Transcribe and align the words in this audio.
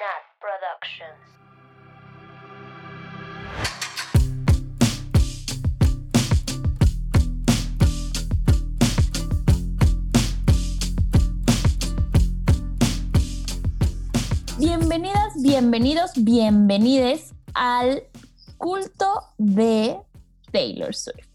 Nat 0.00 0.24
Productions. 0.40 1.20
Bienvenidas, 14.58 15.42
bienvenidos, 15.42 16.12
bienvenides 16.16 17.34
al 17.52 18.04
culto 18.56 19.28
de 19.36 20.00
Taylor 20.50 20.94
Swift. 20.94 21.28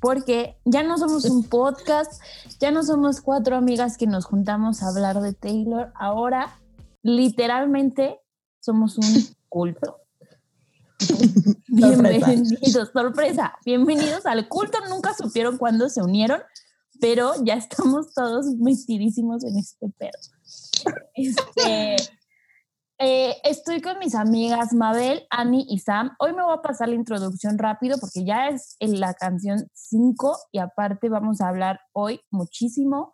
Porque 0.00 0.58
ya 0.66 0.82
no 0.82 0.98
somos 0.98 1.24
un 1.24 1.44
podcast, 1.44 2.22
ya 2.60 2.70
no 2.70 2.82
somos 2.82 3.22
cuatro 3.22 3.56
amigas 3.56 3.96
que 3.96 4.06
nos 4.06 4.26
juntamos 4.26 4.82
a 4.82 4.88
hablar 4.88 5.22
de 5.22 5.32
Taylor, 5.32 5.92
ahora 5.94 6.58
literalmente 7.04 8.18
somos 8.60 8.98
un 8.98 9.04
culto. 9.48 10.00
Bienvenidos, 11.68 12.90
sorpresa, 12.92 13.54
bienvenidos 13.64 14.26
al 14.26 14.48
culto. 14.48 14.78
Nunca 14.88 15.12
supieron 15.14 15.58
cuándo 15.58 15.88
se 15.90 16.02
unieron, 16.02 16.40
pero 17.00 17.32
ya 17.44 17.54
estamos 17.54 18.12
todos 18.14 18.46
metidísimos 18.58 19.44
en 19.44 19.58
este 19.58 19.90
pedo. 19.90 20.18
Este, 21.14 21.96
eh, 22.98 23.36
estoy 23.44 23.82
con 23.82 23.98
mis 23.98 24.14
amigas 24.14 24.72
Mabel, 24.72 25.26
Annie 25.28 25.66
y 25.68 25.80
Sam. 25.80 26.16
Hoy 26.18 26.32
me 26.32 26.42
voy 26.42 26.54
a 26.54 26.62
pasar 26.62 26.88
la 26.88 26.94
introducción 26.94 27.58
rápido 27.58 27.98
porque 27.98 28.24
ya 28.24 28.48
es 28.48 28.76
en 28.80 28.98
la 28.98 29.12
canción 29.12 29.68
5 29.74 30.38
y 30.52 30.58
aparte 30.58 31.10
vamos 31.10 31.42
a 31.42 31.48
hablar 31.48 31.80
hoy 31.92 32.20
muchísimo 32.30 33.12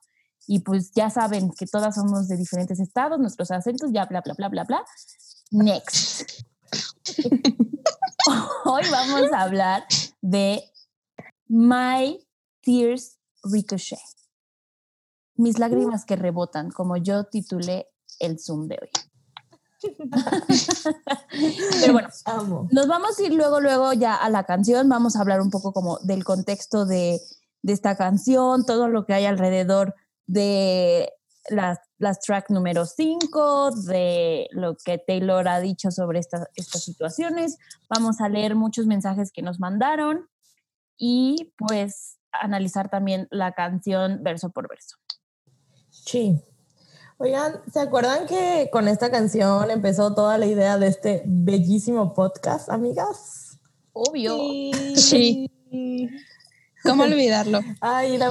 y 0.53 0.59
pues 0.59 0.91
ya 0.97 1.11
saben 1.11 1.53
que 1.53 1.65
todas 1.65 1.95
somos 1.95 2.27
de 2.27 2.37
diferentes 2.37 2.81
estados, 2.81 3.21
nuestros 3.21 3.53
acentos, 3.53 3.93
ya 3.93 4.07
bla, 4.07 4.21
bla, 4.21 4.35
bla, 4.35 4.49
bla, 4.49 4.65
bla. 4.65 4.85
Next. 5.53 6.43
hoy 8.65 8.83
vamos 8.91 9.33
a 9.33 9.42
hablar 9.42 9.84
de 10.20 10.65
My 11.47 12.19
Tears 12.62 13.20
Ricochet. 13.45 14.01
Mis 15.37 15.61
lágrimas 15.61 16.05
que 16.05 16.17
rebotan, 16.17 16.73
como 16.73 16.97
yo 16.97 17.23
titulé 17.27 17.87
el 18.19 18.41
Zoom 18.41 18.67
de 18.67 18.79
hoy. 18.83 18.91
Pero 21.81 21.92
bueno, 21.92 22.09
nos 22.73 22.89
vamos 22.89 23.17
a 23.17 23.23
ir 23.23 23.35
luego, 23.35 23.61
luego 23.61 23.92
ya 23.92 24.17
a 24.17 24.29
la 24.31 24.42
canción. 24.42 24.89
Vamos 24.89 25.14
a 25.14 25.20
hablar 25.20 25.42
un 25.42 25.51
poco 25.51 25.73
como 25.73 25.98
del 25.98 26.25
contexto 26.25 26.87
de, 26.87 27.20
de 27.62 27.73
esta 27.73 27.97
canción, 27.97 28.67
todo 28.67 28.89
lo 28.89 29.07
que 29.07 29.14
hay 29.14 29.27
alrededor 29.27 29.95
de 30.31 31.12
las, 31.48 31.78
las 31.98 32.20
track 32.20 32.50
número 32.50 32.86
5, 32.86 33.73
de 33.89 34.47
lo 34.53 34.77
que 34.77 34.98
Taylor 34.98 35.48
ha 35.48 35.59
dicho 35.59 35.91
sobre 35.91 36.20
estas 36.20 36.47
estas 36.55 36.84
situaciones. 36.84 37.59
Vamos 37.89 38.20
a 38.20 38.28
leer 38.28 38.55
muchos 38.55 38.86
mensajes 38.86 39.33
que 39.33 39.42
nos 39.42 39.58
mandaron 39.58 40.28
y 40.97 41.53
pues 41.58 42.19
analizar 42.31 42.91
también 42.91 43.27
la 43.33 43.53
canción 43.53 44.23
verso 44.23 44.51
por 44.51 44.69
verso. 44.69 44.97
Sí. 45.91 46.41
Oigan, 47.19 47.61
¿se 47.73 47.81
acuerdan 47.81 48.27
que 48.27 48.69
con 48.73 48.86
esta 48.86 49.11
canción 49.11 49.70
empezó 49.70 50.14
toda 50.14 50.39
la 50.39 50.47
idea 50.47 50.78
de 50.78 50.86
este 50.86 51.23
bellísimo 51.27 52.14
podcast, 52.14 52.70
amigas? 52.70 53.58
Obvio. 53.92 54.39
Sí. 54.95 55.51
¿Cómo 56.84 57.03
olvidarlo? 57.05 57.61
Ay, 57.81 58.17
la, 58.17 58.31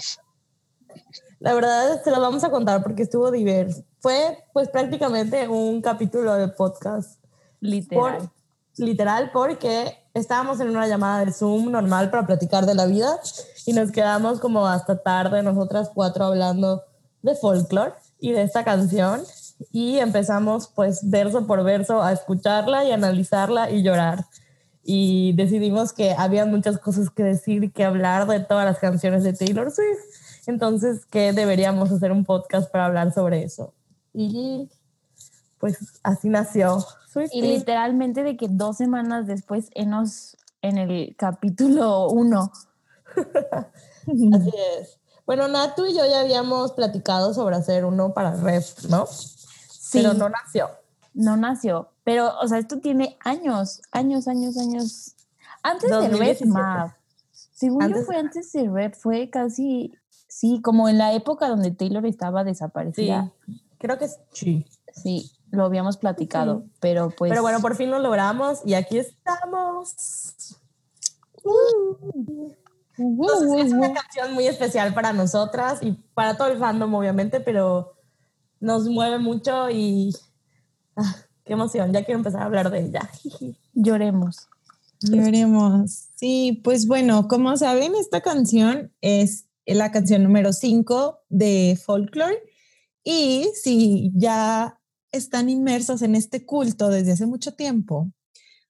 la 1.40 1.54
verdad 1.54 2.04
se 2.04 2.12
lo 2.12 2.20
vamos 2.20 2.44
a 2.44 2.52
contar 2.52 2.84
porque 2.84 3.04
estuvo 3.04 3.32
diverso. 3.32 3.84
Fue 4.00 4.44
pues 4.54 4.70
prácticamente 4.70 5.48
un 5.48 5.82
capítulo 5.82 6.34
de 6.36 6.48
podcast. 6.50 7.20
Literal. 7.60 8.18
Por- 8.18 8.30
literal 8.78 9.32
porque 9.34 9.98
estábamos 10.14 10.60
en 10.62 10.70
una 10.70 10.88
llamada 10.88 11.26
de 11.26 11.34
Zoom 11.34 11.72
normal 11.72 12.10
para 12.10 12.26
platicar 12.26 12.66
de 12.66 12.76
la 12.76 12.86
vida 12.86 13.20
y 13.66 13.74
nos 13.74 13.92
quedamos 13.92 14.40
como 14.40 14.66
hasta 14.68 15.02
tarde 15.02 15.44
nosotras 15.44 15.92
cuatro 15.94 16.26
hablando 16.26 16.84
de 17.22 17.36
folklore 17.36 17.94
y 18.20 18.32
de 18.32 18.44
esta 18.44 18.64
canción 18.64 19.22
y 19.74 19.98
empezamos 20.00 20.68
pues 20.74 21.02
verso 21.10 21.46
por 21.46 21.64
verso 21.64 22.02
a 22.02 22.14
escucharla 22.14 22.86
y 22.86 22.92
analizarla 22.94 23.70
y 23.70 23.84
llorar 23.84 24.26
y 24.84 25.34
decidimos 25.34 25.92
que 25.92 26.14
había 26.18 26.46
muchas 26.46 26.80
cosas 26.80 27.10
que 27.10 27.24
decir 27.24 27.66
y 27.66 27.70
que 27.70 27.84
hablar 27.84 28.28
de 28.28 28.40
todas 28.40 28.66
las 28.66 28.80
canciones 28.80 29.24
de 29.24 29.34
Taylor 29.34 29.70
Swift 29.72 30.00
entonces 30.48 31.06
que 31.06 31.34
deberíamos 31.34 31.92
hacer 31.92 32.12
un 32.12 32.26
podcast 32.26 32.72
para 32.72 32.86
hablar 32.86 33.14
sobre 33.14 33.44
eso 33.44 33.74
y 34.14 34.70
pues 35.60 35.78
así 36.04 36.30
nació. 36.30 36.86
Y 37.32 37.42
literalmente 37.42 38.24
de 38.24 38.38
que 38.38 38.48
dos 38.50 38.78
semanas 38.78 39.28
después 39.28 39.70
enos 39.74 40.38
en 40.62 40.78
el 40.78 41.16
capítulo 41.18 42.08
1. 42.10 42.52
Así 44.34 44.52
es. 44.80 45.00
Bueno, 45.26 45.48
Nat, 45.48 45.76
tú 45.76 45.86
y 45.86 45.94
yo 45.94 46.06
ya 46.06 46.22
habíamos 46.22 46.72
platicado 46.74 47.34
sobre 47.34 47.56
hacer 47.56 47.86
uno 47.86 48.14
para 48.14 48.36
Ref, 48.36 48.86
¿no? 48.86 49.06
Sí, 49.08 50.00
Pero 50.00 50.14
no. 50.14 50.20
no 50.20 50.30
nació. 50.30 50.70
nació. 51.14 51.90
Pero, 52.04 52.32
o 52.40 52.48
sea, 52.48 52.58
esto 52.58 52.80
tiene 52.80 53.18
años, 53.22 53.82
años, 53.92 54.28
años, 54.28 54.58
años. 54.58 55.16
Antes 55.62 55.90
de 55.90 56.08
Red 56.10 56.40
2017. 56.40 56.46
Mav. 56.46 56.96
Según 57.32 57.90
yo 57.90 58.02
fue 58.04 58.18
antes 58.18 58.52
de 58.54 58.70
Red, 58.70 58.94
fue 58.94 59.30
casi, 59.30 59.94
sí, 60.30 60.62
como 60.62 60.88
en 60.88 60.98
la 60.98 61.14
época 61.14 61.50
donde 61.50 61.72
Taylor 61.72 62.06
estaba 62.06 62.44
Sí, 62.44 62.50
desaparecida. 62.50 63.34
creo 63.78 63.98
que 63.98 64.08
sí. 64.32 64.66
Sí, 64.94 65.32
lo 65.52 65.66
habíamos 65.66 65.98
platicado, 65.98 66.64
pero 66.80 67.10
pues... 67.10 67.30
Pero 67.30 67.42
bueno, 67.42 67.60
por 67.60 67.76
fin 67.76 67.92
lo 67.92 68.00
logramos 68.00 68.62
y 68.66 68.76
aquí 68.76 68.98
estamos. 69.00 70.58
Uh, 71.44 72.52
Entonces, 72.98 73.66
es 73.66 73.74
uh, 73.74 73.78
una 73.78 73.90
uh. 73.90 73.94
canción 73.94 74.34
muy 74.34 74.48
especial 74.48 74.94
para 74.94 75.14
nosotras 75.14 75.80
y 75.82 75.92
para 76.14 76.38
todo 76.38 76.48
el 76.50 76.58
fandom, 76.60 76.94
obviamente, 76.94 77.40
pero 77.40 77.94
nos 78.60 78.88
mueve 78.88 79.20
mucho 79.20 79.70
y. 79.70 80.16
ah, 80.96 81.16
qué 81.46 81.54
emoción, 81.54 81.92
ya 81.92 82.04
quiero 82.04 82.20
empezar 82.20 82.42
a 82.42 82.46
hablar 82.46 82.70
de 82.70 82.86
ella. 82.86 83.10
Lloremos. 83.74 84.48
Lloremos. 85.02 86.10
Sí, 86.16 86.62
pues 86.64 86.88
bueno, 86.88 87.28
como 87.28 87.56
saben, 87.56 87.96
esta 87.96 88.22
canción 88.22 88.92
es 89.02 89.46
la 89.76 89.92
canción 89.92 90.24
número 90.24 90.54
5 90.54 91.20
de 91.30 91.80
Folklore. 91.84 92.42
Y 93.04 93.50
si 93.62 94.12
ya 94.16 94.80
están 95.12 95.50
inmersos 95.50 96.02
en 96.02 96.16
este 96.16 96.46
culto 96.46 96.90
desde 96.90 97.14
hace 97.14 97.26
mucho 97.26 97.54
tiempo, 97.54 98.12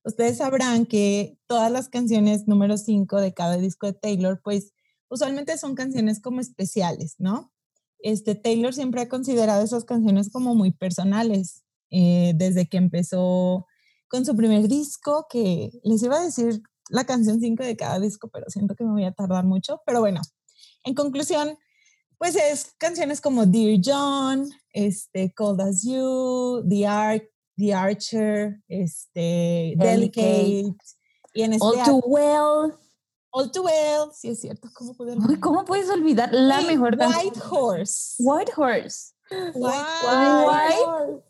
ustedes 0.03 0.37
sabrán 0.37 0.85
que 0.85 1.37
todas 1.47 1.71
las 1.71 1.89
canciones 1.89 2.47
número 2.47 2.77
5 2.77 3.19
de 3.21 3.33
cada 3.33 3.57
disco 3.57 3.87
de 3.87 3.93
Taylor, 3.93 4.41
pues 4.43 4.73
usualmente 5.09 5.57
son 5.57 5.75
canciones 5.75 6.21
como 6.21 6.39
especiales, 6.41 7.15
¿no? 7.17 7.51
Este, 7.99 8.35
Taylor 8.35 8.73
siempre 8.73 9.01
ha 9.01 9.09
considerado 9.09 9.63
esas 9.63 9.83
canciones 9.83 10.29
como 10.31 10.55
muy 10.55 10.71
personales, 10.71 11.63
eh, 11.91 12.33
desde 12.35 12.67
que 12.67 12.77
empezó 12.77 13.65
con 14.07 14.25
su 14.25 14.35
primer 14.35 14.67
disco, 14.67 15.27
que 15.29 15.71
les 15.83 16.01
iba 16.03 16.17
a 16.17 16.23
decir 16.23 16.61
la 16.89 17.05
canción 17.05 17.39
5 17.39 17.63
de 17.63 17.75
cada 17.75 17.99
disco, 17.99 18.29
pero 18.29 18.45
siento 18.49 18.75
que 18.75 18.83
me 18.83 18.91
voy 18.91 19.03
a 19.03 19.11
tardar 19.11 19.45
mucho. 19.45 19.81
Pero 19.85 19.99
bueno, 19.99 20.21
en 20.83 20.93
conclusión, 20.93 21.57
pues 22.17 22.35
es 22.35 22.73
canciones 22.77 23.21
como 23.21 23.45
Dear 23.45 23.79
John, 23.83 24.49
este, 24.73 25.33
Cold 25.33 25.61
as 25.61 25.83
You, 25.83 26.63
The, 26.67 26.87
Ark, 26.87 27.29
The 27.57 27.73
Archer, 27.73 28.61
este, 28.67 29.73
Delicate. 29.77 30.23
Delicate. 30.23 30.75
Y 31.33 31.43
en 31.43 31.53
este 31.53 31.65
All 31.65 31.83
too 31.83 32.01
well. 32.05 32.73
All 33.31 33.51
Too 33.51 33.61
Well, 33.63 34.09
sí 34.11 34.29
es 34.29 34.41
cierto, 34.41 34.67
¿cómo 34.73 34.95
poder 34.95 35.17
Ay, 35.27 35.39
¿Cómo 35.39 35.63
puedes 35.63 35.89
olvidar 35.89 36.33
la 36.33 36.61
Sí, 36.61 36.67
mejor 36.67 36.97
canción? 36.97 37.25
White 37.25 37.39
Horse. 37.49 38.15
White 38.17 38.51
Horse. 38.55 39.13
White, 39.53 41.23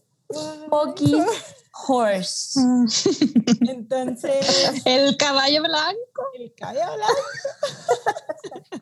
Fucking 0.69 1.25
horse. 1.87 2.59
Entonces, 3.67 4.81
El 4.85 5.17
caballo 5.17 5.61
blanco. 5.63 6.23
el 6.37 6.53
caballo 6.53 6.95
blanco, 6.95 7.21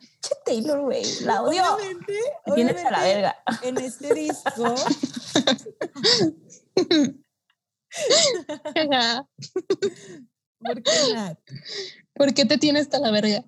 Che, 0.20 0.34
Taylor, 0.44 0.80
güey. 0.80 1.04
La 1.22 1.42
odio. 1.42 1.62
obviamente, 1.74 2.12
Me 2.46 2.54
Tienes 2.54 2.84
a 2.84 2.90
la 2.90 2.98
obviamente, 3.00 3.14
verga. 3.14 3.42
en 3.62 3.78
este 3.78 4.14
disco 4.14 4.74
¿Por 10.60 10.82
qué, 10.82 11.14
Nat? 11.14 11.38
¿Por 12.14 12.34
qué 12.34 12.44
te 12.44 12.58
tienes 12.58 12.82
hasta 12.82 12.98
la 12.98 13.10
verga? 13.10 13.44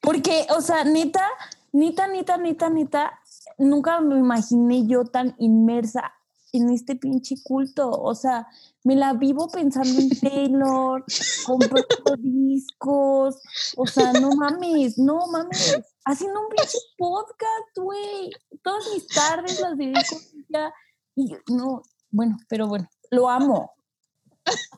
Porque, 0.00 0.46
o 0.50 0.60
sea, 0.60 0.84
neta, 0.84 1.26
neta, 1.72 2.06
neta, 2.08 2.36
neta, 2.36 2.68
neta, 2.68 3.18
nunca 3.58 4.00
me 4.00 4.16
imaginé 4.18 4.86
yo 4.86 5.04
tan 5.04 5.34
inmersa 5.38 6.12
en 6.52 6.70
este 6.70 6.96
pinche 6.96 7.36
culto. 7.42 7.90
O 7.90 8.14
sea, 8.14 8.46
me 8.84 8.96
la 8.96 9.14
vivo 9.14 9.48
pensando 9.48 9.98
en 10.00 10.10
Taylor, 10.20 11.04
comprando 11.46 12.16
discos. 12.18 13.36
O 13.76 13.86
sea, 13.86 14.12
no 14.12 14.30
mames, 14.32 14.98
no 14.98 15.26
mames. 15.26 15.80
Haciendo 16.04 16.40
un 16.40 16.48
pinche 16.48 16.78
podcast, 16.98 17.76
güey. 17.76 18.30
Todas 18.62 18.84
mis 18.92 19.06
tardes 19.08 19.60
las 19.60 19.76
dedico 19.76 20.00
a 20.00 20.58
ella. 20.58 20.74
Y 21.14 21.34
no, 21.48 21.82
bueno, 22.10 22.38
pero 22.48 22.68
bueno. 22.68 22.88
lo 23.10 23.28
amo. 23.28 23.72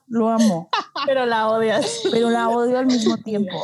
Lo 0.07 0.29
amo. 0.29 0.69
Pero 1.07 1.27
la 1.27 1.49
odias. 1.49 2.03
Pero 2.11 2.31
la 2.31 2.49
odio 2.49 2.79
al 2.79 2.87
mismo 2.87 3.17
tiempo. 3.25 3.57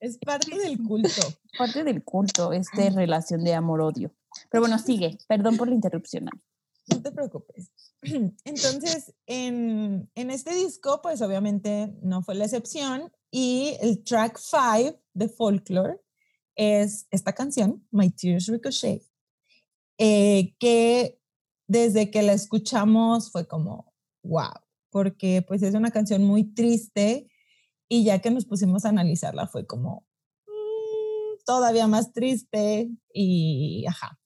Es 0.00 0.18
parte 0.18 0.58
del 0.58 0.82
culto. 0.82 1.22
Parte 1.56 1.84
del 1.84 2.02
culto, 2.02 2.52
esta 2.52 2.90
relación 2.90 3.44
de 3.44 3.54
amor-odio. 3.54 4.10
Pero 4.50 4.62
bueno, 4.62 4.78
sigue. 4.78 5.18
Perdón 5.28 5.56
por 5.56 5.68
la 5.68 5.74
interrupción. 5.74 6.28
No 6.88 7.02
te 7.02 7.12
preocupes. 7.12 7.70
Entonces, 8.02 9.14
en, 9.26 10.10
en 10.14 10.30
este 10.30 10.54
disco, 10.54 11.00
pues 11.02 11.22
obviamente 11.22 11.92
no 12.02 12.22
fue 12.22 12.34
la 12.34 12.44
excepción. 12.44 13.12
Y 13.30 13.76
el 13.80 14.04
track 14.04 14.38
5 14.38 15.00
de 15.14 15.28
Folklore 15.28 16.00
es 16.56 17.06
esta 17.10 17.32
canción, 17.32 17.86
My 17.90 18.10
Tears 18.10 18.46
Ricochet, 18.46 19.02
eh, 19.98 20.54
que 20.58 21.18
desde 21.66 22.10
que 22.10 22.22
la 22.22 22.34
escuchamos 22.34 23.30
fue 23.30 23.46
como, 23.46 23.92
wow, 24.22 24.52
porque 24.90 25.42
pues 25.46 25.62
es 25.62 25.74
una 25.74 25.90
canción 25.90 26.24
muy 26.24 26.44
triste 26.44 27.30
y 27.88 28.04
ya 28.04 28.20
que 28.20 28.30
nos 28.30 28.44
pusimos 28.44 28.84
a 28.84 28.90
analizarla 28.90 29.46
fue 29.46 29.66
como 29.66 30.06
mm, 30.46 31.44
todavía 31.46 31.86
más 31.86 32.12
triste 32.12 32.90
y 33.14 33.86
ajá. 33.88 34.18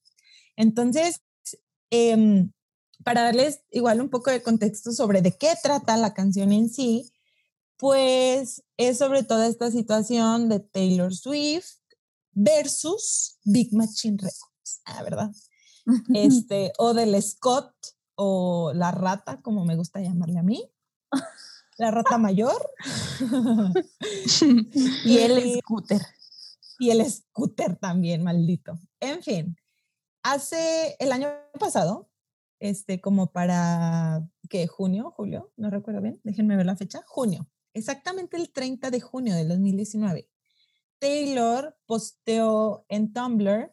Entonces, 0.57 1.23
em, 1.91 2.53
para 3.05 3.23
darles 3.23 3.61
igual 3.71 4.01
un 4.01 4.09
poco 4.09 4.31
de 4.31 4.43
contexto 4.43 4.93
sobre 4.93 5.23
de 5.23 5.37
qué 5.37 5.55
trata 5.63 5.97
la 5.97 6.15
canción 6.15 6.53
en 6.53 6.69
sí, 6.69 7.13
pues 7.77 8.63
es 8.77 8.99
sobre 8.99 9.23
toda 9.23 9.47
esta 9.47 9.71
situación 9.71 10.49
de 10.49 10.61
Taylor 10.61 11.15
Swift 11.15 11.77
versus 12.33 13.39
Big 13.45 13.73
Machine 13.75 14.17
Records, 14.19 14.81
la 14.87 14.99
ah, 14.99 15.03
¿verdad? 15.03 15.31
Este, 16.15 16.73
o 16.79 16.95
del 16.95 17.21
Scott 17.23 17.73
o 18.17 18.73
la 18.75 18.91
rata, 18.91 19.41
como 19.41 19.65
me 19.65 19.77
gusta 19.77 20.01
llamarle 20.01 20.39
a 20.41 20.43
mí, 20.43 20.69
la 21.79 21.91
rata 21.91 22.19
mayor. 22.19 22.71
y 25.05 25.19
el 25.19 25.59
scooter. 25.61 26.03
Y 26.79 26.91
el 26.91 27.11
scooter 27.11 27.77
también, 27.77 28.23
maldito. 28.23 28.79
En 29.01 29.23
fin, 29.23 29.57
hace 30.33 30.97
el 30.99 31.13
año 31.13 31.29
pasado, 31.59 32.09
este, 32.59 33.01
como 33.01 33.33
para, 33.33 34.27
¿qué? 34.49 34.67
Junio, 34.67 35.13
julio, 35.17 35.53
no 35.57 35.71
recuerdo 35.71 36.01
bien, 36.01 36.21
déjenme 36.25 36.57
ver 36.57 36.67
la 36.67 36.77
fecha, 36.77 37.03
junio, 37.07 37.49
exactamente 37.75 38.37
el 38.37 38.51
30 38.51 38.91
de 38.91 39.01
junio 39.01 39.35
del 39.35 39.49
2019, 39.49 40.29
Taylor 40.99 41.77
posteó 41.87 42.87
en 42.89 43.13
Tumblr 43.13 43.73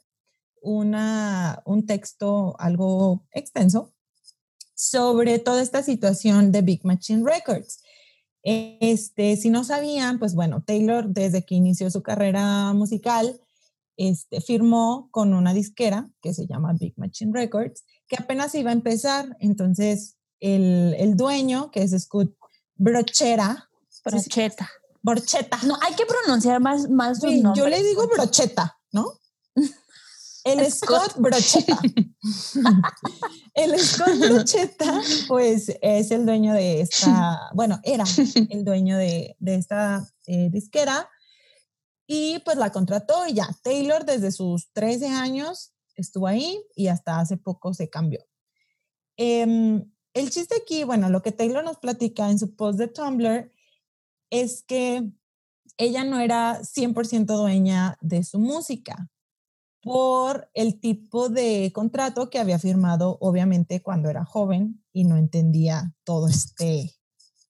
una, 0.61 1.61
un 1.65 1.85
texto 1.85 2.55
algo 2.59 3.25
extenso 3.31 3.94
sobre 4.75 5.39
toda 5.39 5.61
esta 5.61 5.83
situación 5.83 6.51
de 6.51 6.61
Big 6.61 6.85
Machine 6.85 7.23
Records. 7.25 7.81
Este, 8.41 9.38
si 9.38 9.50
no 9.50 9.63
sabían, 9.63 10.19
pues 10.19 10.35
bueno, 10.35 10.63
Taylor 10.65 11.07
desde 11.07 11.45
que 11.45 11.55
inició 11.55 11.89
su 11.89 12.03
carrera 12.03 12.73
musical, 12.73 13.39
este, 13.97 14.41
firmó 14.41 15.09
con 15.11 15.33
una 15.33 15.53
disquera 15.53 16.09
que 16.21 16.33
se 16.33 16.47
llama 16.47 16.73
Big 16.73 16.93
Machine 16.97 17.31
Records, 17.33 17.83
que 18.07 18.15
apenas 18.17 18.55
iba 18.55 18.71
a 18.71 18.73
empezar. 18.73 19.35
Entonces, 19.39 20.17
el, 20.39 20.95
el 20.97 21.15
dueño, 21.15 21.71
que 21.71 21.83
es 21.83 21.91
Scott 22.03 22.35
Brochera. 22.75 23.69
Brocheta. 24.03 24.69
Borcheta. 25.01 25.59
No, 25.65 25.77
hay 25.81 25.93
que 25.95 26.05
pronunciar 26.05 26.59
más, 26.61 26.89
más 26.89 27.21
Yo 27.55 27.67
le 27.67 27.83
digo 27.83 28.07
brocheta, 28.07 28.77
¿no? 28.91 29.19
El 30.45 30.69
Scott 30.69 31.15
Brocheta. 31.17 31.79
el 33.53 33.79
Scott 33.79 34.19
Brocheta, 34.19 35.01
pues 35.29 35.71
es 35.81 36.11
el 36.11 36.25
dueño 36.25 36.53
de 36.53 36.81
esta, 36.81 37.49
bueno, 37.53 37.79
era 37.83 38.03
el 38.49 38.65
dueño 38.65 38.97
de, 38.97 39.37
de 39.39 39.55
esta 39.55 40.05
eh, 40.27 40.49
disquera 40.51 41.09
y 42.07 42.39
pues 42.39 42.57
la 42.57 42.71
contrató 42.71 43.27
y 43.27 43.33
ya. 43.33 43.50
Taylor 43.63 44.05
desde 44.05 44.31
sus 44.31 44.71
13 44.73 45.07
años 45.07 45.73
estuvo 45.95 46.27
ahí 46.27 46.59
y 46.75 46.88
hasta 46.88 47.19
hace 47.19 47.38
poco 47.38 47.73
se 47.73 47.89
cambió. 47.89 48.25
Em, 49.17 49.91
el 50.13 50.29
chiste 50.29 50.55
aquí, 50.61 50.83
bueno, 50.83 51.09
lo 51.09 51.21
que 51.21 51.31
Taylor 51.31 51.63
nos 51.63 51.77
platica 51.77 52.29
en 52.29 52.39
su 52.39 52.55
post 52.55 52.79
de 52.79 52.88
Tumblr 52.88 53.51
es 54.29 54.63
que 54.63 55.11
ella 55.77 56.03
no 56.03 56.19
era 56.19 56.61
100% 56.61 57.25
dueña 57.38 57.97
de 58.01 58.23
su 58.23 58.39
música 58.39 59.09
por 59.81 60.50
el 60.53 60.79
tipo 60.79 61.29
de 61.29 61.71
contrato 61.73 62.29
que 62.29 62.39
había 62.39 62.57
firmado, 62.57 63.17
obviamente, 63.19 63.81
cuando 63.81 64.09
era 64.09 64.23
joven 64.23 64.83
y 64.94 65.03
no 65.03 65.17
entendía 65.17 65.94
todo 66.03 66.27
este 66.27 66.95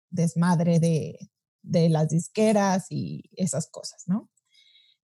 desmadre 0.09 0.79
de, 0.79 1.31
de 1.61 1.89
las 1.89 2.09
disqueras 2.09 2.87
y 2.89 3.29
esas 3.35 3.67
cosas, 3.67 4.03
¿no? 4.07 4.29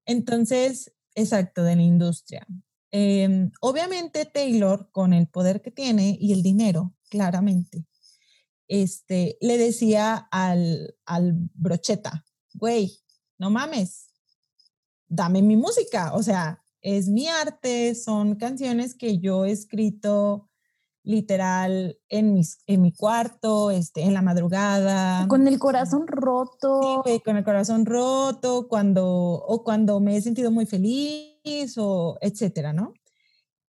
Entonces, 0.09 0.91
exacto, 1.13 1.63
de 1.63 1.75
la 1.75 1.83
industria. 1.83 2.47
Em, 2.89 3.51
obviamente 3.61 4.25
Taylor, 4.25 4.89
con 4.91 5.13
el 5.13 5.27
poder 5.27 5.61
que 5.61 5.69
tiene 5.69 6.17
y 6.19 6.33
el 6.33 6.41
dinero, 6.41 6.95
claramente, 7.11 7.85
este, 8.67 9.37
le 9.39 9.59
decía 9.59 10.15
al, 10.31 10.95
al 11.05 11.33
brocheta, 11.53 12.25
güey, 12.55 12.99
no 13.37 13.51
mames, 13.51 14.09
dame 15.07 15.43
mi 15.43 15.55
música, 15.55 16.15
o 16.15 16.23
sea, 16.23 16.63
es 16.81 17.07
mi 17.07 17.27
arte, 17.27 17.93
son 17.93 18.33
canciones 18.33 18.95
que 18.95 19.19
yo 19.19 19.45
he 19.45 19.51
escrito 19.51 20.48
literal 21.09 21.97
en, 22.07 22.35
mis, 22.35 22.59
en 22.67 22.83
mi 22.83 22.93
cuarto, 22.93 23.71
este, 23.71 24.03
en 24.03 24.13
la 24.13 24.21
madrugada. 24.21 25.27
Con 25.27 25.47
el 25.47 25.57
corazón 25.57 26.05
roto. 26.05 27.01
Sí, 27.03 27.19
con 27.25 27.35
el 27.35 27.43
corazón 27.43 27.87
roto, 27.87 28.67
cuando, 28.67 29.05
o 29.07 29.63
cuando 29.63 29.99
me 29.99 30.15
he 30.15 30.21
sentido 30.21 30.51
muy 30.51 30.67
feliz, 30.67 31.75
o 31.77 32.17
etcétera, 32.21 32.73
¿no? 32.73 32.93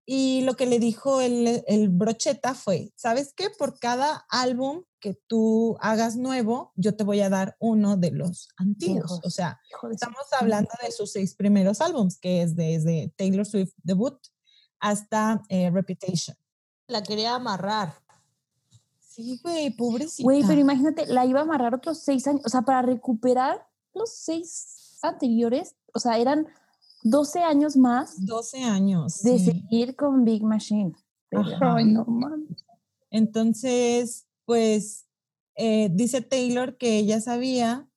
Y 0.05 0.40
lo 0.43 0.55
que 0.55 0.67
le 0.67 0.81
dijo 0.81 1.20
el, 1.20 1.62
el 1.69 1.90
brocheta 1.90 2.55
fue, 2.55 2.93
¿sabes 2.96 3.32
qué? 3.37 3.50
Por 3.50 3.79
cada 3.79 4.26
álbum 4.31 4.82
que 4.99 5.14
tú 5.29 5.76
hagas 5.81 6.17
nuevo, 6.17 6.73
yo 6.75 6.96
te 6.96 7.05
voy 7.05 7.20
a 7.20 7.29
dar 7.29 7.56
uno 7.61 7.96
de 7.96 8.11
los 8.11 8.49
antiguos. 8.56 9.20
o 9.23 9.31
sea, 9.31 9.61
estamos 9.93 10.26
hablando 10.40 10.70
de 10.82 10.90
sus 10.90 11.12
seis 11.12 11.37
primeros 11.37 11.81
álbums, 11.81 12.19
que 12.19 12.43
es 12.43 12.56
desde 12.56 13.12
Taylor 13.17 13.46
Swift 13.46 13.75
debut 13.85 14.19
hasta 14.81 15.40
eh, 15.50 15.70
Reputation. 15.70 16.37
La 16.88 17.02
quería 17.02 17.35
amarrar. 17.35 17.94
Sí, 18.99 19.38
güey, 19.43 19.70
pobrecita. 19.70 20.23
Güey, 20.25 20.43
pero 20.46 20.61
imagínate, 20.61 21.07
la 21.07 21.26
iba 21.26 21.40
a 21.40 21.42
amarrar 21.42 21.75
otros 21.75 21.99
seis 21.99 22.26
años, 22.26 22.42
o 22.45 22.49
sea, 22.49 22.62
para 22.62 22.83
recuperar 22.83 23.66
los 23.95 24.11
seis 24.11 24.99
anteriores, 25.02 25.76
o 25.92 25.99
sea, 26.00 26.18
eran 26.18 26.47
12 27.02 27.40
años 27.40 27.76
más. 27.76 28.25
12 28.25 28.64
años. 28.64 29.23
De 29.23 29.38
seguir 29.38 29.97
con 29.97 30.25
Big 30.25 30.42
Machine. 30.42 30.95
Ay, 31.61 31.85
no 31.85 32.07
Entonces, 33.11 34.26
pues, 34.45 35.07
eh, 35.57 35.90
dice 35.92 36.23
Taylor 36.23 36.76
que 36.76 36.99
ella 36.99 37.21
sabía 37.21 37.88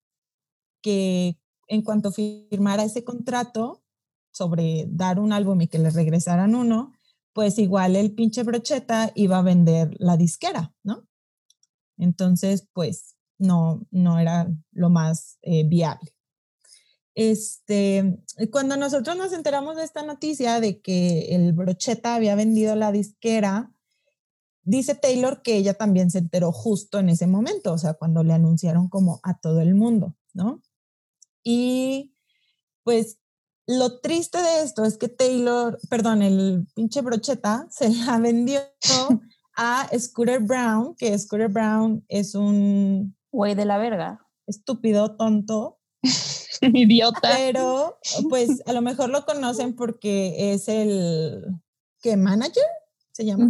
que 0.81 1.37
en 1.67 1.81
cuanto 1.81 2.11
firmara 2.11 2.83
ese 2.83 3.03
contrato 3.03 3.81
sobre 4.31 4.85
dar 4.89 5.19
un 5.19 5.31
álbum 5.31 5.61
y 5.61 5.67
que 5.67 5.79
le 5.79 5.89
regresaran 5.89 6.55
uno, 6.55 6.93
pues 7.33 7.57
igual 7.59 7.95
el 7.95 8.13
pinche 8.13 8.43
brocheta 8.43 9.11
iba 9.15 9.37
a 9.37 9.43
vender 9.43 9.95
la 9.99 10.17
disquera, 10.17 10.73
¿no? 10.83 11.07
Entonces, 11.97 12.67
pues 12.73 13.15
no, 13.37 13.85
no 13.91 14.19
era 14.19 14.51
lo 14.71 14.89
más 14.89 15.37
eh, 15.41 15.63
viable. 15.67 16.13
Este, 17.13 18.19
cuando 18.51 18.77
nosotros 18.77 19.17
nos 19.17 19.33
enteramos 19.33 19.75
de 19.75 19.83
esta 19.83 20.03
noticia 20.03 20.59
de 20.59 20.81
que 20.81 21.35
el 21.35 21.53
brocheta 21.53 22.15
había 22.15 22.35
vendido 22.35 22.75
la 22.75 22.91
disquera, 22.91 23.71
dice 24.63 24.95
Taylor 24.95 25.41
que 25.41 25.57
ella 25.57 25.73
también 25.73 26.09
se 26.09 26.19
enteró 26.19 26.51
justo 26.51 26.99
en 26.99 27.09
ese 27.09 27.27
momento, 27.27 27.73
o 27.73 27.77
sea, 27.77 27.95
cuando 27.95 28.23
le 28.23 28.33
anunciaron 28.33 28.87
como 28.87 29.19
a 29.23 29.39
todo 29.39 29.61
el 29.61 29.75
mundo, 29.75 30.15
¿no? 30.33 30.61
Y 31.43 32.13
pues 32.83 33.19
lo 33.77 33.99
triste 33.99 34.37
de 34.41 34.63
esto 34.63 34.83
es 34.83 34.97
que 34.97 35.07
Taylor, 35.07 35.79
perdón, 35.89 36.21
el 36.21 36.67
pinche 36.75 37.01
brocheta 37.01 37.67
se 37.71 37.89
la 37.89 38.17
vendió 38.19 38.61
a 39.55 39.87
Scooter 39.97 40.39
Brown, 40.39 40.95
que 40.95 41.17
Scooter 41.17 41.49
Brown 41.49 42.03
es 42.07 42.35
un... 42.35 43.15
Güey 43.31 43.55
de 43.55 43.65
la 43.65 43.77
verga. 43.77 44.27
Estúpido, 44.47 45.15
tonto, 45.15 45.79
Idiota. 46.61 47.29
Pero, 47.37 47.99
pues, 48.29 48.61
a 48.65 48.73
lo 48.73 48.81
mejor 48.81 49.09
lo 49.09 49.25
conocen 49.25 49.75
porque 49.75 50.53
es 50.53 50.67
el, 50.67 51.45
¿qué? 52.01 52.17
¿Manager? 52.17 52.63
¿Se 53.11 53.25
llama? 53.25 53.49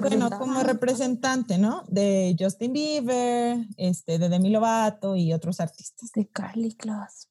bueno, 0.00 0.30
como 0.38 0.62
representante, 0.62 1.58
¿no? 1.58 1.82
De 1.88 2.36
Justin 2.38 2.72
Bieber, 2.72 3.58
este, 3.76 4.18
de 4.18 4.28
Demi 4.28 4.50
Lovato 4.50 5.16
y 5.16 5.32
otros 5.32 5.58
artistas. 5.60 6.10
De 6.12 6.28
Carly 6.28 6.74
Claus. 6.74 7.28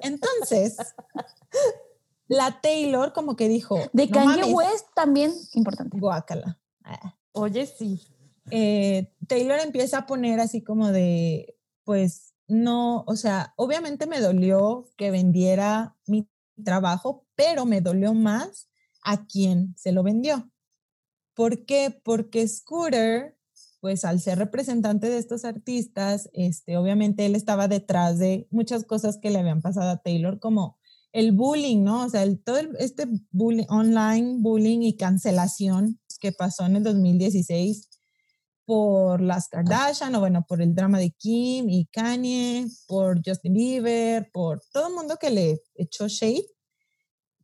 Entonces, 0.00 0.76
la 2.28 2.60
Taylor 2.60 3.12
como 3.12 3.36
que 3.36 3.48
dijo... 3.48 3.78
De 3.92 4.08
Kanye 4.08 4.44
West 4.44 4.86
también, 4.94 5.32
importante. 5.54 5.98
Guácala. 5.98 6.58
Oye, 7.32 7.66
sí. 7.66 8.00
eh, 8.50 9.12
Taylor 9.26 9.60
empieza 9.60 9.98
a 9.98 10.06
poner 10.06 10.40
así 10.40 10.62
como 10.62 10.90
de, 10.90 11.56
pues 11.84 12.34
no, 12.48 13.04
o 13.06 13.16
sea, 13.16 13.54
obviamente 13.56 14.06
me 14.06 14.20
dolió 14.20 14.90
que 14.96 15.10
vendiera 15.10 15.96
mi 16.06 16.28
trabajo, 16.64 17.24
pero 17.36 17.64
me 17.64 17.80
dolió 17.80 18.12
más 18.12 18.68
a 19.02 19.26
quien 19.26 19.74
se 19.76 19.92
lo 19.92 20.02
vendió. 20.02 20.50
¿Por 21.34 21.64
qué? 21.64 22.00
Porque 22.02 22.46
Scooter, 22.46 23.38
pues 23.80 24.04
al 24.04 24.20
ser 24.20 24.38
representante 24.38 25.08
de 25.08 25.18
estos 25.18 25.44
artistas, 25.44 26.28
este, 26.32 26.76
obviamente 26.76 27.26
él 27.26 27.34
estaba 27.34 27.66
detrás 27.66 28.18
de 28.18 28.46
muchas 28.50 28.84
cosas 28.84 29.18
que 29.18 29.30
le 29.30 29.38
habían 29.38 29.62
pasado 29.62 29.90
a 29.90 30.02
Taylor, 30.02 30.38
como 30.38 30.78
el 31.12 31.32
bullying, 31.32 31.82
¿no? 31.82 32.04
O 32.04 32.08
sea, 32.08 32.22
el, 32.22 32.42
todo 32.42 32.58
este 32.78 33.06
bullying, 33.30 33.66
online 33.68 34.36
bullying 34.38 34.82
y 34.82 34.96
cancelación 34.96 35.98
que 36.20 36.32
pasó 36.32 36.66
en 36.66 36.76
el 36.76 36.84
2016 36.84 37.88
por 38.66 39.20
las 39.20 39.48
Kardashian, 39.48 40.14
o 40.14 40.20
bueno, 40.20 40.44
por 40.46 40.62
el 40.62 40.74
drama 40.74 40.98
de 40.98 41.10
Kim 41.10 41.68
y 41.68 41.86
Kanye, 41.86 42.68
por 42.86 43.20
Justin 43.24 43.54
Bieber, 43.54 44.30
por 44.32 44.62
todo 44.72 44.88
el 44.88 44.94
mundo 44.94 45.16
que 45.20 45.30
le 45.30 45.60
echó 45.74 46.06
shade, 46.06 46.46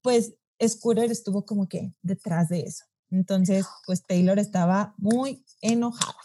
pues 0.02 0.34
Scooter 0.64 1.10
estuvo 1.10 1.44
como 1.44 1.66
que 1.68 1.92
detrás 2.02 2.48
de 2.48 2.60
eso. 2.60 2.84
Entonces, 3.10 3.66
pues 3.86 4.02
Taylor 4.04 4.38
estaba 4.38 4.94
muy 4.96 5.44
enojada, 5.60 6.16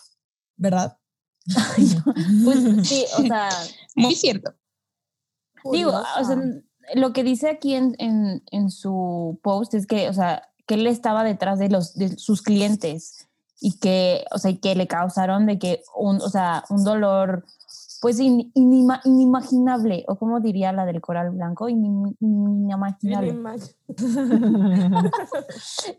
¿verdad? 0.57 0.97
pues 2.43 2.87
sí, 2.87 3.05
o 3.17 3.21
sea. 3.21 3.49
Muy 3.95 4.15
cierto. 4.15 4.53
Digo, 5.71 5.91
o 5.91 6.23
sea, 6.23 6.37
lo 6.95 7.13
que 7.13 7.23
dice 7.23 7.49
aquí 7.49 7.75
en, 7.75 7.95
en, 7.99 8.43
en, 8.51 8.71
su 8.71 9.39
post 9.43 9.73
es 9.73 9.85
que, 9.85 10.09
o 10.09 10.13
sea, 10.13 10.49
que 10.65 10.75
él 10.75 10.87
estaba 10.87 11.23
detrás 11.23 11.59
de, 11.59 11.69
los, 11.69 11.93
de 11.93 12.17
sus 12.17 12.41
clientes 12.41 13.27
y 13.59 13.77
que, 13.77 14.25
o 14.31 14.39
sea, 14.39 14.55
que 14.57 14.75
le 14.75 14.87
causaron 14.87 15.45
de 15.45 15.59
que, 15.59 15.83
un, 15.95 16.21
o 16.21 16.29
sea, 16.29 16.63
un 16.69 16.83
dolor, 16.83 17.45
pues 18.01 18.19
inimaginable, 18.19 20.05
o 20.07 20.17
como 20.17 20.39
diría 20.39 20.71
la 20.73 20.85
del 20.85 20.99
coral 21.01 21.29
blanco, 21.29 21.69
inimaginable. 21.69 23.35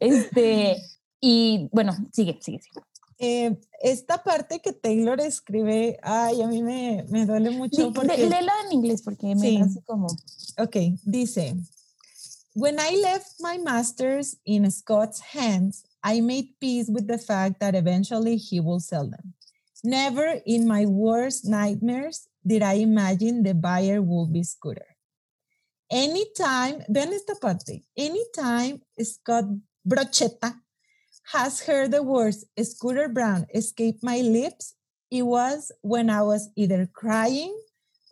este, 0.01 0.83
y 1.21 1.69
bueno, 1.73 1.93
sigue, 2.13 2.39
sigue, 2.43 2.61
sigue. 2.61 2.81
Eh, 3.19 3.57
esta 3.81 4.25
parte 4.25 4.59
que 4.59 4.73
Taylor 4.73 5.21
escribe, 5.21 6.01
ay, 6.03 6.43
a 6.43 6.49
mí 6.49 6.61
me, 6.61 7.07
me 7.09 7.25
duele 7.25 7.51
mucho. 7.51 7.93
porque, 7.93 8.17
léela 8.17 8.53
en 8.67 8.73
inglés 8.73 9.03
porque 9.03 9.37
me 9.37 9.63
hace 9.63 9.81
como... 9.83 10.09
Ok, 10.59 10.77
dice, 11.05 11.55
When 12.55 12.79
I 12.81 13.01
left 13.01 13.37
my 13.41 13.59
master's 13.59 14.37
in 14.45 14.69
Scott's 14.71 15.21
hands, 15.21 15.85
I 16.03 16.21
made 16.21 16.49
peace 16.61 16.91
with 16.91 17.07
the 17.07 17.17
fact 17.17 17.61
that 17.61 17.75
eventually 17.75 18.37
he 18.37 18.61
will 18.61 18.81
sell 18.81 19.09
them. 19.09 19.35
Never 19.85 20.41
in 20.47 20.67
my 20.67 20.87
worst 20.87 21.45
nightmares 21.45 22.29
did 22.47 22.63
I 22.63 22.75
imagine 22.75 23.43
the 23.43 23.55
buyer 23.55 24.01
would 24.01 24.33
be 24.33 24.45
Scooter. 24.45 24.97
Anytime, 25.91 26.83
ven 26.89 27.13
esta 27.13 27.35
parte, 27.35 27.83
anytime 27.97 28.81
Scott 29.01 29.45
Brochetta 29.87 30.55
has 31.33 31.61
heard 31.61 31.91
the 31.91 32.03
words 32.03 32.45
Scooter 32.63 33.09
Brown 33.09 33.47
escape 33.55 33.99
my 34.03 34.21
lips, 34.21 34.75
it 35.11 35.23
was 35.23 35.71
when 35.83 36.09
I 36.09 36.23
was 36.23 36.49
either 36.57 36.89
crying 36.93 37.55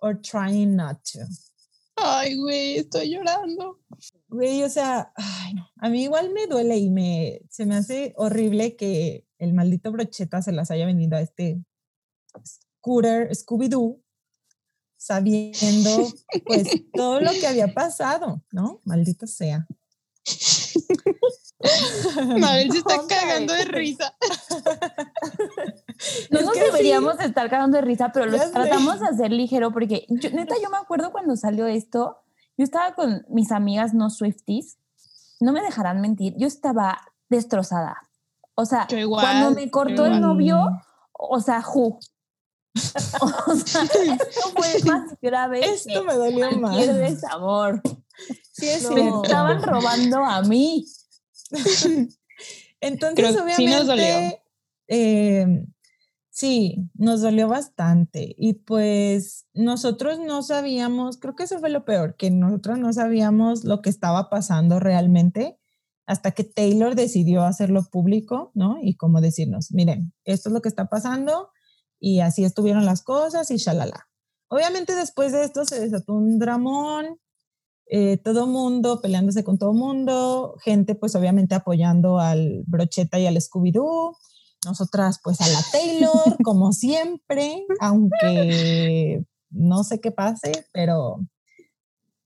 or 0.02 0.14
trying 0.14 0.76
not 0.76 1.04
to. 1.06 1.24
Ay, 1.96 2.34
güey, 2.34 2.78
estoy 2.78 3.10
llorando. 3.10 3.78
Güey, 4.28 4.64
o 4.64 4.68
sea, 4.68 5.12
ay, 5.16 5.54
a 5.80 5.88
mí 5.88 6.04
igual 6.04 6.32
me 6.32 6.46
duele 6.46 6.78
y 6.78 6.90
me, 6.90 7.40
se 7.50 7.64
me 7.64 7.76
hace 7.76 8.14
horrible 8.16 8.76
que 8.76 9.24
el 9.40 9.54
maldito 9.54 9.90
brocheta 9.90 10.42
se 10.42 10.52
las 10.52 10.70
haya 10.70 10.86
venido 10.86 11.16
a 11.16 11.20
este 11.20 11.64
scooter 12.46 13.34
Scooby-Doo, 13.34 14.00
sabiendo 14.96 16.12
pues 16.46 16.84
todo 16.92 17.20
lo 17.20 17.32
que 17.32 17.46
había 17.46 17.74
pasado, 17.74 18.42
¿no? 18.52 18.80
Maldito 18.84 19.26
sea. 19.26 19.66
Mabel 22.38 22.70
se 22.70 22.78
está 22.78 23.00
cagando 23.08 23.52
de 23.52 23.64
risa. 23.64 24.14
No 26.30 26.42
nos 26.42 26.54
deberíamos 26.54 27.18
estar 27.20 27.50
cagando 27.50 27.76
de 27.76 27.82
risa, 27.82 28.10
pero 28.12 28.26
lo 28.26 28.38
tratamos 28.50 29.00
de 29.00 29.06
hacer 29.06 29.30
ligero 29.30 29.72
porque, 29.72 30.06
neta, 30.08 30.54
yo 30.62 30.70
me 30.70 30.78
acuerdo 30.78 31.12
cuando 31.12 31.36
salió 31.36 31.66
esto, 31.66 32.18
yo 32.56 32.64
estaba 32.64 32.94
con 32.94 33.24
mis 33.28 33.52
amigas 33.52 33.94
no 33.94 34.10
Swifties, 34.10 34.78
no 35.40 35.52
me 35.52 35.62
dejarán 35.62 36.00
mentir, 36.00 36.34
yo 36.38 36.46
estaba 36.46 37.00
destrozada. 37.28 38.09
O 38.60 38.66
sea, 38.66 38.86
cuando 39.08 39.52
me 39.52 39.70
cortó 39.70 40.06
el 40.06 40.20
novio, 40.20 40.68
o 41.12 41.40
sea, 41.40 41.62
ju. 41.62 41.98
o 43.46 43.54
sea, 43.56 43.82
esto 43.84 44.50
fue 44.54 44.82
más 44.84 45.16
grave. 45.20 45.64
Esto 45.64 46.04
me 46.04 46.14
dolió 46.14 46.50
más. 46.52 46.76
desamor. 46.76 47.82
Sí, 48.52 48.68
es 48.68 48.90
Me 48.90 49.08
estaban 49.08 49.62
robando 49.62 50.24
a 50.24 50.42
mí. 50.42 50.86
Entonces, 52.80 53.30
obviamente. 53.30 53.56
Sí, 53.56 53.66
nos 53.66 53.86
dolió. 53.86 54.40
Eh, 54.88 55.64
Sí, 56.40 56.88
nos 56.94 57.20
dolió 57.20 57.48
bastante 57.48 58.34
y 58.38 58.54
pues 58.54 59.46
nosotros 59.52 60.18
no 60.20 60.42
sabíamos, 60.42 61.18
creo 61.18 61.36
que 61.36 61.42
eso 61.42 61.58
fue 61.58 61.68
lo 61.68 61.84
peor, 61.84 62.16
que 62.16 62.30
nosotros 62.30 62.78
no 62.78 62.94
sabíamos 62.94 63.64
lo 63.64 63.82
que 63.82 63.90
estaba 63.90 64.30
pasando 64.30 64.80
realmente 64.80 65.59
hasta 66.10 66.32
que 66.32 66.42
Taylor 66.42 66.96
decidió 66.96 67.44
hacerlo 67.44 67.84
público, 67.88 68.50
¿no? 68.54 68.78
Y 68.82 68.96
como 68.96 69.20
decirnos, 69.20 69.70
miren, 69.70 70.12
esto 70.24 70.48
es 70.48 70.52
lo 70.52 70.60
que 70.60 70.68
está 70.68 70.86
pasando 70.86 71.50
y 72.00 72.18
así 72.18 72.42
estuvieron 72.42 72.84
las 72.84 73.02
cosas 73.02 73.48
y 73.52 73.58
shalala. 73.58 74.08
Obviamente 74.48 74.96
después 74.96 75.30
de 75.30 75.44
esto 75.44 75.64
se 75.64 75.78
desató 75.78 76.14
un 76.14 76.40
dramón, 76.40 77.20
eh, 77.86 78.16
todo 78.16 78.48
mundo 78.48 79.00
peleándose 79.00 79.44
con 79.44 79.56
todo 79.56 79.72
mundo, 79.72 80.56
gente 80.64 80.96
pues 80.96 81.14
obviamente 81.14 81.54
apoyando 81.54 82.18
al 82.18 82.64
Brocheta 82.66 83.20
y 83.20 83.28
al 83.28 83.36
Scooby-Doo 83.36 84.16
nosotras, 84.66 85.20
pues 85.22 85.40
a 85.40 85.46
la 85.46 85.62
Taylor, 85.70 86.10
como 86.42 86.72
siempre, 86.72 87.64
aunque 87.78 89.24
no 89.50 89.84
sé 89.84 90.00
qué 90.00 90.10
pase, 90.10 90.66
pero 90.72 91.20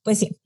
pues 0.02 0.20
sí. 0.20 0.40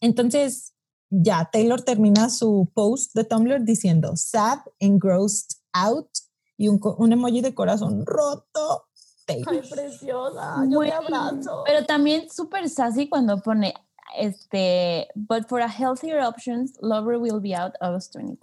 Entonces, 0.00 0.71
ya, 1.12 1.48
Taylor 1.52 1.82
termina 1.82 2.30
su 2.30 2.70
post 2.74 3.14
de 3.14 3.24
Tumblr 3.24 3.64
diciendo 3.64 4.16
sad 4.16 4.58
and 4.80 4.98
grossed 4.98 5.58
out 5.74 6.08
y 6.56 6.68
un, 6.68 6.80
un 6.98 7.12
emoji 7.12 7.42
de 7.42 7.54
corazón 7.54 8.04
roto. 8.06 8.88
Taylor. 9.24 9.48
Ay, 9.52 9.60
preciosa, 9.70 10.64
yo 10.68 10.80
te 10.80 10.92
abrazo. 10.92 11.62
Pero 11.64 11.84
también 11.86 12.28
súper 12.28 12.68
sassy 12.68 13.08
cuando 13.08 13.40
pone 13.40 13.72
este, 14.18 15.08
but 15.14 15.48
for 15.48 15.60
a 15.60 15.68
healthier 15.68 16.20
options, 16.20 16.72
lover 16.80 17.18
will 17.18 17.40
be 17.40 17.54
out 17.54 17.74
August 17.80 18.14
20. 18.16 18.38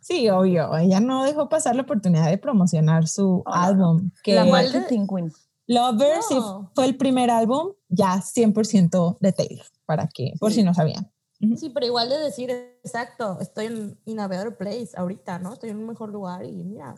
Sí, 0.00 0.28
obvio. 0.28 0.76
Ella 0.76 1.00
no 1.00 1.24
dejó 1.24 1.48
pasar 1.48 1.76
la 1.76 1.82
oportunidad 1.82 2.28
de 2.28 2.36
promocionar 2.36 3.08
su 3.08 3.42
álbum. 3.46 4.10
Que 4.22 4.34
la 4.34 4.44
marketing 4.44 5.06
queen. 5.06 5.32
Lover 5.66 6.22
sí 6.28 6.36
fue 6.74 6.84
el 6.84 6.98
primer 6.98 7.30
álbum 7.30 7.72
ya 7.88 8.16
100% 8.16 9.16
de 9.18 9.32
Taylor, 9.32 9.64
para 9.86 10.06
que, 10.08 10.34
por 10.38 10.52
si 10.52 10.62
no 10.62 10.74
sabían. 10.74 11.10
Sí, 11.56 11.70
pero 11.70 11.86
igual 11.86 12.08
de 12.08 12.18
decir, 12.18 12.50
exacto, 12.50 13.38
estoy 13.40 13.66
en 13.66 13.98
in 14.04 14.20
a 14.20 14.28
better 14.28 14.56
place 14.56 14.90
ahorita, 14.96 15.38
¿no? 15.38 15.54
Estoy 15.54 15.70
en 15.70 15.78
un 15.78 15.86
mejor 15.86 16.10
lugar 16.10 16.44
y 16.44 16.64
mira, 16.64 16.94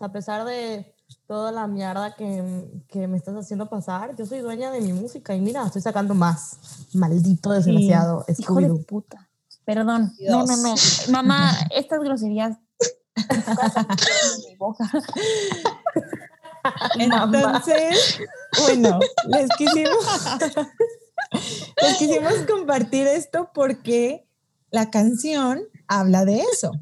a 0.00 0.12
pesar 0.12 0.44
de 0.44 0.94
toda 1.26 1.52
la 1.52 1.66
mierda 1.66 2.14
que, 2.16 2.82
que, 2.88 3.06
me 3.06 3.16
estás 3.16 3.36
haciendo 3.36 3.68
pasar, 3.68 4.16
yo 4.16 4.26
soy 4.26 4.40
dueña 4.40 4.70
de 4.70 4.80
mi 4.80 4.92
música 4.92 5.34
y 5.34 5.40
mira, 5.40 5.66
estoy 5.66 5.82
sacando 5.82 6.14
más. 6.14 6.58
Maldito 6.94 7.52
desgraciado. 7.52 8.24
Hijo 8.36 8.54
de 8.56 8.74
puta. 8.84 9.28
Perdón. 9.64 10.12
No, 10.20 10.44
no, 10.44 10.56
no. 10.56 10.74
Mamá, 11.10 11.52
estas 11.70 12.00
groserías. 12.00 12.58
Entonces, 16.98 18.20
bueno, 18.62 18.98
les 19.26 19.48
quisimos, 19.56 19.96
les 21.88 21.98
quisimos 21.98 22.34
compartir 22.48 23.06
esto 23.06 23.50
porque 23.54 24.26
la 24.70 24.90
canción 24.90 25.62
habla 25.86 26.24
de 26.24 26.40
eso. 26.40 26.72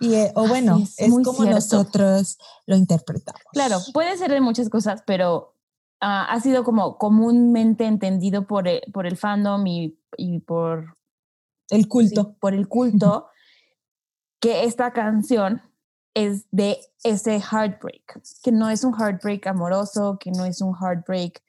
Y, 0.00 0.14
eh, 0.14 0.32
o 0.34 0.48
bueno, 0.48 0.78
es, 0.96 1.10
como 1.24 1.44
nosotros 1.44 2.38
lo 2.66 2.76
interpretamos. 2.76 3.42
Claro, 3.52 3.78
puede 3.92 4.16
ser 4.16 4.30
de 4.30 4.40
muchas 4.40 4.70
cosas, 4.70 5.02
pero 5.06 5.54
ah, 6.00 6.26
ha 6.30 6.40
sido 6.40 6.64
como 6.64 6.96
comúnmente 6.96 7.84
entendido 7.84 8.46
por, 8.46 8.66
eh, 8.66 8.82
por 8.92 9.06
el 9.06 9.18
fandom 9.18 9.66
y, 9.66 9.98
y 10.16 10.40
por 10.40 10.96
el 11.68 11.86
culto. 11.86 12.34
por 12.40 12.54
el 12.54 12.66
culto, 12.66 13.28
que 14.40 14.64
esta 14.64 14.92
canción 14.92 15.62
es 16.14 16.46
de 16.50 16.78
ese 17.04 17.40
heartbreak, 17.40 18.20
que 18.42 18.52
no 18.52 18.68
es 18.70 18.84
un 18.84 18.94
heartbreak 18.94 19.46
amoroso, 19.46 20.18
que 20.18 20.30
no 20.30 20.44
es 20.44 20.60
un 20.60 20.74
heartbreak, 20.74 21.42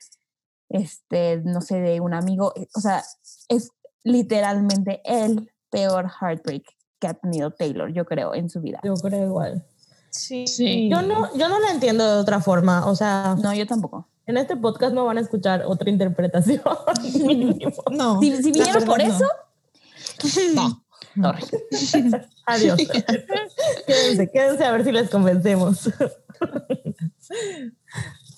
este, 0.72 1.42
no 1.44 1.62
sé, 1.62 1.80
de 1.82 2.00
un 2.00 2.14
amigo, 2.14 2.54
eh, 2.56 2.68
o 2.76 2.80
sea, 2.82 3.04
es 3.50 3.72
literalmente 4.04 5.02
el 5.06 5.52
peor 5.70 6.10
heartbreak 6.20 6.64
que 7.00 7.08
ha 7.08 7.14
tenido 7.14 7.52
Taylor, 7.52 7.92
yo 7.94 8.06
creo, 8.06 8.34
en 8.36 8.50
su 8.50 8.62
vida. 8.62 8.80
Yo 8.84 8.94
creo 8.96 9.26
igual. 9.26 9.66
Sí. 10.12 10.46
Sí. 10.48 10.90
Yo 10.90 11.02
no, 11.02 11.36
yo 11.38 11.48
no 11.50 11.60
la 11.60 11.72
entiendo 11.72 12.06
de 12.16 12.20
otra 12.20 12.42
forma. 12.42 12.86
O 12.88 12.96
sea, 12.96 13.36
No, 13.42 13.54
yo 13.54 13.66
tampoco. 13.66 14.08
en 14.28 14.38
este 14.38 14.56
podcast 14.58 14.94
no 14.94 15.06
van 15.06 15.18
a 15.18 15.22
escuchar 15.22 15.64
otra 15.66 15.90
interpretación. 15.90 16.62
No. 17.92 18.20
Si, 18.20 18.44
si 18.44 18.52
vinieron 18.52 18.84
por 18.86 19.02
eso, 19.02 19.26
No. 20.54 20.84
sorry. 21.16 21.44
Adiós. 22.46 22.78
quédense, 23.88 24.32
quédense 24.32 24.66
a 24.66 24.72
ver 24.72 24.84
si 24.84 24.92
les 24.92 25.10
convencemos. 25.10 25.88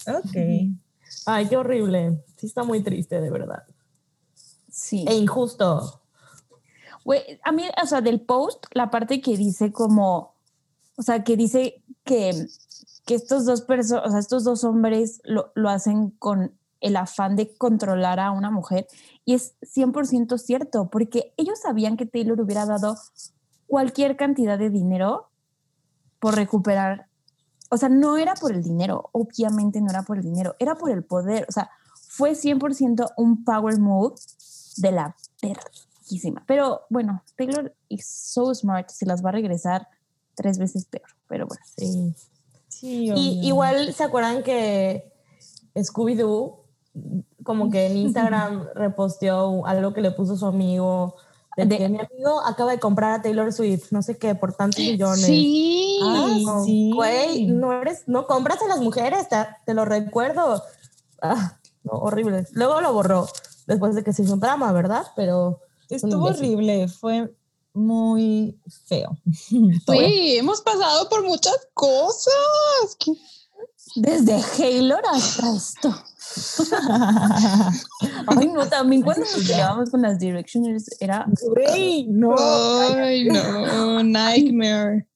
Ok. 0.07 0.35
Ay, 1.25 1.47
qué 1.47 1.57
horrible. 1.57 2.23
Sí 2.37 2.47
está 2.47 2.63
muy 2.63 2.81
triste, 2.81 3.21
de 3.21 3.29
verdad. 3.29 3.63
Sí. 4.69 5.05
E 5.07 5.15
injusto. 5.15 6.01
Güey, 7.05 7.39
a 7.43 7.51
mí, 7.51 7.63
o 7.81 7.85
sea, 7.85 8.01
del 8.01 8.21
post, 8.21 8.65
la 8.73 8.89
parte 8.89 9.21
que 9.21 9.37
dice 9.37 9.71
como, 9.71 10.35
o 10.95 11.01
sea, 11.01 11.23
que 11.23 11.35
dice 11.35 11.83
que, 12.03 12.47
que 13.05 13.15
estos 13.15 13.45
dos 13.45 13.61
personas, 13.61 14.07
o 14.07 14.09
sea, 14.09 14.19
estos 14.19 14.43
dos 14.43 14.63
hombres 14.63 15.21
lo, 15.23 15.51
lo 15.55 15.69
hacen 15.69 16.11
con 16.11 16.53
el 16.83 16.97
afán 16.97 17.35
de 17.35 17.55
controlar 17.55 18.19
a 18.19 18.31
una 18.31 18.51
mujer. 18.51 18.87
Y 19.25 19.33
es 19.33 19.55
100% 19.61 20.37
cierto, 20.37 20.89
porque 20.89 21.33
ellos 21.37 21.59
sabían 21.61 21.97
que 21.97 22.05
Taylor 22.05 22.39
hubiera 22.39 22.65
dado 22.65 22.97
cualquier 23.67 24.17
cantidad 24.17 24.59
de 24.59 24.69
dinero 24.69 25.29
por 26.19 26.35
recuperar. 26.35 27.07
O 27.73 27.77
sea, 27.77 27.89
no 27.89 28.17
era 28.17 28.35
por 28.35 28.51
el 28.51 28.61
dinero, 28.61 29.09
obviamente 29.13 29.81
no 29.81 29.89
era 29.89 30.03
por 30.03 30.17
el 30.17 30.23
dinero, 30.23 30.55
era 30.59 30.75
por 30.75 30.91
el 30.91 31.03
poder. 31.03 31.47
O 31.49 31.51
sea, 31.51 31.71
fue 32.07 32.35
100% 32.35 33.13
un 33.17 33.43
power 33.43 33.79
move 33.79 34.13
de 34.77 34.91
la 34.91 35.15
verguísima. 35.41 36.43
Pero 36.45 36.81
bueno, 36.91 37.23
Taylor 37.35 37.73
is 37.89 38.05
so 38.05 38.53
smart, 38.53 38.89
se 38.89 39.07
las 39.07 39.25
va 39.25 39.29
a 39.29 39.31
regresar 39.31 39.87
tres 40.35 40.59
veces 40.59 40.85
peor. 40.85 41.07
Pero 41.27 41.47
bueno, 41.47 41.63
Sí. 41.75 42.13
Sí, 42.67 43.11
Y 43.15 43.47
igual 43.47 43.91
se 43.91 44.03
acuerdan 44.03 44.43
que 44.43 45.11
Scooby-Doo, 45.75 46.59
como 47.43 47.71
que 47.71 47.87
en 47.87 47.97
Instagram 48.05 48.67
reposteó 48.75 49.65
algo 49.65 49.93
que 49.93 50.01
le 50.01 50.11
puso 50.11 50.37
su 50.37 50.45
amigo. 50.45 51.15
De, 51.55 51.65
mi 51.89 51.99
amigo 51.99 52.41
acaba 52.45 52.71
de 52.71 52.79
comprar 52.79 53.11
a 53.11 53.21
Taylor 53.21 53.53
Swift, 53.53 53.91
no 53.91 54.01
sé 54.01 54.17
qué, 54.17 54.33
por 54.35 54.53
tantos 54.53 54.79
millones. 54.79 55.25
Sí. 55.25 55.99
Ah, 56.03 56.61
sí. 56.65 56.91
Güey, 56.95 57.45
no 57.47 57.71
eres, 57.73 58.03
no 58.07 58.25
compras 58.25 58.61
a 58.61 58.67
las 58.67 58.79
mujeres, 58.81 59.29
te, 59.29 59.35
te 59.65 59.73
lo 59.73 59.85
recuerdo. 59.85 60.63
Ah, 61.21 61.57
no, 61.83 61.91
horrible. 61.93 62.47
Luego 62.53 62.81
lo 62.81 62.91
borró 62.93 63.27
después 63.67 63.93
de 63.95 64.03
que 64.03 64.13
se 64.13 64.23
hizo 64.23 64.33
un 64.33 64.39
drama, 64.39 64.71
¿verdad? 64.71 65.05
Pero 65.15 65.59
Estuvo 65.89 66.25
horrible, 66.25 66.87
fue 66.87 67.31
muy 67.73 68.59
feo. 68.85 69.15
Güey, 69.87 70.37
hemos 70.37 70.61
pasado 70.61 71.07
por 71.09 71.23
muchas 71.23 71.57
cosas. 71.73 72.33
¿Qué- 72.99 73.13
desde 73.95 74.33
Halo 74.35 74.97
hasta 75.11 75.55
esto. 75.55 75.93
Ay, 78.27 78.47
no, 78.47 78.65
también 78.67 79.01
cuando 79.01 79.21
nos 79.21 79.33
peleábamos 79.33 79.89
con 79.89 80.01
las 80.01 80.19
Directioners 80.19 80.89
era. 80.99 81.25
Güey, 81.41 82.07
no. 82.07 82.35
Ay, 82.37 83.25
no, 83.25 84.03
nightmare. 84.03 85.07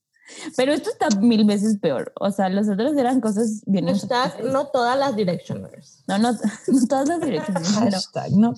Pero 0.56 0.72
esto 0.72 0.90
está 0.90 1.08
mil 1.20 1.44
veces 1.44 1.78
peor. 1.78 2.12
O 2.20 2.30
sea, 2.30 2.48
los 2.48 2.68
otros 2.68 2.96
eran 2.96 3.20
cosas 3.20 3.62
bien. 3.66 3.86
hashtag 3.86 4.44
no 4.44 4.66
todas 4.66 4.98
las 4.98 5.16
directioners. 5.16 6.04
No, 6.06 6.18
no, 6.18 6.32
no 6.66 6.86
todas 6.86 7.08
las 7.08 7.20
Directioners. 7.20 7.72
Pero, 7.78 7.90
Hashtag, 7.90 8.32
no. 8.32 8.54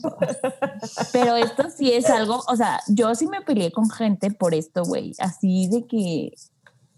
pero 1.12 1.37
esto 1.37 1.64
sí 1.75 1.92
es 1.92 2.07
algo. 2.11 2.42
O 2.49 2.57
sea, 2.57 2.80
yo 2.88 3.14
sí 3.14 3.26
me 3.26 3.40
peleé 3.42 3.71
con 3.73 3.88
gente 3.88 4.30
por 4.30 4.54
esto, 4.54 4.85
güey. 4.85 5.14
Así 5.19 5.69
de 5.69 5.87
que. 5.87 6.35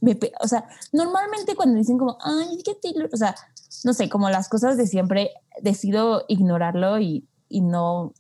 Me, 0.01 0.19
o 0.41 0.49
sea, 0.49 0.65
normalmente 0.93 1.55
cuando 1.55 1.79
dicen 1.79 1.97
como, 1.97 2.19
ay, 2.21 2.57
es 2.57 2.65
que 2.65 2.75
Taylor, 2.75 3.09
o 3.13 3.17
sea, 3.17 3.37
no 3.85 3.93
sé, 3.95 4.09
como 4.09 4.31
las 4.31 4.49
cosas 4.49 4.77
de 4.77 4.87
siempre, 4.87 5.31
decido 5.61 6.25
ignorarlo 6.29 7.01
y, 7.01 7.27
y 7.49 7.63
no, 7.63 8.13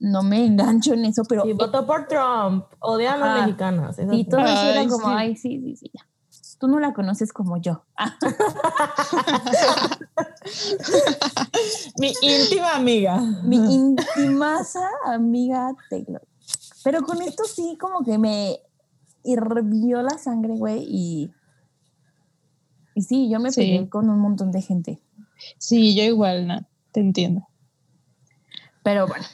no 0.00 0.22
me 0.22 0.46
engancho 0.46 0.94
en 0.94 1.04
eso, 1.04 1.22
pero 1.28 1.46
Y 1.46 1.52
votó 1.52 1.86
por 1.86 2.08
Trump, 2.08 2.64
odian 2.80 3.22
a 3.22 3.26
las 3.26 3.40
mexicanas. 3.46 3.98
esas 3.98 4.14
Y 4.14 4.24
todos 4.24 4.44
Ay, 4.46 4.70
eran 4.70 4.88
como, 4.88 5.06
sí. 5.08 5.12
ay, 5.14 5.36
sí, 5.36 5.60
sí, 5.60 5.76
sí, 5.76 5.90
ya. 5.94 6.06
Tú 6.58 6.68
no 6.68 6.78
la 6.78 6.92
conoces 6.92 7.32
como 7.32 7.56
yo. 7.56 7.84
Mi 11.98 12.12
íntima 12.22 12.74
amiga. 12.76 13.18
mi 13.44 13.56
intimaza 13.56 14.86
amiga 15.06 15.72
Taylor. 15.88 16.22
Pero 16.84 17.02
con 17.02 17.20
esto 17.22 17.44
sí 17.44 17.76
como 17.80 18.02
que 18.04 18.18
me 18.18 18.58
hirvió 19.22 20.02
la 20.02 20.18
sangre, 20.18 20.56
güey, 20.56 20.84
y... 20.88 21.30
Y 22.94 23.02
sí, 23.02 23.30
yo 23.30 23.38
me 23.38 23.52
Sí. 23.52 23.60
peleé 23.60 23.88
con 23.88 24.10
un 24.10 24.18
montón 24.18 24.50
de 24.50 24.60
gente. 24.62 25.00
Sí, 25.58 25.94
yo 25.94 26.02
igual, 26.02 26.46
Nat, 26.46 26.66
te 26.92 27.00
entiendo. 27.00 27.46
Pero 28.82 29.06
bueno, 29.06 29.24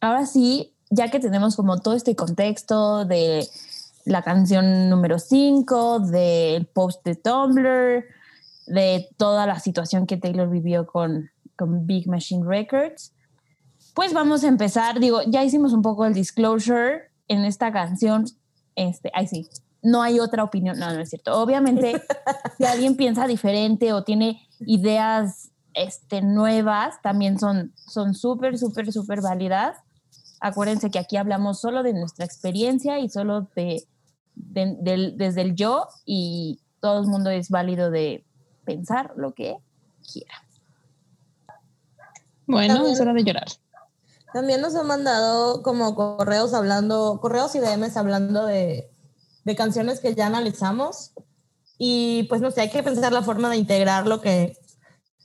ahora 0.00 0.26
sí, 0.26 0.74
ya 0.90 1.10
que 1.10 1.20
tenemos 1.20 1.56
como 1.56 1.80
todo 1.80 1.94
este 1.94 2.14
contexto 2.14 3.04
de 3.04 3.46
la 4.04 4.22
canción 4.22 4.88
número 4.88 5.18
5, 5.18 6.00
del 6.00 6.66
post 6.66 7.04
de 7.04 7.14
Tumblr, 7.14 8.04
de 8.66 9.08
toda 9.16 9.46
la 9.46 9.58
situación 9.60 10.06
que 10.06 10.16
Taylor 10.16 10.48
vivió 10.48 10.86
con, 10.86 11.30
con 11.56 11.86
Big 11.86 12.08
Machine 12.08 12.44
Records, 12.46 13.12
pues 13.94 14.12
vamos 14.12 14.44
a 14.44 14.48
empezar. 14.48 15.00
Digo, 15.00 15.20
ya 15.26 15.44
hicimos 15.44 15.72
un 15.72 15.82
poco 15.82 16.04
el 16.04 16.14
disclosure 16.14 17.10
en 17.28 17.44
esta 17.44 17.72
canción. 17.72 18.26
Este, 18.74 19.10
ay, 19.14 19.26
sí, 19.26 19.48
no 19.82 20.02
hay 20.02 20.20
otra 20.20 20.44
opinión. 20.44 20.78
No, 20.78 20.92
no 20.92 21.00
es 21.00 21.10
cierto. 21.10 21.40
Obviamente, 21.40 22.00
si 22.58 22.64
alguien 22.64 22.96
piensa 22.96 23.26
diferente 23.26 23.92
o 23.92 24.04
tiene 24.04 24.48
ideas 24.60 25.51
este, 25.74 26.22
nuevas, 26.22 27.00
también 27.02 27.38
son 27.38 27.72
son 27.76 28.14
súper, 28.14 28.58
súper, 28.58 28.92
súper 28.92 29.20
válidas. 29.20 29.78
Acuérdense 30.40 30.90
que 30.90 30.98
aquí 30.98 31.16
hablamos 31.16 31.60
solo 31.60 31.82
de 31.82 31.92
nuestra 31.94 32.24
experiencia 32.24 32.98
y 32.98 33.08
solo 33.08 33.48
de, 33.54 33.86
de- 34.34 34.76
del- 34.80 35.16
desde 35.16 35.42
el 35.42 35.54
yo 35.54 35.86
y 36.04 36.60
todo 36.80 37.00
el 37.00 37.06
mundo 37.06 37.30
es 37.30 37.48
válido 37.48 37.90
de 37.90 38.24
pensar 38.64 39.12
lo 39.16 39.34
que 39.34 39.56
quiera. 40.12 40.34
Bueno, 42.46 42.74
También- 42.74 42.92
es 42.94 43.00
hora 43.00 43.12
de 43.12 43.24
llorar. 43.24 43.46
También 44.32 44.60
nos 44.62 44.74
han 44.74 44.86
mandado 44.86 45.62
como 45.62 45.94
correos 45.94 46.54
hablando, 46.54 47.18
correos 47.20 47.54
y 47.54 47.60
DMs 47.60 47.96
hablando 47.96 48.46
de, 48.46 48.90
de 49.44 49.56
canciones 49.56 50.00
que 50.00 50.14
ya 50.14 50.26
analizamos. 50.26 51.12
Y 51.78 52.24
pues 52.24 52.40
no 52.40 52.50
sé, 52.50 52.62
hay 52.62 52.70
que 52.70 52.82
pensar 52.82 53.12
la 53.12 53.22
forma 53.22 53.50
de 53.50 53.56
integrar 53.58 54.06
lo 54.06 54.20
que 54.20 54.56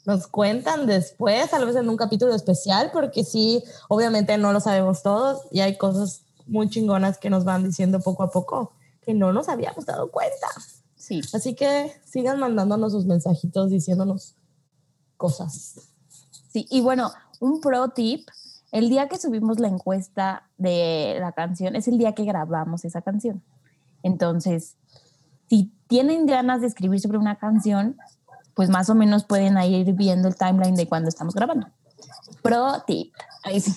nos 0.07 0.25
cuentan 0.27 0.87
después, 0.87 1.51
tal 1.51 1.65
vez 1.65 1.75
en 1.75 1.89
un 1.89 1.97
capítulo 1.97 2.33
especial, 2.33 2.91
porque 2.93 3.25
sí, 3.25 3.61
obviamente 3.89 4.37
no 4.37 4.53
lo 4.53 4.61
sabemos 4.61 5.03
todos 5.03 5.41
y 5.51 5.59
hay 5.59 5.77
cosas 5.77 6.21
muy 6.47 6.69
chingonas 6.69 7.17
que 7.17 7.29
nos 7.29 7.43
van 7.43 7.65
diciendo 7.65 7.99
poco 7.99 8.23
a 8.23 8.31
poco 8.31 8.71
que 9.01 9.13
no 9.13 9.33
nos 9.33 9.49
habíamos 9.49 9.85
dado 9.85 10.09
cuenta. 10.09 10.47
Sí. 10.95 11.19
Así 11.33 11.55
que 11.55 11.91
sigan 12.05 12.39
mandándonos 12.39 12.93
sus 12.93 13.05
mensajitos 13.05 13.69
diciéndonos 13.69 14.35
cosas. 15.17 15.75
Sí, 16.53 16.65
y 16.69 16.79
bueno, 16.79 17.11
un 17.41 17.59
pro 17.59 17.89
tip, 17.89 18.29
el 18.71 18.87
día 18.87 19.09
que 19.09 19.17
subimos 19.17 19.59
la 19.59 19.67
encuesta 19.67 20.47
de 20.57 21.17
la 21.19 21.33
canción 21.33 21.75
es 21.75 21.89
el 21.89 21.97
día 21.97 22.15
que 22.15 22.23
grabamos 22.23 22.85
esa 22.85 23.01
canción. 23.01 23.43
Entonces, 24.03 24.77
si 25.49 25.73
tienen 25.87 26.25
ganas 26.27 26.61
de 26.61 26.67
escribir 26.67 27.01
sobre 27.01 27.17
una 27.17 27.37
canción, 27.37 27.97
pues 28.57 28.69
más 28.69 28.89
o 28.89 28.95
menos 28.95 29.23
pueden 29.23 29.57
ir 29.61 29.93
viendo 29.93 30.27
el 30.27 30.35
timeline 30.35 30.75
de 30.75 30.85
cuando 30.87 31.07
estamos 31.07 31.33
grabando. 31.33 31.67
Pro 32.41 32.83
tip. 32.85 33.13
Ahí 33.43 33.61
sí. 33.61 33.71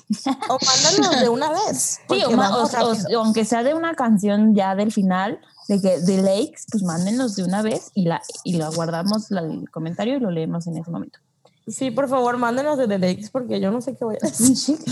O 0.49 0.59
mándanos 0.65 1.21
de 1.21 1.29
una 1.29 1.51
vez. 1.53 2.01
Sí, 2.11 2.23
o 2.25 2.31
o- 2.31 2.65
o- 2.65 3.19
aunque 3.23 3.45
sea 3.45 3.63
de 3.63 3.75
una 3.75 3.95
canción 3.95 4.55
ya 4.57 4.75
del 4.75 4.91
final, 4.91 5.39
de 5.69 5.81
que 5.81 6.01
de 6.01 6.17
Lakes, 6.23 6.65
pues 6.73 6.83
mándenos 6.83 7.37
de 7.37 7.45
una 7.45 7.63
vez 7.63 7.93
y 7.95 8.07
la 8.07 8.21
y 8.43 8.55
la 8.55 8.69
guardamos 8.71 9.31
la- 9.31 9.43
el 9.43 9.71
comentario 9.71 10.17
y 10.17 10.21
lo 10.21 10.31
leemos 10.33 10.67
en 10.67 10.77
ese 10.79 10.91
momento. 10.91 11.21
Sí, 11.69 11.91
por 11.93 12.09
favor, 12.09 12.37
mándenos 12.39 12.79
de 12.79 12.89
The 12.89 12.99
Lakes 12.99 13.29
porque 13.31 13.61
yo 13.61 13.71
no 13.71 13.81
sé 13.81 13.95
qué 13.95 14.05
voy 14.05 14.17
a 14.21 14.27
decir. 14.27 14.79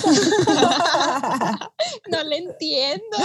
No 2.10 2.22
le 2.24 2.36
entiendo. 2.38 3.16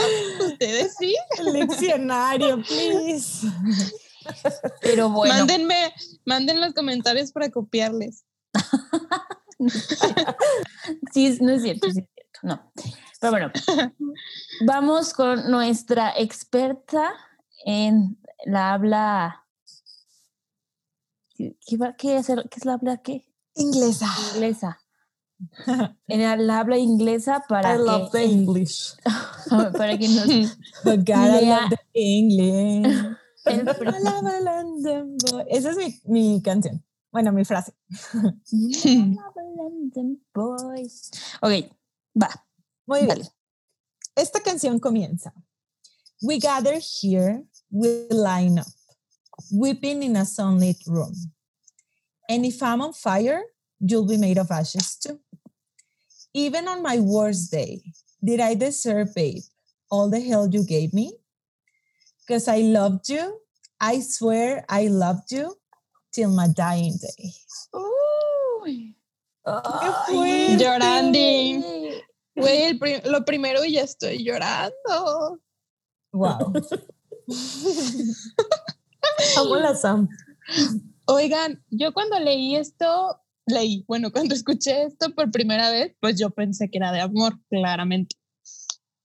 Ustedes 0.48 0.96
sí. 0.98 1.16
Leccionario, 1.52 2.58
please. 2.64 3.48
Pero 4.82 5.10
bueno, 5.10 5.34
Mándenme, 5.36 5.94
manden 6.26 6.60
los 6.62 6.74
comentarios 6.74 7.32
para 7.32 7.50
copiarles. 7.50 8.24
sí, 11.14 11.38
no 11.42 11.52
es 11.52 11.62
cierto, 11.64 11.90
sí 11.92 12.00
es 12.00 12.06
cierto, 12.14 12.40
no. 12.44 12.72
Pero 13.20 13.32
bueno, 13.32 13.52
vamos 14.66 15.14
con 15.14 15.50
nuestra 15.50 16.14
experta 16.18 17.14
en 17.66 18.18
la 18.46 18.74
habla. 18.74 19.46
¿Qué, 21.36 21.58
qué 21.66 21.78
va- 21.78 21.96
qué 21.96 22.18
es, 22.18 22.30
el- 22.30 22.48
qué 22.50 22.58
es 22.58 22.66
la 22.66 22.74
habla 22.74 22.98
qué? 22.98 23.26
Inglesa. 23.56 24.08
Inglesa. 24.34 24.80
En 26.08 26.22
el 26.22 26.50
habla 26.50 26.78
inglesa 26.78 27.44
para 27.50 27.76
I 27.76 27.80
love 27.80 28.12
the 28.12 28.20
que, 28.20 28.26
English. 28.26 28.96
para 29.78 29.98
que 29.98 30.08
nos 30.08 30.28
I 30.28 30.50
Lea- 31.06 31.62
love 31.62 31.70
the 31.70 31.80
English. 31.94 33.18
Esa 35.50 35.72
es 35.72 35.78
mi, 35.78 36.02
mi 36.06 36.42
canción. 36.42 36.84
Bueno, 37.12 37.32
mi 37.32 37.46
frase. 37.46 37.74
Ok, 41.42 41.52
va. 42.16 42.30
Muy 42.86 43.00
bien. 43.00 43.10
Dale. 43.10 43.30
Esta 44.16 44.40
canción 44.42 44.80
comienza. 44.80 45.34
We 46.22 46.40
gather 46.40 46.80
here, 46.80 47.44
we 47.70 48.08
line 48.10 48.60
up, 48.60 48.68
weeping 49.52 50.04
in 50.04 50.16
a 50.16 50.26
sunlit 50.26 50.78
room. 50.88 51.14
And 52.30 52.46
if 52.46 52.64
I'm 52.64 52.82
on 52.82 52.94
fire, 52.94 53.44
you'll 53.80 54.08
be 54.08 54.18
made 54.18 54.38
of 54.38 54.50
ashes 54.50 54.96
too. 54.96 55.20
Even 56.34 56.68
on 56.68 56.82
my 56.82 57.00
worst 57.00 57.52
day, 57.52 57.84
did 58.24 58.40
I 58.40 58.56
deserve, 58.56 59.14
babe, 59.14 59.44
all 59.92 60.10
the 60.10 60.22
hell 60.22 60.48
you 60.50 60.66
gave 60.66 60.94
me? 60.94 61.14
Because 62.26 62.48
I 62.48 62.62
loved 62.62 63.10
you. 63.10 63.40
I 63.80 64.00
swear 64.00 64.66
I 64.70 64.88
loved 64.88 65.32
you 65.32 65.56
till 66.14 66.30
my 66.30 66.48
dying 66.48 66.94
day. 67.02 67.34
Uy, 68.64 68.96
Ay, 69.46 70.56
Llorando. 70.58 71.20
güey, 72.36 72.80
lo 73.06 73.26
primero 73.26 73.66
y 73.66 73.74
ya 73.74 73.82
estoy 73.84 74.24
llorando. 74.24 75.40
Wow. 76.14 76.54
Amo 79.38 79.56
la 79.58 79.76
Sam. 79.76 80.08
Oigan, 81.08 81.64
yo 81.70 81.94
cuando 81.94 82.20
leí 82.20 82.56
esto, 82.56 83.20
leí, 83.46 83.84
bueno, 83.88 84.12
cuando 84.14 84.36
escuché 84.36 84.84
esto 84.84 85.14
por 85.14 85.32
primera 85.32 85.70
vez, 85.70 85.96
pues 86.00 86.18
yo 86.18 86.30
pensé 86.30 86.70
que 86.70 86.78
era 86.78 86.92
de 86.92 87.02
amor, 87.02 87.38
claramente. 87.50 88.16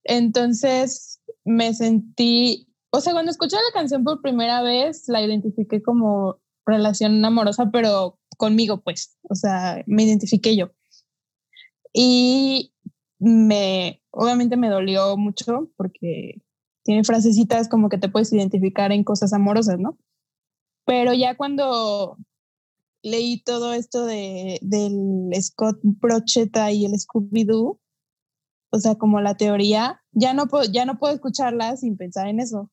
Entonces 0.05 1.21
me 1.45 1.75
sentí, 1.75 2.69
o 2.99 3.01
sea, 3.01 3.13
cuando 3.13 3.31
escuché 3.31 3.57
la 3.57 3.73
canción 3.73 4.03
por 4.03 4.21
primera 4.21 4.61
vez, 4.61 5.05
la 5.09 5.23
identifiqué 5.23 5.81
como 5.83 6.41
relación 6.67 7.25
amorosa, 7.25 7.71
pero 7.73 8.19
conmigo, 8.37 8.83
pues, 8.83 9.17
o 9.23 9.37
sea, 9.37 9.83
me 9.87 10.03
identifiqué 10.03 10.57
yo. 10.57 10.71
Y 11.93 12.75
me, 13.21 14.03
obviamente 14.11 14.57
me 14.57 14.69
dolió 14.69 15.17
mucho 15.17 15.71
porque 15.77 16.43
tiene 16.83 17.05
frasecitas 17.05 17.69
como 17.69 17.89
que 17.89 17.99
te 17.99 18.09
puedes 18.09 18.33
identificar 18.33 18.91
en 18.91 19.05
cosas 19.05 19.33
amorosas, 19.33 19.79
¿no? 19.79 19.97
Pero 20.85 21.15
ya 21.15 21.37
cuando 21.37 22.17
leí 23.03 23.43
todo 23.45 23.75
esto 23.75 24.07
de, 24.07 24.59
del 24.61 25.31
Scott 25.41 25.79
Brocheta 25.83 26.73
y 26.73 26.85
el 26.85 26.95
Scooby-Doo, 26.95 27.79
o 28.71 28.79
sea, 28.79 28.97
como 28.97 29.21
la 29.21 29.37
teoría, 29.37 30.03
ya 30.11 30.35
no, 30.35 30.49
puedo, 30.49 30.65
ya 30.65 30.85
no 30.85 30.99
puedo 30.99 31.15
escucharla 31.15 31.77
sin 31.77 31.97
pensar 31.97 32.27
en 32.27 32.41
eso. 32.41 32.71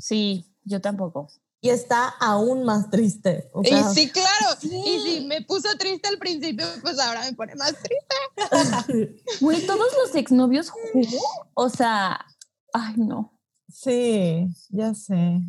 Sí, 0.00 0.46
yo 0.64 0.80
tampoco. 0.80 1.28
Y 1.62 1.68
está 1.68 2.08
aún 2.20 2.64
más 2.64 2.88
triste. 2.88 3.50
O 3.52 3.60
y 3.62 3.68
sí, 3.94 4.10
claro, 4.10 4.56
y 4.62 4.98
si 5.00 5.26
me 5.26 5.42
puso 5.42 5.68
triste 5.78 6.08
al 6.08 6.16
principio, 6.18 6.64
pues 6.80 6.98
ahora 6.98 7.20
me 7.22 7.34
pone 7.34 7.54
más 7.54 7.74
triste. 7.74 9.20
Güey, 9.40 9.66
todos 9.66 9.86
los 10.02 10.14
exnovios 10.14 10.70
jugó. 10.70 11.22
O 11.54 11.68
sea, 11.68 12.24
ay, 12.72 12.94
no. 12.96 13.38
Sí, 13.68 14.48
ya 14.70 14.94
sé. 14.94 15.42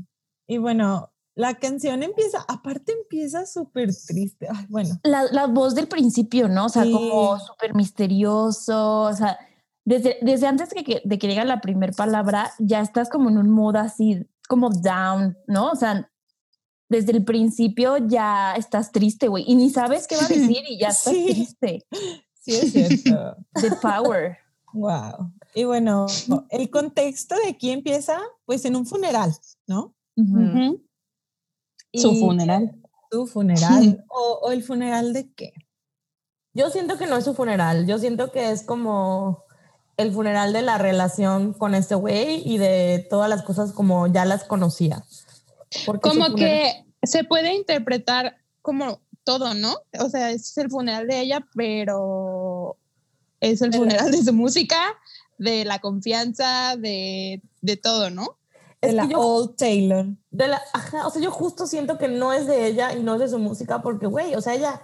Y 0.47 0.57
bueno, 0.57 1.13
la 1.33 1.55
canción 1.55 2.03
empieza, 2.03 2.43
aparte 2.49 2.91
empieza 2.91 3.45
súper 3.45 3.89
triste. 4.05 4.47
Ay, 4.53 4.65
bueno, 4.67 4.99
La, 5.03 5.23
la 5.31 5.47
voz 5.47 5.75
del 5.75 5.87
principio, 5.87 6.49
¿no? 6.49 6.65
O 6.65 6.69
sea, 6.69 6.83
Sí. 6.83 6.91
como 6.91 7.39
súper 7.39 7.73
misterioso. 7.73 9.01
O 9.03 9.13
sea, 9.13 9.39
desde, 9.85 10.17
desde 10.21 10.47
antes 10.47 10.69
de 10.71 10.83
que, 10.83 11.01
de 11.05 11.17
que 11.17 11.27
diga 11.27 11.45
la 11.45 11.61
primera 11.61 11.93
palabra, 11.93 12.51
ya 12.59 12.81
estás 12.81 13.09
como 13.09 13.29
en 13.29 13.37
un 13.37 13.49
modo 13.49 13.79
así, 13.79 14.27
como 14.51 14.69
down, 14.69 15.37
¿no? 15.47 15.71
O 15.71 15.75
sea, 15.77 16.11
desde 16.89 17.13
el 17.13 17.23
principio 17.23 17.95
ya 18.05 18.53
estás 18.57 18.91
triste, 18.91 19.29
güey. 19.29 19.45
Y 19.47 19.55
ni 19.55 19.69
sabes 19.69 20.07
qué 20.07 20.17
va 20.17 20.25
a 20.25 20.27
decir 20.27 20.61
y 20.67 20.77
ya 20.77 20.89
estás 20.89 21.13
Sí. 21.13 21.25
triste. 21.25 21.85
sí 22.33 22.51
es 22.57 22.73
cierto. 22.73 23.37
The 23.53 23.71
power. 23.81 24.37
wow. 24.73 25.31
Y 25.55 25.63
bueno, 25.63 26.05
el 26.49 26.69
contexto 26.69 27.35
de 27.37 27.47
aquí 27.51 27.71
empieza 27.71 28.19
pues 28.43 28.65
en 28.65 28.75
un 28.75 28.85
funeral, 28.85 29.33
¿no? 29.67 29.95
Su 31.93 32.15
funeral. 32.15 32.75
Su 33.09 33.25
funeral. 33.27 34.03
o, 34.09 34.39
o 34.43 34.51
el 34.51 34.61
funeral 34.63 35.13
de 35.13 35.31
qué? 35.33 35.53
Yo 36.53 36.69
siento 36.71 36.97
que 36.97 37.07
no 37.07 37.15
es 37.15 37.23
su 37.23 37.33
funeral. 37.33 37.87
Yo 37.87 37.99
siento 37.99 38.33
que 38.33 38.51
es 38.51 38.63
como 38.63 39.45
el 40.01 40.11
funeral 40.11 40.53
de 40.53 40.61
la 40.61 40.77
relación 40.77 41.53
con 41.53 41.75
este 41.75 41.95
güey 41.95 42.41
y 42.45 42.57
de 42.57 43.05
todas 43.09 43.29
las 43.29 43.43
cosas 43.43 43.71
como 43.71 44.07
ya 44.07 44.25
las 44.25 44.43
conocía. 44.43 45.03
Como 45.85 45.99
funeral- 46.25 46.35
que 46.35 46.85
se 47.03 47.23
puede 47.23 47.53
interpretar 47.55 48.37
como 48.61 48.99
todo, 49.23 49.53
¿no? 49.53 49.75
O 49.99 50.09
sea, 50.09 50.31
es 50.31 50.57
el 50.57 50.69
funeral 50.69 51.07
de 51.07 51.21
ella, 51.21 51.47
pero 51.55 52.77
es 53.39 53.61
el 53.61 53.73
funeral 53.73 54.11
de 54.11 54.23
su 54.23 54.33
música, 54.33 54.77
de 55.37 55.65
la 55.65 55.79
confianza, 55.79 56.75
de, 56.77 57.41
de 57.61 57.77
todo, 57.77 58.09
¿no? 58.09 58.37
De 58.81 58.89
Es 58.89 58.93
la 58.95 59.07
yo- 59.07 59.19
Old 59.19 59.55
Taylor. 59.55 60.07
De 60.31 60.47
la, 60.47 60.61
ajá, 60.73 61.07
o 61.07 61.11
sea, 61.11 61.21
yo 61.21 61.31
justo 61.31 61.65
siento 61.67 61.97
que 61.97 62.07
no 62.07 62.33
es 62.33 62.47
de 62.47 62.67
ella 62.67 62.93
y 62.93 63.01
no 63.03 63.13
es 63.15 63.19
de 63.21 63.29
su 63.29 63.39
música 63.39 63.81
porque, 63.81 64.07
güey, 64.07 64.35
o 64.35 64.41
sea, 64.41 64.53
ella 64.55 64.81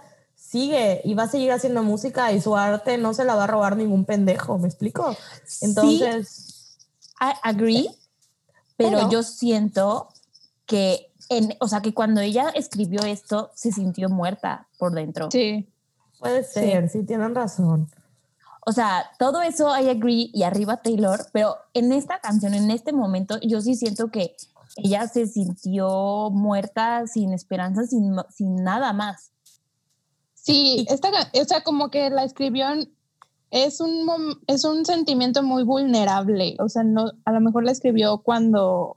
sigue 0.48 1.02
y 1.04 1.14
va 1.14 1.24
a 1.24 1.28
seguir 1.28 1.52
haciendo 1.52 1.82
música 1.82 2.32
y 2.32 2.40
su 2.40 2.56
arte 2.56 2.96
no 2.96 3.12
se 3.12 3.24
la 3.24 3.34
va 3.34 3.44
a 3.44 3.46
robar 3.46 3.76
ningún 3.76 4.04
pendejo, 4.06 4.58
¿me 4.58 4.66
explico? 4.66 5.14
Entonces, 5.60 6.78
I 7.20 7.32
agree, 7.42 7.90
pero, 8.76 8.98
Pero- 8.98 9.10
yo 9.10 9.22
siento 9.22 10.08
que, 10.64 11.12
en, 11.28 11.54
o 11.60 11.68
sea, 11.68 11.82
que 11.82 11.92
cuando 11.92 12.20
ella 12.22 12.48
escribió 12.54 13.02
esto, 13.02 13.50
se 13.54 13.72
sintió 13.72 14.08
muerta 14.08 14.68
por 14.78 14.92
dentro. 14.92 15.30
Sí. 15.30 15.68
puede 16.18 16.42
ser, 16.42 16.88
sí, 16.88 17.04
tienen 17.04 17.34
razón. 17.34 17.88
O 18.66 18.72
sea, 18.72 19.10
todo 19.18 19.40
eso 19.42 19.68
I 19.78 19.88
agree 19.88 20.30
y 20.32 20.42
arriba 20.42 20.78
Taylor, 20.78 21.26
pero 21.32 21.56
en 21.74 21.92
esta 21.92 22.20
canción, 22.20 22.54
en 22.54 22.70
este 22.70 22.92
momento, 22.92 23.38
yo 23.40 23.60
sí 23.60 23.74
siento 23.74 24.08
que 24.10 24.34
ella 24.76 25.06
se 25.08 25.26
sintió 25.26 26.30
muerta, 26.30 27.06
sin 27.06 27.32
esperanza, 27.32 27.84
sin, 27.84 28.16
sin 28.34 28.64
nada 28.64 28.92
más. 28.92 29.30
Sí, 30.48 30.86
esta, 30.88 31.10
o 31.10 31.44
sea, 31.44 31.60
como 31.62 31.90
que 31.90 32.08
la 32.08 32.24
escribió 32.24 32.64
es 33.50 33.80
un 33.82 34.40
es 34.46 34.64
un 34.64 34.86
sentimiento 34.86 35.42
muy 35.42 35.62
vulnerable, 35.62 36.56
o 36.58 36.70
sea, 36.70 36.84
no 36.84 37.12
a 37.26 37.32
lo 37.32 37.40
mejor 37.42 37.64
la 37.64 37.72
escribió 37.72 38.22
cuando 38.22 38.96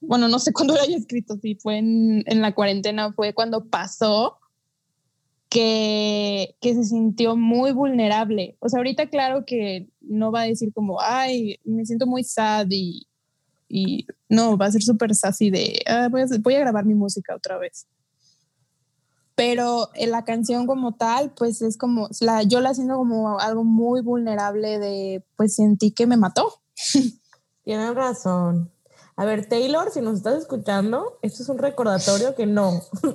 bueno, 0.00 0.26
no 0.26 0.40
sé 0.40 0.52
cuándo 0.52 0.74
la 0.74 0.82
haya 0.82 0.96
escrito, 0.96 1.36
si 1.40 1.54
fue 1.54 1.78
en, 1.78 2.24
en 2.26 2.42
la 2.42 2.56
cuarentena, 2.56 3.12
fue 3.12 3.34
cuando 3.34 3.66
pasó 3.66 4.38
que, 5.48 6.56
que 6.60 6.74
se 6.74 6.82
sintió 6.82 7.36
muy 7.36 7.70
vulnerable. 7.70 8.56
O 8.58 8.68
sea, 8.68 8.78
ahorita 8.78 9.10
claro 9.10 9.44
que 9.46 9.88
no 10.00 10.32
va 10.32 10.40
a 10.40 10.46
decir 10.46 10.72
como, 10.72 11.00
ay, 11.00 11.60
me 11.62 11.86
siento 11.86 12.08
muy 12.08 12.24
sad 12.24 12.66
y, 12.68 13.06
y 13.68 14.08
no, 14.28 14.56
va 14.58 14.66
a 14.66 14.72
ser 14.72 14.82
súper 14.82 15.14
sassy 15.14 15.50
de, 15.50 15.82
"Ah, 15.86 16.08
voy, 16.10 16.22
a, 16.22 16.26
voy 16.40 16.54
a 16.56 16.60
grabar 16.60 16.84
mi 16.84 16.94
música 16.94 17.36
otra 17.36 17.58
vez 17.58 17.86
pero 19.38 19.88
en 19.94 20.10
la 20.10 20.24
canción 20.24 20.66
como 20.66 20.96
tal, 20.96 21.30
pues 21.30 21.62
es 21.62 21.78
como, 21.78 22.08
la, 22.18 22.42
yo 22.42 22.60
la 22.60 22.74
siento 22.74 22.96
como 22.96 23.38
algo 23.38 23.62
muy 23.62 24.00
vulnerable 24.00 24.80
de, 24.80 25.24
pues 25.36 25.54
sentí 25.54 25.92
que 25.92 26.08
me 26.08 26.16
mató. 26.16 26.60
Tienen 27.64 27.94
razón. 27.94 28.72
A 29.14 29.24
ver, 29.24 29.48
Taylor, 29.48 29.92
si 29.92 30.00
nos 30.00 30.16
estás 30.16 30.40
escuchando, 30.40 31.20
esto 31.22 31.44
es 31.44 31.48
un 31.48 31.58
recordatorio 31.58 32.34
que 32.34 32.46
no. 32.46 32.82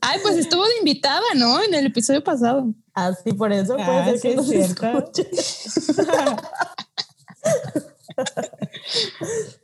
Ay, 0.00 0.18
pues 0.24 0.38
estuvo 0.38 0.64
de 0.66 0.78
invitada, 0.80 1.22
¿no? 1.36 1.62
En 1.62 1.72
el 1.72 1.86
episodio 1.86 2.24
pasado. 2.24 2.66
Así 2.94 3.32
por 3.32 3.52
eso 3.52 3.76
puede 3.76 3.88
Ah, 3.98 4.04
ser 4.06 4.16
sí 4.18 4.22
que 4.22 4.30
es 4.30 4.36
nos 4.36 4.48
cierto. 4.48 4.86
escuche. 4.86 5.30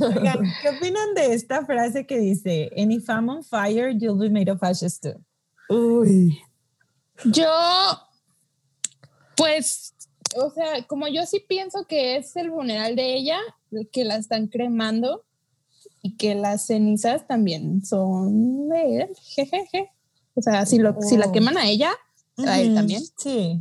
Oigan, 0.00 0.42
¿qué 0.62 0.68
opinan 0.70 1.14
de 1.14 1.34
esta 1.34 1.64
frase 1.64 2.06
que 2.06 2.18
dice, 2.18 2.70
And 2.76 2.92
if 2.92 3.08
I'm 3.08 3.28
on 3.28 3.42
fire, 3.44 3.90
you'll 3.90 4.18
be 4.18 4.28
made 4.30 4.50
of 4.50 4.62
ashes 4.62 4.98
too? 5.00 5.14
Uy. 5.68 6.38
Yo, 7.24 7.46
pues, 9.36 9.94
o 10.36 10.50
sea, 10.50 10.84
como 10.86 11.08
yo 11.08 11.26
sí 11.26 11.40
pienso 11.40 11.86
que 11.86 12.16
es 12.16 12.34
el 12.36 12.50
funeral 12.50 12.96
de 12.96 13.14
ella, 13.14 13.38
que 13.92 14.04
la 14.04 14.16
están 14.16 14.46
cremando 14.48 15.24
y 16.02 16.16
que 16.16 16.34
las 16.34 16.66
cenizas 16.66 17.26
también 17.26 17.84
son 17.84 18.68
de 18.68 19.02
él, 19.02 19.08
jejeje. 19.22 19.90
O 20.34 20.42
sea, 20.42 20.64
si, 20.66 20.78
lo, 20.78 20.96
si 21.00 21.16
la 21.16 21.26
Oh. 21.26 21.32
queman 21.32 21.58
a 21.58 21.68
ella, 21.68 21.92
a 22.38 22.60
él 22.60 22.74
también. 22.74 23.02
Sí. 23.18 23.60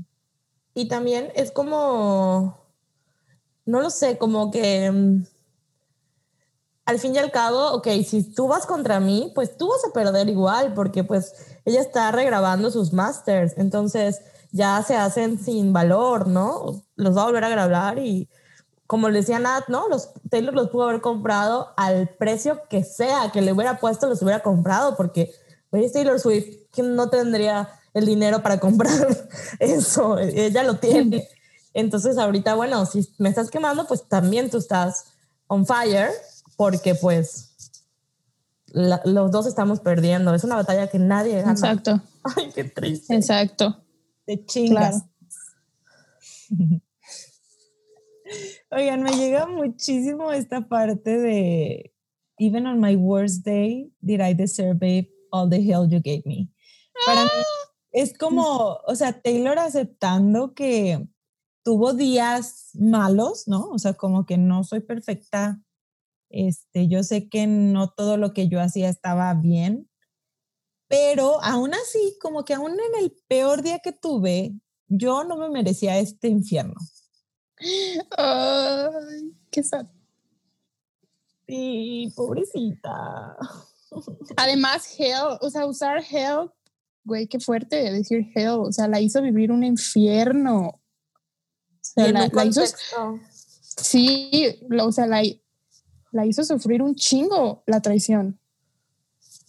Y 0.73 0.87
también 0.87 1.29
es 1.35 1.51
como, 1.51 2.57
no 3.65 3.81
lo 3.81 3.89
sé, 3.89 4.17
como 4.17 4.51
que 4.51 4.89
mm, 4.89 5.23
al 6.89 6.97
fin 6.97 7.13
y 7.13 7.19
al 7.19 7.29
cabo, 7.29 7.73
ok, 7.73 7.87
si 8.03 8.23
tú 8.23 8.47
vas 8.47 8.65
contra 8.65 8.99
mí, 8.99 9.31
pues 9.35 9.55
tú 9.57 9.69
vas 9.69 9.85
a 9.85 9.93
perder 9.93 10.27
igual, 10.27 10.73
porque 10.73 11.03
pues 11.03 11.33
ella 11.63 11.81
está 11.81 12.11
regrabando 12.11 12.71
sus 12.71 12.93
masters. 12.93 13.53
Entonces, 13.57 14.21
ya 14.51 14.81
se 14.81 14.95
hacen 14.95 15.37
sin 15.37 15.71
valor, 15.71 16.27
¿no? 16.27 16.81
Los 16.95 17.15
va 17.15 17.21
a 17.21 17.25
volver 17.25 17.43
a 17.43 17.49
grabar 17.49 17.99
y 17.99 18.27
como 18.87 19.07
le 19.09 19.19
decía 19.19 19.37
Nat, 19.37 19.67
¿no? 19.67 19.87
Los 19.87 20.09
Taylor 20.31 20.55
los 20.55 20.71
pudo 20.71 20.89
haber 20.89 20.99
comprado 20.99 21.73
al 21.77 22.09
precio 22.09 22.63
que 22.71 22.83
sea, 22.83 23.29
que 23.31 23.43
le 23.43 23.53
hubiera 23.53 23.77
puesto, 23.77 24.07
los 24.07 24.23
hubiera 24.23 24.41
comprado, 24.41 24.95
porque 24.97 25.31
oye, 25.69 25.91
Taylor 25.91 26.19
Swift, 26.19 26.71
que 26.71 26.81
no 26.81 27.07
tendría 27.11 27.69
el 27.93 28.07
dinero 28.07 28.41
para 28.41 28.59
comprar 28.59 29.15
eso, 29.59 30.17
ella 30.17 30.63
lo 30.63 30.77
tiene. 30.77 31.29
Entonces 31.75 32.17
ahorita, 32.17 32.55
bueno, 32.55 32.83
si 32.87 33.07
me 33.19 33.29
estás 33.29 33.51
quemando, 33.51 33.85
pues 33.85 34.05
también 34.07 34.49
tú 34.49 34.57
estás 34.57 35.13
on 35.45 35.67
fire, 35.67 36.09
porque 36.59 36.93
pues 36.93 37.55
la- 38.67 39.01
los 39.05 39.31
dos 39.31 39.47
estamos 39.47 39.79
perdiendo. 39.79 40.35
Es 40.35 40.43
una 40.43 40.57
batalla 40.57 40.87
que 40.87 40.99
nadie 40.99 41.37
gana. 41.37 41.53
Exacto, 41.53 42.01
Ay, 42.35 42.51
qué 42.53 42.65
triste. 42.65 43.15
exacto. 43.15 43.81
Te 44.25 44.43
chingas. 44.45 45.05
Oigan, 48.71 49.03
me 49.03 49.11
llega 49.13 49.47
muchísimo 49.47 50.33
esta 50.33 50.67
parte 50.67 51.17
de 51.17 51.93
Even 52.37 52.67
on 52.67 52.79
my 52.81 52.95
worst 52.97 53.45
day, 53.45 53.89
did 54.01 54.19
I 54.21 54.33
deserve 54.33 55.07
all 55.31 55.49
the 55.49 55.61
hell 55.61 55.87
you 55.89 56.01
gave 56.01 56.23
me? 56.25 56.49
Para 57.05 57.23
mí 57.23 57.29
es 57.93 58.17
como, 58.17 58.79
o 58.85 58.95
sea, 58.95 59.13
Taylor 59.21 59.57
aceptando 59.59 60.53
que 60.53 61.07
tuvo 61.63 61.93
días 61.93 62.71
malos, 62.73 63.47
¿no? 63.47 63.69
O 63.69 63.79
sea, 63.79 63.93
como 63.93 64.25
que 64.25 64.37
no 64.37 64.63
soy 64.65 64.81
perfecta. 64.81 65.61
Este, 66.29 66.87
yo 66.87 67.03
sé 67.03 67.27
que 67.27 67.47
no 67.47 67.89
todo 67.91 68.17
lo 68.17 68.33
que 68.33 68.47
yo 68.47 68.61
hacía 68.61 68.89
estaba 68.89 69.33
bien, 69.33 69.89
pero 70.87 71.41
aún 71.43 71.73
así, 71.73 72.17
como 72.21 72.45
que 72.45 72.53
aún 72.53 72.71
en 72.71 73.03
el 73.03 73.15
peor 73.27 73.61
día 73.61 73.79
que 73.79 73.91
tuve, 73.91 74.53
yo 74.87 75.23
no 75.23 75.37
me 75.37 75.49
merecía 75.49 75.97
este 75.99 76.27
infierno. 76.27 76.75
Ay, 78.17 79.33
qué 79.51 79.63
sad. 79.63 79.87
Sí, 81.47 82.13
pobrecita. 82.15 83.35
Además, 84.37 84.87
hell, 84.99 85.37
o 85.41 85.49
sea, 85.49 85.65
usar 85.65 86.03
hell, 86.09 86.51
güey, 87.03 87.27
qué 87.27 87.39
fuerte 87.39 87.91
decir 87.91 88.27
hell, 88.35 88.49
o 88.59 88.71
sea, 88.71 88.87
la 88.87 89.01
hizo 89.01 89.21
vivir 89.21 89.51
un 89.51 89.63
infierno. 89.63 90.67
O 90.67 90.81
sea, 91.81 92.11
la, 92.11 92.27
la 92.31 92.45
hizo, 92.45 92.61
sí, 93.77 94.59
la- 94.69 94.85
o 94.85 94.91
sea, 94.91 95.07
la, 95.07 95.23
la 96.11 96.25
hizo 96.25 96.43
sufrir 96.43 96.81
un 96.81 96.95
chingo 96.95 97.63
la 97.65 97.81
traición. 97.81 98.39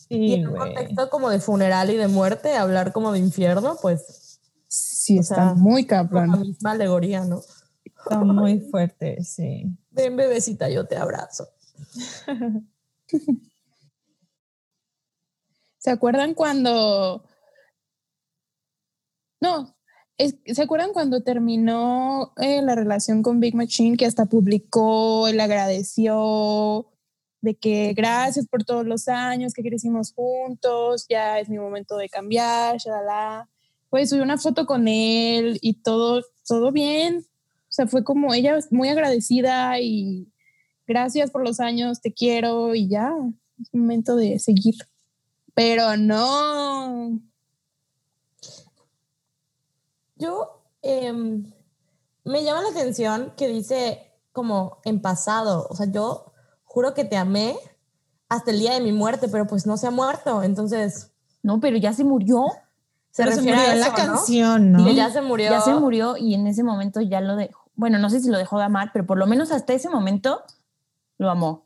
y 0.09 0.35
en 0.35 0.49
un 0.49 0.57
contexto 0.57 1.09
como 1.11 1.31
de 1.31 1.41
funeral 1.41 1.91
y 1.91 1.97
de 1.97 2.09
muerte, 2.09 2.55
hablar 2.55 2.93
como 2.93 3.13
de 3.13 3.21
infierno, 3.21 3.77
pues 3.81 4.31
Sí, 4.73 5.19
está 5.19 5.35
sea, 5.35 5.55
muy 5.55 5.83
la 5.83 5.89
cabrón. 5.89 6.41
misma 6.43 6.71
alegoría, 6.71 7.25
¿no? 7.25 7.43
Está 7.85 8.21
muy 8.21 8.61
fuerte, 8.61 9.21
sí. 9.25 9.77
Ven, 9.91 10.17
bebecita, 10.17 10.71
yo 10.71 10.87
te 10.87 10.97
abrazo. 10.97 11.49
¿Se 15.79 15.91
acuerdan 15.91 16.35
cuando... 16.35 17.25
No, 19.41 19.75
¿se 20.47 20.63
acuerdan 20.63 20.93
cuando 20.93 21.23
terminó 21.23 22.33
eh, 22.37 22.63
la 22.63 22.75
relación 22.75 23.23
con 23.23 23.41
Big 23.41 23.55
Machine 23.55 23.97
que 23.97 24.07
hasta 24.07 24.27
publicó, 24.27 25.29
él 25.29 25.41
agradeció 25.41 26.87
de 27.41 27.55
que 27.55 27.95
gracias 27.95 28.47
por 28.47 28.65
todos 28.65 28.87
los 28.87 29.09
años 29.09 29.55
que 29.55 29.63
crecimos 29.63 30.13
juntos, 30.13 31.07
ya 31.09 31.39
es 31.39 31.49
mi 31.49 31.59
momento 31.59 31.97
de 31.97 32.09
cambiar, 32.09 32.77
shalala. 32.79 33.49
Pues 33.89 34.11
subió 34.11 34.23
una 34.23 34.39
foto 34.39 34.67
con 34.67 34.89
él 34.89 35.59
y 35.63 35.75
todo, 35.83 36.23
todo 36.47 36.71
bien. 36.71 37.19
O 37.19 37.73
sea, 37.73 37.87
fue 37.87 38.05
como 38.05 38.35
ella 38.35 38.59
muy 38.71 38.89
agradecida 38.89 39.81
y 39.81 40.29
gracias 40.87 41.31
por 41.31 41.45
los 41.45 41.61
años, 41.61 42.01
te 42.01 42.13
quiero 42.13 42.75
y 42.75 42.89
ya, 42.89 43.13
es 43.61 43.73
momento 43.73 44.17
de 44.17 44.39
seguir. 44.39 44.75
Pero 45.55 45.97
no. 45.97 47.21
Yo 50.21 50.63
em, 50.83 51.51
me 52.25 52.45
llama 52.45 52.63
la 52.63 52.69
atención 52.69 53.33
que 53.37 53.49
dice 53.49 54.13
como 54.33 54.79
en 54.85 55.01
pasado, 55.03 55.67
o 55.69 55.75
sea, 55.75 55.87
yo 55.91 56.33
juro 56.65 56.95
que 56.95 57.05
te 57.05 57.17
amé 57.17 57.59
hasta 58.29 58.53
el 58.53 58.61
día 58.61 58.75
de 58.75 58.81
mi 58.81 58.93
muerte, 58.93 59.27
pero 59.29 59.47
pues 59.49 59.67
no 59.67 59.77
se 59.77 59.89
ha 59.89 59.91
muerto, 59.91 60.43
entonces 60.45 61.11
No, 61.43 61.59
pero 61.59 61.77
ya 61.79 61.93
se 61.93 62.05
murió. 62.05 62.47
se 63.11 63.25
Pero 63.25 63.31
se 63.35 63.37
refiere 63.39 63.57
murió 63.59 63.71
a 63.71 63.75
en 63.75 63.81
la 63.81 63.87
eso, 63.87 63.97
¿no? 63.97 64.05
canción, 64.15 64.73
¿no? 64.73 64.85
Que 64.85 64.95
ya 64.95 65.11
se 65.11 65.21
murió. 65.23 65.51
Ya 65.51 65.61
se 65.63 65.75
murió 65.75 66.17
y 66.17 66.35
en 66.35 66.47
ese 66.47 66.63
momento 66.63 67.01
ya 67.01 67.21
lo 67.21 67.35
dejó. 67.35 67.59
Bueno, 67.75 67.99
no 67.99 68.09
sé 68.11 68.21
si 68.21 68.29
lo 68.31 68.37
dejó 68.39 68.59
de 68.59 68.65
amar, 68.65 68.91
pero 68.93 69.07
por 69.07 69.17
lo 69.19 69.27
menos 69.27 69.51
hasta 69.51 69.73
ese 69.73 69.89
momento 69.89 70.43
lo 71.19 71.31
amó. 71.31 71.65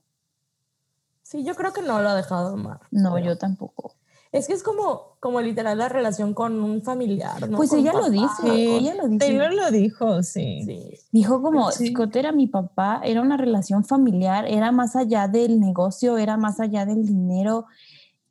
Sí, 1.22 1.42
yo 1.44 1.54
creo 1.56 1.72
que 1.72 1.82
no 1.82 2.00
lo 2.00 2.08
ha 2.08 2.14
dejado 2.14 2.48
de 2.50 2.54
amar. 2.60 2.80
No, 2.92 3.12
pero- 3.14 3.26
yo 3.26 3.36
tampoco. 3.38 3.94
Es 4.34 4.48
que 4.48 4.52
es 4.52 4.64
como, 4.64 5.16
como 5.20 5.40
literal 5.40 5.78
la 5.78 5.88
relación 5.88 6.34
con 6.34 6.60
un 6.60 6.82
familiar, 6.82 7.48
¿no? 7.48 7.56
Pues 7.56 7.70
Con 7.70 7.78
ella 7.78 7.92
lo 7.92 8.10
dice, 8.10 8.42
Sí, 8.42 8.66
ella 8.66 8.94
lo 8.96 9.06
dice. 9.06 9.18
Taylor 9.26 9.54
lo 9.54 9.70
dijo, 9.70 10.24
sí. 10.24 10.64
Sí. 10.66 10.98
Dijo 11.12 11.40
como 11.40 11.70
Sí. 11.70 11.92
Scott 11.92 12.16
era 12.16 12.32
mi 12.32 12.48
papá, 12.48 13.00
era 13.04 13.20
una 13.22 13.36
relación 13.36 13.84
familiar, 13.84 14.44
era 14.48 14.72
más 14.72 14.96
allá 14.96 15.28
del 15.28 15.60
negocio, 15.60 16.18
era 16.18 16.36
más 16.36 16.58
allá 16.58 16.84
del 16.84 17.06
dinero, 17.06 17.66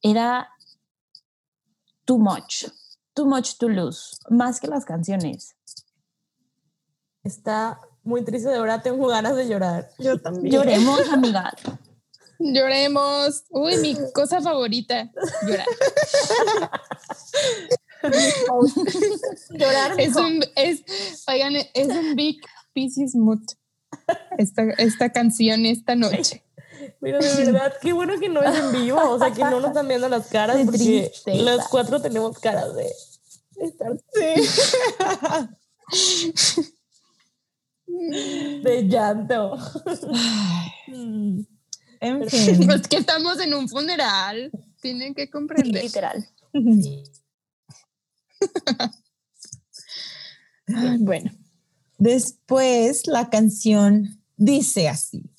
era 0.02 0.50
too 2.04 2.20
much, 2.20 2.66
too 3.14 3.26
much 3.26 3.56
to 3.58 3.70
lose, 3.70 4.18
más 4.30 4.60
que 4.60 4.68
las 4.68 4.84
canciones. 4.84 5.56
Está 7.24 7.80
muy 8.04 8.26
triste, 8.26 8.50
de 8.50 8.60
verdad 8.60 8.82
tengo 8.84 9.08
ganas 9.08 9.38
de 9.38 9.48
llorar. 9.48 9.88
Yo 10.00 10.20
también. 10.20 10.54
Lloremos, 10.54 11.00
amiga. 11.14 11.54
Lloremos. 12.44 13.44
Uy, 13.50 13.78
mi 13.78 13.96
cosa 14.14 14.42
favorita. 14.42 15.12
Llorar. 15.48 15.66
Llorar 19.52 19.94
Es 20.00 20.16
un, 20.16 20.44
es, 20.56 20.84
oigan, 21.28 21.56
es 21.56 21.88
un 21.88 22.16
big 22.16 22.42
Pisces 22.74 23.16
mood. 23.16 23.40
Esta, 24.38 24.64
esta 24.78 25.12
canción 25.12 25.66
esta 25.66 25.96
noche. 25.96 26.44
Pero 27.00 27.20
de 27.20 27.46
verdad, 27.46 27.74
qué 27.82 27.94
bueno 27.94 28.20
que 28.20 28.28
no 28.28 28.42
es 28.42 28.58
en 28.60 28.72
vivo, 28.74 29.00
o 29.00 29.18
sea, 29.18 29.32
que 29.32 29.42
no 29.44 29.60
nos 29.62 29.70
están 29.70 29.88
viendo 29.88 30.10
las 30.10 30.28
caras, 30.28 30.58
Qué 30.58 30.66
porque 30.66 30.78
tristeza. 31.12 31.52
los 31.52 31.68
cuatro 31.70 32.02
tenemos 32.02 32.38
caras 32.40 32.76
de 32.76 32.92
estar 33.62 33.94
de 38.64 38.88
llanto. 38.88 39.58
En 42.04 42.30
fin. 42.30 42.68
Pues 42.68 42.88
que 42.88 42.98
estamos 42.98 43.40
en 43.40 43.54
un 43.54 43.70
funeral. 43.70 44.52
Tienen 44.82 45.14
que 45.16 45.30
comprender. 45.30 45.84
Literal. 45.84 46.28
Ay, 50.68 50.98
bueno. 51.00 51.32
Después 51.98 53.08
la 53.08 53.30
canción 53.30 54.22
dice 54.36 54.90
así. 54.90 55.30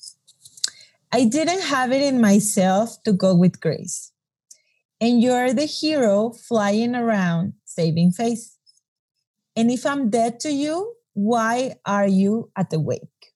I 1.13 1.25
didn't 1.25 1.61
have 1.71 1.91
it 1.95 2.01
in 2.01 2.19
myself 2.19 2.97
to 3.03 3.13
go 3.13 3.35
with 3.35 3.59
grace. 3.61 4.11
And 4.99 5.21
you're 5.21 5.53
the 5.53 5.67
hero 5.67 6.31
flying 6.31 6.95
around 6.95 7.53
saving 7.63 8.11
face. 8.11 8.57
And 9.55 9.69
if 9.69 9.85
I'm 9.85 10.09
dead 10.09 10.39
to 10.41 10.51
you, 10.51 10.95
why 11.13 11.75
are 11.85 12.07
you 12.07 12.49
at 12.55 12.71
the 12.71 12.79
wake? 12.79 13.33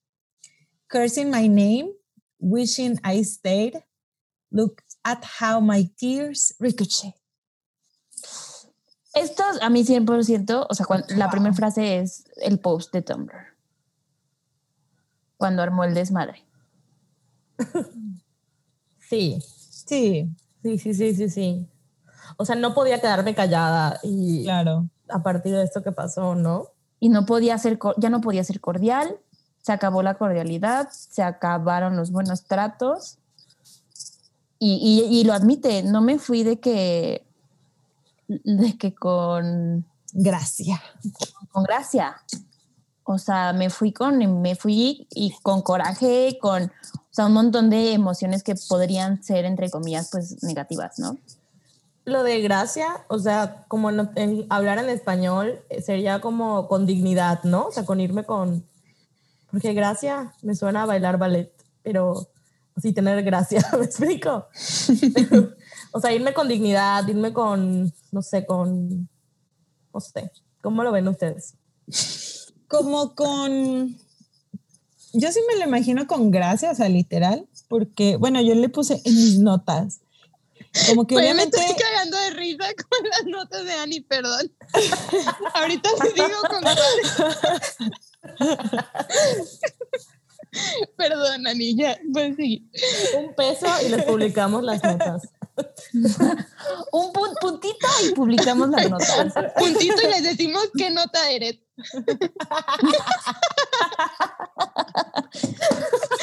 Cursing 0.88 1.30
my 1.30 1.46
name, 1.46 1.94
wishing 2.40 2.98
I 3.04 3.22
stayed. 3.22 3.82
Look 4.50 4.82
at 5.04 5.24
how 5.40 5.60
my 5.60 5.88
tears 5.96 6.54
ricochet. 6.58 7.14
Esto 9.14 9.42
a 9.60 9.70
mí 9.70 9.84
100%, 9.84 10.66
o 10.68 10.74
sea, 10.74 10.86
cuan- 10.86 11.04
la 11.16 11.30
primera 11.30 11.52
frase 11.54 11.98
es 11.98 12.24
el 12.36 12.58
post 12.60 12.92
de 12.92 13.02
Tumblr. 13.02 13.56
Cuando 15.36 15.62
armó 15.62 15.84
el 15.84 15.94
desmadre. 15.94 16.44
Sí, 19.08 19.40
Sí, 19.86 20.30
sí, 20.62 20.78
sí, 20.78 20.94
sí, 20.94 21.14
sí, 21.16 21.28
sí. 21.28 21.68
O 22.36 22.44
sea, 22.44 22.54
no 22.54 22.74
podía 22.74 23.00
quedarme 23.00 23.34
callada 23.34 23.98
y 24.04 24.44
claro. 24.44 24.88
a 25.08 25.20
partir 25.22 25.52
de 25.52 25.64
esto 25.64 25.82
que 25.82 25.90
pasó, 25.90 26.36
¿no? 26.36 26.68
y 27.00 27.08
no 27.08 27.24
podía 27.26 27.56
ser, 27.58 27.78
ya 27.96 28.08
no 28.10 28.20
podía 28.20 28.44
ser 28.44 28.60
cordial, 28.60 29.18
se 29.62 29.72
acabó 29.72 30.02
la 30.02 30.14
cordialidad, 30.14 30.88
se 30.90 31.22
acabaron 31.22 31.96
los 31.96 32.10
buenos 32.10 32.44
tratos 32.44 33.18
y, 34.58 34.74
y- 35.10 35.20
y 35.20 35.24
lo 35.24 35.32
admite, 35.32 35.82
no 35.82 36.00
me 36.00 36.18
fui 36.18 36.42
de 36.42 36.60
que, 36.60 37.24
de 38.28 38.76
que 38.78 38.94
con, 38.94 39.86
Gracias. 40.12 40.80
con 41.52 41.62
gracia, 41.64 42.16
o 43.04 43.18
sea, 43.18 43.52
me 43.52 43.70
fui 43.70 43.92
con, 43.92 44.18
me 44.42 44.54
fui 44.54 45.06
y 45.10 45.32
con 45.42 45.62
coraje, 45.62 46.38
con, 46.40 46.64
o 46.64 46.70
sea, 47.12 47.26
un 47.26 47.32
montón 47.32 47.70
de 47.70 47.92
emociones 47.92 48.42
que 48.42 48.54
podrían 48.68 49.22
ser, 49.22 49.44
entre 49.44 49.70
comillas, 49.70 50.08
pues 50.12 50.42
negativas, 50.42 50.98
¿no? 50.98 51.16
lo 52.06 52.24
de 52.24 52.40
gracia, 52.40 53.04
o 53.08 53.18
sea, 53.20 53.64
como 53.68 53.90
en, 53.90 54.10
en 54.16 54.46
hablar 54.50 54.78
en 54.78 54.88
español 54.88 55.60
eh, 55.68 55.80
sería 55.80 56.20
como 56.20 56.66
con 56.66 56.84
dignidad, 56.86 57.44
¿no? 57.44 57.66
O 57.66 57.72
sea, 57.72 57.84
con 57.84 58.00
irme 58.00 58.24
con... 58.24 58.64
Porque 59.50 59.72
gracia 59.72 60.34
me 60.42 60.54
suena 60.54 60.82
a 60.82 60.86
bailar 60.86 61.18
ballet, 61.18 61.52
pero 61.82 62.30
sí 62.80 62.92
tener 62.92 63.22
gracia, 63.22 63.66
¿me 63.78 63.84
explico? 63.84 64.48
o 65.92 66.00
sea, 66.00 66.12
irme 66.12 66.32
con 66.32 66.48
dignidad, 66.48 67.06
irme 67.08 67.32
con, 67.32 67.92
no 68.12 68.22
sé, 68.22 68.46
con... 68.46 69.08
No 69.92 70.00
sé, 70.00 70.30
¿cómo 70.60 70.84
lo 70.84 70.92
ven 70.92 71.08
ustedes? 71.08 71.54
Como 72.68 73.14
con... 73.14 73.96
Yo 75.12 75.32
sí 75.32 75.40
me 75.48 75.58
lo 75.58 75.66
imagino 75.66 76.06
con 76.06 76.30
gracia, 76.30 76.70
o 76.70 76.74
sea, 76.74 76.88
literal, 76.88 77.48
porque, 77.68 78.16
bueno, 78.16 78.40
yo 78.40 78.54
le 78.54 78.68
puse 78.68 79.00
en 79.04 79.14
mis 79.14 79.38
notas. 79.40 80.00
Como 80.88 81.04
que 81.04 81.16
Oye, 81.16 81.24
me 81.24 81.32
obviamente... 81.32 81.58
estoy 81.58 81.76
cagando 81.82 82.16
de 82.16 82.30
risa 82.30 82.64
con 82.88 83.08
las 83.08 83.24
notas 83.26 83.64
de 83.64 83.72
Ani, 83.72 84.00
perdón. 84.00 84.52
Ahorita 85.54 85.90
sí 86.00 86.08
digo 86.14 86.28
con 86.48 86.62
Perdón, 90.96 91.46
Ani, 91.46 91.76
ya, 91.76 91.98
pues 92.12 92.34
sí. 92.36 92.68
Un 93.16 93.34
peso 93.34 93.66
y 93.84 93.88
les 93.88 94.02
publicamos 94.04 94.62
las 94.64 94.82
notas. 94.82 95.28
Un 96.92 97.12
pun- 97.12 97.36
puntito 97.40 97.86
y 98.04 98.10
publicamos 98.14 98.68
las 98.70 98.90
notas. 98.90 99.32
Puntito 99.58 100.02
y 100.02 100.06
les 100.10 100.22
decimos 100.24 100.68
qué 100.76 100.90
nota 100.90 101.30
eres. 101.30 101.58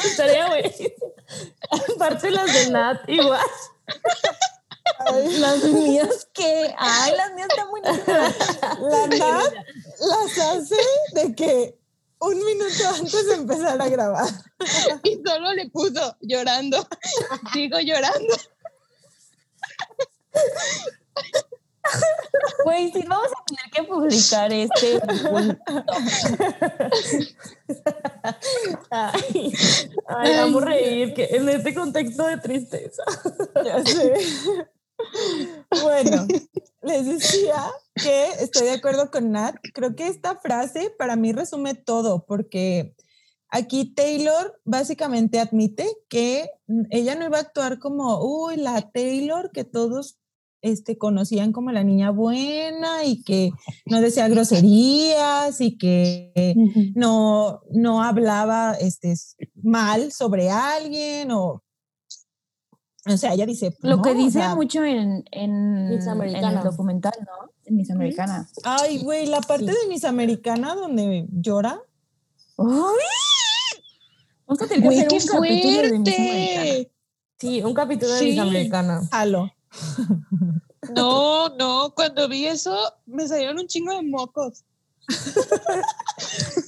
Estaría 0.04 0.48
buenísimo. 0.48 0.90
Aparte 1.94 2.30
las 2.30 2.52
de 2.52 2.70
Nat, 2.70 3.08
igual. 3.08 3.40
Las 5.38 5.62
mías 5.64 6.28
que, 6.32 6.74
ay, 6.76 7.12
las 7.16 7.32
mías 7.34 7.48
están 7.50 7.70
buenísimas. 7.70 8.34
La 8.80 9.06
Nat 9.06 9.52
las 10.00 10.38
hace 10.38 10.76
de 11.12 11.34
que 11.34 11.77
un 12.20 12.44
minuto 12.44 12.88
antes 12.96 13.26
de 13.26 13.34
empezar 13.34 13.80
a 13.80 13.88
grabar. 13.88 14.28
Y 15.04 15.20
solo 15.24 15.52
le 15.54 15.68
puso 15.70 16.16
llorando. 16.20 16.86
Sigo 17.52 17.78
llorando. 17.78 18.34
Güey, 22.64 22.92
sí, 22.92 23.04
vamos 23.06 23.28
a 23.28 23.44
tener 23.46 23.70
que 23.72 23.82
publicar 23.84 24.52
este. 24.52 25.00
Ay, 28.90 29.52
ay, 30.08 30.36
vamos 30.36 30.62
a 30.62 30.66
reír 30.66 31.14
que 31.14 31.24
en 31.30 31.48
este 31.48 31.74
contexto 31.74 32.26
de 32.26 32.36
tristeza. 32.38 33.02
Ya 33.64 33.84
sé. 33.84 34.14
Bueno, 35.82 36.26
les 36.82 37.06
decía 37.06 37.70
que 37.94 38.26
estoy 38.40 38.64
de 38.66 38.72
acuerdo 38.72 39.10
con 39.10 39.32
Nat. 39.32 39.56
Creo 39.74 39.94
que 39.94 40.06
esta 40.06 40.36
frase 40.36 40.92
para 40.98 41.16
mí 41.16 41.32
resume 41.32 41.74
todo, 41.74 42.24
porque 42.26 42.94
aquí 43.48 43.92
Taylor 43.94 44.60
básicamente 44.64 45.40
admite 45.40 45.86
que 46.08 46.50
ella 46.90 47.14
no 47.14 47.26
iba 47.26 47.38
a 47.38 47.42
actuar 47.42 47.78
como, 47.78 48.20
uy, 48.22 48.56
la 48.56 48.90
Taylor 48.90 49.50
que 49.52 49.64
todos 49.64 50.18
este, 50.60 50.98
conocían 50.98 51.52
como 51.52 51.70
la 51.70 51.84
niña 51.84 52.10
buena 52.10 53.04
y 53.04 53.22
que 53.22 53.50
no 53.86 54.00
decía 54.00 54.28
groserías 54.28 55.60
y 55.60 55.78
que 55.78 56.54
no, 56.94 57.60
no 57.70 58.02
hablaba 58.02 58.74
este, 58.74 59.14
mal 59.54 60.12
sobre 60.12 60.50
alguien 60.50 61.30
o... 61.30 61.62
O 63.06 63.16
sea, 63.16 63.32
ella 63.32 63.46
dice... 63.46 63.74
Lo 63.82 64.02
que 64.02 64.12
"No, 64.14 64.20
o 64.20 64.24
dice 64.24 64.38
sea, 64.40 64.54
mucho 64.54 64.84
en, 64.84 65.24
en, 65.30 65.88
Miss 65.88 66.04
en 66.04 66.10
Americana. 66.10 66.58
el 66.58 66.64
documental, 66.64 67.12
¿no? 67.20 67.50
En 67.64 67.76
Miss 67.76 67.90
Americana. 67.90 68.48
Ay, 68.64 68.98
güey, 69.02 69.26
la 69.26 69.40
parte 69.40 69.66
de 69.66 69.76
Miss 69.88 70.04
Americana 70.04 70.74
donde 70.74 71.26
llora. 71.30 71.80
¡Uy! 72.56 72.72
Vamos 74.46 74.62
a 74.62 74.66
tener 74.66 74.88
que 74.88 74.96
hacer 74.96 75.08
qué 75.08 75.14
un 75.14 75.20
capítulo 75.26 75.82
de 75.82 75.98
Miss 75.98 76.18
Americana. 76.18 76.64
fuerte. 76.64 76.92
Sí, 77.38 77.62
un 77.62 77.74
capítulo 77.74 78.12
de. 78.14 78.24
Miss 78.24 78.38
Americana. 78.38 79.00
Halo. 79.12 79.52
No, 80.94 81.48
no, 81.56 81.92
cuando 81.94 82.28
vi 82.28 82.46
eso 82.46 82.76
me 83.06 83.26
salieron 83.28 83.58
un 83.58 83.66
chingo 83.66 83.94
de 83.94 84.02
mocos. 84.02 84.64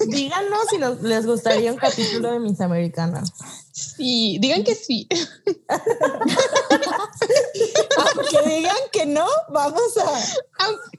Díganos 0.09 0.61
si 0.71 0.79
nos- 0.79 1.03
les 1.03 1.27
gustaría 1.27 1.73
un 1.73 1.79
capítulo 1.79 2.33
de 2.33 2.39
Miss 2.41 2.61
Americana. 2.61 3.23
Sí, 3.73 4.39
digan 4.41 4.65
que 4.65 4.75
sí. 4.75 5.07
Aunque 7.99 8.49
digan 8.49 8.77
que 8.93 9.07
no, 9.07 9.27
vamos 9.53 9.97
a. 9.99 10.65
Aunque, 10.65 10.99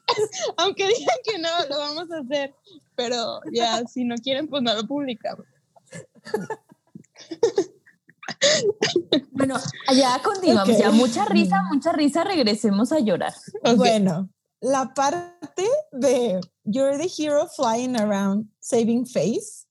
aunque 0.57 0.87
digan 0.87 1.17
que 1.23 1.39
no, 1.39 1.49
lo 1.69 1.77
vamos 1.77 2.11
a 2.11 2.19
hacer. 2.19 2.53
Pero 2.95 3.41
ya, 3.51 3.83
si 3.85 4.03
no 4.03 4.15
quieren, 4.17 4.47
pues 4.47 4.61
no 4.63 4.73
lo 4.73 4.85
publicamos. 4.87 5.45
Bueno, 9.31 9.55
ya 9.95 10.19
continuamos. 10.23 10.77
Ya 10.77 10.91
mucha 10.91 11.25
risa, 11.25 11.61
mucha 11.71 11.91
risa. 11.91 12.23
Regresemos 12.23 12.91
a 12.91 12.99
llorar. 12.99 13.33
Bueno, 13.75 14.29
la 14.59 14.93
parte 14.93 15.67
de 15.91 16.39
You're 16.63 16.97
the 16.97 17.07
hero 17.07 17.47
flying 17.47 17.95
around 17.95 18.47
saving 18.59 19.05
face 19.05 19.65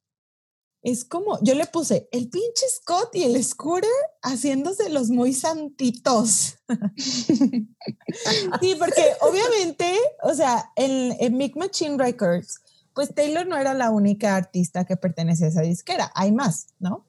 es 0.82 1.04
como, 1.04 1.38
yo 1.42 1.54
le 1.54 1.66
puse 1.66 2.08
el 2.10 2.30
pinche 2.30 2.66
Scott 2.68 3.14
y 3.14 3.24
el 3.24 3.42
Scooter 3.44 3.90
haciéndose 4.22 4.88
los 4.88 5.10
muy 5.10 5.34
santitos. 5.34 6.56
sí, 6.96 8.74
porque 8.78 9.04
obviamente, 9.20 9.94
o 10.22 10.32
sea, 10.34 10.72
en, 10.76 11.16
en 11.20 11.36
Big 11.36 11.56
Machine 11.56 11.98
Records, 11.98 12.60
pues 12.94 13.14
Taylor 13.14 13.46
no 13.46 13.58
era 13.58 13.74
la 13.74 13.90
única 13.90 14.36
artista 14.36 14.84
que 14.84 14.96
pertenecía 14.96 15.46
a 15.46 15.50
esa 15.50 15.62
disquera, 15.62 16.10
hay 16.14 16.32
más, 16.32 16.68
¿no? 16.78 17.04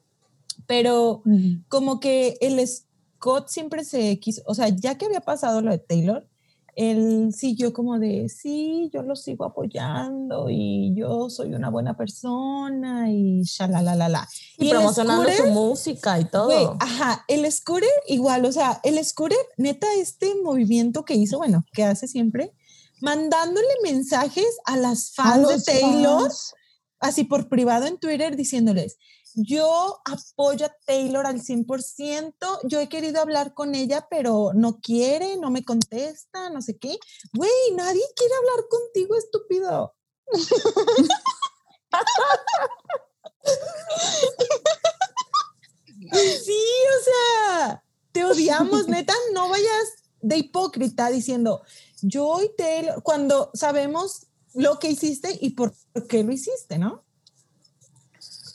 Pero 0.66 1.22
como 1.68 1.98
que 1.98 2.36
el 2.40 2.64
Scott 2.66 3.48
siempre 3.48 3.84
se 3.84 4.18
quiso, 4.20 4.42
o 4.46 4.54
sea, 4.54 4.68
ya 4.68 4.96
que 4.96 5.06
había 5.06 5.22
pasado 5.22 5.60
lo 5.60 5.70
de 5.70 5.78
Taylor, 5.78 6.28
él 6.74 7.32
siguió 7.36 7.72
como 7.72 7.98
de, 7.98 8.28
sí, 8.28 8.90
yo 8.92 9.02
lo 9.02 9.14
sigo 9.14 9.44
apoyando 9.44 10.48
y 10.48 10.94
yo 10.94 11.28
soy 11.28 11.54
una 11.54 11.68
buena 11.68 11.96
persona 11.96 13.10
y 13.10 13.42
shalalalala. 13.42 14.26
Y, 14.56 14.70
el 14.70 14.76
promocionando 14.76 15.30
su 15.32 15.46
música 15.48 16.18
y 16.18 16.24
todo. 16.24 16.76
ajá, 16.80 17.24
el 17.28 17.50
scooter 17.52 17.90
igual, 18.08 18.44
o 18.46 18.52
sea, 18.52 18.80
el 18.84 19.02
scooter, 19.04 19.38
neta, 19.58 19.86
este 19.98 20.34
movimiento 20.42 21.04
que 21.04 21.14
hizo, 21.14 21.38
bueno, 21.38 21.64
que 21.72 21.84
hace 21.84 22.08
siempre, 22.08 22.54
mandándole 23.00 23.68
mensajes 23.82 24.56
a 24.64 24.76
las 24.76 25.12
A 25.18 25.24
fans 25.24 25.48
de 25.48 25.72
Taylor, 25.72 26.22
fans. 26.22 26.54
así 27.00 27.24
por 27.24 27.48
privado 27.48 27.86
en 27.86 27.98
Twitter, 27.98 28.34
diciéndoles, 28.34 28.96
yo 29.34 30.00
apoyo 30.04 30.66
a 30.66 30.76
Taylor 30.86 31.26
al 31.26 31.40
100%, 31.40 32.60
yo 32.64 32.80
he 32.80 32.88
querido 32.88 33.20
hablar 33.20 33.54
con 33.54 33.74
ella, 33.74 34.06
pero 34.10 34.52
no 34.54 34.78
quiere, 34.80 35.36
no 35.36 35.50
me 35.50 35.64
contesta, 35.64 36.50
no 36.50 36.62
sé 36.62 36.78
qué. 36.78 36.98
Güey, 37.32 37.50
nadie 37.74 38.02
quiere 38.16 38.34
hablar 38.34 38.68
contigo, 38.68 39.16
estúpido. 39.16 39.94
sí, 46.44 46.62
o 47.00 47.04
sea, 47.04 47.84
te 48.12 48.24
odiamos, 48.24 48.86
neta, 48.88 49.14
no 49.32 49.48
vayas 49.48 50.04
de 50.20 50.38
hipócrita 50.38 51.10
diciendo, 51.10 51.62
yo 52.00 52.40
y 52.42 52.54
Taylor, 52.56 53.02
cuando 53.02 53.50
sabemos 53.54 54.26
lo 54.54 54.78
que 54.78 54.88
hiciste 54.88 55.36
y 55.40 55.50
por 55.50 55.74
qué 56.08 56.22
lo 56.22 56.32
hiciste, 56.32 56.78
¿no? 56.78 57.04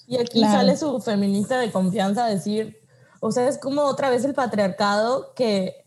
Y 0.07 0.17
aquí 0.17 0.39
Claro. 0.39 0.53
sale 0.59 0.77
su 0.77 0.99
feminista 1.01 1.59
de 1.59 1.71
confianza 1.71 2.25
a 2.25 2.29
decir, 2.29 2.79
o 3.19 3.31
sea, 3.31 3.47
es 3.47 3.57
como 3.57 3.83
otra 3.83 4.09
vez 4.09 4.23
el 4.25 4.33
patriarcado 4.33 5.33
que, 5.35 5.83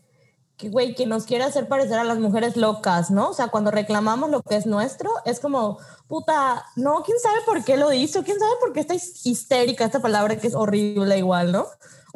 que, 0.57 0.69
güey, 0.69 0.93
que 0.93 1.07
nos 1.07 1.25
quiere 1.25 1.43
hacer 1.43 1.67
parecer 1.67 1.97
a 1.97 2.03
las 2.03 2.19
mujeres 2.19 2.55
locas, 2.55 3.09
¿no? 3.09 3.29
O 3.29 3.33
sea, 3.33 3.47
cuando 3.47 3.71
reclamamos 3.71 4.29
lo 4.29 4.43
que 4.43 4.55
es 4.55 4.67
nuestro, 4.67 5.09
es 5.25 5.39
como, 5.39 5.79
puta, 6.07 6.63
no, 6.75 7.01
quién 7.03 7.17
sabe 7.19 7.39
por 7.47 7.63
qué 7.63 7.77
lo 7.77 7.91
hizo, 7.91 8.23
quién 8.23 8.37
sabe 8.37 8.51
por 8.59 8.71
qué 8.73 8.81
está 8.81 8.93
his- 8.93 9.25
histérica 9.25 9.85
esta 9.85 10.01
palabra 10.01 10.35
que 10.37 10.47
es 10.47 10.53
horrible 10.55 11.17
igual, 11.17 11.51
¿no? 11.51 11.65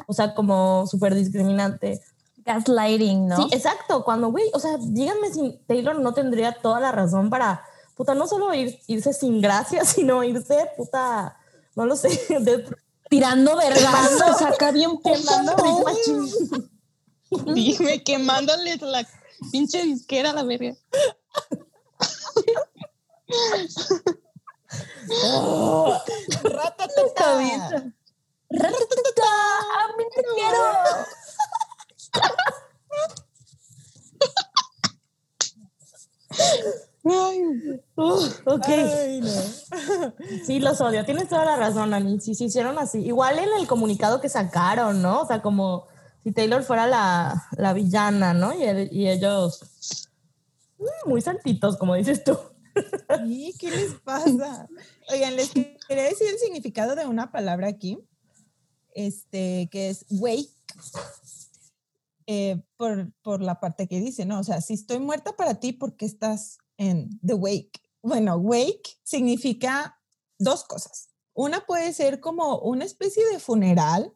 O 0.06 0.12
sea, 0.12 0.32
como 0.34 0.86
súper 0.86 1.14
discriminante. 1.16 2.00
Gaslighting, 2.44 3.26
¿no? 3.26 3.36
Sí, 3.36 3.48
exacto. 3.52 4.04
Cuando, 4.04 4.30
güey, 4.30 4.48
o 4.54 4.60
sea, 4.60 4.76
díganme 4.78 5.30
si 5.32 5.58
Taylor 5.66 5.98
no 5.98 6.14
tendría 6.14 6.52
toda 6.62 6.78
la 6.78 6.92
razón 6.92 7.28
para, 7.30 7.64
puta, 7.96 8.14
no 8.14 8.28
solo 8.28 8.54
ir- 8.54 8.78
irse 8.86 9.12
sin 9.12 9.40
gracia, 9.40 9.84
sino 9.84 10.22
irse, 10.22 10.70
puta, 10.76 11.36
no 11.76 11.86
lo 11.86 11.94
sé, 11.96 12.08
de- 12.40 12.76
Tirando 13.08 13.56
vergazos 13.56 14.42
acá 14.42 14.72
bien 14.72 14.98
quemando. 15.00 15.54
Dime, 17.54 18.02
quemándoles 18.02 18.82
la 18.82 19.06
pinche 19.52 19.82
disquera 19.84 20.32
la 20.32 20.42
verga. 20.42 20.74
Ratatata. 26.42 27.92
¡Ratatata! 28.50 29.30
¡A 29.78 29.96
mí 29.96 30.04
te 30.14 30.22
quiero! 30.34 30.62
Ok. 38.44 38.66
Sí, 40.44 40.58
los 40.60 40.80
odio. 40.80 41.04
Tienes 41.04 41.28
toda 41.28 41.44
la 41.44 41.56
razón, 41.56 41.94
Ani. 41.94 42.20
Sí, 42.20 42.34
se 42.34 42.44
hicieron 42.44 42.78
así. 42.78 42.98
Igual 42.98 43.38
en 43.38 43.48
el 43.60 43.66
comunicado 43.66 44.20
que 44.20 44.28
sacaron, 44.28 45.02
¿no? 45.02 45.22
O 45.22 45.26
sea, 45.26 45.42
como 45.42 45.86
si 46.22 46.32
Taylor 46.32 46.62
fuera 46.64 46.86
la, 46.86 47.48
la 47.56 47.72
villana, 47.72 48.34
¿no? 48.34 48.54
Y, 48.54 48.62
el- 48.64 48.92
y 48.92 49.08
ellos 49.08 49.60
mm, 50.78 51.08
muy 51.08 51.20
santitos, 51.20 51.76
como 51.76 51.94
dices 51.94 52.24
tú. 52.24 52.36
¿Y 53.26 53.54
qué 53.58 53.70
les 53.70 53.92
pasa? 54.04 54.68
Oigan, 55.10 55.36
les 55.36 55.50
quería 55.50 56.04
decir 56.04 56.28
el 56.28 56.38
significado 56.38 56.94
de 56.94 57.06
una 57.06 57.30
palabra 57.32 57.68
aquí, 57.68 57.98
este, 58.94 59.68
que 59.70 59.88
es 59.90 60.04
wake, 60.10 60.50
eh, 62.26 62.60
por, 62.76 63.12
por 63.22 63.40
la 63.40 63.60
parte 63.60 63.86
que 63.86 64.00
dice, 64.00 64.26
¿no? 64.26 64.40
O 64.40 64.44
sea, 64.44 64.60
si 64.60 64.74
estoy 64.74 64.98
muerta 64.98 65.36
para 65.36 65.54
ti, 65.60 65.72
¿por 65.72 65.96
qué 65.96 66.04
estás 66.06 66.58
en 66.78 67.08
the 67.26 67.34
wake? 67.34 67.80
Bueno, 68.02 68.36
wake 68.36 68.98
significa 69.02 69.98
dos 70.38 70.64
cosas. 70.64 71.08
Una 71.34 71.60
puede 71.66 71.92
ser 71.92 72.20
como 72.20 72.58
una 72.60 72.84
especie 72.84 73.24
de 73.26 73.38
funeral, 73.38 74.12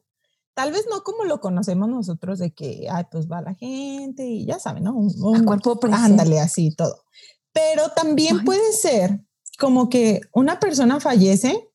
tal 0.53 0.71
vez 0.71 0.85
no 0.89 1.03
como 1.03 1.23
lo 1.25 1.39
conocemos 1.39 1.87
nosotros, 1.89 2.39
de 2.39 2.51
que, 2.53 2.87
ay, 2.91 3.05
pues 3.11 3.27
va 3.29 3.41
la 3.41 3.53
gente 3.55 4.25
y 4.25 4.45
ya 4.45 4.59
saben, 4.59 4.83
¿no? 4.83 4.95
Un- 4.95 5.09
A 5.35 5.39
un- 5.39 5.45
cuerpo. 5.45 5.79
Ándale, 5.91 6.39
así 6.39 6.75
todo. 6.75 7.03
Pero 7.53 7.89
también 7.89 8.39
Ay. 8.39 8.45
puede 8.45 8.71
ser 8.73 9.19
como 9.59 9.89
que 9.89 10.21
una 10.33 10.59
persona 10.59 10.99
fallece 10.99 11.69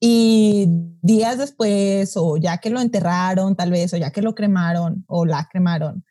y 0.00 0.66
días 1.02 1.38
después, 1.38 2.16
o 2.16 2.36
ya 2.36 2.58
que 2.58 2.70
lo 2.70 2.80
enterraron, 2.80 3.56
tal 3.56 3.70
vez, 3.70 3.92
o 3.94 3.96
ya 3.96 4.10
que 4.10 4.22
lo 4.22 4.34
cremaron, 4.34 5.04
o 5.08 5.24
la 5.24 5.48
cremaron, 5.50 6.04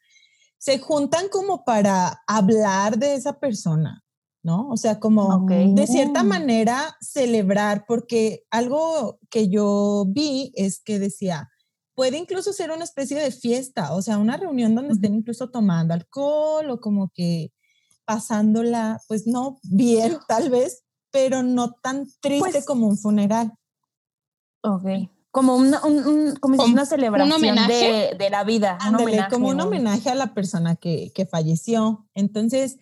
se 0.65 0.79
juntan 0.79 1.29
como 1.29 1.63
para 1.63 2.23
hablar 2.25 2.97
de 2.97 3.13
esa 3.13 3.39
persona, 3.39 4.03
¿no? 4.41 4.67
O 4.69 4.77
sea, 4.77 4.99
como 4.99 5.45
de 5.47 5.85
cierta 5.85 6.23
Mm. 6.23 6.27
manera 6.27 6.97
celebrar, 7.01 7.85
porque 7.87 8.45
algo 8.49 9.19
que 9.29 9.47
yo 9.47 10.05
vi 10.07 10.51
es 10.55 10.81
que 10.81 10.97
decía, 10.97 11.51
puede 11.93 12.17
incluso 12.17 12.51
ser 12.51 12.71
una 12.71 12.83
especie 12.83 13.21
de 13.21 13.29
fiesta, 13.29 13.93
o 13.93 14.01
sea, 14.01 14.17
una 14.17 14.37
reunión 14.37 14.73
donde 14.73 14.93
estén 14.93 15.13
incluso 15.13 15.51
tomando 15.51 15.93
alcohol 15.93 16.67
o 16.71 16.81
como 16.81 17.11
que 17.13 17.53
pasándola, 18.03 18.99
pues 19.07 19.27
no 19.27 19.59
bien 19.61 20.17
tal 20.27 20.49
vez, 20.49 20.83
pero 21.11 21.43
no 21.43 21.73
tan 21.73 22.07
triste 22.21 22.51
Pues 22.53 22.65
como 22.65 22.87
un 22.87 22.97
funeral. 22.97 23.53
Ok. 24.63 25.11
Como 25.35 25.57
una, 25.57 25.83
un- 25.83 26.07
un- 26.07 26.35
como 26.37 26.55
si 26.65 26.71
una 26.71 26.85
celebración 26.85 27.33
homenaje. 27.35 27.73
de, 28.11 28.15
de 28.17 28.29
la 28.29 28.45
vida. 28.45 28.77
un 28.87 28.95
homenaje, 28.95 29.29
como 29.33 29.49
un 29.49 29.59
homenaje 29.59 30.09
a 30.09 30.15
la 30.15 30.33
persona 30.33 30.77
que, 30.77 31.11
que 31.13 31.25
falleció. 31.25 32.07
Entonces, 32.13 32.77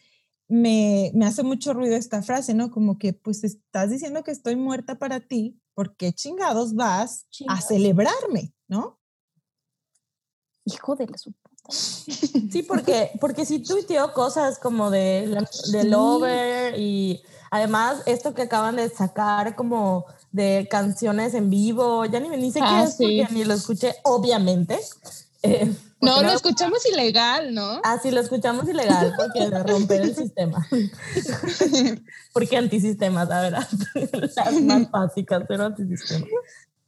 me, 0.47 1.09
me 1.15 1.25
hace 1.25 1.41
mucho 1.41 1.73
ruido 1.73 1.95
esta 1.95 2.21
frase, 2.21 2.53
¿no? 2.53 2.69
Como 2.69 2.99
que, 2.99 3.11
pues, 3.13 3.43
estás 3.43 3.89
diciendo 3.89 4.23
que 4.23 4.29
estoy 4.29 4.55
muerta 4.55 4.99
para 4.99 5.19
ti, 5.19 5.59
¿por 5.73 5.95
qué 5.95 6.13
chingados 6.13 6.75
vas 6.75 7.25
Chingados. 7.31 7.63
a 7.63 7.67
celebrarme, 7.67 8.53
no? 8.67 8.99
Hijo 10.65 10.95
de 10.95 11.07
la 11.07 11.17
su. 11.17 11.33
Sí, 11.69 12.63
porque, 12.67 13.11
porque 13.21 13.45
sí 13.45 13.59
tuiteó 13.59 14.13
cosas 14.13 14.59
como 14.59 14.91
de, 14.91 15.45
de. 15.71 15.83
Lover 15.85 16.77
y 16.77 17.23
además 17.51 18.01
esto 18.05 18.33
que 18.33 18.43
acaban 18.43 18.75
de 18.75 18.89
sacar 18.89 19.55
como 19.55 20.05
de 20.31 20.67
canciones 20.69 21.33
en 21.35 21.49
vivo, 21.49 22.05
ya 22.05 22.19
ni, 22.19 22.29
ni 22.29 22.51
sé 22.51 22.59
Ah, 22.61 22.79
qué 22.81 22.83
es 22.89 22.97
sí. 22.97 23.21
porque 23.21 23.33
ni 23.33 23.43
lo 23.45 23.53
escuché, 23.53 23.95
obviamente. 24.03 24.77
Eh, 25.41 25.71
No, 26.01 26.21
lo 26.21 26.31
escuchamos 26.31 26.85
ilegal, 26.85 27.53
¿no? 27.53 27.79
Ah, 27.83 27.97
sí, 28.01 28.11
lo 28.11 28.19
escuchamos 28.19 28.67
ilegal 28.67 29.13
porque 29.15 29.49
de 29.49 29.63
romper 29.63 30.01
el 30.01 30.15
sistema. 30.15 30.67
porque 32.33 32.57
antisistemas, 32.57 33.29
la 33.29 33.41
verdad. 33.41 33.67
Las 34.35 34.61
más 34.61 34.91
básicas, 34.91 35.43
pero 35.47 35.65
antisistemas. 35.65 36.27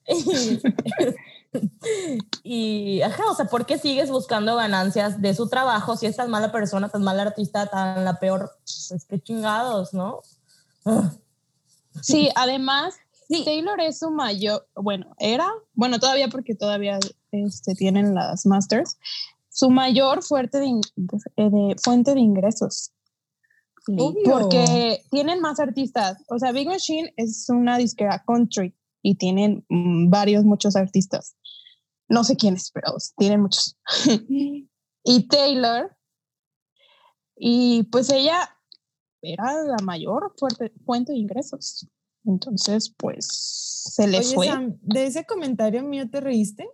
Y, 2.43 3.01
ajá, 3.01 3.23
o 3.31 3.35
sea, 3.35 3.45
¿por 3.45 3.65
qué 3.65 3.79
sigues 3.79 4.11
buscando 4.11 4.55
ganancias 4.55 5.19
de 5.19 5.33
su 5.33 5.49
trabajo 5.49 5.97
si 5.97 6.05
es 6.05 6.15
tan 6.15 6.29
mala 6.29 6.51
persona, 6.51 6.89
tan 6.89 7.03
mala 7.03 7.23
artista, 7.23 7.65
tan 7.65 8.05
la 8.05 8.19
peor? 8.19 8.51
Pues 8.89 9.05
qué 9.05 9.19
chingados, 9.19 9.93
¿no? 9.93 10.21
Sí, 12.01 12.29
además, 12.35 12.95
Sí. 13.27 13.43
Taylor 13.43 13.81
es 13.81 13.97
su 13.97 14.11
mayor, 14.11 14.67
bueno, 14.75 15.15
era, 15.17 15.49
bueno, 15.73 15.97
todavía 15.97 16.27
porque 16.27 16.53
todavía 16.53 16.99
este, 17.31 17.73
tienen 17.73 18.13
las 18.13 18.45
masters, 18.45 18.97
su 19.49 19.71
mayor 19.71 20.21
fuerte 20.21 20.59
de, 20.59 20.79
de- 21.35 21.75
fuente 21.83 22.13
de 22.13 22.19
ingresos. 22.19 22.91
Obvio. 23.87 24.23
Porque 24.25 25.03
tienen 25.11 25.41
más 25.41 25.59
artistas. 25.59 26.17
O 26.27 26.37
sea, 26.39 26.51
Big 26.51 26.67
Machine 26.67 27.13
es 27.17 27.49
una 27.49 27.77
disquera 27.77 28.23
country 28.25 28.75
y 29.01 29.15
tienen 29.15 29.65
mm, 29.69 30.09
varios, 30.09 30.43
muchos 30.43 30.75
artistas. 30.75 31.35
No 32.07 32.23
sé 32.23 32.35
quiénes, 32.35 32.71
pero 32.71 32.95
tienen 33.17 33.41
muchos. 33.41 33.77
y 35.03 35.27
Taylor, 35.27 35.95
y 37.35 37.83
pues 37.83 38.09
ella 38.09 38.49
era 39.21 39.63
la 39.63 39.77
mayor 39.83 40.33
fuerte, 40.37 40.71
fuente 40.85 41.11
de 41.11 41.17
ingresos. 41.19 41.87
Entonces, 42.25 42.93
pues 42.97 43.27
se 43.27 44.07
le 44.07 44.19
Oye, 44.19 44.35
fue. 44.35 44.47
Sam, 44.47 44.77
¿de 44.81 45.05
ese 45.05 45.25
comentario 45.25 45.83
mío 45.83 46.09
te 46.09 46.21
reíste? 46.21 46.69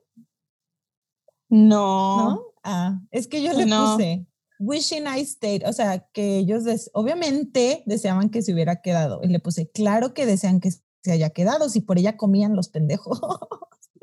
no. 1.50 2.18
¿No? 2.18 2.46
Ah, 2.64 3.02
es 3.12 3.28
que 3.28 3.42
yo 3.44 3.54
le 3.54 3.66
No. 3.66 3.96
puse 3.96 4.26
wishing 4.60 5.06
I 5.08 5.26
stayed, 5.26 5.68
o 5.68 5.74
sea, 5.74 6.08
que 6.14 6.38
ellos 6.38 6.64
obviamente 6.94 7.84
deseaban 7.88 8.30
que 8.30 8.42
se 8.44 8.54
hubiera 8.54 8.82
quedado. 8.82 9.20
Y 9.24 9.28
le 9.28 9.40
puse, 9.40 9.70
claro 9.72 10.14
que 10.14 10.26
desean 10.28 10.60
que 10.60 10.70
se 10.72 11.12
haya 11.12 11.32
quedado, 11.32 11.68
si 11.68 11.82
por 11.82 11.98
ella 11.98 12.16
comían 12.16 12.56
los 12.56 12.70
pendejos. 12.70 13.20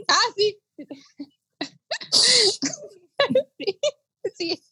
Ah, 0.09 0.33
sí. 0.37 0.59
sí. 4.37 4.37
sí. 4.37 4.63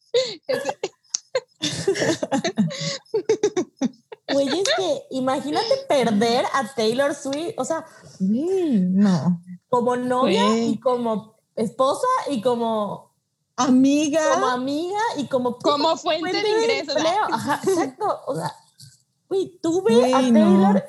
Güey, 4.32 4.48
es 4.48 4.68
que 4.76 5.02
imagínate 5.12 5.76
perder 5.88 6.44
a 6.52 6.74
Taylor 6.74 7.14
Swift, 7.14 7.54
o 7.58 7.64
sea, 7.64 7.86
Sí, 8.18 8.80
no. 8.90 9.40
como 9.68 9.94
novia 9.96 10.44
Güey. 10.48 10.70
y 10.70 10.80
como 10.80 11.36
esposa 11.54 12.08
y 12.28 12.40
como 12.42 13.14
Amiga. 13.56 14.20
como 14.34 14.46
amiga 14.48 14.98
y 15.16 15.28
como 15.28 15.56
Como 15.58 15.96
fuente 15.96 16.42
de 16.42 16.48
ingresos. 16.48 16.96
Ajá, 17.30 17.60
exacto. 17.64 18.20
O 18.26 18.34
sea, 18.34 18.52
güey, 19.28 19.58
tuve 19.62 20.12
a 20.12 20.20
Taylor, 20.20 20.74
no. 20.74 20.82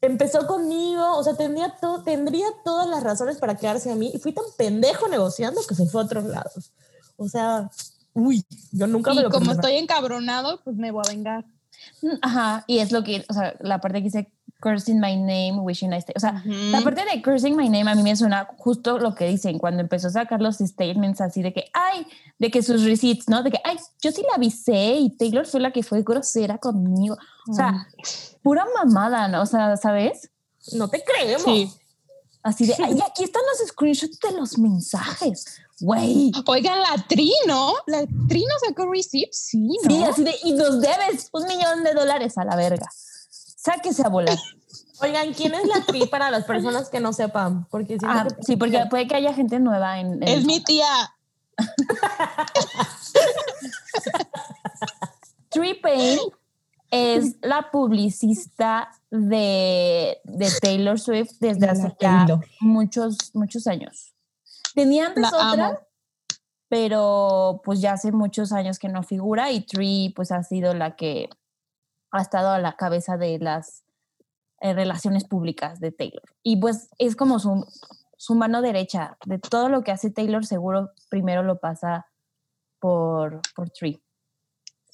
Empezó 0.00 0.46
conmigo, 0.46 1.16
o 1.16 1.22
sea, 1.22 1.34
tendría, 1.34 1.76
todo, 1.80 2.02
tendría 2.02 2.46
todas 2.64 2.88
las 2.88 3.02
razones 3.02 3.38
para 3.38 3.56
quedarse 3.56 3.90
a 3.90 3.94
mí 3.94 4.10
y 4.14 4.18
fui 4.18 4.32
tan 4.32 4.44
pendejo 4.56 5.08
negociando 5.08 5.60
que 5.68 5.74
se 5.74 5.86
fue 5.86 6.02
a 6.02 6.04
otros 6.04 6.24
lados. 6.24 6.72
O 7.16 7.28
sea, 7.28 7.70
uy, 8.14 8.44
yo 8.72 8.86
nunca 8.86 9.12
me 9.12 9.20
Y 9.20 9.24
lo 9.24 9.30
como 9.30 9.52
estoy 9.52 9.76
encabronado, 9.76 10.60
pues 10.64 10.76
me 10.76 10.90
voy 10.90 11.02
a 11.06 11.10
vengar. 11.10 11.44
Mm, 12.02 12.18
Ajá, 12.22 12.64
y 12.66 12.78
es 12.78 12.92
lo 12.92 13.04
que, 13.04 13.24
o 13.28 13.32
sea, 13.32 13.54
la 13.60 13.80
parte 13.80 13.98
que 13.98 14.04
dice 14.04 14.32
cursing 14.60 15.00
my 15.00 15.16
name, 15.16 15.58
wishing 15.60 15.92
I 15.92 15.96
stay. 15.96 16.14
O 16.16 16.20
sea, 16.20 16.42
la 16.44 16.80
parte 16.82 17.02
de 17.04 17.22
cursing 17.22 17.56
my 17.56 17.68
name 17.68 17.90
a 17.90 17.94
mí 17.94 18.02
me 18.02 18.14
suena 18.14 18.46
justo 18.58 18.98
lo 18.98 19.14
que 19.14 19.26
dicen 19.26 19.58
cuando 19.58 19.80
empezó 19.80 20.08
a 20.08 20.10
sacar 20.10 20.40
los 20.40 20.58
statements 20.58 21.20
así 21.20 21.42
de 21.42 21.52
que, 21.52 21.70
ay, 21.72 22.06
de 22.38 22.50
que 22.50 22.62
sus 22.62 22.84
receipts, 22.84 23.28
¿no? 23.28 23.42
De 23.42 23.50
que, 23.50 23.60
ay, 23.64 23.78
yo 24.00 24.12
sí 24.12 24.22
la 24.28 24.36
avisé 24.36 24.96
y 24.96 25.10
Taylor 25.16 25.46
fue 25.46 25.60
la 25.60 25.72
que 25.72 25.82
fue 25.82 26.02
grosera 26.02 26.58
conmigo. 26.58 27.16
O 27.48 27.54
sea, 27.54 27.88
pura 28.42 28.66
mamada, 28.74 29.28
¿no? 29.28 29.42
O 29.42 29.46
sea, 29.46 29.76
¿sabes? 29.76 30.30
No 30.72 30.88
te 30.88 31.02
creemos. 31.04 31.42
Sí. 31.42 31.72
Así 32.42 32.66
de, 32.66 32.74
ay, 32.82 32.98
aquí 33.06 33.24
están 33.24 33.42
los 33.50 33.68
screenshots 33.68 34.18
de 34.20 34.32
los 34.32 34.56
mensajes. 34.58 35.58
Güey. 35.80 36.32
Oigan, 36.46 36.80
la 36.80 37.04
Tri, 37.08 37.32
¿no? 37.46 37.74
La 37.86 38.04
Tri 38.28 38.44
no 38.44 38.54
sacó 38.66 38.90
receipts, 38.90 39.38
sí, 39.38 39.68
¿no? 39.84 39.90
Sí, 39.90 40.04
así 40.04 40.24
de, 40.24 40.34
y 40.44 40.52
nos 40.52 40.80
debes 40.80 41.28
un 41.32 41.46
millón 41.46 41.84
de 41.84 41.94
dólares 41.94 42.36
a 42.38 42.44
la 42.44 42.56
verga. 42.56 42.86
Sáquese 42.92 44.02
a 44.04 44.08
volar. 44.08 44.38
Oigan, 45.02 45.32
¿quién 45.32 45.54
es 45.54 45.66
la 45.66 45.80
tri 45.86 46.06
para 46.06 46.30
las 46.30 46.44
personas 46.44 46.90
que 46.90 47.00
no 47.00 47.14
sepan? 47.14 47.66
Porque 47.70 47.96
Ah, 48.02 48.26
que- 48.28 48.42
sí, 48.42 48.56
porque 48.56 48.84
puede 48.90 49.06
que 49.06 49.16
haya 49.16 49.32
gente 49.32 49.58
nueva 49.58 49.98
en. 49.98 50.22
en- 50.22 50.28
Es 50.28 50.44
mi 50.44 50.62
tía. 50.62 50.86
Payne 55.82 56.18
es 56.90 57.36
la 57.42 57.70
publicista 57.70 58.90
de, 59.10 60.18
de 60.24 60.48
Taylor 60.60 60.98
Swift 60.98 61.32
desde 61.40 61.66
la 61.66 61.72
hace 61.72 61.94
ya 62.00 62.26
muchos, 62.60 63.34
muchos 63.34 63.66
años. 63.66 64.14
Tenía 64.74 65.06
antes 65.06 65.22
La 65.22 65.50
otra, 65.50 65.66
amo. 65.68 65.78
pero 66.68 67.60
pues 67.64 67.80
ya 67.80 67.92
hace 67.92 68.12
muchos 68.12 68.52
años 68.52 68.78
que 68.78 68.88
no 68.88 69.02
figura 69.02 69.50
y 69.50 69.62
Tree 69.62 70.12
pues 70.14 70.32
ha 70.32 70.42
sido 70.42 70.74
la 70.74 70.96
que 70.96 71.28
ha 72.12 72.22
estado 72.22 72.50
a 72.50 72.58
la 72.58 72.76
cabeza 72.76 73.16
de 73.16 73.38
las 73.38 73.84
eh, 74.60 74.72
relaciones 74.74 75.24
públicas 75.24 75.80
de 75.80 75.92
Taylor. 75.92 76.22
Y 76.42 76.56
pues 76.56 76.90
es 76.98 77.16
como 77.16 77.38
su, 77.38 77.66
su 78.16 78.34
mano 78.34 78.62
derecha. 78.62 79.16
De 79.24 79.38
todo 79.38 79.68
lo 79.68 79.82
que 79.82 79.92
hace 79.92 80.10
Taylor, 80.10 80.44
seguro 80.44 80.90
primero 81.08 81.42
lo 81.42 81.58
pasa 81.58 82.06
por, 82.78 83.40
por 83.54 83.70
Tree. 83.70 84.02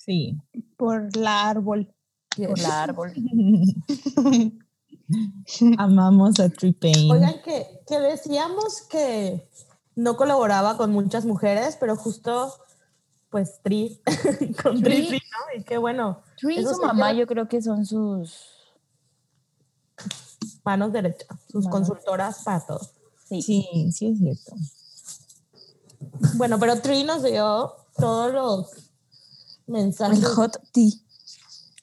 Sí. 0.06 0.40
Por 0.76 1.14
la 1.16 1.48
árbol. 1.48 1.92
por 2.36 2.58
el 2.58 2.66
árbol. 2.66 3.12
Amamos 5.78 6.40
a 6.40 6.48
Tree 6.48 6.76
Oigan, 7.10 7.42
que, 7.42 7.80
que 7.86 7.98
decíamos 8.00 8.82
que 8.82 9.48
no 9.94 10.16
colaboraba 10.16 10.76
con 10.76 10.92
muchas 10.92 11.24
mujeres, 11.24 11.76
pero 11.78 11.96
justo, 11.96 12.52
pues, 13.30 13.60
Tri, 13.62 14.00
con 14.62 14.82
Tri, 14.82 15.06
Tri. 15.08 15.18
¿no? 15.18 15.60
Y 15.60 15.64
qué 15.64 15.78
bueno, 15.78 16.22
Tree 16.38 16.60
y 16.60 16.64
su 16.64 16.80
mamá 16.82 17.12
yo 17.12 17.26
creo 17.26 17.48
que 17.48 17.62
son 17.62 17.86
sus... 17.86 18.44
manos 20.64 20.92
derechas, 20.92 21.28
sus 21.50 21.64
Manos. 21.64 21.88
consultoras 21.88 22.42
para 22.44 22.66
todo. 22.66 22.80
Sí. 23.28 23.42
Sí, 23.42 23.90
sí 23.92 24.08
es 24.08 24.18
cierto. 24.18 24.52
Bueno, 26.36 26.58
pero 26.58 26.80
Tri 26.80 27.04
nos 27.04 27.22
dio 27.22 27.74
todos 27.96 28.32
los 28.32 28.85
mensajes 29.66 30.18
El 30.18 30.24
hot 30.26 30.58
tea. 30.72 30.90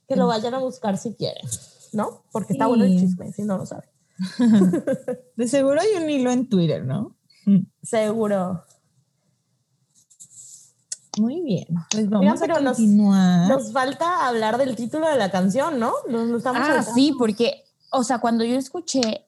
que 0.08 0.16
lo 0.16 0.28
vayan 0.28 0.54
a 0.54 0.60
buscar 0.60 0.98
si 0.98 1.14
quieren, 1.16 1.48
¿no? 1.94 2.24
Porque 2.32 2.54
está 2.54 2.66
Sí. 2.66 2.70
bueno 2.70 2.86
el 2.86 3.00
chisme, 3.00 3.32
si 3.34 3.44
no 3.44 3.58
lo 3.58 3.66
saben. 3.66 3.90
De 5.36 5.48
seguro 5.48 5.82
hay 5.82 6.02
un 6.04 6.10
hilo 6.10 6.32
en 6.32 6.48
Twitter, 6.48 6.84
¿no? 6.86 7.16
Seguro. 7.84 8.64
Muy 11.20 11.42
bien. 11.42 11.68
Pues 11.92 12.10
vamos 12.10 12.38
a 12.42 12.42
pero 12.42 12.60
nos- 12.60 12.78
continuar. 12.78 13.48
Nos 13.50 13.72
falta 13.72 14.28
hablar 14.28 14.58
del 14.58 14.76
título 14.76 15.08
de 15.08 15.18
la 15.18 15.30
canción, 15.30 15.80
¿no? 15.80 15.94
Nos, 16.10 16.28
nos 16.28 16.38
estamos 16.40 16.62
Ah, 16.68 16.82
sí, 16.84 17.14
porque, 17.18 17.64
o 17.92 18.04
sea, 18.04 18.20
cuando 18.20 18.44
yo 18.44 18.56
escuché 18.56 19.28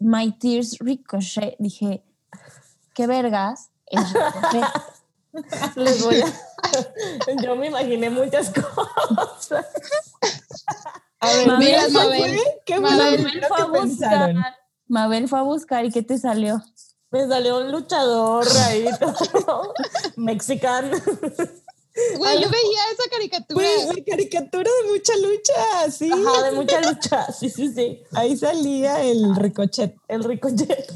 My 0.00 0.32
Tears 0.38 0.78
Ricochet, 0.80 1.54
dije, 1.60 2.04
¿qué 2.94 3.06
vergas? 3.06 3.70
es? 3.86 4.00
Les 5.76 6.02
voy 6.04 6.20
a... 6.20 6.26
Yo 7.44 7.56
me 7.56 7.66
imaginé 7.68 8.10
muchas 8.10 8.50
cosas. 8.50 9.66
A 11.20 11.32
ver, 11.32 11.46
Mabel, 11.46 11.58
mira, 11.66 11.86
¿qué 11.86 11.92
Mabel, 11.92 12.36
fue? 12.36 12.62
¿Qué 12.66 12.74
fue 12.74 12.82
lo 12.82 12.96
Mabel 12.96 13.22
primero 13.22 13.48
fue 13.48 13.60
a 13.60 13.64
buscar. 13.66 14.34
Mabel 14.88 15.28
fue 15.28 15.38
a 15.38 15.42
buscar 15.42 15.84
y 15.84 15.90
¿qué 15.90 16.02
te 16.02 16.18
salió? 16.18 16.62
Me 17.10 17.26
salió 17.28 17.58
un 17.58 17.70
luchador 17.70 18.46
ahí, 18.66 18.86
todo 19.32 19.74
mexican. 20.16 20.90
Güey, 20.90 22.42
yo 22.42 22.48
veía 22.48 22.80
esa 22.92 23.10
caricatura. 23.10 23.66
Pues 23.66 23.96
la 23.96 24.04
caricatura 24.04 24.70
de 24.82 24.88
mucha 24.88 25.12
lucha, 25.16 25.90
sí. 25.90 26.10
Ajá, 26.10 26.42
de 26.44 26.52
mucha 26.56 26.80
lucha. 26.80 27.30
Sí, 27.32 27.50
sí, 27.50 27.70
sí. 27.72 28.02
Ahí 28.14 28.36
salía 28.36 29.02
el 29.02 29.36
ricochet. 29.36 29.94
El 30.08 30.24
ricochet. 30.24 30.90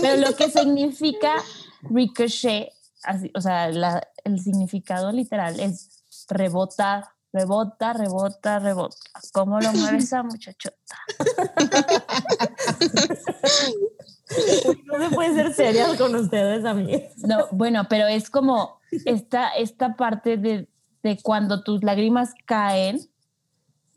Pero 0.00 0.28
lo 0.28 0.36
que 0.36 0.50
significa 0.50 1.42
ricochet, 1.82 2.70
así, 3.04 3.30
o 3.34 3.40
sea, 3.40 3.68
la- 3.70 4.06
el 4.24 4.40
significado 4.40 5.12
literal 5.12 5.58
es 5.60 6.04
rebotar, 6.28 7.04
rebota, 7.32 7.92
rebota, 7.92 8.58
rebota. 8.58 8.96
¿Cómo 9.32 9.60
lo 9.60 9.72
mueve 9.72 9.98
esa 9.98 10.22
muchachota? 10.22 10.96
No 14.86 15.08
se 15.08 15.14
puede 15.14 15.34
ser 15.34 15.52
seria 15.52 15.86
con 15.98 16.14
ustedes, 16.14 16.64
amigas. 16.64 17.16
No, 17.18 17.46
bueno, 17.50 17.86
pero 17.88 18.06
es 18.06 18.30
como 18.30 18.78
esta, 19.04 19.48
esta 19.50 19.96
parte 19.96 20.36
de, 20.36 20.68
de 21.02 21.18
cuando 21.22 21.62
tus 21.62 21.82
lágrimas 21.84 22.32
caen. 22.46 23.00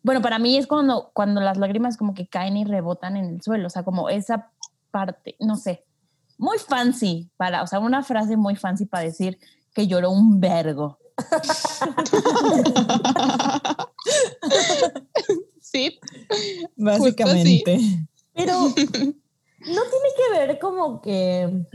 Bueno, 0.03 0.21
para 0.21 0.39
mí 0.39 0.57
es 0.57 0.67
cuando, 0.67 1.11
cuando 1.13 1.41
las 1.41 1.57
lágrimas 1.57 1.97
como 1.97 2.13
que 2.13 2.27
caen 2.27 2.57
y 2.57 2.65
rebotan 2.65 3.17
en 3.17 3.25
el 3.25 3.41
suelo, 3.41 3.67
o 3.67 3.69
sea, 3.69 3.83
como 3.83 4.09
esa 4.09 4.51
parte, 4.91 5.35
no 5.39 5.55
sé, 5.55 5.85
muy 6.37 6.57
fancy 6.59 7.29
para, 7.37 7.63
o 7.63 7.67
sea, 7.67 7.79
una 7.79 8.03
frase 8.03 8.37
muy 8.37 8.55
fancy 8.55 8.85
para 8.85 9.03
decir 9.03 9.39
que 9.73 9.87
lloró 9.87 10.11
un 10.11 10.39
vergo. 10.39 10.99
sí. 15.61 15.99
Básicamente. 16.75 17.79
Pero 18.33 18.59
no 18.61 18.73
tiene 19.65 20.09
que 20.17 20.37
ver 20.37 20.59
como 20.59 21.01
que. 21.01 21.65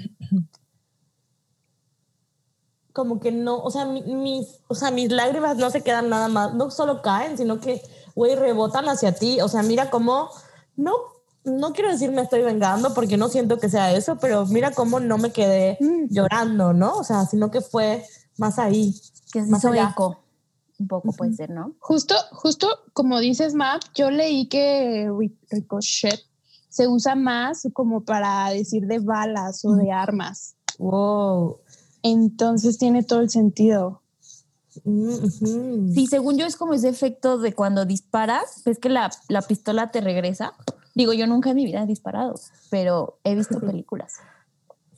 Como 2.92 3.20
que 3.20 3.30
no, 3.30 3.62
o 3.62 3.70
sea, 3.70 3.84
mi- 3.84 4.02
mis, 4.02 4.60
o 4.66 4.74
sea, 4.74 4.90
mis 4.90 5.10
lágrimas 5.12 5.56
no 5.56 5.70
se 5.70 5.82
quedan 5.82 6.08
nada 6.08 6.26
más, 6.28 6.54
no 6.54 6.70
solo 6.72 7.02
caen, 7.02 7.38
sino 7.38 7.60
que, 7.60 7.80
güey, 8.16 8.34
rebotan 8.34 8.88
hacia 8.88 9.14
ti. 9.14 9.40
O 9.40 9.48
sea, 9.48 9.62
mira 9.62 9.90
cómo, 9.90 10.28
no, 10.76 10.92
no 11.44 11.72
quiero 11.72 11.90
decir 11.90 12.10
me 12.12 12.22
estoy 12.22 12.42
vengando 12.42 12.92
porque 12.94 13.16
no 13.16 13.28
siento 13.28 13.58
que 13.58 13.68
sea 13.68 13.92
eso, 13.94 14.16
pero 14.20 14.46
mira 14.46 14.72
cómo 14.72 15.00
no 15.00 15.18
me 15.18 15.32
quedé 15.32 15.78
llorando, 16.10 16.72
¿no? 16.72 16.96
O 16.96 17.04
sea, 17.04 17.24
sino 17.26 17.50
que 17.50 17.60
fue 17.60 18.04
más 18.36 18.58
ahí. 18.58 18.94
Que 19.32 19.42
se 19.44 19.46
Más 19.50 19.60
hizo 19.60 19.72
allá. 19.72 19.90
eco. 19.92 20.22
Un 20.78 20.88
poco 20.88 21.12
puede 21.12 21.34
ser, 21.34 21.50
¿no? 21.50 21.74
Justo, 21.78 22.14
justo 22.32 22.66
como 22.94 23.20
dices, 23.20 23.54
Map, 23.54 23.82
yo 23.94 24.10
leí 24.10 24.48
que 24.48 25.08
ri- 25.10 25.36
ricochet 25.50 26.18
se 26.70 26.88
usa 26.88 27.14
más 27.16 27.68
como 27.74 28.04
para 28.04 28.48
decir 28.50 28.86
de 28.86 28.98
balas 28.98 29.64
o 29.64 29.74
de 29.74 29.92
armas. 29.92 30.54
Wow. 30.78 31.58
Entonces 32.02 32.78
tiene 32.78 33.02
todo 33.02 33.20
el 33.20 33.28
sentido. 33.30 34.02
Mm. 34.84 35.92
Sí, 35.92 36.06
según 36.06 36.38
yo 36.38 36.46
es 36.46 36.56
como 36.56 36.74
ese 36.74 36.88
efecto 36.88 37.38
de 37.38 37.52
cuando 37.54 37.84
disparas, 37.84 38.62
ves 38.64 38.78
que 38.78 38.88
la, 38.88 39.10
la 39.28 39.42
pistola 39.42 39.90
te 39.90 40.00
regresa. 40.00 40.54
Digo, 40.94 41.12
yo 41.12 41.26
nunca 41.26 41.50
en 41.50 41.56
mi 41.56 41.64
vida 41.64 41.82
he 41.82 41.86
disparado, 41.86 42.34
pero 42.70 43.18
he 43.24 43.34
visto 43.34 43.60
películas. 43.60 44.14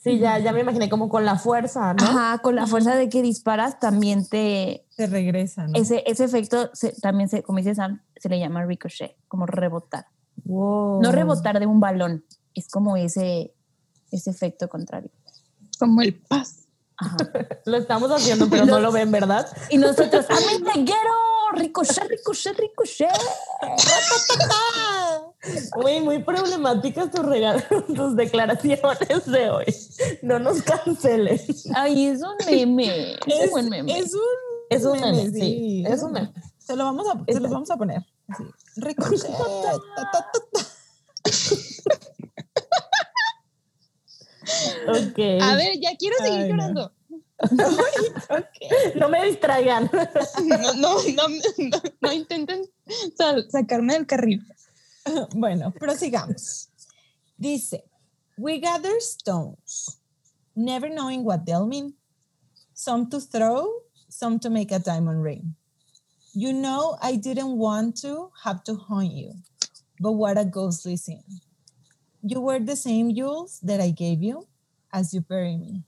Sí, 0.03 0.19
ya, 0.19 0.39
ya 0.41 0.53
me 0.53 0.61
imaginé 0.61 0.89
como 0.91 1.09
con 1.09 1.25
la 1.25 1.39
fuerza, 1.39 1.95
¿no? 1.95 2.03
Ajá, 2.05 2.39
con 2.39 2.57
la 2.57 2.67
fuerza 2.67 2.97
de 2.97 3.09
que 3.09 3.23
disparas 3.23 3.79
también 3.79 4.27
te... 4.29 4.85
Se 4.91 5.07
regresa, 5.07 5.69
¿no? 5.69 5.79
Ese, 5.79 6.03
ese 6.07 6.25
efecto 6.25 6.71
se- 6.73 6.93
también, 7.01 7.29
se, 7.29 7.45
como 7.45 7.59
dice 7.59 7.75
Sam, 7.77 8.03
se 8.17 8.29
le 8.29 8.41
llama 8.41 8.65
ricochet, 8.65 9.17
como 9.29 9.47
rebotar. 9.47 10.07
Wow. 10.45 11.01
No 11.03 11.13
rebotar 11.13 11.61
de 11.61 11.67
un 11.67 11.79
balón, 11.79 12.25
es 12.53 12.69
como 12.69 12.97
ese, 12.97 13.55
ese 14.11 14.31
efecto 14.31 14.69
contrario. 14.69 15.11
Como 15.79 16.03
el 16.03 16.15
paz. 16.21 16.67
Ajá. 16.97 17.17
Lo 17.67 17.77
estamos 17.77 18.11
haciendo, 18.11 18.49
pero 18.51 18.67
no 18.67 18.81
lo 18.81 18.91
ven, 18.91 19.11
¿verdad? 19.13 19.47
Y 19.71 19.79
nosotros, 19.79 20.27
¡Amén, 20.29 20.65
peguero! 20.65 21.11
¡Ricochet, 21.55 22.09
ricochet, 22.09 22.59
ricochet! 22.59 23.09
Muy, 25.77 26.01
muy 26.01 26.23
problemáticas 26.23 27.11
tus, 27.11 27.25
regal- 27.25 27.65
tus 27.95 28.15
declaraciones 28.17 29.27
de 29.27 29.51
hoy. 29.51 29.65
No 30.23 30.39
nos 30.39 30.63
cancelen. 30.63 31.41
Ay, 31.75 32.07
es 32.07 32.21
un 32.23 32.37
meme. 32.47 33.15
Es, 33.27 33.45
un 33.47 33.51
buen 33.51 33.69
meme. 33.69 33.99
es 33.99 34.15
un 34.15 34.21
Es 34.71 34.85
un 34.85 35.01
meme, 35.01 35.13
meme, 35.25 35.31
sí. 35.39 35.85
Es 35.87 36.03
un 36.03 36.13
meme. 36.13 36.33
Se 36.59 36.77
lo 36.77 36.85
vamos 36.85 37.07
a, 37.09 37.25
se 37.33 37.41
los 37.41 37.51
vamos 37.51 37.71
a 37.71 37.77
poner. 37.77 38.03
Así. 38.29 38.45
Ricochet. 38.77 39.31
A 45.41 45.57
ver, 45.57 45.79
ya 45.81 45.97
quiero 45.99 46.17
seguir 46.19 46.41
Ay, 46.41 46.49
no. 46.53 46.57
llorando. 46.57 46.93
No 48.97 49.09
me 49.09 49.25
distraigan. 49.27 49.91
No, 50.45 50.75
no, 50.77 50.95
no, 51.15 51.29
no, 51.29 51.83
no 52.01 52.13
intenten 52.13 52.63
sa- 53.17 53.43
sacarme 53.51 53.95
del 53.95 54.07
carril. 54.07 54.45
Bueno, 55.35 55.73
prosigamos. 55.73 56.69
Dice, 57.39 57.83
we 58.39 58.61
gather 58.61 59.01
stones, 59.01 59.99
never 60.55 60.89
knowing 60.89 61.25
what 61.25 61.45
they'll 61.45 61.67
mean. 61.67 61.95
Some 62.75 63.11
to 63.11 63.21
throw, 63.21 63.69
some 64.09 64.39
to 64.41 64.51
make 64.51 64.73
a 64.73 64.79
diamond 64.79 65.23
ring. 65.23 65.55
You 66.35 66.53
know, 66.53 66.97
I 67.03 67.17
didn't 67.17 67.59
want 67.59 67.97
to 68.03 68.31
have 68.45 68.63
to 68.65 68.75
haunt 68.75 69.13
you, 69.13 69.35
but 70.01 70.13
what 70.13 70.39
a 70.39 70.45
ghostly 70.45 70.97
scene. 70.97 71.25
You 72.23 72.41
were 72.41 72.61
the 72.61 72.77
same 72.77 73.15
jewels 73.15 73.59
that 73.63 73.81
I 73.81 73.91
gave 73.91 74.23
you 74.23 74.47
as 74.93 75.13
you 75.13 75.21
bury 75.21 75.57
me. 75.57 75.83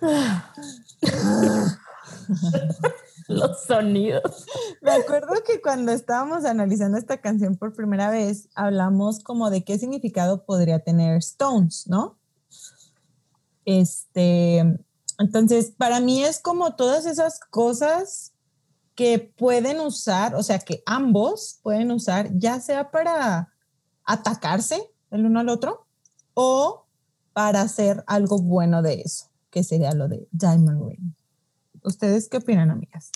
Los 3.28 3.64
sonidos. 3.64 4.46
Me 4.80 4.92
acuerdo 4.92 5.34
que 5.44 5.60
cuando 5.60 5.92
estábamos 5.92 6.44
analizando 6.44 6.96
esta 6.98 7.20
canción 7.20 7.56
por 7.56 7.74
primera 7.74 8.10
vez, 8.10 8.48
hablamos 8.54 9.22
como 9.22 9.50
de 9.50 9.64
qué 9.64 9.78
significado 9.78 10.44
podría 10.44 10.78
tener 10.80 11.16
Stones, 11.16 11.86
¿no? 11.88 12.18
Este, 13.64 14.58
entonces, 15.18 15.72
para 15.76 16.00
mí 16.00 16.24
es 16.24 16.38
como 16.40 16.76
todas 16.76 17.04
esas 17.06 17.40
cosas 17.50 18.32
que 18.94 19.18
pueden 19.36 19.80
usar, 19.80 20.34
o 20.36 20.42
sea, 20.42 20.58
que 20.58 20.82
ambos 20.86 21.58
pueden 21.62 21.90
usar, 21.90 22.30
ya 22.32 22.60
sea 22.60 22.90
para 22.90 23.52
atacarse 24.04 24.80
el 25.10 25.26
uno 25.26 25.40
al 25.40 25.48
otro 25.48 25.86
o 26.34 26.86
para 27.32 27.60
hacer 27.60 28.04
algo 28.06 28.38
bueno 28.38 28.82
de 28.82 29.02
eso, 29.02 29.26
que 29.50 29.64
sería 29.64 29.92
lo 29.92 30.08
de 30.08 30.28
Diamond 30.30 30.88
Ring. 30.88 31.14
¿Ustedes 31.86 32.28
qué 32.28 32.38
opinan, 32.38 32.72
amigas? 32.72 33.12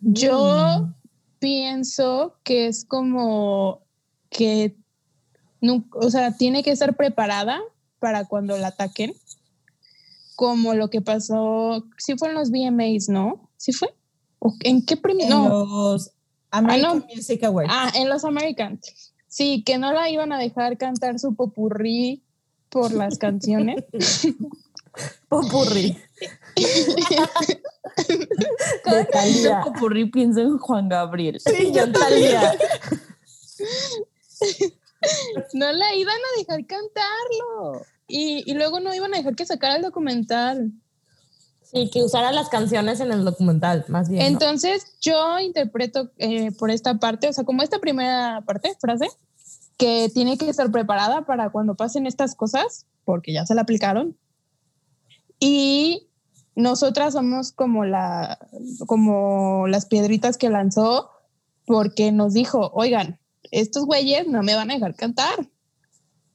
Yo 0.00 0.94
pienso 1.40 2.36
que 2.44 2.68
es 2.68 2.84
como 2.84 3.80
que, 4.30 4.76
o 5.92 6.08
sea, 6.08 6.36
tiene 6.36 6.62
que 6.62 6.70
estar 6.70 6.96
preparada 6.96 7.60
para 7.98 8.26
cuando 8.26 8.56
la 8.58 8.68
ataquen, 8.68 9.12
como 10.36 10.74
lo 10.74 10.88
que 10.88 11.00
pasó, 11.00 11.84
sí 11.98 12.14
fue 12.16 12.28
en 12.28 12.34
los 12.34 12.50
VMAs, 12.52 13.08
¿no? 13.08 13.50
¿Sí 13.56 13.72
fue? 13.72 13.92
¿O 14.38 14.54
¿En 14.60 14.86
qué 14.86 14.96
premio? 14.96 15.24
En 15.24 15.30
No. 15.30 15.48
los 15.48 16.12
American 16.52 16.98
no. 17.00 17.06
Music 17.12 17.42
Awards. 17.42 17.70
Ah, 17.72 17.90
en 17.96 18.08
los 18.08 18.24
Americans. 18.24 19.12
Sí, 19.26 19.64
que 19.64 19.78
no 19.78 19.92
la 19.92 20.08
iban 20.10 20.32
a 20.32 20.38
dejar 20.38 20.78
cantar 20.78 21.18
su 21.18 21.34
popurrí 21.34 22.22
por 22.68 22.92
las 22.92 23.18
canciones. 23.18 23.84
Popurrí. 25.28 25.98
Cada 28.84 28.98
De 28.98 29.06
que 29.06 29.12
pienso 29.12 29.48
en 29.48 29.52
Thalía. 29.52 29.60
popurrí 29.64 30.10
pienso 30.10 30.40
en 30.40 30.58
Juan 30.58 30.88
Gabriel. 30.88 31.40
Sí, 31.40 31.72
yo 31.72 31.90
Talía. 31.90 32.54
no 35.54 35.72
la 35.72 35.94
iban 35.94 36.16
a 36.16 36.38
dejar 36.38 36.66
cantarlo. 36.66 37.84
Y, 38.06 38.50
y 38.50 38.54
luego 38.54 38.80
no 38.80 38.94
iban 38.94 39.14
a 39.14 39.18
dejar 39.18 39.34
que 39.34 39.46
sacara 39.46 39.76
el 39.76 39.82
documental. 39.82 40.72
Sí, 41.62 41.88
que 41.90 42.02
usara 42.02 42.32
las 42.32 42.50
canciones 42.50 43.00
en 43.00 43.12
el 43.12 43.24
documental, 43.24 43.86
más 43.88 44.08
bien. 44.10 44.20
¿no? 44.22 44.28
Entonces 44.28 44.98
yo 45.00 45.40
interpreto 45.40 46.10
eh, 46.18 46.52
por 46.52 46.70
esta 46.70 46.98
parte, 46.98 47.28
o 47.28 47.32
sea, 47.32 47.44
como 47.44 47.62
esta 47.62 47.78
primera 47.78 48.42
parte, 48.44 48.76
frase, 48.78 49.08
que 49.78 50.10
tiene 50.12 50.36
que 50.36 50.50
estar 50.50 50.70
preparada 50.70 51.22
para 51.22 51.50
cuando 51.50 51.74
pasen 51.74 52.06
estas 52.06 52.34
cosas, 52.34 52.84
porque 53.04 53.32
ya 53.32 53.46
se 53.46 53.54
la 53.54 53.62
aplicaron. 53.62 54.16
Y 55.44 56.08
nosotras 56.54 57.14
somos 57.14 57.50
como, 57.50 57.84
la, 57.84 58.38
como 58.86 59.66
las 59.66 59.86
piedritas 59.86 60.38
que 60.38 60.50
lanzó, 60.50 61.10
porque 61.66 62.12
nos 62.12 62.32
dijo, 62.32 62.70
oigan, 62.74 63.18
estos 63.50 63.84
güeyes 63.86 64.28
no 64.28 64.44
me 64.44 64.54
van 64.54 64.70
a 64.70 64.74
dejar 64.74 64.94
cantar. 64.94 65.48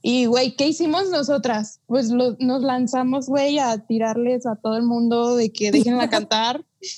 Y, 0.01 0.25
güey, 0.25 0.57
¿qué 0.57 0.67
hicimos 0.67 1.09
nosotras? 1.09 1.79
Pues 1.85 2.09
lo- 2.09 2.35
nos 2.39 2.61
lanzamos, 2.63 3.27
güey, 3.27 3.59
a 3.59 3.85
tirarles 3.87 4.45
a 4.45 4.57
todo 4.57 4.75
el 4.75 4.83
mundo 4.83 5.37
de 5.37 5.53
que 5.53 5.71
dejen 5.71 6.05
cantar. 6.09 6.65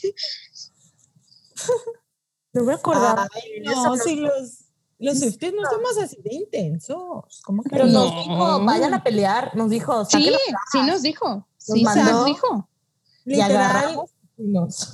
No 2.53 2.64
me 2.64 2.74
acordaba. 2.74 3.28
Ay, 3.36 3.62
no, 3.64 3.95
si 3.97 4.16
los, 4.16 4.66
los 4.97 5.20
Swifties 5.20 5.53
no 5.53 5.62
somos 5.70 5.97
así 5.99 6.18
de 6.24 6.34
intensos. 6.34 7.41
¿Cómo 7.43 7.62
que 7.62 7.70
Pero 7.70 7.86
no? 7.86 8.05
nos 8.05 8.26
dijo, 8.26 8.66
vayan 8.66 8.93
a 8.95 9.03
pelear. 9.03 9.55
Nos 9.55 9.70
dijo, 9.70 10.03
Sí, 10.05 10.32
sí 10.72 10.82
nos 10.82 11.03
dijo. 11.03 11.47
Sí, 11.74 11.84
mandó- 11.84 12.11
nos 12.11 12.26
dijo. 12.26 12.70
Y 13.26 13.32
Literal, 13.36 13.99
Es 14.38 14.93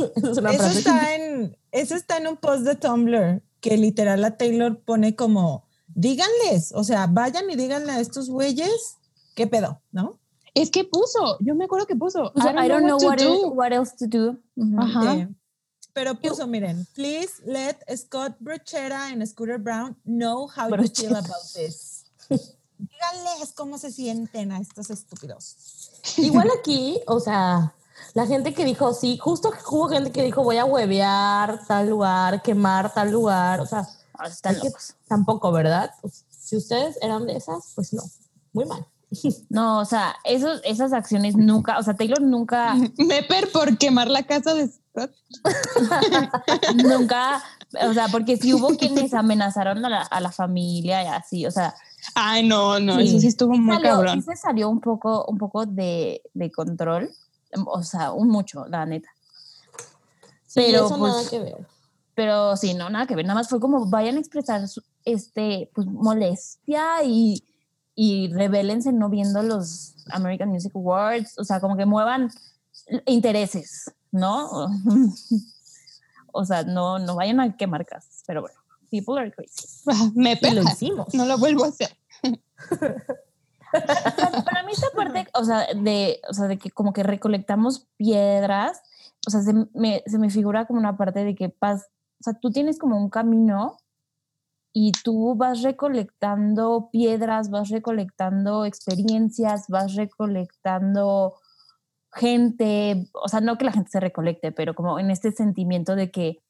eso 0.59 0.65
está, 0.79 1.15
en, 1.15 1.57
eso 1.71 1.95
está 1.95 2.17
en 2.17 2.27
un 2.27 2.37
post 2.37 2.63
de 2.63 2.75
Tumblr 2.75 3.43
que 3.61 3.77
literal 3.77 4.21
la 4.21 4.37
Taylor 4.37 4.79
pone 4.79 5.15
como, 5.15 5.65
díganles, 5.93 6.71
o 6.73 6.83
sea, 6.83 7.07
vayan 7.07 7.49
y 7.49 7.55
díganle 7.55 7.91
a 7.91 7.99
estos 7.99 8.29
güeyes 8.29 8.97
qué 9.35 9.45
pedo, 9.47 9.81
¿no? 9.91 10.19
Es 10.55 10.71
que 10.71 10.83
puso, 10.83 11.37
yo 11.41 11.53
me 11.53 11.65
acuerdo 11.65 11.85
que 11.85 11.95
puso. 11.95 12.31
O 12.33 12.41
sea, 12.41 12.51
I 12.65 12.69
don't 12.69 12.85
know 12.85 12.97
what, 12.97 13.17
to 13.17 13.23
el- 13.23 13.29
do. 13.41 13.47
what 13.49 13.71
else 13.71 13.93
to 13.97 14.07
do. 14.07 14.37
Ujú. 14.55 14.79
Ajá. 14.79 15.13
Sí. 15.13 15.27
Pero 15.93 16.15
puso, 16.15 16.47
miren, 16.47 16.85
please 16.93 17.33
let 17.45 17.75
Scott 17.95 18.35
Brochera 18.39 19.07
and 19.07 19.25
Scooter 19.25 19.57
Brown 19.57 19.95
know 20.05 20.47
how 20.47 20.69
you 20.69 20.87
feel 20.93 21.15
about 21.15 21.41
this. 21.53 22.05
Díganles 22.77 23.53
cómo 23.55 23.77
se 23.77 23.91
sienten 23.91 24.51
a 24.51 24.59
estos 24.59 24.89
estúpidos. 24.89 25.55
Igual 26.17 26.49
aquí, 26.59 27.01
o 27.07 27.19
sea, 27.19 27.73
la 28.13 28.25
gente 28.25 28.53
que 28.53 28.65
dijo, 28.65 28.93
sí, 28.93 29.17
justo 29.17 29.51
hubo 29.69 29.89
gente 29.89 30.11
que 30.11 30.23
dijo, 30.23 30.43
voy 30.43 30.57
a 30.57 30.65
huevear 30.65 31.65
tal 31.67 31.89
lugar, 31.89 32.41
quemar 32.41 32.93
tal 32.93 33.11
lugar. 33.11 33.61
O 33.61 33.65
sea, 33.65 33.87
Ah, 34.17 34.27
están 34.27 34.55
es 34.55 34.61
que 34.61 34.69
tampoco, 35.07 35.51
¿verdad? 35.51 35.91
Pues, 36.01 36.25
si 36.29 36.57
ustedes 36.57 36.97
eran 37.01 37.25
de 37.25 37.35
esas, 37.37 37.71
pues 37.75 37.93
no. 37.93 38.03
Muy 38.53 38.65
mal. 38.65 38.85
No, 39.49 39.79
o 39.79 39.85
sea, 39.85 40.15
esos, 40.25 40.59
esas 40.65 40.91
acciones 40.91 41.37
nunca, 41.37 41.77
o 41.77 41.83
sea, 41.83 41.93
Taylor 41.93 42.21
nunca, 42.21 42.75
Mepper 42.97 43.49
por 43.51 43.77
quemar 43.77 44.09
la 44.09 44.23
casa 44.23 44.53
de 44.53 44.67
Scott. 44.67 45.11
nunca, 46.83 47.41
o 47.87 47.93
sea, 47.93 48.09
porque 48.09 48.35
si 48.35 48.53
hubo 48.53 48.69
quienes 48.75 49.13
amenazaron 49.13 49.85
a 49.85 49.89
la, 49.89 50.01
a 50.01 50.19
la 50.19 50.31
familia 50.31 51.03
y 51.03 51.07
así, 51.07 51.45
o 51.45 51.51
sea, 51.51 51.75
Ay, 52.13 52.47
no, 52.47 52.79
no, 52.79 52.95
Sí. 52.99 53.07
eso 53.07 53.19
sí 53.19 53.27
estuvo 53.27 53.53
muy 53.57 53.75
salió- 53.75 53.91
cabrón. 53.91 54.21
sí 54.21 54.21
se 54.21 54.35
salió 54.35 54.69
un 54.69 54.79
poco, 54.81 55.25
un 55.25 55.37
poco 55.37 55.65
de, 55.65 56.21
de 56.33 56.51
control, 56.51 57.09
o 57.65 57.83
sea, 57.83 58.11
un 58.11 58.27
mucho, 58.29 58.65
la 58.67 58.85
neta. 58.85 59.09
Sí, 60.45 60.61
Pero, 60.67 60.85
eso 60.85 60.97
pues, 60.97 61.11
nada 61.13 61.29
que 61.29 61.39
ver. 61.39 61.67
Pero 62.13 62.55
sí, 62.55 62.73
no, 62.73 62.89
nada 62.89 63.07
que 63.07 63.15
ver, 63.15 63.25
nada 63.25 63.39
más 63.39 63.49
fue 63.49 63.59
como 63.59 63.87
vayan 63.87 64.15
a 64.17 64.19
expresar 64.19 64.67
su- 64.67 64.83
este, 65.03 65.69
pues, 65.73 65.87
molestia 65.87 67.03
y, 67.03 67.43
y 67.95 68.31
rebélense 68.33 68.91
no 68.93 69.09
viendo 69.09 69.41
los 69.41 69.95
American 70.11 70.49
Music 70.49 70.71
Awards, 70.75 71.37
o 71.39 71.43
sea, 71.43 71.59
como 71.59 71.75
que 71.75 71.85
muevan 71.85 72.29
intereses, 73.05 73.91
¿no? 74.11 74.67
o 76.31 76.45
sea, 76.45 76.63
no, 76.63 76.99
no 76.99 77.15
vayan 77.15 77.39
a 77.39 77.55
quemar 77.57 77.85
casas, 77.85 78.23
pero 78.27 78.41
bueno, 78.41 78.57
people 78.89 79.17
are 79.19 79.31
crazy. 79.31 79.67
Ah, 79.87 80.11
Me 80.15 80.39
Y 80.41 80.51
lo 80.51 80.63
hicimos. 80.63 81.13
No 81.13 81.25
lo 81.25 81.37
vuelvo 81.37 81.65
a 81.65 81.69
hacer. 81.69 81.89
Para 84.45 84.63
mí 84.63 84.71
esta 84.71 84.89
parte, 84.95 85.27
o 85.33 85.43
sea, 85.43 85.67
de, 85.73 86.21
o 86.29 86.33
sea, 86.33 86.47
de 86.47 86.57
que 86.57 86.71
como 86.71 86.93
que 86.93 87.03
recolectamos 87.03 87.87
piedras, 87.97 88.81
o 89.27 89.31
sea, 89.31 89.41
se 89.41 89.53
me, 89.73 90.03
se 90.05 90.17
me 90.17 90.29
figura 90.29 90.65
como 90.65 90.79
una 90.79 90.97
parte 90.97 91.23
de 91.23 91.35
que 91.35 91.49
pas, 91.49 91.87
o 92.19 92.23
sea, 92.23 92.33
tú 92.33 92.51
tienes 92.51 92.79
como 92.79 92.97
un 92.97 93.09
camino 93.09 93.77
y 94.71 94.91
tú 95.03 95.35
vas 95.35 95.61
recolectando 95.61 96.89
piedras, 96.91 97.49
vas 97.49 97.69
recolectando 97.69 98.65
experiencias, 98.65 99.67
vas 99.69 99.95
recolectando 99.95 101.35
gente, 102.13 103.09
o 103.13 103.27
sea, 103.27 103.41
no 103.41 103.57
que 103.57 103.65
la 103.65 103.71
gente 103.71 103.91
se 103.91 103.99
recolecte, 103.99 104.51
pero 104.51 104.73
como 104.73 104.99
en 104.99 105.11
este 105.11 105.31
sentimiento 105.31 105.95
de 105.95 106.11
que 106.11 106.43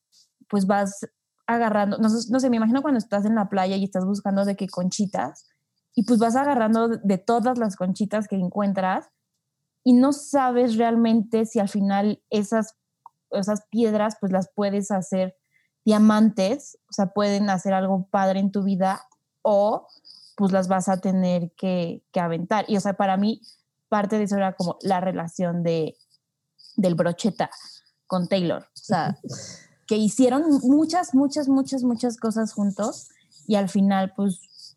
pues 0.47 0.67
vas 0.67 1.07
agarrando, 1.47 1.97
no, 1.97 2.09
no 2.09 2.39
sé, 2.39 2.49
me 2.49 2.57
imagino 2.57 2.81
cuando 2.81 2.97
estás 2.97 3.25
en 3.25 3.35
la 3.35 3.49
playa 3.49 3.75
y 3.75 3.83
estás 3.83 4.05
buscando 4.05 4.45
de 4.45 4.55
qué 4.55 4.67
conchitas 4.67 5.47
y 5.93 6.03
pues 6.03 6.19
vas 6.19 6.35
agarrando 6.35 6.89
de 6.89 7.17
todas 7.17 7.57
las 7.57 7.75
conchitas 7.75 8.27
que 8.27 8.35
encuentras 8.35 9.09
y 9.83 9.93
no 9.93 10.11
sabes 10.11 10.75
realmente 10.77 11.45
si 11.45 11.59
al 11.59 11.69
final 11.69 12.21
esas, 12.29 12.75
esas 13.31 13.65
piedras 13.69 14.17
pues 14.19 14.31
las 14.31 14.49
puedes 14.53 14.91
hacer 14.91 15.37
diamantes, 15.85 16.79
o 16.89 16.93
sea, 16.93 17.07
pueden 17.07 17.49
hacer 17.49 17.73
algo 17.73 18.07
padre 18.09 18.39
en 18.39 18.51
tu 18.51 18.63
vida 18.63 19.01
o 19.43 19.87
pues 20.35 20.51
las 20.51 20.67
vas 20.67 20.89
a 20.89 20.99
tener 20.99 21.51
que, 21.55 22.03
que 22.11 22.19
aventar. 22.19 22.65
Y 22.67 22.75
o 22.75 22.81
sea, 22.81 22.93
para 22.93 23.15
mí 23.15 23.41
parte 23.87 24.17
de 24.17 24.23
eso 24.23 24.35
era 24.35 24.53
como 24.53 24.77
la 24.81 24.99
relación 24.99 25.63
de, 25.63 25.95
del 26.75 26.95
brocheta 26.95 27.49
con 28.07 28.27
Taylor. 28.27 28.63
O 28.63 28.69
sea, 28.73 29.17
que 29.85 29.97
hicieron 29.97 30.43
muchas, 30.63 31.13
muchas, 31.13 31.47
muchas, 31.47 31.83
muchas 31.83 32.17
cosas 32.17 32.53
juntos 32.53 33.09
y 33.47 33.55
al 33.55 33.69
final 33.69 34.13
pues 34.15 34.75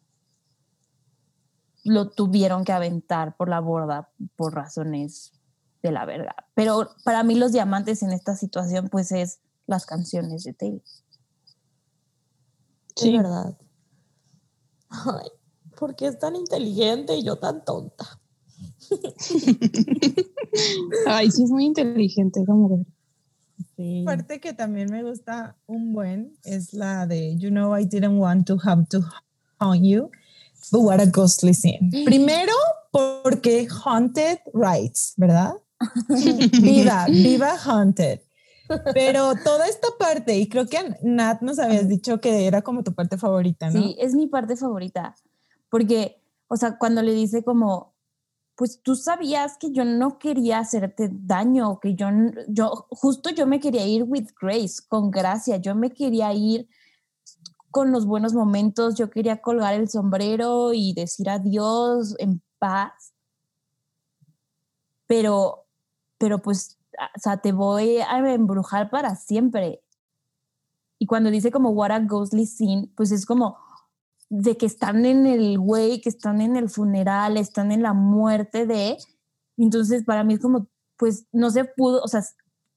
lo 1.84 2.10
tuvieron 2.10 2.64
que 2.64 2.72
aventar 2.72 3.36
por 3.36 3.48
la 3.48 3.60
borda 3.60 4.10
por 4.36 4.54
razones 4.54 5.32
de 5.82 5.92
la 5.92 6.04
verga. 6.04 6.34
Pero 6.54 6.90
para 7.04 7.22
mí 7.22 7.34
los 7.34 7.52
diamantes 7.52 8.02
en 8.02 8.12
esta 8.12 8.36
situación 8.36 8.88
pues 8.88 9.12
es 9.12 9.40
las 9.66 9.86
canciones 9.86 10.44
de 10.44 10.52
Taylor. 10.52 10.82
Es 12.96 13.12
verdad. 13.12 13.56
Ay, 14.88 15.28
¿por 15.78 15.94
qué 15.94 16.08
es 16.08 16.18
tan 16.18 16.36
inteligente 16.36 17.16
y 17.16 17.24
yo 17.24 17.36
tan 17.36 17.64
tonta? 17.64 18.20
Ay, 21.06 21.30
sí 21.30 21.44
es 21.44 21.50
muy 21.50 21.66
inteligente, 21.66 22.44
como 22.46 22.68
ver. 22.68 22.86
Sí. 23.78 24.02
parte 24.04 24.40
que 24.40 24.54
también 24.54 24.90
me 24.90 25.04
gusta 25.04 25.56
un 25.66 25.92
buen 25.92 26.36
es 26.42 26.72
la 26.72 27.06
de 27.06 27.36
You 27.38 27.50
know 27.50 27.78
I 27.78 27.84
didn't 27.84 28.18
want 28.18 28.48
to 28.48 28.58
have 28.64 28.86
to 28.88 29.02
haunt 29.60 29.84
you, 29.84 30.10
but 30.72 30.80
what 30.80 31.00
a 31.00 31.06
ghostly 31.06 31.54
scene. 31.54 31.88
Primero, 32.04 32.52
porque 32.90 33.68
Haunted 33.84 34.40
Rights, 34.52 35.14
¿verdad? 35.16 35.52
viva, 36.60 37.06
viva 37.06 37.56
Haunted. 37.64 38.18
Pero 38.92 39.34
toda 39.44 39.68
esta 39.68 39.86
parte, 39.96 40.36
y 40.36 40.48
creo 40.48 40.66
que 40.66 40.96
Nat 41.02 41.40
nos 41.42 41.60
habías 41.60 41.86
dicho 41.86 42.20
que 42.20 42.48
era 42.48 42.62
como 42.62 42.82
tu 42.82 42.92
parte 42.94 43.16
favorita, 43.16 43.70
¿no? 43.70 43.80
Sí, 43.80 43.96
es 44.00 44.14
mi 44.14 44.26
parte 44.26 44.56
favorita. 44.56 45.14
Porque, 45.70 46.20
o 46.48 46.56
sea, 46.56 46.78
cuando 46.78 47.00
le 47.00 47.12
dice 47.12 47.44
como, 47.44 47.94
pues 48.58 48.82
tú 48.82 48.96
sabías 48.96 49.56
que 49.56 49.70
yo 49.70 49.84
no 49.84 50.18
quería 50.18 50.58
hacerte 50.58 51.08
daño, 51.12 51.78
que 51.78 51.94
yo, 51.94 52.08
yo, 52.48 52.88
justo 52.90 53.30
yo 53.30 53.46
me 53.46 53.60
quería 53.60 53.86
ir 53.86 54.02
with 54.02 54.30
grace, 54.38 54.82
con 54.88 55.12
gracia, 55.12 55.58
yo 55.58 55.76
me 55.76 55.92
quería 55.92 56.34
ir 56.34 56.68
con 57.70 57.92
los 57.92 58.04
buenos 58.04 58.34
momentos, 58.34 58.96
yo 58.96 59.10
quería 59.10 59.40
colgar 59.40 59.74
el 59.74 59.88
sombrero 59.88 60.72
y 60.74 60.92
decir 60.92 61.30
adiós 61.30 62.16
en 62.18 62.42
paz. 62.58 63.14
Pero, 65.06 65.66
pero 66.18 66.42
pues, 66.42 66.80
a- 66.98 67.12
o 67.16 67.20
sea, 67.20 67.36
te 67.36 67.52
voy 67.52 67.98
a 67.98 68.18
embrujar 68.34 68.90
para 68.90 69.14
siempre. 69.14 69.84
Y 70.98 71.06
cuando 71.06 71.30
dice 71.30 71.52
como 71.52 71.70
what 71.70 71.92
a 71.92 72.00
ghostly 72.00 72.44
scene, 72.44 72.90
pues 72.96 73.12
es 73.12 73.24
como 73.24 73.56
de 74.30 74.56
que 74.56 74.66
están 74.66 75.06
en 75.06 75.26
el 75.26 75.58
güey, 75.58 76.00
que 76.00 76.08
están 76.08 76.40
en 76.40 76.56
el 76.56 76.68
funeral, 76.68 77.36
están 77.36 77.72
en 77.72 77.82
la 77.82 77.94
muerte 77.94 78.66
de. 78.66 78.98
Entonces, 79.56 80.04
para 80.04 80.24
mí 80.24 80.34
es 80.34 80.40
como, 80.40 80.68
pues 80.96 81.26
no 81.32 81.50
se 81.50 81.64
pudo, 81.64 82.02
o 82.02 82.08
sea, 82.08 82.22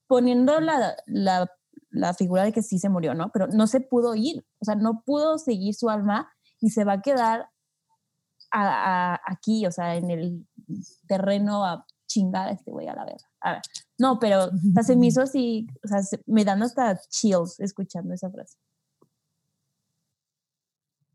poniendo 0.06 0.60
la, 0.60 0.96
la, 1.06 1.50
la 1.90 2.14
figura 2.14 2.44
de 2.44 2.52
que 2.52 2.62
sí 2.62 2.78
se 2.78 2.88
murió, 2.88 3.14
¿no? 3.14 3.30
Pero 3.32 3.48
no 3.48 3.66
se 3.66 3.80
pudo 3.80 4.14
ir, 4.14 4.44
o 4.60 4.64
sea, 4.64 4.74
no 4.74 5.02
pudo 5.04 5.38
seguir 5.38 5.74
su 5.74 5.90
alma 5.90 6.32
y 6.60 6.70
se 6.70 6.84
va 6.84 6.94
a 6.94 7.02
quedar 7.02 7.48
aquí, 8.50 9.66
o 9.66 9.70
sea, 9.70 9.96
en 9.96 10.10
el 10.10 10.46
terreno 11.08 11.64
a 11.64 11.86
chingada 12.06 12.50
este 12.50 12.70
güey 12.70 12.88
a 12.88 12.94
la 12.94 13.04
verga. 13.04 13.26
A 13.40 13.52
ver, 13.52 13.62
no, 13.98 14.18
pero 14.18 14.50
se 14.82 14.96
me 14.96 15.06
hizo 15.06 15.22
así, 15.22 15.66
o 15.82 15.88
sea, 15.88 16.00
me 16.26 16.44
dan 16.44 16.62
hasta 16.62 17.00
chills 17.08 17.58
escuchando 17.60 18.14
esa 18.14 18.30
frase. 18.30 18.58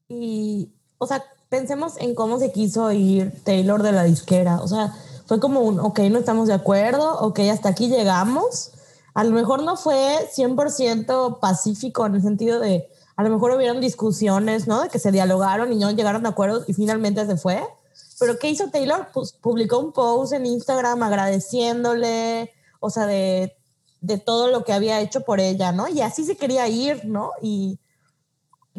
Y, 0.10 0.70
o 0.97 1.08
sea, 1.08 1.24
pensemos 1.49 1.97
en 1.97 2.16
cómo 2.16 2.39
se 2.39 2.51
quiso 2.51 2.91
ir 2.91 3.34
Taylor 3.43 3.84
de 3.84 3.91
la 3.91 4.03
disquera. 4.03 4.62
O 4.62 4.68
sea, 4.68 4.93
fue 5.26 5.39
como 5.39 5.62
un, 5.62 5.80
ok, 5.80 5.99
no 6.12 6.20
estamos 6.20 6.47
de 6.47 6.53
acuerdo, 6.53 7.20
ok, 7.20 7.39
hasta 7.51 7.70
aquí 7.70 7.89
llegamos. 7.89 8.72
A 9.14 9.24
lo 9.24 9.32
mejor 9.32 9.64
no 9.64 9.76
fue 9.78 10.30
100% 10.36 11.39
pacífico 11.39 12.05
en 12.05 12.16
el 12.16 12.22
sentido 12.22 12.60
de, 12.60 12.88
a 13.16 13.24
lo 13.24 13.30
mejor 13.30 13.51
hubieron 13.51 13.82
discusiones, 13.82 14.68
¿no? 14.68 14.84
De 14.84 14.89
que 14.89 14.99
se 14.99 15.12
dialogaron 15.12 15.74
y 15.74 15.76
no 15.76 15.91
llegaron 15.91 16.26
a 16.26 16.30
acuerdos 16.30 16.66
y 16.68 16.74
finalmente 16.74 17.26
se 17.26 17.38
fue. 17.38 17.62
Pero 18.20 18.39
¿qué 18.39 18.49
hizo 18.49 18.70
Taylor? 18.70 19.08
Pues 19.14 19.34
publicó 19.34 19.80
un 19.80 19.91
post 19.91 20.34
en 20.34 20.45
Instagram 20.45 21.03
agradeciéndole, 21.03 22.51
o 22.80 22.89
sea, 22.89 23.05
de, 23.05 23.55
de 24.01 24.18
todo 24.18 24.49
lo 24.49 24.64
que 24.64 24.74
había 24.74 25.01
hecho 25.01 25.22
por 25.22 25.39
ella, 25.39 25.72
¿no? 25.72 25.88
Y 25.88 26.01
así 26.01 26.24
se 26.26 26.38
quería 26.38 26.68
ir, 26.68 27.05
¿no? 27.05 27.32
Y, 27.41 27.80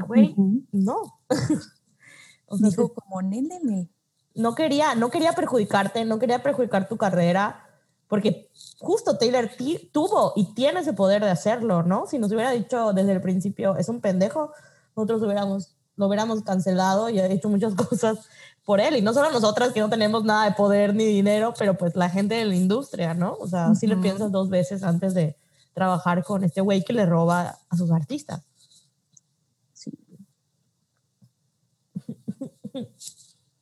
güey, 0.07 0.34
no. 0.72 1.20
o 2.46 2.59
sea, 2.59 2.68
Dijo 2.68 2.92
como, 2.92 3.22
nene. 3.22 3.90
No 4.34 4.55
quería, 4.55 4.94
no 4.94 5.11
quería 5.11 5.32
perjudicarte, 5.32 6.05
no 6.05 6.18
quería 6.18 6.42
perjudicar 6.42 6.88
tu 6.88 6.96
carrera, 6.96 7.68
porque 8.07 8.51
justo 8.78 9.18
Taylor 9.18 9.51
tuvo 9.92 10.32
y 10.36 10.55
tiene 10.55 10.80
ese 10.80 10.92
poder 10.92 11.22
de 11.22 11.30
hacerlo, 11.30 11.82
¿no? 11.82 12.07
Si 12.07 12.18
nos 12.18 12.32
hubiera 12.32 12.53
dicho 12.53 12.92
desde 12.92 13.12
el 13.12 13.20
principio, 13.20 13.76
es 13.76 13.88
un 13.88 14.01
pendejo, 14.01 14.53
nosotros 14.96 15.22
hubiéramos, 15.22 15.76
lo 15.96 16.07
hubiéramos 16.07 16.42
cancelado 16.42 17.11
y 17.11 17.20
hecho 17.20 17.49
muchas 17.49 17.74
cosas 17.88 18.28
por 18.64 18.80
él. 18.80 18.96
Y 18.96 19.03
no 19.03 19.12
solo 19.12 19.30
nosotras 19.30 19.72
que 19.72 19.80
no 19.80 19.90
tenemos 19.90 20.24
nada 20.24 20.44
de 20.44 20.53
poder 20.53 20.94
ni 20.94 21.05
dinero, 21.05 21.53
pero 21.59 21.76
pues 21.76 21.96
la 21.96 22.09
gente 22.09 22.36
de 22.36 22.44
la 22.44 22.55
industria, 22.55 23.14
¿no? 23.14 23.36
O 23.40 23.46
sea, 23.46 23.74
si 23.74 23.86
le 23.86 23.96
piensas 23.96 24.30
dos 24.30 24.49
veces 24.49 24.82
antes 24.82 25.14
de 25.14 25.36
trabajar 25.74 26.24
con 26.24 26.44
este 26.44 26.61
güey 26.61 26.82
que 26.82 26.92
le 26.92 27.07
roba 27.07 27.59
a 27.68 27.76
sus 27.76 27.90
artistas. 27.90 28.42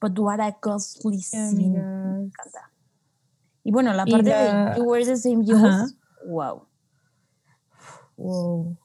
But 0.00 0.18
what 0.18 0.40
a 0.40 0.52
costly 0.52 1.20
scene. 1.20 1.72
Me 1.72 2.26
encanta. 2.26 2.70
Y 3.64 3.72
bueno, 3.72 3.92
la 3.92 4.06
parte 4.06 4.30
de 4.30 4.74
You 4.76 4.84
Wear 4.84 5.04
the 5.04 5.16
Same 5.16 5.44
Jewels, 5.44 5.94
wow. 6.24 6.66
Wow. 8.16 8.76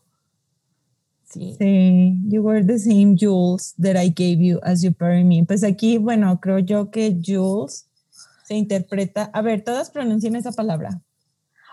Sí. 1.23 1.55
sí. 1.57 2.17
You 2.27 2.41
were 2.41 2.63
the 2.63 2.77
same 2.77 3.15
jewels 3.15 3.73
that 3.77 3.95
I 3.95 4.09
gave 4.09 4.41
you 4.41 4.59
as 4.63 4.83
you 4.83 4.91
bury 4.91 5.23
me. 5.23 5.45
Pues 5.45 5.63
aquí, 5.63 5.97
bueno, 5.97 6.39
creo 6.41 6.59
yo 6.59 6.89
que 6.91 7.17
jewels 7.21 7.87
se 8.43 8.55
interpreta. 8.55 9.29
A 9.33 9.41
ver, 9.41 9.63
todas 9.63 9.89
pronuncian 9.89 10.35
esa 10.35 10.51
palabra. 10.51 11.01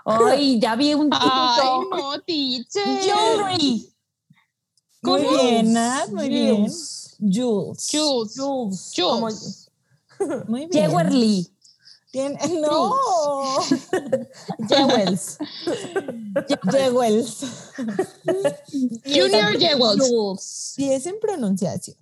Ay, 0.04 0.58
ya 0.60 0.76
vi 0.76 0.94
un 0.94 1.08
Ay, 1.12 1.60
no, 1.90 2.20
teacher. 2.20 2.84
Jewelry. 3.00 3.88
Muy 5.02 5.22
bien, 5.22 5.72
Nat, 5.72 6.10
muy 6.10 6.28
bien. 6.28 6.56
Jules. 6.56 7.07
Jules. 7.18 7.88
Jules. 7.90 8.92
Jules. 8.94 9.70
Muy 10.48 10.66
bien. 10.66 10.90
Jewelry. 10.90 11.50
Tiene, 12.10 12.38
no. 12.60 12.94
Jewels. 14.68 15.38
Jewels. 16.70 17.44
Junior 19.04 19.58
Jewels. 19.58 20.42
Sí, 20.42 20.92
es 20.92 21.06
en 21.06 21.20
pronunciación. 21.20 21.96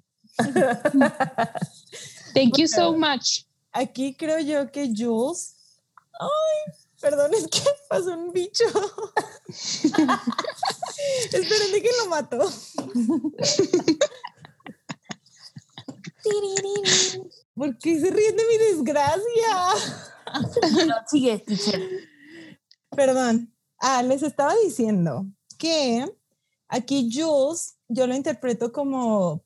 Thank 2.34 2.58
you 2.58 2.68
so 2.68 2.92
much. 2.92 3.44
Aquí 3.72 4.14
creo 4.14 4.38
yo 4.38 4.70
que 4.70 4.92
Jules. 4.94 5.54
Ay, 6.20 6.72
perdón, 7.00 7.34
es 7.34 7.46
que 7.48 7.60
pasó 7.88 8.14
un 8.16 8.32
bicho. 8.32 8.64
Esperen 11.32 11.72
de 11.72 11.82
que 11.82 11.90
lo 12.02 12.10
mató. 12.10 12.50
¿Por 17.54 17.78
qué 17.78 18.00
se 18.00 18.10
ríen 18.10 18.36
de 18.36 18.42
mi 18.44 18.58
desgracia? 18.58 19.26
No, 20.86 20.94
sigue, 21.06 21.38
teacher. 21.38 21.80
Perdón. 22.90 23.52
Ah, 23.78 24.02
les 24.02 24.22
estaba 24.22 24.54
diciendo 24.64 25.26
que 25.58 26.06
aquí 26.68 27.10
Jules, 27.12 27.78
yo 27.88 28.06
lo 28.06 28.14
interpreto 28.14 28.72
como 28.72 29.44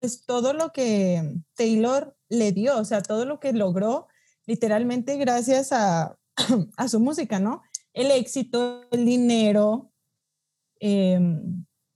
pues, 0.00 0.24
todo 0.24 0.52
lo 0.52 0.72
que 0.72 1.34
Taylor 1.54 2.16
le 2.28 2.52
dio, 2.52 2.78
o 2.78 2.84
sea, 2.84 3.02
todo 3.02 3.24
lo 3.24 3.40
que 3.40 3.52
logró 3.52 4.08
literalmente 4.46 5.16
gracias 5.16 5.72
a, 5.72 6.16
a 6.76 6.88
su 6.88 7.00
música, 7.00 7.40
¿no? 7.40 7.62
El 7.92 8.10
éxito, 8.10 8.82
el 8.90 9.04
dinero, 9.04 9.90
eh, 10.80 11.18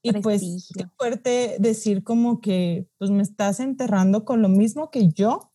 y 0.02 0.12
pues 0.20 0.70
qué 0.74 0.86
fuerte 0.96 1.56
decir 1.58 2.02
como 2.02 2.40
que 2.40 2.88
pues 2.98 3.10
me 3.10 3.22
estás 3.22 3.60
enterrando 3.60 4.24
con 4.24 4.42
lo 4.42 4.48
mismo 4.48 4.90
que 4.90 5.08
yo 5.08 5.52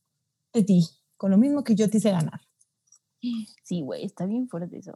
te 0.52 0.62
di, 0.62 0.88
con 1.18 1.32
lo 1.32 1.38
mismo 1.38 1.64
que 1.64 1.76
yo 1.76 1.90
te 1.90 1.98
hice 1.98 2.12
ganar. 2.12 2.42
Sí, 3.64 3.82
güey, 3.82 4.06
está 4.06 4.26
bien 4.26 4.48
fuerte 4.48 4.78
eso. 4.78 4.94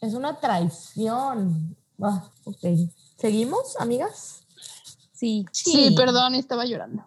Es 0.00 0.14
una 0.14 0.38
traición. 0.38 1.76
Ah, 2.00 2.30
ok. 2.44 2.64
¿Seguimos, 3.16 3.76
amigas? 3.80 4.46
Sí. 5.12 5.44
Sí, 5.50 5.92
perdón, 5.96 6.34
estaba 6.34 6.66
llorando. 6.66 7.04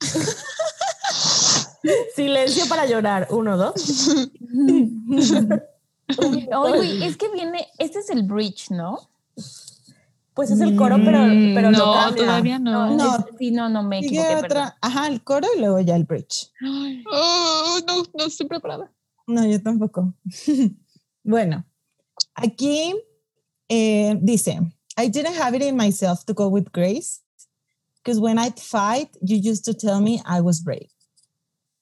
Silencio 2.14 2.66
para 2.68 2.86
llorar. 2.86 3.28
Uno, 3.30 3.56
dos. 3.56 3.74
Oye, 6.56 7.06
es 7.06 7.16
que 7.16 7.30
viene, 7.30 7.68
este 7.78 8.00
es 8.00 8.10
el 8.10 8.24
bridge, 8.24 8.70
¿no? 8.70 8.98
Pues 10.34 10.50
es 10.50 10.60
el 10.60 10.76
coro, 10.76 10.96
pero, 11.04 11.18
mm, 11.18 11.54
pero 11.54 11.70
no, 11.70 12.14
todavía 12.14 12.58
no. 12.58 12.96
No, 12.96 13.26
sí, 13.38 13.50
no, 13.50 13.68
no 13.68 13.82
me 13.82 13.98
equivoqué. 13.98 14.36
Otra, 14.36 14.76
ajá, 14.80 15.08
el 15.08 15.22
coro 15.22 15.46
y 15.54 15.60
luego 15.60 15.80
ya 15.80 15.94
el 15.94 16.04
bridge. 16.04 16.50
Oh, 17.10 17.78
no, 17.86 18.02
no 18.14 18.24
estoy 18.24 18.46
preparada. 18.46 18.90
No, 19.26 19.46
yo 19.46 19.62
tampoco. 19.62 20.14
bueno, 21.22 21.64
aquí 22.34 22.94
eh, 23.68 24.18
dice, 24.22 24.60
I 24.96 25.08
didn't 25.08 25.36
have 25.36 25.54
it 25.54 25.62
in 25.62 25.76
myself 25.76 26.24
to 26.24 26.32
go 26.32 26.48
with 26.48 26.72
grace 26.72 27.20
because 28.02 28.18
when 28.18 28.38
I'd 28.38 28.58
fight, 28.58 29.16
you 29.20 29.36
used 29.36 29.64
to 29.66 29.74
tell 29.74 30.00
me 30.00 30.22
I 30.24 30.40
was 30.40 30.60
brave. 30.60 30.88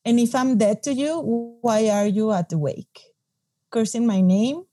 And 0.05 0.18
if 0.18 0.34
I'm 0.34 0.57
dead 0.59 0.82
to 0.84 0.92
you, 0.92 1.59
why 1.61 1.88
are 1.88 2.07
you 2.07 2.32
at 2.32 2.48
the 2.48 2.59
wake? 2.59 3.01
Cursing 3.70 4.07
my 4.07 4.20
name, 4.20 4.64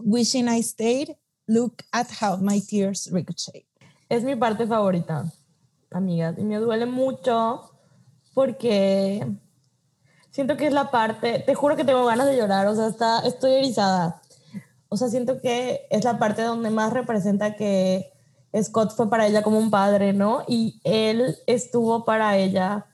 wishing 0.00 0.48
I 0.48 0.62
stayed, 0.62 1.14
Look 1.46 1.84
at 1.92 2.08
how 2.20 2.38
my 2.38 2.60
tears 2.60 3.10
ricochet. 3.12 3.64
Es 4.08 4.24
mi 4.24 4.36
parte 4.36 4.66
favorita, 4.66 5.32
amigas, 5.90 6.36
y 6.38 6.44
me 6.44 6.56
duele 6.56 6.86
mucho 6.86 7.70
porque 8.34 9.26
siento 10.30 10.56
que 10.56 10.66
es 10.66 10.72
la 10.72 10.90
parte, 10.90 11.38
te 11.40 11.54
juro 11.54 11.76
que 11.76 11.84
tengo 11.84 12.04
ganas 12.04 12.26
de 12.26 12.36
llorar, 12.36 12.66
o 12.66 12.74
sea, 12.74 12.88
está, 12.88 13.20
estoy 13.20 13.52
erizada. 13.54 14.20
O 14.88 14.96
sea, 14.96 15.08
siento 15.08 15.40
que 15.40 15.86
es 15.90 16.04
la 16.04 16.18
parte 16.18 16.42
donde 16.42 16.70
más 16.70 16.92
representa 16.92 17.56
que 17.56 18.12
Scott 18.62 18.94
fue 18.94 19.08
para 19.10 19.26
ella 19.26 19.42
como 19.42 19.58
un 19.58 19.70
padre, 19.70 20.12
¿no? 20.12 20.44
Y 20.46 20.80
él 20.84 21.36
estuvo 21.46 22.04
para 22.04 22.36
ella 22.36 22.86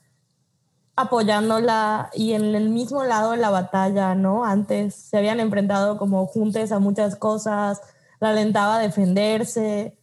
apoyándola 0.94 2.10
y 2.14 2.32
en 2.32 2.54
el 2.54 2.68
mismo 2.68 3.04
lado 3.04 3.32
de 3.32 3.38
la 3.38 3.50
batalla, 3.50 4.14
¿no? 4.14 4.44
Antes 4.44 4.94
se 4.94 5.18
habían 5.18 5.40
enfrentado 5.40 5.98
como 5.98 6.26
juntos 6.26 6.70
a 6.72 6.78
muchas 6.78 7.16
cosas, 7.16 7.80
la 8.22 8.30
alentaba 8.30 8.76
a 8.76 8.78
defenderse, 8.78 9.98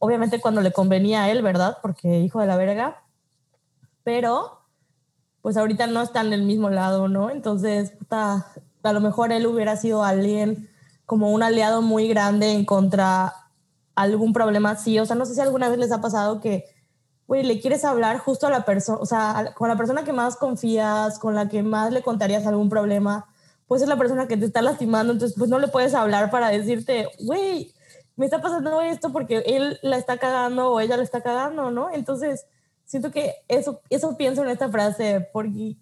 obviamente 0.00 0.40
cuando 0.40 0.62
le 0.62 0.72
convenía 0.72 1.22
a 1.22 1.30
él, 1.30 1.42
¿verdad? 1.42 1.78
Porque 1.80 2.18
hijo 2.18 2.40
de 2.40 2.48
la 2.48 2.56
verga, 2.56 3.04
pero 4.02 4.62
pues 5.40 5.56
ahorita 5.56 5.86
no 5.86 6.02
está 6.02 6.22
en 6.22 6.32
el 6.32 6.42
mismo 6.42 6.70
lado, 6.70 7.06
¿no? 7.06 7.30
Entonces, 7.30 7.92
puta, 7.92 8.48
a 8.82 8.92
lo 8.92 9.00
mejor 9.00 9.30
él 9.30 9.46
hubiera 9.46 9.76
sido 9.76 10.02
alguien 10.02 10.68
como 11.06 11.30
un 11.30 11.44
aliado 11.44 11.82
muy 11.82 12.08
grande 12.08 12.50
en 12.50 12.64
contra 12.64 13.32
algún 13.94 14.32
problema 14.32 14.70
así, 14.70 14.98
o 14.98 15.06
sea, 15.06 15.14
no 15.14 15.24
sé 15.24 15.36
si 15.36 15.40
alguna 15.40 15.68
vez 15.68 15.78
les 15.78 15.92
ha 15.92 16.00
pasado 16.00 16.40
que, 16.40 16.64
güey, 17.28 17.44
le 17.44 17.60
quieres 17.60 17.84
hablar 17.84 18.18
justo 18.18 18.48
a 18.48 18.50
la 18.50 18.64
persona, 18.64 18.98
o 18.98 19.06
sea, 19.06 19.52
con 19.56 19.68
la 19.68 19.76
persona 19.76 20.02
que 20.02 20.12
más 20.12 20.34
confías, 20.34 21.20
con 21.20 21.36
la 21.36 21.48
que 21.48 21.62
más 21.62 21.92
le 21.92 22.02
contarías 22.02 22.44
algún 22.44 22.68
problema, 22.68 23.28
pues 23.70 23.82
es 23.82 23.88
la 23.88 23.96
persona 23.96 24.26
que 24.26 24.36
te 24.36 24.46
está 24.46 24.62
lastimando, 24.62 25.12
entonces 25.12 25.38
pues 25.38 25.48
no 25.48 25.60
le 25.60 25.68
puedes 25.68 25.94
hablar 25.94 26.28
para 26.32 26.48
decirte, 26.48 27.08
güey, 27.20 27.72
me 28.16 28.24
está 28.24 28.42
pasando 28.42 28.82
esto 28.82 29.12
porque 29.12 29.44
él 29.46 29.78
la 29.82 29.96
está 29.96 30.18
cagando 30.18 30.72
o 30.72 30.80
ella 30.80 30.96
la 30.96 31.04
está 31.04 31.20
cagando, 31.20 31.70
¿no? 31.70 31.88
Entonces, 31.92 32.46
siento 32.84 33.12
que 33.12 33.36
eso, 33.46 33.80
eso 33.88 34.16
pienso 34.16 34.42
en 34.42 34.50
esta 34.50 34.68
frase, 34.70 35.28
porque, 35.32 35.76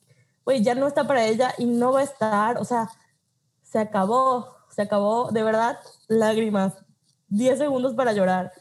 güey, 0.45 0.63
ya 0.63 0.75
no 0.75 0.87
está 0.87 1.07
para 1.07 1.25
ella 1.25 1.55
y 1.57 1.65
no 1.65 1.93
va 1.93 2.01
a 2.01 2.05
estar, 2.05 2.59
o 2.59 2.65
sea, 2.67 2.91
se 3.63 3.79
acabó, 3.79 4.55
se 4.69 4.83
acabó, 4.83 5.31
de 5.31 5.43
verdad, 5.43 5.79
lágrimas. 6.09 6.75
10 7.29 7.57
segundos 7.57 7.95
para 7.95 8.13
llorar. 8.13 8.53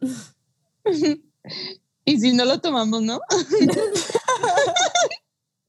y 2.04 2.20
si 2.20 2.34
no 2.34 2.44
lo 2.44 2.60
tomamos, 2.60 3.00
¿no? 3.00 3.18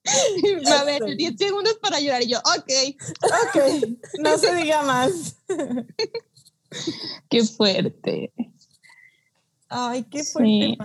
A 0.79 0.83
ver, 0.83 1.03
10 1.17 1.35
segundos 1.37 1.75
para 1.81 1.99
llorar 1.99 2.23
y 2.23 2.27
yo, 2.27 2.37
ok. 2.39 2.71
Ok, 3.23 3.97
no 4.19 4.37
se 4.37 4.55
diga 4.55 4.83
más. 4.83 5.37
Qué 7.29 7.43
fuerte. 7.43 8.33
Ay, 9.67 10.03
qué 10.03 10.23
fuerte, 10.23 10.77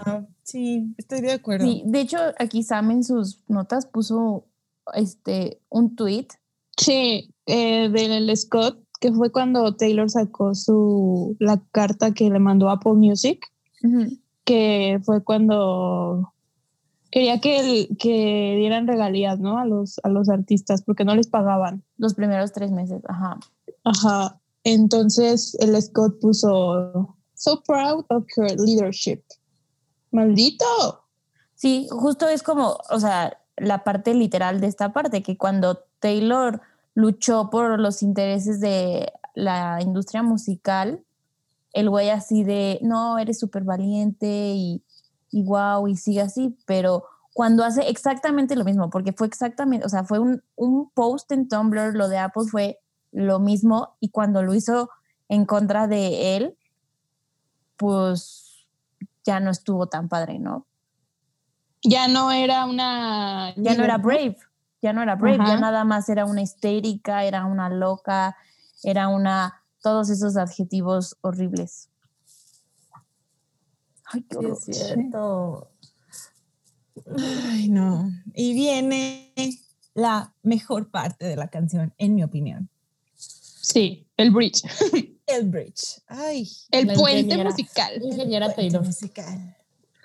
sí. 0.43 0.95
Estoy 0.97 1.21
de 1.21 1.33
acuerdo. 1.33 1.67
Sí, 1.67 1.83
de 1.85 2.01
hecho, 2.01 2.19
aquí 2.39 2.63
Sam 2.63 2.91
en 2.93 3.05
sus 3.05 3.41
notas 3.47 3.87
puso 3.87 4.47
este 4.95 5.61
un 5.69 5.95
tweet. 5.95 6.29
Sí, 6.77 7.35
eh, 7.47 7.89
del 7.91 8.35
Scott, 8.37 8.83
que 9.01 9.13
fue 9.13 9.31
cuando 9.31 9.77
Taylor 9.77 10.09
sacó 10.09 10.55
su 10.55 11.37
la 11.39 11.63
carta 11.73 12.15
que 12.15 12.31
le 12.31 12.39
mandó 12.39 12.71
Apple 12.71 12.95
Music, 12.95 13.47
uh 13.83 13.87
-huh. 13.87 14.21
que 14.45 14.99
fue 15.05 15.23
cuando 15.23 16.33
quería 17.11 17.41
que, 17.41 17.59
el, 17.61 17.97
que 17.97 18.55
dieran 18.59 18.87
regalías, 18.87 19.39
¿no? 19.41 19.59
A 19.59 19.65
los, 19.65 20.01
a 20.03 20.09
los 20.09 20.29
artistas, 20.29 20.83
porque 20.83 21.05
no 21.05 21.15
les 21.15 21.27
pagaban. 21.27 21.85
Los 21.97 22.15
primeros 22.15 22.53
tres 22.53 22.71
meses, 22.71 23.03
ajá. 23.09 23.39
Ajá. 23.85 24.41
Entonces 24.65 25.57
el 25.61 25.81
Scott 25.81 26.21
puso, 26.21 27.17
so 27.35 27.63
proud 27.67 28.05
of 28.11 28.25
her 28.37 28.59
leadership. 28.59 29.23
Maldito. 30.11 31.05
Sí, 31.55 31.89
justo 31.91 32.29
es 32.29 32.43
como, 32.43 32.79
o 32.91 33.01
sea, 33.01 33.39
la 33.57 33.85
parte 33.85 34.15
literal 34.15 34.61
de 34.61 34.67
esta 34.67 34.93
parte, 34.93 35.23
que 35.23 35.37
cuando 35.37 35.79
Taylor 35.99 36.61
luchó 36.95 37.51
por 37.51 37.79
los 37.79 38.03
intereses 38.03 38.61
de 38.61 39.13
la 39.35 39.79
industria 39.83 40.23
musical, 40.23 41.05
el 41.73 41.89
güey 41.89 42.11
así 42.11 42.43
de, 42.43 42.79
no, 42.83 43.19
eres 43.19 43.39
súper 43.39 43.65
valiente 43.65 44.53
y, 44.55 44.83
y 45.31 45.45
wow, 45.45 45.87
y 45.89 45.97
sigue 45.97 46.21
así, 46.21 46.57
pero 46.67 47.05
cuando 47.33 47.65
hace 47.65 47.89
exactamente 47.89 48.57
lo 48.57 48.65
mismo, 48.65 48.91
porque 48.91 49.13
fue 49.13 49.27
exactamente, 49.27 49.87
o 49.87 49.89
sea, 49.89 50.05
fue 50.05 50.19
un, 50.19 50.43
un 50.57 50.91
post 50.91 51.31
en 51.33 51.49
Tumblr, 51.49 51.95
lo 51.95 52.09
de 52.09 52.19
Apple 52.19 52.45
fue 52.51 52.81
lo 53.13 53.39
mismo, 53.39 53.97
y 54.01 54.11
cuando 54.11 54.43
lo 54.43 54.55
hizo 54.55 54.91
en 55.29 55.47
contra 55.47 55.87
de 55.87 56.37
él, 56.37 56.57
pues 57.77 58.67
ya 59.25 59.41
no 59.41 59.51
estuvo 59.51 59.87
tan 59.87 60.09
padre, 60.09 60.39
¿no? 60.39 60.67
Ya 61.83 62.09
no 62.09 62.33
era 62.33 62.67
una... 62.67 63.55
Ya 63.57 63.75
no 63.75 63.85
era 63.85 63.97
brave, 63.99 64.37
ya 64.83 64.93
no 64.93 65.03
era 65.03 65.15
brave, 65.15 65.39
Ajá. 65.41 65.55
ya 65.55 65.61
nada 65.61 65.85
más 65.85 66.09
era 66.09 66.27
una 66.27 66.43
histérica, 66.43 67.25
era 67.25 67.47
una 67.47 67.71
loca, 67.71 68.37
era 68.83 69.09
una... 69.09 69.63
todos 69.83 70.11
esos 70.11 70.37
adjetivos 70.37 71.17
horribles. 71.21 71.90
Ay, 74.13 74.23
qué 74.23 74.37
horror. 74.37 74.59
Sí, 74.61 74.73
es 74.73 74.87
cierto. 74.87 75.71
Ay, 77.17 77.69
no. 77.69 78.11
Y 78.35 78.55
viene 78.55 79.33
la 79.95 80.35
mejor 80.43 80.91
parte 80.91 81.27
de 81.27 81.37
la 81.37 81.49
canción, 81.49 81.95
en 81.97 82.15
mi 82.15 82.25
opinión. 82.25 82.69
Sí, 83.17 84.07
el 84.17 84.31
bridge. 84.31 84.63
El 85.27 85.49
bridge. 85.49 86.03
Ay. 86.09 86.51
El 86.73 86.89
puente 86.89 87.21
ingeniera, 87.21 87.51
musical. 87.51 88.03
Ingeniera 88.03 88.47
el 88.47 88.55
Taylor. 88.55 88.85
Musical. 88.85 89.57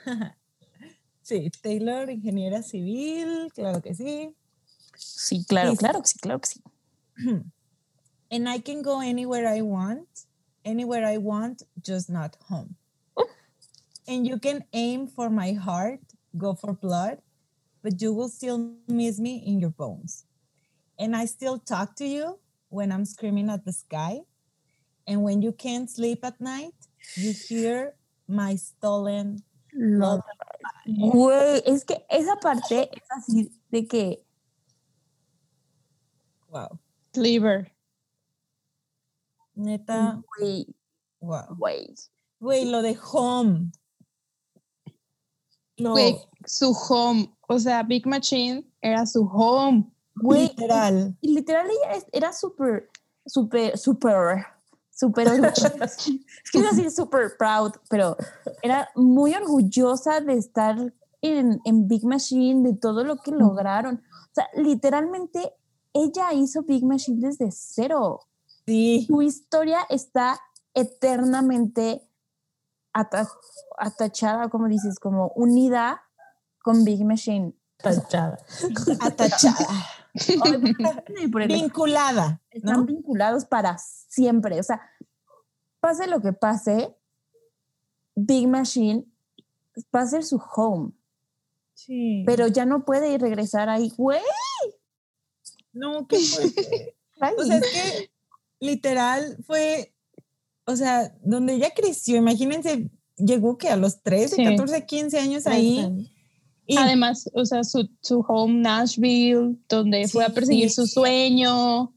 Sí, 1.24 1.50
Taylor, 1.64 2.08
ingeniera 2.12 2.62
civil, 2.62 3.52
claro 3.56 3.82
que 3.82 3.96
sí. 3.96 4.36
Sí, 4.96 5.44
claro, 5.44 5.76
claro 5.76 6.04
que 6.04 6.08
sí, 6.08 6.20
claro 6.20 6.40
que 6.40 6.48
sí. 6.48 6.62
And 8.30 8.48
I 8.48 8.60
can 8.60 8.84
go 8.84 9.02
anywhere 9.02 9.48
I 9.48 9.64
want, 9.64 10.08
anywhere 10.64 11.04
I 11.04 11.18
want, 11.18 11.64
just 11.84 12.12
not 12.12 12.38
home. 12.48 12.76
And 14.08 14.28
you 14.28 14.38
can 14.38 14.64
aim 14.74 15.08
for 15.08 15.30
my 15.30 15.54
heart, 15.54 16.00
go 16.38 16.54
for 16.54 16.74
blood, 16.74 17.20
but 17.82 18.02
you 18.02 18.14
will 18.14 18.30
still 18.30 18.76
miss 18.88 19.20
me 19.20 19.44
in 19.46 19.60
your 19.60 19.72
bones. 19.72 20.26
And 21.00 21.16
I 21.16 21.26
still 21.26 21.60
talk 21.60 21.96
to 21.98 22.06
you 22.06 22.40
when 22.70 22.92
I'm 22.92 23.06
screaming 23.06 23.50
at 23.50 23.66
the 23.66 23.74
sky. 23.74 24.22
And 25.08 25.24
when 25.24 25.42
you 25.42 25.52
can't 25.52 25.90
sleep 25.90 26.24
at 26.24 26.40
night, 26.40 26.74
you 27.16 27.34
hear 27.34 27.96
my 28.28 28.56
stolen 28.56 29.44
love. 29.74 30.22
Güey, 30.88 31.62
es 31.66 31.84
que 31.84 31.98
esa 32.10 32.36
parte 32.38 32.90
es 32.92 33.08
así 33.12 33.52
de 33.72 33.86
que. 33.86 34.24
Wow. 36.50 36.80
Cleaver. 37.14 37.72
Neta. 39.56 40.22
Güey. 40.38 40.74
Wow. 41.22 41.56
Güey. 41.60 41.96
Güey, 42.40 42.66
lo 42.66 42.82
de 42.82 42.96
home. 42.96 43.72
No. 45.78 45.92
Güey, 45.92 46.18
su 46.46 46.72
home. 46.72 47.30
O 47.48 47.60
sea, 47.60 47.84
Big 47.84 48.06
Machine 48.08 48.66
era 48.82 49.06
su 49.06 49.24
home. 49.26 49.86
Güey, 50.16 50.50
literal. 50.50 51.18
Y, 51.22 51.34
literal 51.34 51.68
ella 51.68 52.06
era 52.12 52.34
súper, 52.34 52.90
súper, 53.26 53.78
súper, 53.78 54.46
súper 54.90 55.28
orgullosa. 55.28 55.74
que 56.52 56.60
así 56.60 56.90
súper 56.90 57.36
proud, 57.38 57.74
pero 57.90 58.16
era 58.62 58.90
muy 58.96 59.34
orgullosa 59.34 60.22
de 60.22 60.34
estar 60.34 60.94
en, 61.22 61.60
en 61.66 61.88
Big 61.88 62.06
Machine, 62.06 62.70
de 62.70 62.76
todo 62.78 63.04
lo 63.04 63.18
que 63.18 63.32
lograron. 63.32 63.96
O 63.96 64.34
sea, 64.34 64.48
literalmente 64.56 65.54
ella 65.94 66.34
hizo 66.34 66.64
Big 66.64 66.84
Machine 66.86 67.28
desde 67.28 67.52
cero. 67.52 68.22
Sí. 68.66 69.06
Su 69.08 69.22
historia 69.22 69.80
está 69.90 70.40
eternamente 70.74 72.02
atachada, 73.78 74.50
como 74.50 74.68
dices, 74.68 75.00
como 75.00 75.30
unida 75.36 76.04
con 76.64 76.84
Big 76.84 77.06
Machine. 77.06 77.54
Atachada. 77.80 78.38
Atachada. 79.02 79.68
vinculada. 81.48 82.42
Están 82.50 82.78
¿no? 82.78 82.86
vinculados 82.86 83.46
para 83.46 83.78
siempre. 83.78 84.60
O 84.60 84.64
sea, 84.64 84.82
pase 85.80 86.08
lo 86.08 86.22
que 86.22 86.34
pase, 86.34 86.96
Big 88.16 88.48
Machine 88.48 89.06
va 89.94 90.02
a 90.02 90.08
ser 90.08 90.24
su 90.24 90.42
home. 90.56 90.94
Sí. 91.74 92.24
Pero 92.26 92.48
ya 92.48 92.66
no 92.66 92.86
puede 92.86 93.12
ir 93.12 93.22
regresar 93.22 93.70
ahí. 93.70 93.92
¡Güey! 93.98 94.22
No, 95.74 96.08
qué 96.08 96.18
fuerte. 96.20 96.98
o 97.38 97.44
sea, 97.44 97.58
es 97.58 97.72
que 97.72 98.12
literal 98.60 99.38
fue, 99.46 99.95
o 100.66 100.76
sea, 100.76 101.14
donde 101.24 101.54
ella 101.54 101.72
creció, 101.76 102.18
imagínense, 102.18 102.90
llegó 103.18 103.58
que 103.58 103.70
a 103.70 103.78
los 103.78 104.02
13, 104.02 104.36
sí. 104.36 104.44
14, 104.44 104.86
15 104.86 105.20
años 105.20 105.48
ahí. 105.48 106.12
Y 106.68 106.78
Además, 106.78 107.30
o 107.34 107.46
sea, 107.46 107.64
su, 107.64 107.90
su 108.02 108.26
home 108.28 108.62
Nashville, 108.62 109.56
donde 109.70 110.06
sí, 110.06 110.12
fue 110.12 110.26
a 110.26 110.30
perseguir 110.30 110.70
sí. 110.70 110.76
su 110.76 110.88
sueño, 110.88 111.94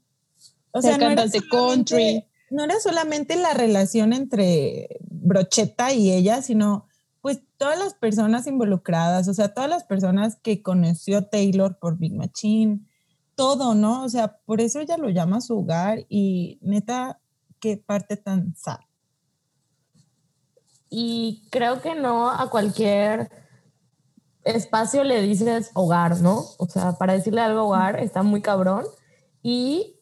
o 0.71 0.81
sea, 0.81 0.97
no 0.97 1.09
de 1.09 1.41
country. 1.49 2.25
No 2.51 2.63
era 2.63 2.79
solamente 2.79 3.35
la 3.35 3.53
relación 3.53 4.13
entre 4.13 4.99
Brocheta 5.09 5.93
y 5.93 6.11
ella, 6.11 6.41
sino 6.41 6.85
pues 7.21 7.41
todas 7.57 7.77
las 7.77 7.93
personas 7.93 8.47
involucradas, 8.47 9.27
o 9.27 9.33
sea, 9.33 9.53
todas 9.53 9.69
las 9.69 9.83
personas 9.83 10.37
que 10.41 10.61
conoció 10.61 11.25
Taylor 11.25 11.77
por 11.77 11.97
Big 11.97 12.13
Machine, 12.13 12.79
todo, 13.35 13.75
¿no? 13.75 14.03
O 14.03 14.09
sea, 14.09 14.37
por 14.45 14.61
eso 14.61 14.79
ella 14.79 14.97
lo 14.97 15.09
llama 15.09 15.41
su 15.41 15.59
hogar 15.59 16.05
y 16.09 16.59
neta, 16.61 17.19
qué 17.59 17.77
parte 17.77 18.17
tan 18.17 18.55
sad. 18.55 18.79
Y 20.89 21.47
creo 21.51 21.81
que 21.81 21.95
no 21.95 22.29
a 22.29 22.49
cualquier 22.49 23.29
espacio 24.43 25.03
le 25.03 25.21
dices 25.21 25.71
hogar, 25.73 26.19
¿no? 26.21 26.45
O 26.57 26.67
sea, 26.67 26.93
para 26.93 27.13
decirle 27.13 27.41
algo 27.41 27.65
hogar 27.65 27.99
está 27.99 28.23
muy 28.23 28.41
cabrón. 28.41 28.85
Y 29.43 29.99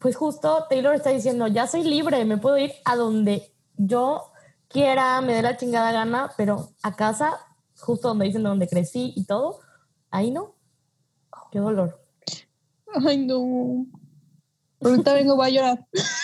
pues 0.00 0.16
justo 0.16 0.66
Taylor 0.68 0.94
está 0.94 1.10
diciendo, 1.10 1.46
ya 1.48 1.66
soy 1.66 1.82
libre, 1.82 2.24
me 2.24 2.36
puedo 2.38 2.58
ir 2.58 2.72
a 2.84 2.94
donde 2.96 3.52
yo 3.76 4.30
quiera, 4.68 5.20
me 5.20 5.34
dé 5.34 5.42
la 5.42 5.56
chingada 5.56 5.92
gana, 5.92 6.30
pero 6.36 6.70
a 6.82 6.94
casa, 6.94 7.38
justo 7.80 8.08
donde 8.08 8.26
dicen 8.26 8.42
donde 8.42 8.68
crecí 8.68 9.12
y 9.16 9.24
todo, 9.24 9.60
ahí 10.10 10.30
no. 10.30 10.54
Qué 11.50 11.58
dolor. 11.58 12.00
Ay, 13.06 13.18
no. 13.18 13.86
Ahorita 14.82 15.12
vengo, 15.14 15.36
voy 15.36 15.46
a 15.46 15.50
llorar. 15.50 15.86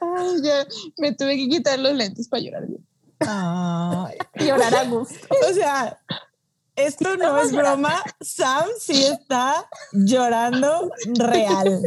Ay, 0.00 0.42
ya, 0.42 0.66
me 0.98 1.12
tuve 1.12 1.36
que 1.36 1.48
quitar 1.48 1.78
los 1.78 1.94
lentes 1.94 2.28
para 2.28 2.42
llorar 2.42 2.66
bien. 2.66 2.84
Ay. 3.20 4.18
Llorar 4.34 4.74
a 4.74 4.84
gusto. 4.84 5.28
O 5.48 5.52
sea, 5.52 6.00
esto 6.76 7.16
no 7.16 7.38
es 7.38 7.52
broma. 7.52 8.02
Sam 8.20 8.68
sí 8.78 9.04
está 9.04 9.68
llorando 9.92 10.90
real. 11.18 11.82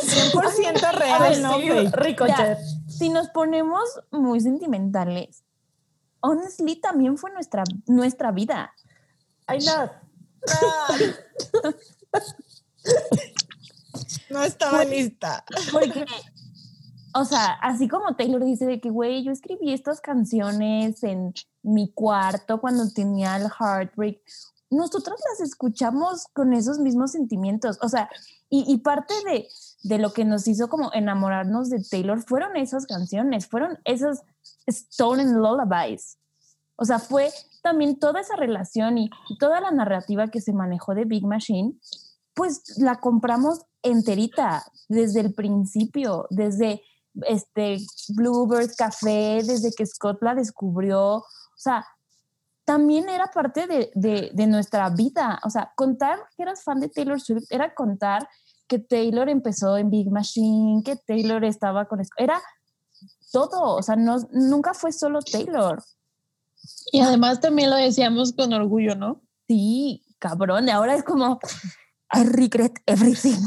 100% 0.00 0.92
real, 0.92 1.20
ver, 1.20 1.40
no 1.40 1.58
sí, 1.58 1.68
Ricochet. 1.92 2.56
Si 2.88 3.10
nos 3.10 3.28
ponemos 3.28 3.82
muy 4.10 4.40
sentimentales, 4.40 5.44
honestly 6.20 6.76
también 6.76 7.18
fue 7.18 7.30
nuestra, 7.32 7.64
nuestra 7.86 8.32
vida. 8.32 8.72
Ay, 9.46 9.58
no. 9.66 9.90
No 14.30 14.42
estaba 14.42 14.84
lista. 14.84 15.44
Porque, 15.72 16.04
o 17.14 17.24
sea, 17.24 17.58
así 17.62 17.88
como 17.88 18.16
Taylor 18.16 18.44
dice 18.44 18.66
de 18.66 18.80
que, 18.80 18.90
güey, 18.90 19.24
yo 19.24 19.32
escribí 19.32 19.72
estas 19.72 20.00
canciones 20.00 21.02
en 21.02 21.34
mi 21.62 21.92
cuarto 21.92 22.60
cuando 22.60 22.90
tenía 22.90 23.36
el 23.36 23.48
heartbreak, 23.48 24.20
nosotros 24.70 25.18
las 25.30 25.40
escuchamos 25.40 26.26
con 26.32 26.52
esos 26.52 26.78
mismos 26.78 27.12
sentimientos. 27.12 27.78
O 27.82 27.88
sea, 27.88 28.10
y, 28.50 28.64
y 28.72 28.78
parte 28.78 29.14
de, 29.24 29.48
de 29.82 29.98
lo 29.98 30.12
que 30.12 30.24
nos 30.24 30.46
hizo 30.48 30.68
como 30.68 30.92
enamorarnos 30.92 31.70
de 31.70 31.82
Taylor 31.82 32.22
fueron 32.22 32.56
esas 32.56 32.86
canciones, 32.86 33.46
fueron 33.46 33.78
esas 33.84 34.22
Stolen 34.68 35.34
Lullabies. 35.34 36.18
O 36.76 36.84
sea, 36.84 36.98
fue 36.98 37.30
también 37.62 37.98
toda 37.98 38.20
esa 38.20 38.36
relación 38.36 38.98
y, 38.98 39.10
y 39.28 39.38
toda 39.38 39.60
la 39.60 39.70
narrativa 39.70 40.28
que 40.28 40.40
se 40.40 40.52
manejó 40.52 40.94
de 40.94 41.04
Big 41.04 41.26
Machine, 41.26 41.74
pues 42.34 42.78
la 42.78 43.00
compramos 43.00 43.62
enterita 43.82 44.64
desde 44.88 45.20
el 45.20 45.34
principio, 45.34 46.26
desde 46.30 46.82
este 47.26 47.78
Bluebird 48.08 48.70
Café, 48.76 49.42
desde 49.44 49.72
que 49.72 49.86
Scott 49.86 50.22
la 50.22 50.34
descubrió. 50.34 51.16
O 51.16 51.24
sea, 51.56 51.86
también 52.64 53.08
era 53.08 53.28
parte 53.28 53.66
de, 53.66 53.90
de, 53.94 54.30
de 54.32 54.46
nuestra 54.46 54.90
vida. 54.90 55.40
O 55.44 55.50
sea, 55.50 55.72
contar 55.74 56.18
que 56.36 56.42
eras 56.42 56.62
fan 56.62 56.80
de 56.80 56.88
Taylor 56.88 57.20
Swift 57.20 57.46
era 57.50 57.74
contar 57.74 58.28
que 58.66 58.78
Taylor 58.78 59.28
empezó 59.28 59.76
en 59.78 59.90
Big 59.90 60.10
Machine, 60.10 60.82
que 60.84 60.96
Taylor 60.96 61.42
estaba 61.44 61.86
con... 61.86 62.00
Era 62.18 62.40
todo, 63.32 63.76
o 63.76 63.82
sea, 63.82 63.96
no, 63.96 64.18
nunca 64.32 64.74
fue 64.74 64.92
solo 64.92 65.20
Taylor. 65.20 65.82
Y 66.92 67.00
además 67.00 67.40
también 67.40 67.70
lo 67.70 67.76
decíamos 67.76 68.32
con 68.32 68.52
orgullo, 68.52 68.94
¿no? 68.94 69.22
Sí, 69.46 70.04
cabrón, 70.18 70.68
ahora 70.68 70.94
es 70.94 71.04
como, 71.04 71.38
I 72.12 72.24
regret 72.24 72.72
everything. 72.86 73.46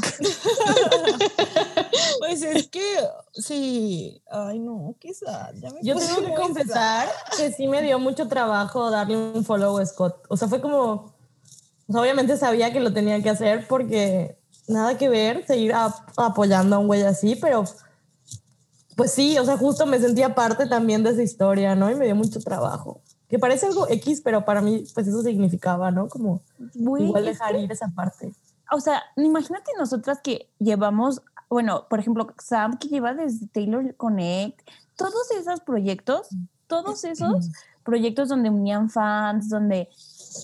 Pues 2.18 2.42
es 2.42 2.68
que 2.68 2.82
sí, 3.34 4.22
ay 4.30 4.58
no, 4.58 4.94
quizás. 4.98 5.52
Yo 5.82 5.96
tengo 5.96 6.22
que 6.24 6.34
confesar 6.34 7.08
que 7.36 7.52
sí 7.52 7.66
me 7.66 7.82
dio 7.82 7.98
mucho 7.98 8.28
trabajo 8.28 8.90
darle 8.90 9.16
un 9.16 9.44
follow 9.44 9.76
a 9.78 9.84
Scott. 9.86 10.24
O 10.28 10.36
sea, 10.36 10.48
fue 10.48 10.60
como, 10.60 11.12
o 11.88 11.92
sea, 11.92 12.00
obviamente 12.00 12.36
sabía 12.36 12.72
que 12.72 12.80
lo 12.80 12.92
tenía 12.92 13.20
que 13.22 13.30
hacer 13.30 13.66
porque 13.68 14.38
nada 14.68 14.96
que 14.96 15.08
ver 15.08 15.44
seguir 15.46 15.72
a- 15.74 15.94
apoyando 16.16 16.76
a 16.76 16.78
un 16.78 16.86
güey 16.86 17.02
así, 17.02 17.34
pero 17.36 17.64
pues 18.96 19.12
sí, 19.12 19.36
o 19.38 19.44
sea, 19.44 19.56
justo 19.56 19.84
me 19.86 19.98
sentía 19.98 20.34
parte 20.34 20.66
también 20.66 21.02
de 21.02 21.10
esa 21.10 21.22
historia, 21.22 21.74
¿no? 21.74 21.90
Y 21.90 21.94
me 21.96 22.06
dio 22.06 22.14
mucho 22.14 22.40
trabajo. 22.40 23.00
Que 23.28 23.38
parece 23.38 23.66
algo 23.66 23.88
X, 23.88 24.20
pero 24.22 24.44
para 24.44 24.60
mí, 24.60 24.84
pues 24.94 25.06
eso 25.08 25.22
significaba, 25.22 25.90
¿no? 25.90 26.08
Como 26.08 26.42
Güey, 26.74 27.04
igual 27.06 27.24
dejar 27.24 27.56
ir 27.56 27.72
esa 27.72 27.88
parte. 27.88 28.32
O 28.72 28.80
sea, 28.80 29.02
imagínate 29.16 29.70
nosotras 29.78 30.20
que 30.22 30.50
llevamos, 30.58 31.22
bueno, 31.48 31.86
por 31.88 32.00
ejemplo, 32.00 32.32
Sam 32.38 32.78
que 32.78 32.88
lleva 32.88 33.14
desde 33.14 33.46
Taylor 33.48 33.94
Connect, 33.96 34.60
todos 34.96 35.30
esos 35.38 35.60
proyectos, 35.60 36.28
todos 36.66 37.04
esos 37.04 37.50
proyectos 37.84 38.28
donde 38.28 38.48
unían 38.50 38.88
fans, 38.90 39.48
donde 39.48 39.88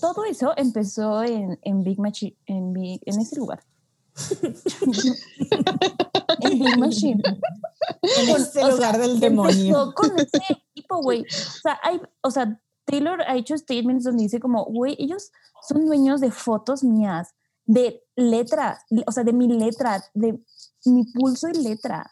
todo 0.00 0.24
eso 0.24 0.52
empezó 0.56 1.22
en, 1.22 1.58
en 1.62 1.82
Big 1.84 1.98
Machine, 1.98 2.36
en, 2.46 2.72
Big- 2.72 3.02
en 3.06 3.20
ese 3.20 3.36
lugar. 3.36 3.62
en 6.40 6.58
Big 6.58 6.78
Machine. 6.78 7.22
En 8.02 8.28
ese 8.36 8.64
o 8.64 8.70
lugar 8.70 8.94
sea, 8.96 8.98
del 9.06 9.20
demonio. 9.20 9.92
con 9.94 10.10
ese 10.18 10.40
equipo, 10.74 11.00
güey. 11.02 11.22
O 11.22 11.60
sea, 11.62 11.78
hay, 11.82 12.00
o 12.22 12.30
sea, 12.30 12.60
Taylor 12.84 13.22
ha 13.22 13.36
hecho 13.36 13.56
statements 13.56 14.04
donde 14.04 14.24
dice 14.24 14.40
como, 14.40 14.64
güey, 14.64 14.96
ellos 14.98 15.30
son 15.68 15.86
dueños 15.86 16.20
de 16.20 16.30
fotos 16.30 16.82
mías, 16.84 17.34
de 17.66 18.02
letras, 18.18 18.80
o 19.06 19.12
sea, 19.12 19.22
de 19.24 19.32
mi 19.32 19.46
letra, 19.48 20.02
de 20.14 20.38
mi 20.86 21.04
pulso 21.12 21.48
y 21.48 21.62
letra. 21.62 22.10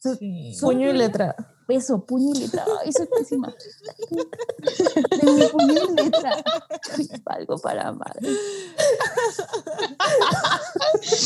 Sí. 0.00 0.56
Puño 0.60 0.88
y 0.88 0.92
letra. 0.92 1.34
Eso, 1.68 2.06
puño 2.06 2.32
y 2.32 2.38
letra. 2.38 2.64
Ay, 2.80 2.92
soy 2.92 3.08
pésima. 3.08 3.52
De 5.20 5.32
mi 5.32 5.46
puño 5.48 5.74
y 5.88 5.94
letra. 6.04 6.36
Algo 7.26 7.58
para 7.58 7.90
madre. 7.92 8.28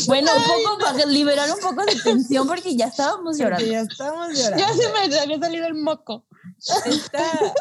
Bueno, 0.07 0.31
un 0.35 0.43
poco 0.63 0.79
para 0.79 1.05
liberar 1.05 1.49
un 1.51 1.59
poco 1.59 1.85
de 1.85 1.95
tensión 2.03 2.47
porque 2.47 2.75
ya 2.75 2.85
estábamos 2.87 3.37
Porque 3.37 3.43
llorando. 3.43 3.65
ya 3.67 3.81
estamos 3.81 4.33
Ya 4.37 4.49
llorando. 4.51 4.81
se 4.81 4.89
me 4.91 4.99
había 5.23 5.39
salido 5.39 5.65
el 5.67 5.75
moco. 5.75 6.25
Esta- 6.85 7.53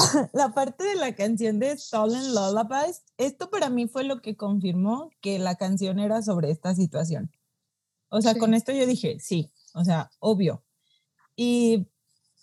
la 0.32 0.52
parte 0.54 0.84
de 0.84 0.94
la 0.94 1.14
canción 1.14 1.58
de 1.58 1.76
Stolen 1.76 2.34
Lullabies, 2.34 3.02
esto 3.18 3.50
para 3.50 3.70
mí 3.70 3.86
fue 3.86 4.04
lo 4.04 4.20
que 4.22 4.36
confirmó 4.36 5.10
que 5.20 5.38
la 5.38 5.56
canción 5.56 5.98
era 5.98 6.22
sobre 6.22 6.50
esta 6.50 6.74
situación. 6.74 7.30
O 8.08 8.20
sea, 8.20 8.34
Sí. 8.34 8.38
con 8.38 8.54
esto 8.54 8.72
yo 8.72 8.86
dije, 8.86 9.18
sí, 9.20 9.52
o 9.74 9.84
sea, 9.84 10.10
obvio. 10.18 10.64
Y, 11.36 11.86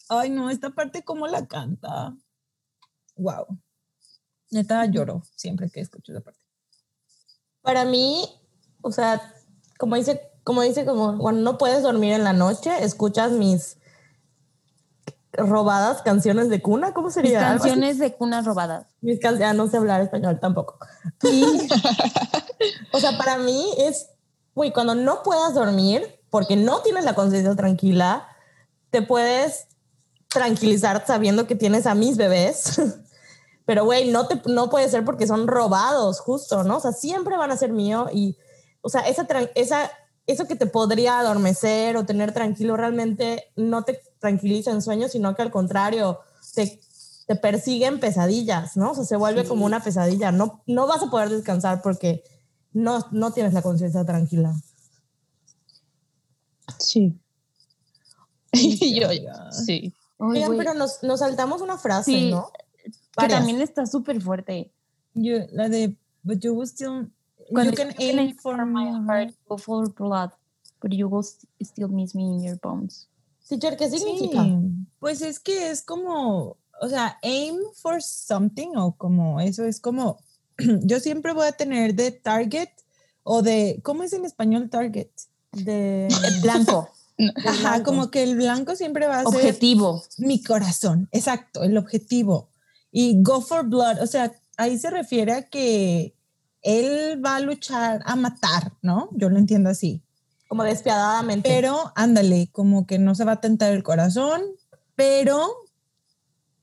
ay 0.10 0.30
no, 0.30 0.49
esta 0.49 0.72
parte 0.72 1.03
cómo 1.03 1.28
la 1.28 1.47
canta. 1.47 2.16
Wow. 3.16 3.60
Neta 4.51 4.86
lloro 4.86 5.24
siempre 5.36 5.70
que 5.70 5.82
escucho 5.82 6.14
esa 6.14 6.22
parte. 6.22 6.39
Para 7.62 7.84
mí, 7.84 8.24
o 8.82 8.91
sea, 8.91 9.34
como 9.78 9.95
dice, 9.95 10.22
como 10.43 10.62
dice, 10.62 10.86
como 10.86 11.18
cuando 11.18 11.41
no 11.41 11.58
puedes 11.58 11.84
dormir 11.84 12.14
en 12.14 12.24
la 12.24 12.32
noche, 12.34 12.72
escuchas 12.84 13.34
mis 13.34 13.78
robadas 15.38 16.02
canciones 16.02 16.50
de 16.50 16.62
cuna, 16.62 16.94
¿cómo 16.94 17.08
Mis 17.08 17.14
sería? 17.16 17.40
Así. 17.52 17.60
canciones 17.60 18.00
de 18.00 18.14
cunas 18.14 18.46
robadas. 18.46 18.88
Mis 19.02 19.20
can- 19.20 19.38
ya 19.38 19.54
no 19.54 19.68
sé 19.68 19.78
hablar 19.78 20.02
español 20.02 20.40
tampoco. 20.40 20.78
Y, 21.24 21.44
o 22.92 23.00
sea, 23.00 23.18
para 23.18 23.38
mí 23.38 23.66
es, 23.78 24.10
güey, 24.56 24.74
cuando 24.74 24.96
no 24.96 25.24
puedas 25.24 25.54
dormir, 25.54 26.20
porque 26.30 26.56
no 26.56 26.82
tienes 26.82 27.06
la 27.06 27.16
conciencia 27.16 27.56
tranquila, 27.56 28.28
te 28.90 29.02
puedes 29.02 29.68
tranquilizar 30.28 31.04
sabiendo 31.06 31.48
que 31.48 31.56
tienes 31.56 31.86
a 31.86 31.96
mis 31.96 32.18
bebés. 32.18 32.82
Pero, 33.66 33.84
güey, 33.86 34.10
no, 34.12 34.28
te, 34.28 34.42
no 34.46 34.70
puede 34.70 34.90
ser 34.90 35.04
porque 35.04 35.28
son 35.28 35.48
robados, 35.48 36.20
justo, 36.22 36.64
¿no? 36.64 36.78
O 36.78 36.80
sea, 36.80 36.94
siempre 36.94 37.36
van 37.36 37.52
a 37.52 37.58
ser 37.58 37.72
mío 37.74 38.08
y, 38.14 38.38
o 38.82 38.90
sea, 38.90 39.02
esa, 39.02 39.28
esa, 39.56 39.92
eso 40.28 40.45
que 40.45 40.55
te 40.55 40.67
podría 40.67 41.19
adormecer 41.19 41.97
o 41.97 42.05
tener 42.05 42.34
tranquilo 42.34 42.78
realmente 42.78 43.45
no 43.55 43.84
te 43.84 43.99
tranquiliza 44.19 44.71
en 44.71 44.82
sueños, 44.82 45.11
sino 45.13 45.36
que 45.36 45.41
al 45.41 45.51
contrario, 45.51 46.19
te, 46.53 46.80
te 47.28 47.36
persiguen 47.36 47.99
pesadillas, 47.99 48.78
¿no? 48.78 48.91
O 48.91 48.95
sea, 48.95 49.05
se 49.05 49.15
vuelve 49.15 49.45
como 49.45 49.65
una 49.65 49.82
pesadilla. 49.84 50.32
No, 50.32 50.61
no 50.67 50.86
vas 50.86 51.01
a 51.01 51.09
poder 51.09 51.30
descansar 51.30 51.82
porque 51.82 52.23
no, 52.73 53.07
no 53.11 53.32
tienes 53.32 53.53
la 53.53 53.61
conciencia 53.61 54.05
tranquila. 54.05 54.53
Sí. 56.80 57.19
Y 58.53 58.99
yo, 58.99 59.07
amiga. 59.07 59.51
sí. 59.51 59.93
Oigan, 60.19 60.57
pero 60.57 60.73
nos, 60.73 61.03
nos 61.03 61.19
saltamos 61.19 61.61
una 61.61 61.78
frase, 61.78 62.11
Sí, 62.11 62.32
¿no? 62.32 62.49
que 62.84 62.91
Varias. 63.15 63.39
también 63.39 63.61
está 63.61 63.86
súper 63.86 64.19
fuerte. 64.21 64.71
Yo, 65.13 65.38
la 65.51 65.69
de, 65.69 65.95
but 66.23 66.39
you 66.39 66.53
will 66.53 66.67
still, 66.67 67.11
Cuando 67.52 67.72
you 67.72 67.76
can 67.78 67.93
aim 68.00 68.36
for 68.38 68.66
my 68.66 68.89
heart, 69.06 69.34
go 69.48 69.58
for 69.58 69.89
blood, 69.89 70.32
but 70.82 70.91
you 70.91 71.08
will 71.08 71.24
st- 71.24 71.48
still 71.62 71.88
miss 71.89 72.14
me 72.14 72.24
in 72.24 72.43
your 72.43 72.58
bones. 72.62 73.08
Teacher, 73.48 73.78
¿qué 73.78 73.89
significa? 73.89 74.43
Sí, 74.43 74.58
pues 75.00 75.22
es 75.22 75.39
que 75.39 75.70
es 75.70 75.82
como, 75.82 76.58
o 76.82 76.89
sea, 76.89 77.18
aim 77.24 77.56
for 77.82 78.02
something 78.02 78.76
o 78.76 78.95
como 78.98 79.39
eso 79.39 79.64
es 79.64 79.80
como, 79.80 80.18
yo 80.84 81.00
siempre 81.00 81.34
voy 81.34 81.48
a 81.48 81.54
tener 81.54 81.95
de 81.95 82.12
target 82.12 82.70
o 83.24 83.41
de, 83.41 83.80
¿cómo 83.84 84.04
es 84.04 84.12
en 84.14 84.26
español 84.26 84.70
target? 84.70 85.10
De 85.54 86.08
El 86.08 86.41
blanco, 86.41 86.89
Ajá, 87.45 87.84
como 87.84 88.12
que 88.12 88.24
el 88.24 88.36
blanco 88.36 88.76
siempre 88.76 89.08
va 89.08 89.22
a 89.22 89.26
ser 89.26 89.36
objetivo. 89.36 90.04
mi 90.18 90.43
corazón, 90.43 91.08
exacto, 91.12 91.64
el 91.64 91.78
objetivo. 91.78 92.50
Y 92.91 93.22
go 93.22 93.41
for 93.41 93.66
blood, 93.66 94.02
o 94.02 94.08
sea, 94.08 94.34
ahí 94.58 94.78
se 94.78 94.89
refiere 94.89 95.32
a 95.34 95.43
que 95.43 96.16
él 96.62 97.24
va 97.24 97.36
a 97.36 97.39
luchar 97.39 98.01
a 98.05 98.16
matar, 98.16 98.74
¿no? 98.82 99.10
Yo 99.14 99.30
lo 99.30 99.38
entiendo 99.38 99.70
así. 99.70 100.01
como 100.47 100.64
despiadadamente. 100.64 101.49
Pero 101.49 101.91
ándale, 101.95 102.49
como 102.51 102.86
que 102.86 102.99
no 102.99 103.16
se 103.16 103.26
va 103.26 103.34
a 103.34 103.41
tentar 103.41 103.74
el 103.74 103.84
corazón, 103.84 104.41
pero 104.95 105.47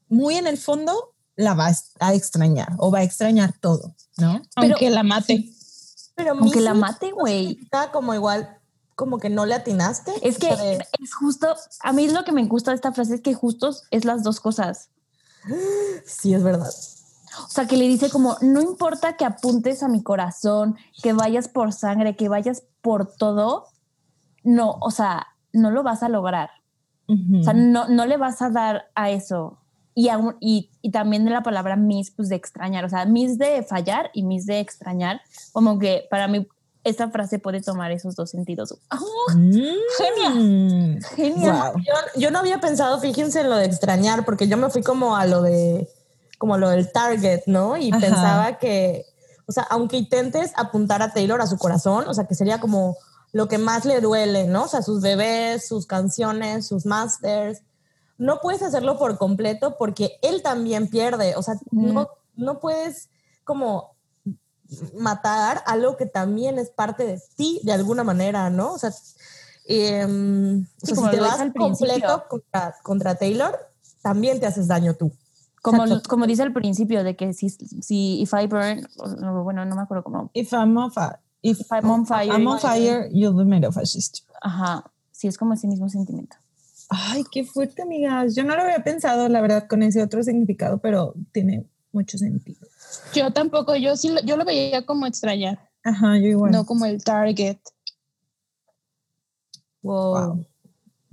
muy 0.08 0.36
en 0.36 0.46
el 0.46 0.58
fondo 0.58 1.14
la 1.36 1.54
va 1.54 1.70
a 2.00 2.14
extrañar 2.14 2.74
o 2.78 2.90
va 2.90 3.00
a 3.00 3.02
extrañar 3.02 3.52
todo, 3.60 3.94
¿no? 4.18 4.40
Aunque 4.56 4.90
la 4.90 5.02
mate. 5.02 5.50
Pero 6.14 6.32
Aunque 6.32 6.60
la 6.60 6.74
mate, 6.74 7.10
güey. 7.10 7.48
significa 7.48 7.90
como 7.90 8.14
igual, 8.14 8.58
como 8.94 9.18
que 9.18 9.30
no 9.30 9.46
le 9.46 9.54
atinaste. 9.54 10.12
Es 10.22 10.38
que 10.38 10.48
es 11.02 11.14
justo, 11.14 11.54
a 11.80 11.92
mí 11.92 12.08
lo 12.08 12.24
que 12.24 12.30
me 12.30 12.44
gusta 12.44 12.70
de 12.70 12.76
esta 12.76 12.92
frase 12.92 13.16
es 13.16 13.20
que 13.20 13.34
justo 13.34 13.74
es 13.90 14.04
las 14.04 14.22
dos 14.22 14.38
cosas. 14.38 14.90
sí, 16.06 16.32
es 16.32 16.42
verdad. 16.42 16.72
O 17.44 17.48
sea, 17.48 17.66
que 17.66 17.76
le 17.76 17.86
dice 17.88 18.10
como, 18.10 18.36
no 18.40 18.60
importa 18.60 19.16
que 19.16 19.24
apuntes 19.24 19.82
a 19.82 19.88
mi 19.88 20.02
corazón, 20.02 20.76
que 21.02 21.12
vayas 21.12 21.48
por 21.48 21.72
sangre, 21.72 22.16
que 22.16 22.28
vayas 22.28 22.62
por 22.80 23.12
todo, 23.16 23.66
no, 24.42 24.76
o 24.80 24.90
sea, 24.90 25.26
no 25.52 25.70
lo 25.70 25.82
vas 25.82 26.02
a 26.02 26.08
lograr. 26.08 26.50
O 27.08 27.42
sea, 27.42 27.52
no, 27.52 27.88
no 27.88 28.06
le 28.06 28.16
vas 28.16 28.40
a 28.42 28.50
dar 28.50 28.86
a 28.94 29.10
eso. 29.10 29.58
Y, 29.94 30.08
aún- 30.08 30.36
y, 30.40 30.70
y 30.82 30.90
también 30.90 31.24
de 31.24 31.30
la 31.30 31.42
palabra 31.42 31.76
miss, 31.76 32.10
pues 32.10 32.28
de 32.28 32.36
extrañar, 32.36 32.84
o 32.84 32.88
sea, 32.88 33.04
miss 33.04 33.38
de 33.38 33.62
fallar 33.62 34.10
y 34.14 34.22
miss 34.24 34.46
de 34.46 34.58
extrañar, 34.60 35.20
como 35.52 35.78
que 35.78 36.06
para 36.10 36.26
mí 36.28 36.48
esta 36.82 37.08
frase 37.10 37.38
puede 37.38 37.60
tomar 37.62 37.92
esos 37.92 38.14
dos 38.16 38.30
sentidos. 38.30 38.74
¡Oh, 38.90 39.32
Mm. 39.34 40.98
genial! 41.16 41.72
Wow. 41.72 41.82
Yo, 41.82 42.20
yo 42.20 42.30
no 42.30 42.38
había 42.40 42.60
pensado, 42.60 42.98
fíjense 43.00 43.40
en 43.42 43.50
lo 43.50 43.56
de 43.56 43.66
extrañar, 43.66 44.24
porque 44.24 44.48
yo 44.48 44.56
me 44.56 44.68
fui 44.70 44.82
como 44.82 45.16
a 45.16 45.26
lo 45.26 45.42
de, 45.42 45.88
como 46.44 46.58
lo 46.58 46.68
del 46.68 46.92
target, 46.92 47.44
¿no? 47.46 47.78
Y 47.78 47.90
Ajá. 47.90 48.00
pensaba 48.00 48.58
que, 48.58 49.06
o 49.46 49.52
sea, 49.52 49.62
aunque 49.70 49.96
intentes 49.96 50.52
apuntar 50.56 51.00
a 51.00 51.10
Taylor 51.10 51.40
a 51.40 51.46
su 51.46 51.56
corazón, 51.56 52.04
o 52.06 52.12
sea, 52.12 52.26
que 52.26 52.34
sería 52.34 52.60
como 52.60 52.98
lo 53.32 53.48
que 53.48 53.56
más 53.56 53.86
le 53.86 54.02
duele, 54.02 54.46
¿no? 54.46 54.64
O 54.64 54.68
sea, 54.68 54.82
sus 54.82 55.00
bebés, 55.00 55.66
sus 55.66 55.86
canciones, 55.86 56.66
sus 56.66 56.84
masters. 56.84 57.62
No 58.18 58.40
puedes 58.42 58.60
hacerlo 58.60 58.98
por 58.98 59.16
completo 59.16 59.76
porque 59.78 60.18
él 60.20 60.42
también 60.42 60.88
pierde. 60.88 61.34
O 61.36 61.42
sea, 61.42 61.54
no, 61.70 62.10
no 62.36 62.60
puedes 62.60 63.08
como 63.44 63.94
matar 64.92 65.62
algo 65.64 65.96
que 65.96 66.04
también 66.04 66.58
es 66.58 66.68
parte 66.68 67.06
de 67.06 67.22
ti 67.36 67.58
de 67.62 67.72
alguna 67.72 68.04
manera, 68.04 68.50
¿no? 68.50 68.74
O 68.74 68.78
sea, 68.78 68.90
o 68.90 68.92
Sí, 69.64 69.78
sea, 69.78 70.94
como 70.94 71.10
si 71.10 71.16
te 71.16 71.20
vas 71.20 71.40
completo 71.56 72.24
contra, 72.28 72.74
contra 72.82 73.14
Taylor, 73.14 73.58
también 74.02 74.40
te 74.40 74.44
haces 74.46 74.68
daño 74.68 74.92
tú. 74.92 75.10
Como, 75.64 75.84
Exacto. 75.84 76.10
como 76.10 76.26
dice 76.26 76.42
al 76.42 76.52
principio, 76.52 77.02
de 77.02 77.16
que 77.16 77.32
si, 77.32 77.48
si 77.48 78.20
if 78.20 78.34
I 78.34 78.46
burn, 78.46 78.86
bueno, 79.42 79.64
no 79.64 79.74
me 79.76 79.80
acuerdo 79.82 80.04
cómo, 80.04 80.30
If 80.34 80.52
I'm 80.52 80.76
on 80.76 80.92
fire, 80.92 81.16
if, 81.40 81.58
If 81.58 81.72
I'm 81.72 81.88
on 81.90 82.04
fire, 82.06 82.30
I'm 82.30 82.46
on 82.46 82.58
fire, 82.60 83.08
you'll 83.10 83.34
be 83.34 83.46
made 83.46 83.66
of 83.66 83.78
ashes. 83.78 84.26
ajá, 84.42 84.84
sí 85.10 85.26
es 85.26 85.38
como 85.38 85.54
ese 85.54 85.66
mismo 85.66 85.88
sentimiento. 85.88 86.36
Ay, 86.90 87.24
qué 87.32 87.44
fuerte, 87.44 87.80
amigas. 87.80 88.34
Yo 88.36 88.44
no 88.44 88.54
lo 88.54 88.60
había 88.62 88.84
pensado, 88.84 89.26
la 89.30 89.40
verdad, 89.40 89.66
con 89.66 89.82
ese 89.82 90.02
otro 90.02 90.22
significado, 90.22 90.78
pero 90.82 91.14
tiene 91.32 91.64
mucho 91.92 92.18
sentido. 92.18 92.66
Yo 93.14 93.32
tampoco, 93.32 93.74
yo 93.74 93.96
sí, 93.96 94.10
lo- 94.10 94.20
yo 94.20 94.36
lo 94.36 94.44
veía 94.44 94.84
como 94.84 95.06
extrañar, 95.06 95.70
Ajá, 95.82 96.18
yo 96.18 96.26
igual. 96.26 96.52
no 96.52 96.66
como 96.66 96.84
el 96.84 97.02
target. 97.02 97.56
Wow. 99.82 100.12
Wow. 100.34 100.46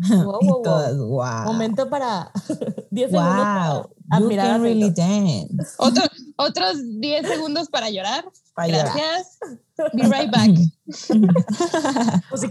Wow, 0.09 0.39
y 0.41 0.45
wow, 0.47 0.53
wow. 0.55 0.61
todas, 0.63 0.97
wow. 0.97 1.43
Momento 1.45 1.89
para 1.89 2.31
10 2.91 3.11
segundos 3.11 3.35
Wow. 3.35 3.43
para 3.43 3.83
You 3.83 3.89
admirar 4.25 4.45
a 4.47 4.49
can 4.53 4.61
really 4.63 4.93
Taylor. 4.93 5.47
dance. 5.57 5.75
Otro, 5.77 6.03
otros 6.37 6.77
10 6.99 7.27
segundos 7.27 7.69
para 7.69 7.89
llorar. 7.89 8.25
Gracias. 8.57 9.37
Be 9.93 10.03
right 10.03 10.31
back. 10.31 10.51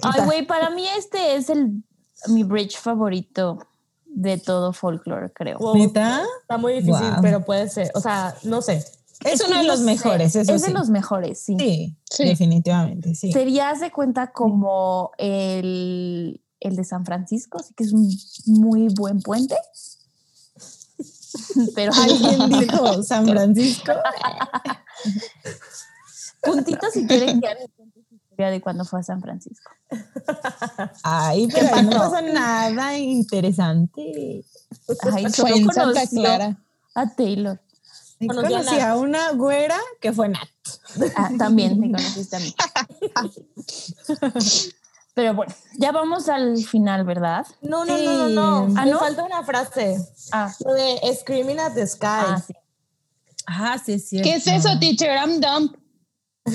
Ay, 0.02 0.24
güey, 0.24 0.46
para 0.46 0.70
mí 0.70 0.84
este 0.96 1.36
es 1.36 1.50
el 1.50 1.82
mi 2.28 2.44
bridge 2.44 2.76
favorito 2.76 3.58
de 4.06 4.38
todo 4.38 4.72
folklore, 4.72 5.30
creo. 5.32 5.58
¿Neta? 5.74 6.22
Está 6.42 6.58
muy 6.58 6.74
difícil, 6.74 7.10
Wow. 7.12 7.22
pero 7.22 7.44
puede 7.44 7.68
ser. 7.68 7.90
O 7.94 8.00
sea, 8.00 8.34
no 8.44 8.60
sé. 8.62 8.84
Es 9.24 9.40
que 9.42 9.48
uno 9.48 9.58
de 9.58 9.64
los 9.66 9.80
mejores, 9.80 10.34
eso 10.34 10.52
Es 10.54 10.62
sí. 10.62 10.68
de 10.68 10.72
los 10.78 10.88
mejores, 10.90 11.40
sí. 11.42 11.56
Sí, 11.58 11.96
Sí. 12.10 12.24
definitivamente, 12.24 13.14
sí. 13.14 13.32
Sería, 13.32 13.74
se 13.76 13.90
cuenta 13.92 14.32
como 14.32 15.10
el, 15.18 16.40
el 16.60 16.76
de 16.76 16.84
San 16.84 17.04
Francisco, 17.04 17.58
así 17.58 17.74
que 17.74 17.84
es 17.84 17.92
un 17.92 18.08
muy 18.46 18.88
buen 18.94 19.20
puente. 19.20 19.56
Pero 21.74 21.92
Alguien 21.94 22.48
dijo 22.60 23.02
San 23.02 23.26
Francisco. 23.26 23.92
puntitos 26.42 26.92
si 26.92 27.06
quieren 27.06 27.40
que 27.40 27.48
alguien 27.48 27.70
cuente 27.76 28.00
su 28.08 28.14
historia 28.14 28.50
de 28.50 28.60
cuando 28.60 28.84
fue 28.84 29.00
a 29.00 29.02
San 29.02 29.20
Francisco. 29.20 29.70
Ay, 31.02 31.48
pero 31.52 31.74
ahí 31.74 31.84
no 31.84 31.90
pasó? 31.90 32.10
pasa 32.12 32.22
nada 32.22 32.96
interesante. 32.98 34.44
Ay, 35.12 35.24
Fue 35.24 35.30
solo 35.30 35.56
en 35.56 35.64
Santa 35.66 35.82
conoció 35.82 36.20
Clara. 36.20 36.58
a 36.94 37.14
Taylor. 37.14 37.60
Y 38.18 38.26
Conocí 38.26 38.78
a 38.80 38.96
una 38.96 39.32
güera 39.32 39.78
que 40.00 40.12
fue 40.12 40.28
Nat. 40.28 40.48
Ah, 41.16 41.30
también 41.38 41.78
me 41.80 41.90
conociste 41.90 42.36
a 42.36 42.40
mí. 42.40 42.54
Pero 45.14 45.34
bueno, 45.34 45.52
ya 45.78 45.92
vamos 45.92 46.28
al 46.28 46.56
final, 46.64 47.04
¿verdad? 47.04 47.46
No, 47.62 47.84
no, 47.84 47.98
no, 47.98 48.28
no, 48.28 48.28
no. 48.28 48.68
Sí. 48.68 48.74
¿Ah, 48.78 48.84
Me 48.84 48.90
no? 48.92 48.98
falta 49.00 49.24
una 49.24 49.42
frase. 49.44 49.96
Ah, 50.32 50.52
Lo 50.64 50.72
de 50.74 51.00
Screaming 51.20 51.58
at 51.58 51.72
the 51.74 51.86
Sky. 51.86 52.06
ah, 52.06 52.42
sí. 52.46 52.52
Ah, 53.46 53.78
sí, 53.84 53.94
es 53.94 54.08
cierto. 54.08 54.28
¿Qué 54.28 54.36
es 54.36 54.46
eso, 54.46 54.78
teacher? 54.78 55.10
I'm 55.16 55.40
dumb. 55.40 55.76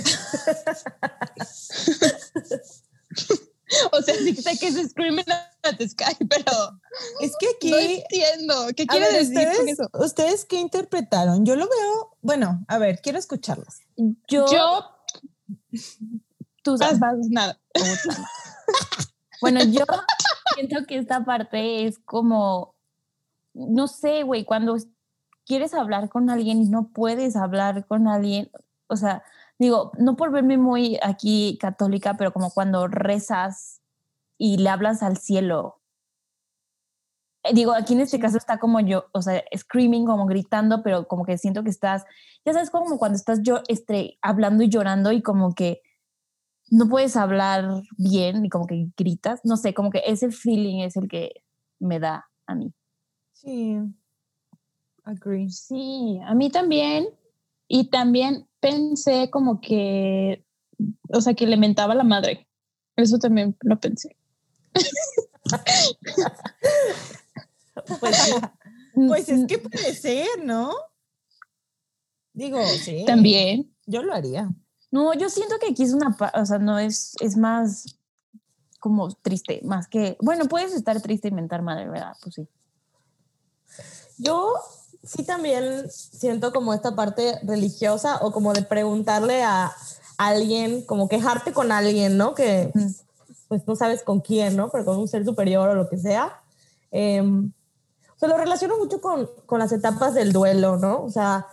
o 3.91 4.01
sea, 4.01 4.16
sí 4.16 4.36
sé 4.36 4.58
que 4.58 4.68
es 4.68 4.89
Screaming 4.89 5.26
at 5.64 5.76
the 5.78 5.88
Sky, 5.89 6.16
pero 6.30 6.80
Es 7.22 7.34
que 7.39 7.47
aquí. 7.56 7.72
no 7.72 7.78
entiendo. 7.78 8.68
¿Qué 8.76 8.86
quiere 8.88 9.08
ver, 9.12 9.26
decir 9.26 9.36
con 9.36 9.47
¿ustedes, 9.51 9.80
eso? 9.80 9.89
¿Ustedes 9.93 10.45
qué 10.45 10.60
interpretaron? 10.60 11.45
Yo 11.45 11.56
lo 11.56 11.66
veo. 11.68 12.18
Bueno, 12.22 12.64
a 12.68 12.78
ver, 12.78 13.01
quiero 13.01 13.18
escucharlos. 13.20 13.80
Yo, 14.28 14.45
Yo, 14.51 14.86
tú 16.66 16.76
vas, 16.78 16.99
vas, 16.99 17.16
nada. 17.30 17.57
Bueno, 19.41 19.59
yo 19.63 19.84
siento 20.55 20.86
que 20.88 20.97
esta 20.97 21.24
parte 21.24 21.86
es 21.86 21.99
como, 21.99 22.74
no 23.53 23.88
sé, 23.88 24.24
güey, 24.24 24.45
cuando 24.45 24.78
quieres 25.45 25.74
hablar 25.74 26.09
con 26.09 26.30
alguien 26.30 26.63
y 26.63 26.70
no 26.70 26.88
puedes 26.88 27.36
hablar 27.36 27.86
con 27.86 28.07
alguien, 28.07 28.49
o 28.88 28.95
sea, 28.95 29.24
digo, 29.59 29.91
no 29.99 30.16
por 30.16 30.32
verme 30.32 30.57
muy 30.57 30.97
aquí 31.03 31.59
católica, 31.61 32.16
pero 32.18 32.34
como 32.34 32.49
cuando 32.49 32.88
rezas 32.88 33.82
y 34.38 34.57
le 34.57 34.70
hablas 34.70 35.03
al 35.03 35.18
cielo. 35.18 35.82
Eh, 37.43 37.53
Digo, 37.53 37.74
aquí 37.74 37.93
en 37.93 38.01
este 38.01 38.20
caso 38.20 38.38
está 38.38 38.57
como 38.57 38.80
yo, 38.80 39.05
o 39.11 39.22
sea, 39.22 39.43
screaming, 39.55 40.05
como 40.05 40.26
gritando, 40.26 40.82
pero 40.82 41.07
como 41.07 41.26
que 41.26 41.38
siento 41.38 41.63
que 41.63 41.70
estás, 41.70 42.05
ya 42.45 42.53
sabes, 42.53 42.72
como 42.72 42.97
cuando 42.97 43.18
estás 43.18 43.41
yo 43.43 43.61
este, 43.68 44.18
hablando 44.22 44.63
y 44.63 44.70
llorando 44.70 45.11
y 45.11 45.22
como 45.22 45.53
que 45.53 45.82
no 46.72 46.88
puedes 46.88 47.16
hablar 47.16 47.84
bien 47.97 48.45
y 48.45 48.49
como 48.49 48.66
que 48.66 48.88
gritas, 48.97 49.41
no 49.43 49.57
sé, 49.57 49.74
como 49.74 49.91
que 49.91 50.01
ese 50.05 50.32
feeling 50.32 50.80
es 50.80 50.95
el 50.95 51.07
que 51.07 51.43
me 51.80 51.99
da 51.99 52.28
a 52.47 52.55
mí. 52.55 52.74
Sí. 53.34 53.78
Agree. 55.03 55.49
Sí, 55.49 56.20
a 56.26 56.34
mí 56.34 56.49
también. 56.49 57.07
Y 57.68 57.89
también 57.89 58.47
pensé 58.59 59.30
como 59.30 59.61
que, 59.61 60.43
o 61.13 61.22
sea, 61.22 61.34
que 61.34 61.47
le 61.47 61.57
mentaba 61.57 61.93
a 61.93 61.97
la 61.97 62.03
madre. 62.03 62.47
Eso 62.95 63.18
también 63.18 63.55
lo 63.61 63.80
pensé. 63.80 64.16
Pues. 67.99 68.34
Pues 68.95 69.28
es 69.28 69.45
que 69.45 69.57
puede 69.57 69.93
ser, 69.93 70.45
¿no? 70.45 70.72
Digo, 72.34 72.66
sí. 72.66 73.03
También. 73.05 73.76
Yo 73.86 74.01
lo 74.01 74.13
haría. 74.13 74.49
No, 74.95 75.13
yo 75.13 75.27
siento 75.30 75.55
que 75.59 75.72
aquí 75.72 75.84
es 75.84 75.91
una, 75.91 76.15
o 76.35 76.45
sea, 76.45 76.57
no 76.57 76.80
es, 76.80 77.15
es 77.19 77.35
más 77.35 77.97
como 78.80 79.11
triste, 79.11 79.59
más 79.65 79.89
que, 79.89 80.15
bueno, 80.22 80.45
puedes 80.45 80.73
estar 80.73 81.01
triste 81.01 81.27
y 81.27 81.31
mentar 81.31 81.61
madre, 81.61 81.89
¿verdad? 81.89 82.15
Pues 82.23 82.35
sí. 82.35 82.47
Yo 84.17 84.53
sí 85.03 85.26
también 85.26 85.91
siento 85.91 86.53
como 86.53 86.73
esta 86.73 86.95
parte 86.95 87.38
religiosa 87.43 88.19
o 88.22 88.31
como 88.31 88.53
de 88.53 88.61
preguntarle 88.61 89.43
a 89.43 89.73
alguien, 90.17 90.85
como 90.85 91.09
quejarte 91.09 91.51
con 91.51 91.73
alguien, 91.73 92.15
¿no? 92.15 92.34
Que 92.34 92.72
pues 93.49 93.67
no 93.67 93.76
sabes 93.76 94.01
con 94.01 94.22
quién, 94.22 94.55
¿no? 94.55 94.69
Pero 94.69 94.85
con 94.85 94.97
un 94.97 95.09
ser 95.09 95.26
superior 95.26 95.67
o 95.67 95.76
lo 95.76 95.89
que 95.89 95.97
sea. 95.97 96.41
Em, 96.91 97.51
o 98.15 98.17
sea, 98.17 98.30
lo 98.30 98.38
relaciono 98.38 98.77
mucho 98.77 99.01
con, 99.01 99.30
con 99.45 99.59
las 99.59 99.73
etapas 99.73 100.13
del 100.13 100.31
duelo, 100.31 100.77
¿no? 100.77 101.03
O 101.03 101.09
sea, 101.09 101.47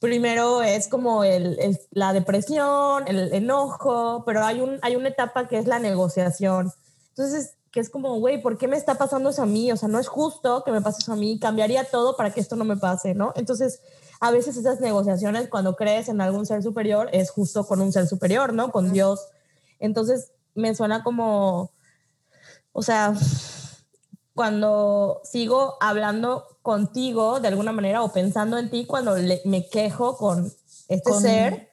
primero 0.00 0.62
es 0.62 0.88
como 0.88 1.24
el, 1.24 1.58
el- 1.58 1.80
la 1.90 2.12
depresión, 2.12 3.04
el 3.08 3.32
enojo, 3.32 4.22
pero 4.26 4.44
hay, 4.44 4.60
un, 4.60 4.78
hay 4.82 4.96
una 4.96 5.08
etapa 5.08 5.48
que 5.48 5.58
es 5.58 5.66
la 5.66 5.78
negociación. 5.78 6.72
Entonces, 7.10 7.54
que 7.70 7.80
es 7.80 7.90
como, 7.90 8.18
güey, 8.20 8.40
¿por 8.40 8.56
qué 8.56 8.68
me 8.68 8.76
está 8.76 8.94
pasando 8.96 9.30
eso 9.30 9.42
a 9.42 9.46
mí? 9.46 9.72
O 9.72 9.76
sea, 9.76 9.88
no 9.88 9.98
es 9.98 10.06
justo 10.08 10.62
que 10.64 10.70
me 10.72 10.80
pase 10.80 10.98
eso 11.00 11.12
a 11.12 11.16
mí, 11.16 11.38
cambiaría 11.40 11.84
todo 11.84 12.16
para 12.16 12.30
que 12.32 12.40
esto 12.40 12.54
no 12.56 12.64
me 12.64 12.76
pase, 12.76 13.14
¿no? 13.14 13.32
Entonces, 13.34 13.80
a 14.20 14.30
veces 14.30 14.56
esas 14.56 14.80
negociaciones, 14.80 15.48
cuando 15.48 15.74
crees 15.74 16.08
en 16.08 16.20
algún 16.20 16.46
ser 16.46 16.62
superior, 16.62 17.08
es 17.12 17.30
justo 17.30 17.66
con 17.66 17.80
un 17.80 17.92
ser 17.92 18.06
superior, 18.06 18.52
¿no? 18.52 18.70
Con 18.70 18.92
Dios. 18.92 19.26
Entonces, 19.80 20.30
me 20.54 20.74
suena 20.74 21.02
como, 21.02 21.72
o 22.72 22.82
sea, 22.82 23.12
cuando 24.34 25.20
sigo 25.24 25.76
hablando 25.80 26.53
contigo 26.64 27.40
de 27.40 27.48
alguna 27.48 27.72
manera 27.72 28.02
o 28.02 28.10
pensando 28.10 28.56
en 28.56 28.70
ti, 28.70 28.86
cuando 28.86 29.14
le- 29.16 29.42
me 29.44 29.68
quejo 29.68 30.16
con 30.16 30.50
este 30.88 31.10
Con- 31.10 31.20
ser 31.22 31.70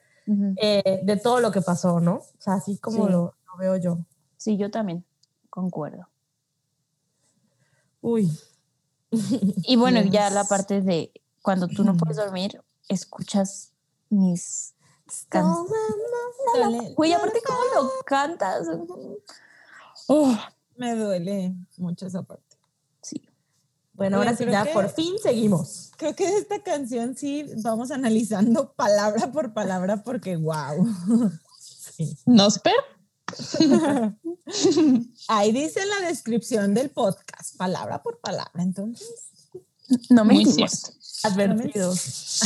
eh, 0.56 1.00
de 1.02 1.16
todo 1.16 1.40
lo 1.40 1.50
que 1.50 1.62
pasó, 1.62 1.98
¿no? 1.98 2.16
O 2.16 2.26
sea, 2.38 2.54
así 2.54 2.76
como 2.78 3.06
Sí. 3.06 3.10
lo, 3.12 3.34
lo 3.46 3.56
veo 3.58 3.76
yo. 3.78 3.98
Sí, 4.36 4.56
yo 4.58 4.70
también 4.70 5.04
concuerdo. 5.50 6.06
Uy. 8.02 8.30
Y 9.66 9.76
bueno, 9.76 10.00
ya 10.02 10.30
la 10.30 10.44
parte 10.44 10.80
de 10.82 11.10
cuando 11.42 11.68
tú 11.68 11.84
no 11.84 11.96
puedes 11.96 12.16
dormir, 12.18 12.62
escuchas 12.88 13.72
mis 14.10 14.74
canciones. 15.28 16.94
Güey, 16.96 17.12
aparte 17.14 17.40
cómo 17.44 17.58
lo 17.74 17.90
cantas. 18.04 18.66
Oh, 20.08 20.36
Me 20.76 20.94
duele 20.96 21.54
mucho 21.78 22.06
esa 22.06 22.22
parte. 22.22 22.51
Bueno, 24.02 24.16
ahora 24.16 24.36
sí, 24.36 24.44
ya 24.50 24.64
que- 24.64 24.72
por 24.72 24.88
fin 24.88 25.14
seguimos. 25.22 25.92
Creo 25.96 26.16
que 26.16 26.26
de 26.26 26.38
esta 26.38 26.60
canción 26.60 27.16
sí 27.16 27.46
vamos 27.62 27.92
analizando 27.92 28.72
palabra 28.76 29.30
por 29.30 29.54
palabra 29.54 30.02
porque 30.02 30.36
wow. 30.36 30.84
Sí. 31.60 32.16
¿Nosper? 32.26 32.74
Ahí 35.28 35.52
dice 35.52 35.80
en 35.82 35.88
la 35.88 36.08
descripción 36.08 36.74
del 36.74 36.90
podcast, 36.90 37.56
palabra 37.56 38.02
por 38.02 38.18
palabra. 38.18 38.60
Entonces, 38.60 39.08
No 40.10 40.24
mentimos. 40.24 40.98
Advertidos. 41.22 42.42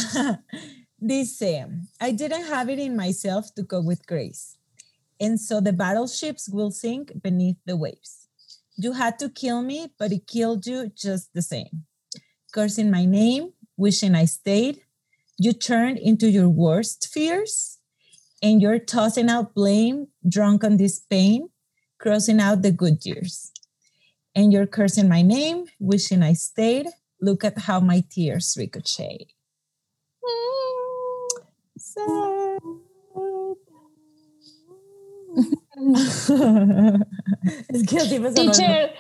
dice, 0.99 1.67
I 2.03 2.13
didn't 2.13 2.45
have 2.53 2.71
it 2.71 2.79
in 2.79 2.95
myself 2.95 3.51
to 3.55 3.63
go 3.63 3.81
with 3.81 4.05
grace. 4.07 4.59
And 5.19 5.41
so 5.41 5.63
the 5.63 5.73
battleships 5.73 6.51
will 6.51 6.71
sink 6.71 7.13
beneath 7.23 7.57
the 7.65 7.77
waves. 7.77 8.26
You 8.77 8.93
had 8.93 9.19
to 9.21 9.31
kill 9.31 9.63
me, 9.63 9.89
but 9.99 10.13
it 10.13 10.27
killed 10.27 10.67
you 10.67 10.93
just 10.95 11.33
the 11.33 11.43
same. 11.43 11.87
Cursing 12.53 12.91
my 12.91 13.07
name, 13.07 13.53
wishing 13.77 14.15
I 14.15 14.27
stayed. 14.27 14.83
You 15.39 15.53
turned 15.53 15.99
into 15.99 16.31
your 16.31 16.49
worst 16.49 17.09
fears. 17.13 17.79
And 18.43 18.61
you're 18.61 18.79
tossing 18.79 19.31
out 19.31 19.55
blame, 19.55 20.09
drunk 20.29 20.63
on 20.63 20.77
this 20.77 21.01
pain, 21.01 21.49
crossing 21.99 22.39
out 22.39 22.61
the 22.61 22.71
good 22.71 23.05
years. 23.07 23.51
And 24.35 24.53
you're 24.53 24.67
cursing 24.67 25.09
my 25.09 25.23
name, 25.23 25.65
wishing 25.81 26.23
I 26.23 26.35
stayed. 26.35 26.89
Look 27.21 27.45
at 27.45 27.61
how 27.61 27.81
my 27.81 28.05
tears 28.11 28.55
ricochet. 28.59 29.29
Mm. 30.23 30.47
Es 37.69 37.87
que 37.87 37.99
así 37.99 38.19
me 38.19 38.33
Teacher, 38.33 38.93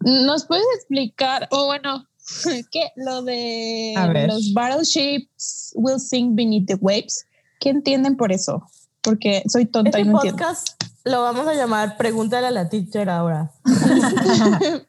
¿nos 0.00 0.46
puedes 0.46 0.64
explicar, 0.76 1.46
o 1.50 1.66
bueno, 1.66 2.06
que 2.72 2.90
lo 2.96 3.22
de 3.22 3.94
los 4.28 4.52
battleships 4.54 5.72
will 5.76 6.00
sink 6.00 6.34
beneath 6.34 6.66
the 6.66 6.76
waves? 6.80 7.24
¿Qué 7.60 7.68
entienden 7.70 8.16
por 8.16 8.32
eso? 8.32 8.62
Porque 9.02 9.42
soy 9.48 9.66
tonta 9.66 9.90
Este 9.90 10.00
y 10.00 10.04
no 10.04 10.16
entiendo. 10.16 10.38
podcast 10.38 10.82
lo 11.04 11.22
vamos 11.22 11.46
a 11.46 11.54
llamar 11.54 11.96
Pregúntale 11.96 12.48
a 12.48 12.50
la 12.50 12.68
teacher 12.68 13.08
ahora. 13.08 13.52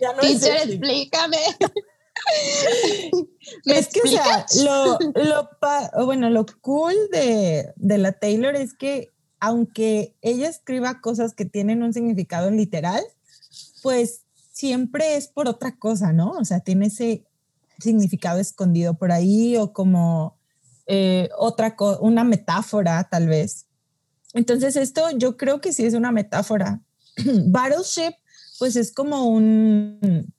Ya 0.00 0.12
no 0.14 0.20
es 0.22 0.40
Teacher, 0.40 0.58
sexy. 0.60 0.72
explícame. 0.74 1.38
es 3.64 3.88
que, 3.88 4.00
o 4.00 4.06
sea, 4.06 4.46
lo, 4.64 4.96
lo, 5.24 5.50
pa- 5.60 5.90
bueno, 6.04 6.30
lo 6.30 6.46
cool 6.60 6.94
de, 7.10 7.72
de 7.74 7.98
la 7.98 8.12
Taylor 8.12 8.54
es 8.54 8.74
que 8.74 9.11
aunque 9.42 10.14
ella 10.22 10.48
escriba 10.48 11.00
cosas 11.00 11.34
que 11.34 11.44
tienen 11.44 11.82
un 11.82 11.92
significado 11.92 12.48
literal, 12.52 13.02
pues 13.82 14.20
siempre 14.52 15.16
es 15.16 15.26
por 15.26 15.48
otra 15.48 15.76
cosa, 15.76 16.12
¿no? 16.12 16.30
O 16.30 16.44
sea, 16.44 16.60
tiene 16.60 16.86
ese 16.86 17.24
significado 17.80 18.38
escondido 18.38 18.94
por 18.94 19.10
ahí 19.10 19.56
o 19.56 19.72
como 19.72 20.36
eh, 20.86 21.28
otra 21.36 21.74
cosa, 21.74 21.98
una 22.02 22.22
metáfora 22.22 23.02
tal 23.10 23.26
vez. 23.26 23.66
Entonces 24.32 24.76
esto 24.76 25.10
yo 25.18 25.36
creo 25.36 25.60
que 25.60 25.72
sí 25.72 25.84
es 25.84 25.94
una 25.94 26.12
metáfora. 26.12 26.80
Battleship, 27.46 28.14
pues 28.60 28.76
es 28.76 28.92
como 28.94 29.26
un... 29.26 30.32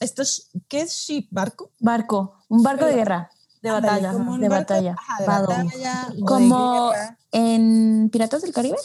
Esto, 0.00 0.20
es- 0.20 0.50
¿Qué 0.68 0.82
es 0.82 0.92
ship? 0.92 1.28
¿Barco? 1.30 1.72
Barco, 1.80 2.34
un 2.48 2.62
barco 2.62 2.84
de 2.84 2.94
guerra. 2.94 3.30
De 3.62 3.70
batalla. 3.70 4.12
como 4.12 4.38
de 4.38 4.48
batalla, 4.48 4.96
ajá, 4.98 5.20
de 5.20 5.26
batalla 5.26 6.08
Como 6.26 6.92
en 7.32 8.08
Piratas 8.12 8.42
del 8.42 8.52
Caribe. 8.52 8.76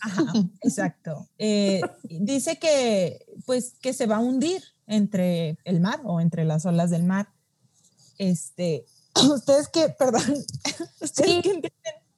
Ajá, 0.00 0.22
exacto. 0.62 1.28
Eh, 1.38 1.80
dice 2.04 2.58
que, 2.58 3.24
pues, 3.46 3.74
que 3.80 3.92
se 3.92 4.06
va 4.06 4.16
a 4.16 4.20
hundir 4.20 4.62
entre 4.86 5.56
el 5.64 5.80
mar 5.80 6.00
o 6.04 6.20
entre 6.20 6.44
las 6.44 6.66
olas 6.66 6.90
del 6.90 7.04
mar. 7.04 7.28
Este, 8.18 8.84
ustedes 9.34 9.68
que, 9.68 9.88
perdón, 9.90 10.22
ustedes 11.00 11.30
Sí. 11.30 11.42
que 11.42 11.50
entienden, 11.50 11.70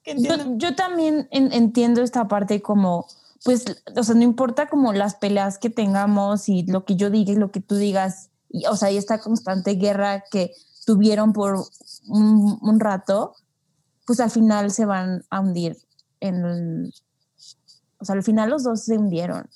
que 0.02 0.14
Yo, 0.14 0.32
entienden. 0.34 0.58
yo 0.58 0.74
también 0.74 1.28
en- 1.30 1.52
entiendo 1.52 2.02
esta 2.02 2.26
parte 2.28 2.60
como, 2.60 3.06
pues, 3.44 3.64
o 3.96 4.02
sea, 4.02 4.14
no 4.16 4.22
importa 4.22 4.68
como 4.68 4.92
las 4.92 5.14
peleas 5.14 5.58
que 5.58 5.70
tengamos 5.70 6.48
y 6.48 6.64
lo 6.64 6.84
que 6.84 6.96
yo 6.96 7.10
diga 7.10 7.32
y 7.32 7.36
lo 7.36 7.52
que 7.52 7.60
tú 7.60 7.76
digas, 7.76 8.30
y, 8.50 8.66
o 8.66 8.76
sea, 8.76 8.90
y 8.90 8.96
esta 8.96 9.20
constante 9.20 9.72
guerra 9.74 10.24
que 10.30 10.52
tuvieron 10.86 11.34
por 11.34 11.56
un, 12.08 12.58
un 12.62 12.80
rato, 12.80 13.34
pues 14.06 14.20
al 14.20 14.30
final 14.30 14.70
se 14.70 14.86
van 14.86 15.22
a 15.28 15.40
hundir 15.40 15.76
en 16.20 16.36
el- 16.44 16.94
o 17.98 18.04
sea, 18.06 18.14
al 18.14 18.22
final 18.22 18.48
los 18.50 18.62
dos 18.62 18.84
se 18.84 18.96
hundieron, 18.96 19.46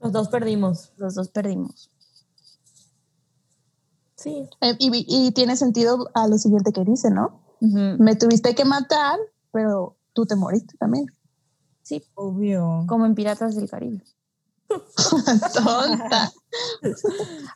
Los 0.00 0.12
dos 0.12 0.28
perdimos. 0.28 0.92
los 0.96 1.14
dos 1.14 1.28
perdimos. 1.28 1.90
Sí. 4.16 4.48
Eh, 4.60 4.74
y, 4.78 5.04
y 5.06 5.30
tiene 5.32 5.56
sentido 5.56 6.08
a 6.14 6.26
lo 6.26 6.38
siguiente 6.38 6.72
que 6.72 6.84
dice, 6.84 7.10
¿no? 7.10 7.40
Me 7.60 8.16
tuviste 8.16 8.54
que 8.54 8.64
matar, 8.64 9.18
pero 9.52 9.96
tú 10.12 10.26
te 10.26 10.36
moriste 10.36 10.76
también. 10.78 11.06
Sí, 11.82 12.02
Obvio. 12.14 12.84
como 12.88 13.06
en 13.06 13.14
Piratas 13.14 13.54
del 13.56 13.68
Caribe. 13.68 14.02
Tonta. 15.54 16.32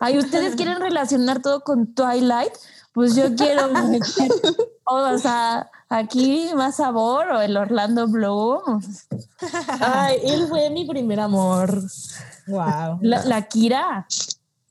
Ay, 0.01 0.19
¿ustedes 0.19 0.57
quieren 0.57 0.81
relacionar 0.81 1.43
todo 1.43 1.63
con 1.63 1.95
Twilight? 1.95 2.53
Pues 2.93 3.15
yo 3.15 3.35
quiero 3.35 3.69
meter, 3.69 4.31
o 4.85 5.19
sea, 5.19 5.71
aquí 5.89 6.51
más 6.55 6.77
sabor 6.77 7.29
o 7.31 7.41
el 7.41 7.57
Orlando 7.57 8.07
Bloom, 8.07 8.83
Ay, 9.81 10.19
él 10.25 10.47
fue 10.47 10.71
mi 10.71 10.87
primer 10.87 11.21
amor. 11.21 11.83
Wow. 12.47 12.99
la, 13.01 13.25
la 13.25 13.43
Kira. 13.43 14.07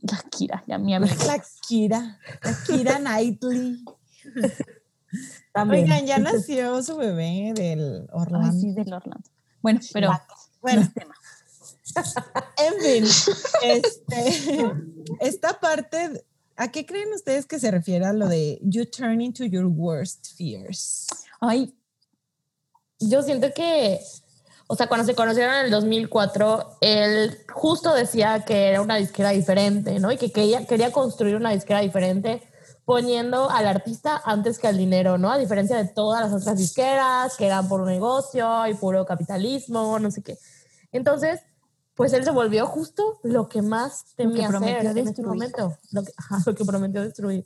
La 0.01 0.19
Kira, 0.30 0.63
ya 0.68 0.77
mi 0.77 0.95
amiga. 0.95 1.15
La 1.26 1.43
Kira, 1.68 2.19
la 2.43 2.63
Kira 2.65 2.97
Knightley. 2.99 3.84
También. 5.53 5.84
Oigan, 5.84 6.05
ya 6.05 6.18
nació 6.18 6.81
su 6.81 6.97
bebé 6.97 7.53
del 7.55 8.07
Orlando. 8.11 8.49
Ay, 8.51 8.59
sí, 8.59 8.73
del 8.73 8.93
Orlando. 8.93 9.30
Bueno, 9.61 9.80
pero 9.93 10.11
Bueno, 10.61 10.81
no 10.81 10.88
es 10.88 10.93
tema. 10.93 11.13
En 12.57 12.73
fin, 12.81 13.03
este, 13.63 14.73
esta 15.19 15.59
parte, 15.59 16.26
¿a 16.55 16.72
qué 16.72 16.85
creen 16.85 17.13
ustedes 17.13 17.45
que 17.45 17.59
se 17.59 17.72
refiere 17.72 18.05
a 18.05 18.13
lo 18.13 18.27
de 18.27 18.59
you 18.63 18.85
turn 18.85 19.22
into 19.22 19.45
your 19.45 19.65
worst 19.65 20.35
fears? 20.38 21.07
Ay, 21.39 21.73
Yo 22.99 23.23
siento 23.23 23.51
que, 23.53 23.99
o 24.68 24.76
sea, 24.76 24.88
cuando 24.88 25.05
se 25.05 25.15
conocieron 25.15 25.55
en 25.55 25.65
el 25.65 25.72
2004, 25.72 26.77
él 26.81 27.39
justo 27.51 27.93
decía 27.93 28.43
que 28.45 28.68
era 28.68 28.81
una 28.81 28.97
disquera 28.97 29.31
diferente, 29.31 29.99
¿no? 29.99 30.11
Y 30.11 30.18
que 30.18 30.31
quería, 30.31 30.65
quería 30.68 30.91
construir 30.91 31.35
una 31.35 31.51
disquera 31.51 31.80
diferente 31.80 32.43
poniendo 32.85 33.49
al 33.49 33.68
artista 33.68 34.22
antes 34.26 34.59
que 34.59 34.68
al 34.68 34.77
dinero, 34.77 35.18
¿no? 35.18 35.31
A 35.31 35.38
diferencia 35.38 35.77
de 35.77 35.88
todas 35.88 36.22
las 36.22 36.41
otras 36.41 36.57
disqueras 36.57 37.38
que 37.38 37.45
eran 37.45 37.68
por 37.68 37.81
un 37.81 37.88
negocio 37.88 38.68
y 38.68 38.73
puro 38.73 39.05
capitalismo, 39.05 39.97
no 39.99 40.11
sé 40.11 40.22
qué. 40.22 40.38
Entonces, 40.91 41.39
pues 42.02 42.14
él 42.14 42.23
se 42.23 42.32
volvió 42.32 42.65
justo 42.68 43.19
lo 43.23 43.48
que 43.48 43.61
más 43.61 44.06
temía 44.15 44.48
prometió 44.49 44.78
hacer 44.90 44.98
en 44.98 45.07
este 45.07 45.22
momento, 45.23 45.78
lo 45.91 46.03
que, 46.03 46.11
ajá, 46.18 46.38
lo 46.45 46.56
que 46.56 46.65
prometió 46.65 47.02
destruir. 47.03 47.45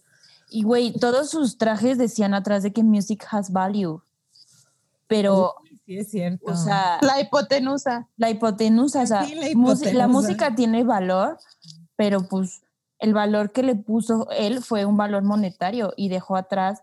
y 0.49 0.64
güey, 0.64 0.94
todos 0.94 1.30
sus 1.30 1.57
trajes 1.57 1.98
decían 1.98 2.34
atrás 2.34 2.64
de 2.64 2.72
que 2.72 2.84
music 2.84 3.26
has 3.32 3.52
value. 3.52 4.02
Pero, 5.07 5.53
Sí, 5.86 5.98
es 5.99 6.10
cierto. 6.10 6.52
o 6.52 6.56
sea, 6.56 6.98
La 7.02 7.19
hipotenusa. 7.22 8.07
la 8.18 8.30
hipotenusa, 8.32 9.03
o 9.03 9.06
sea, 9.06 9.23
Sí, 9.26 9.36
la 9.36 9.41
musi- 9.41 9.45
la 9.45 9.49
hipotenusa. 9.52 10.07
música 10.07 10.56
tiene 10.56 10.84
valor, 10.84 11.38
pero 11.95 12.27
pues 12.27 12.64
el 12.99 13.14
valor 13.14 13.52
que 13.52 13.61
le 13.61 13.76
puso 13.76 14.27
él 14.32 14.64
fue 14.64 14.86
un 14.86 14.98
valor 14.98 15.23
monetario 15.23 15.94
y 15.95 16.10
dejó 16.10 16.36
atrás 16.38 16.82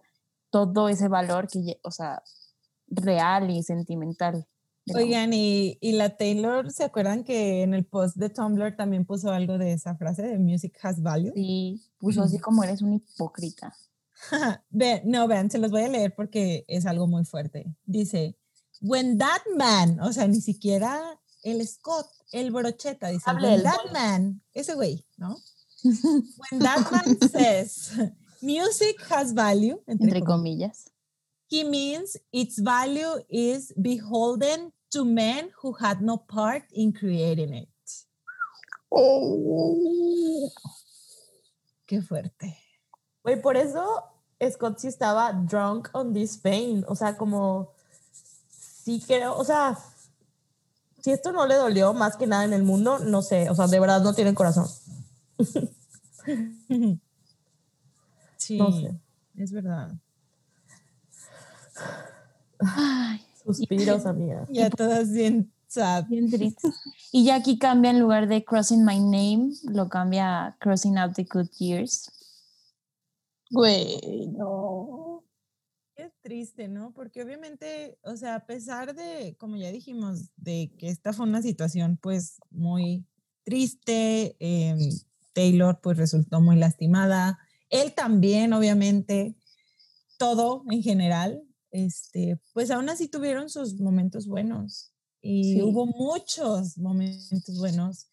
todo 0.51 0.89
ese 0.89 1.09
valor 1.09 1.49
que, 1.49 1.81
o 1.83 1.91
sea, 1.91 2.23
real 2.87 3.51
y 3.51 3.63
sentimental. 3.63 4.47
Oigan, 4.95 5.33
y, 5.33 5.79
y 5.81 5.93
la 5.93 6.17
Taylor, 6.17 6.71
¿se 6.73 6.85
acuerdan 6.85 7.23
que 7.23 7.63
en 7.63 7.73
el 7.73 7.85
post 7.85 8.17
de 8.17 8.31
Tumblr 8.31 8.77
también 8.77 9.05
puso 9.05 9.31
algo 9.31 9.57
de 9.57 9.73
esa 9.73 9.95
frase 9.95 10.23
de 10.23 10.39
music 10.39 10.77
has 10.83 11.01
value? 11.01 11.33
Sí, 11.35 11.81
puso 11.99 12.23
así 12.23 12.39
como 12.39 12.65
eres 12.65 12.83
un 12.83 12.95
hipócrita. 12.95 13.75
Ve- 14.71 15.03
no, 15.05 15.29
vean, 15.29 15.51
se 15.51 15.59
los 15.59 15.71
voy 15.71 15.83
a 15.83 15.89
leer 15.89 16.15
porque 16.15 16.65
es 16.69 16.87
algo 16.87 17.07
muy 17.07 17.25
fuerte. 17.25 17.75
Dice, 17.85 18.37
when 18.81 19.19
that 19.19 19.43
man, 19.57 20.01
o 20.01 20.13
sea, 20.13 20.27
ni 20.27 20.41
siquiera 20.41 21.01
el 21.45 21.67
Scott, 21.67 22.07
el 22.33 22.51
brocheta, 22.51 23.09
dice, 23.09 23.23
Hable 23.31 23.49
when 23.49 23.63
that 23.63 23.93
man, 23.93 24.43
ese 24.53 24.75
güey, 24.75 25.07
¿no? 25.17 25.37
when 25.85 26.61
that 26.61 26.91
man 26.91 27.19
says, 27.31 27.93
music 28.41 28.97
has 29.11 29.33
value, 29.33 29.81
entre, 29.87 30.09
Entre 30.09 30.21
comillas, 30.23 30.85
comillas. 30.87 30.92
He 31.53 31.65
means 31.65 32.17
its 32.33 32.59
value 32.59 33.21
is 33.29 33.75
beholden 33.77 34.73
to 34.91 35.05
men 35.05 35.51
who 35.63 35.75
had 35.79 36.01
no 36.01 36.17
part 36.17 36.63
in 36.73 36.93
creating 36.93 37.53
it. 37.53 37.69
Qué 41.87 42.01
fuerte. 42.03 42.57
Güey, 43.23 43.41
por 43.43 43.57
eso 43.57 43.85
Scott 44.51 44.79
sí 44.79 44.89
estaba 44.89 45.33
drunk 45.33 45.89
on 45.93 46.13
this 46.15 46.39
pain. 46.39 46.85
O 46.89 46.95
sea, 46.97 47.17
como. 47.17 47.73
Sí 48.51 49.03
creo. 49.07 49.37
O 49.37 49.45
sea, 49.45 49.79
si 51.03 51.11
esto 51.13 51.33
no 51.33 51.47
le 51.47 51.57
dolió 51.57 51.93
más 51.93 52.17
que 52.17 52.27
nada 52.27 52.45
en 52.45 52.53
el 52.55 52.63
mundo, 52.63 52.99
no 52.99 53.23
sé. 53.23 53.51
O 53.51 53.55
sea, 53.55 53.67
de 53.67 53.79
verdad 53.79 54.01
no 54.03 54.15
tiene 54.15 54.35
corazón. 54.35 54.67
Sí, 58.37 58.59
No 58.59 58.73
sé. 58.73 59.01
es 59.37 59.53
verdad. 59.53 59.93
Ay, 62.59 63.21
Suspiros, 63.45 64.07
amiga. 64.07 64.47
Ya 64.51 64.71
todas 64.71 65.11
bien 65.11 65.53
sad. 65.67 66.07
Bien 66.09 66.31
triste. 66.31 66.69
Y 67.11 67.25
ya 67.25 67.37
aquí 67.37 67.59
cambia 67.59 67.91
en 67.91 68.01
lugar 68.01 68.29
de 68.29 68.45
Crossing 68.45 68.85
My 68.85 69.01
Name, 69.01 69.53
lo 69.65 69.89
cambia 69.89 70.47
a 70.47 70.57
Crossing 70.59 70.99
Out 70.99 71.15
the 71.15 71.25
Good 71.25 71.49
Years. 71.59 72.11
Güey, 73.51 74.29
no. 74.29 75.25
Qué 75.95 76.11
triste, 76.23 76.69
¿no? 76.69 76.93
Porque 76.95 77.23
obviamente, 77.23 77.99
o 78.03 78.17
sea, 78.17 78.37
a 78.37 78.47
pesar 78.47 78.95
de, 78.95 79.37
como 79.39 79.57
ya 79.57 79.71
dijimos, 79.71 80.31
de 80.37 80.73
que 80.79 80.89
esta 80.89 81.13
fue 81.13 81.27
una 81.27 81.43
situación 81.43 81.99
pues 82.01 82.39
muy 82.51 83.07
triste, 83.45 84.37
em, 84.39 84.79
Taylor 85.35 85.81
pues 85.83 85.99
resultó 85.99 86.41
muy 86.41 86.57
lastimada, 86.57 87.39
él 87.69 87.95
también, 87.95 88.53
obviamente, 88.53 89.35
todo 90.19 90.65
en 90.71 90.83
general, 90.83 91.43
este, 91.73 92.39
pues 92.53 92.71
aún 92.71 92.89
así 92.89 93.09
tuvieron 93.09 93.51
sus 93.51 93.75
momentos 93.81 94.27
buenos 94.29 94.93
y 95.21 95.55
Sí. 95.55 95.63
hubo 95.63 95.87
muchos 95.87 96.79
momentos 96.79 97.59
buenos. 97.59 98.07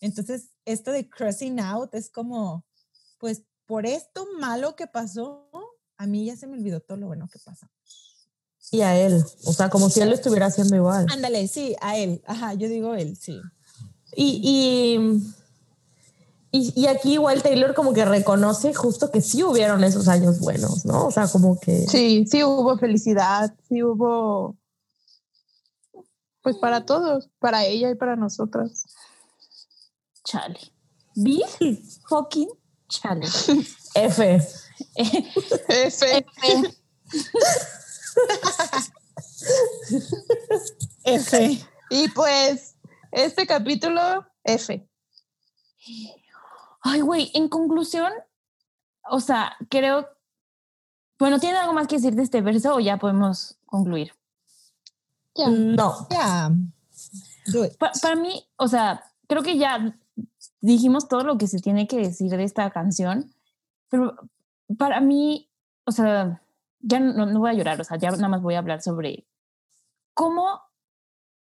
Entonces, 0.00 0.50
esto 0.64 0.92
de 0.92 1.08
crossing 1.08 1.58
out 1.58 1.92
es 1.94 2.08
como, 2.10 2.64
pues 3.18 3.42
por 3.66 3.86
esto 3.86 4.26
malo 4.38 4.76
que 4.76 4.86
pasó, 4.86 5.50
a 5.96 6.06
mí 6.06 6.26
ya 6.26 6.36
se 6.36 6.46
me 6.46 6.56
olvidó 6.58 6.80
todo 6.80 6.98
lo 6.98 7.06
bueno 7.08 7.28
que 7.32 7.38
pasa. 7.40 7.68
Y 8.70 8.80
a 8.82 8.98
él. 8.98 9.24
O 9.44 9.52
sea, 9.52 9.70
como 9.70 9.88
si 9.90 10.00
él 10.00 10.08
lo 10.08 10.14
estuviera 10.14 10.46
haciendo 10.46 10.76
igual. 10.76 11.06
Ándale, 11.10 11.48
sí, 11.48 11.74
a 11.80 11.96
él. 11.96 12.22
Ajá, 12.26 12.54
yo 12.54 12.68
digo 12.68 12.94
él, 12.94 13.16
sí. 13.16 13.40
Y, 14.14 14.40
y, 14.42 15.22
y, 16.56 16.72
y 16.74 16.86
aquí 16.86 17.14
igual 17.14 17.42
Taylor 17.42 17.74
como 17.74 17.92
que 17.92 18.04
reconoce 18.04 18.72
justo 18.72 19.10
que 19.10 19.20
sí 19.20 19.42
hubieron 19.42 19.84
esos 19.84 20.08
años 20.08 20.40
buenos, 20.40 20.84
¿no? 20.86 21.06
O 21.06 21.10
sea, 21.10 21.28
como 21.28 21.60
que... 21.60 21.86
Sí, 21.86 22.24
sí 22.30 22.42
hubo 22.44 22.78
felicidad, 22.78 23.54
sí 23.68 23.82
hubo. 23.82 24.56
Pues 26.42 26.56
para 26.56 26.86
todos, 26.86 27.28
para 27.38 27.64
ella 27.64 27.90
y 27.90 27.94
para 27.94 28.16
nosotras. 28.16 28.84
Chale. 30.24 30.58
Big 31.14 31.44
fucking 32.08 32.50
chale. 32.88 33.26
F. 33.94 34.40
F. 34.94 36.26
F. 41.04 41.66
Y 41.88 42.08
pues, 42.08 42.74
este 43.12 43.46
capítulo, 43.46 44.26
F. 44.42 44.88
Ay, 46.86 47.00
güey, 47.00 47.30
en 47.34 47.48
conclusión, 47.48 48.12
o 49.10 49.20
sea, 49.20 49.56
creo. 49.68 50.08
Bueno, 51.18 51.38
¿tiene 51.40 51.58
algo 51.58 51.72
más 51.72 51.86
que 51.88 51.96
decir 51.96 52.14
de 52.14 52.22
este 52.22 52.40
verso 52.42 52.74
o 52.74 52.80
ya 52.80 52.98
podemos 52.98 53.58
concluir? 53.66 54.12
Ya. 55.34 55.48
No. 55.48 56.06
Ya. 56.10 56.50
Do 57.46 57.64
it. 57.64 57.76
Pa- 57.78 57.92
para 58.02 58.16
mí, 58.16 58.44
o 58.56 58.68
sea, 58.68 59.02
creo 59.28 59.42
que 59.42 59.56
ya 59.56 59.98
dijimos 60.60 61.08
todo 61.08 61.22
lo 61.24 61.38
que 61.38 61.46
se 61.46 61.60
tiene 61.60 61.86
que 61.86 61.98
decir 61.98 62.30
de 62.30 62.44
esta 62.44 62.70
canción, 62.70 63.32
pero 63.88 64.16
para 64.78 65.00
mí, 65.00 65.48
o 65.84 65.92
sea, 65.92 66.42
ya 66.80 67.00
no, 67.00 67.26
no 67.26 67.40
voy 67.40 67.50
a 67.50 67.54
llorar, 67.54 67.80
o 67.80 67.84
sea, 67.84 67.98
ya 67.98 68.10
nada 68.10 68.28
más 68.28 68.42
voy 68.42 68.54
a 68.54 68.58
hablar 68.58 68.82
sobre 68.82 69.26
cómo, 70.14 70.60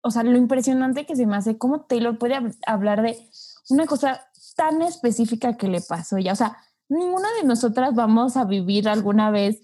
o 0.03 0.11
sea, 0.11 0.23
lo 0.23 0.37
impresionante 0.37 1.07
que 1.07 1.17
se 1.17 1.27
me 1.27 1.37
hace, 1.37 1.57
cómo 1.59 1.83
Taylor 1.83 2.19
puede 2.19 2.35
hab- 2.37 2.59
hablar 2.67 3.03
de 3.03 3.29
una 3.71 3.87
cosa 3.87 4.27
tan 4.57 4.83
específica 4.83 5.57
que 5.57 5.69
le 5.69 5.81
pasó 5.81 6.19
ya, 6.19 6.33
o 6.33 6.37
sea, 6.37 6.57
ninguna 6.89 7.29
de 7.41 7.47
nosotras 7.47 7.95
vamos 7.95 8.37
a 8.37 8.45
vivir 8.45 8.89
alguna 8.89 9.31
vez 9.31 9.61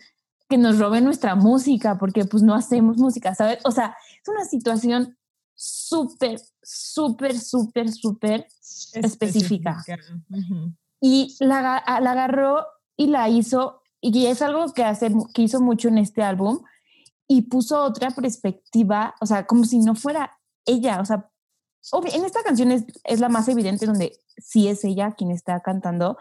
que 0.48 0.59
nos 0.59 0.78
roben 0.78 1.05
nuestra 1.05 1.35
música 1.35 1.98
porque 1.98 2.24
pues 2.24 2.43
no 2.43 2.55
hacemos 2.55 2.98
música, 2.98 3.35
¿sabes? 3.35 3.59
O 3.64 3.70
sea, 3.70 3.97
es 4.20 4.28
una 4.28 4.44
situación 4.44 5.16
súper, 5.55 6.40
súper, 6.62 7.39
súper, 7.39 7.90
súper 7.90 8.47
específica. 8.94 9.82
Y 11.01 11.36
la, 11.40 11.82
la 12.01 12.10
agarró 12.10 12.66
y 12.97 13.06
la 13.06 13.28
hizo 13.28 13.82
y 14.02 14.27
es 14.27 14.43
algo 14.43 14.73
que, 14.73 14.85
hace, 14.85 15.12
que 15.32 15.43
hizo 15.43 15.60
mucho 15.60 15.89
en 15.89 15.98
este 15.98 16.23
álbum 16.23 16.60
y 17.28 17.43
puso 17.43 17.82
otra 17.82 18.10
perspectiva, 18.10 19.14
o 19.20 19.27
sea, 19.27 19.47
como 19.47 19.64
si 19.64 19.78
no 19.78 19.94
fuera 19.94 20.39
ella, 20.66 21.01
o 21.01 21.05
sea, 21.05 21.31
en 22.12 22.24
esta 22.24 22.42
canción 22.42 22.70
es, 22.70 22.84
es 23.04 23.20
la 23.20 23.28
más 23.28 23.48
evidente 23.48 23.86
donde 23.86 24.18
sí 24.38 24.68
es 24.68 24.84
ella 24.84 25.14
quien 25.16 25.30
está 25.30 25.60
cantando, 25.60 26.16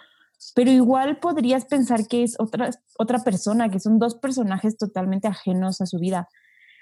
pero 0.55 0.71
igual 0.71 1.19
podrías 1.19 1.65
pensar 1.65 2.07
que 2.07 2.23
es 2.23 2.39
otra, 2.39 2.71
otra 2.97 3.19
persona, 3.19 3.69
que 3.69 3.79
son 3.79 3.99
dos 3.99 4.15
personajes 4.15 4.77
totalmente 4.77 5.27
ajenos 5.27 5.81
a 5.81 5.85
su 5.85 5.99
vida. 5.99 6.27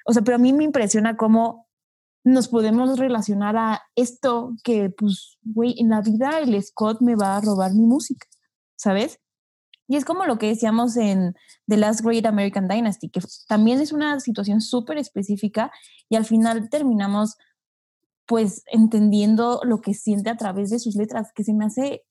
O 0.05 0.13
sea, 0.13 0.21
pero 0.21 0.35
a 0.35 0.39
mí 0.39 0.53
me 0.53 0.63
impresiona 0.63 1.17
cómo 1.17 1.67
nos 2.23 2.47
podemos 2.47 2.97
relacionar 2.97 3.57
a 3.57 3.81
esto 3.95 4.53
que, 4.63 4.89
pues, 4.89 5.37
güey, 5.43 5.75
en 5.79 5.89
la 5.89 6.01
vida 6.01 6.39
el 6.39 6.61
Scott 6.61 7.01
me 7.01 7.15
va 7.15 7.37
a 7.37 7.41
robar 7.41 7.73
mi 7.73 7.85
música, 7.85 8.27
¿sabes? 8.75 9.19
Y 9.87 9.95
es 9.95 10.05
como 10.05 10.25
lo 10.25 10.37
que 10.37 10.47
decíamos 10.47 10.95
en 10.97 11.33
The 11.67 11.77
Last 11.77 12.01
Great 12.01 12.25
American 12.25 12.67
Dynasty, 12.67 13.09
que 13.09 13.21
también 13.47 13.81
es 13.81 13.91
una 13.91 14.19
situación 14.19 14.61
súper 14.61 14.97
específica 14.97 15.71
y 16.09 16.15
al 16.15 16.25
final 16.25 16.69
terminamos 16.69 17.37
pues 18.29 18.61
entendiendo 18.67 19.59
lo 19.63 19.81
que 19.81 19.95
siente 19.95 20.29
a 20.29 20.37
través 20.37 20.69
de 20.69 20.77
sus 20.77 20.95
letras, 20.95 21.31
que 21.33 21.43
se 21.43 21.51
me 21.51 21.65
hace, 21.65 22.05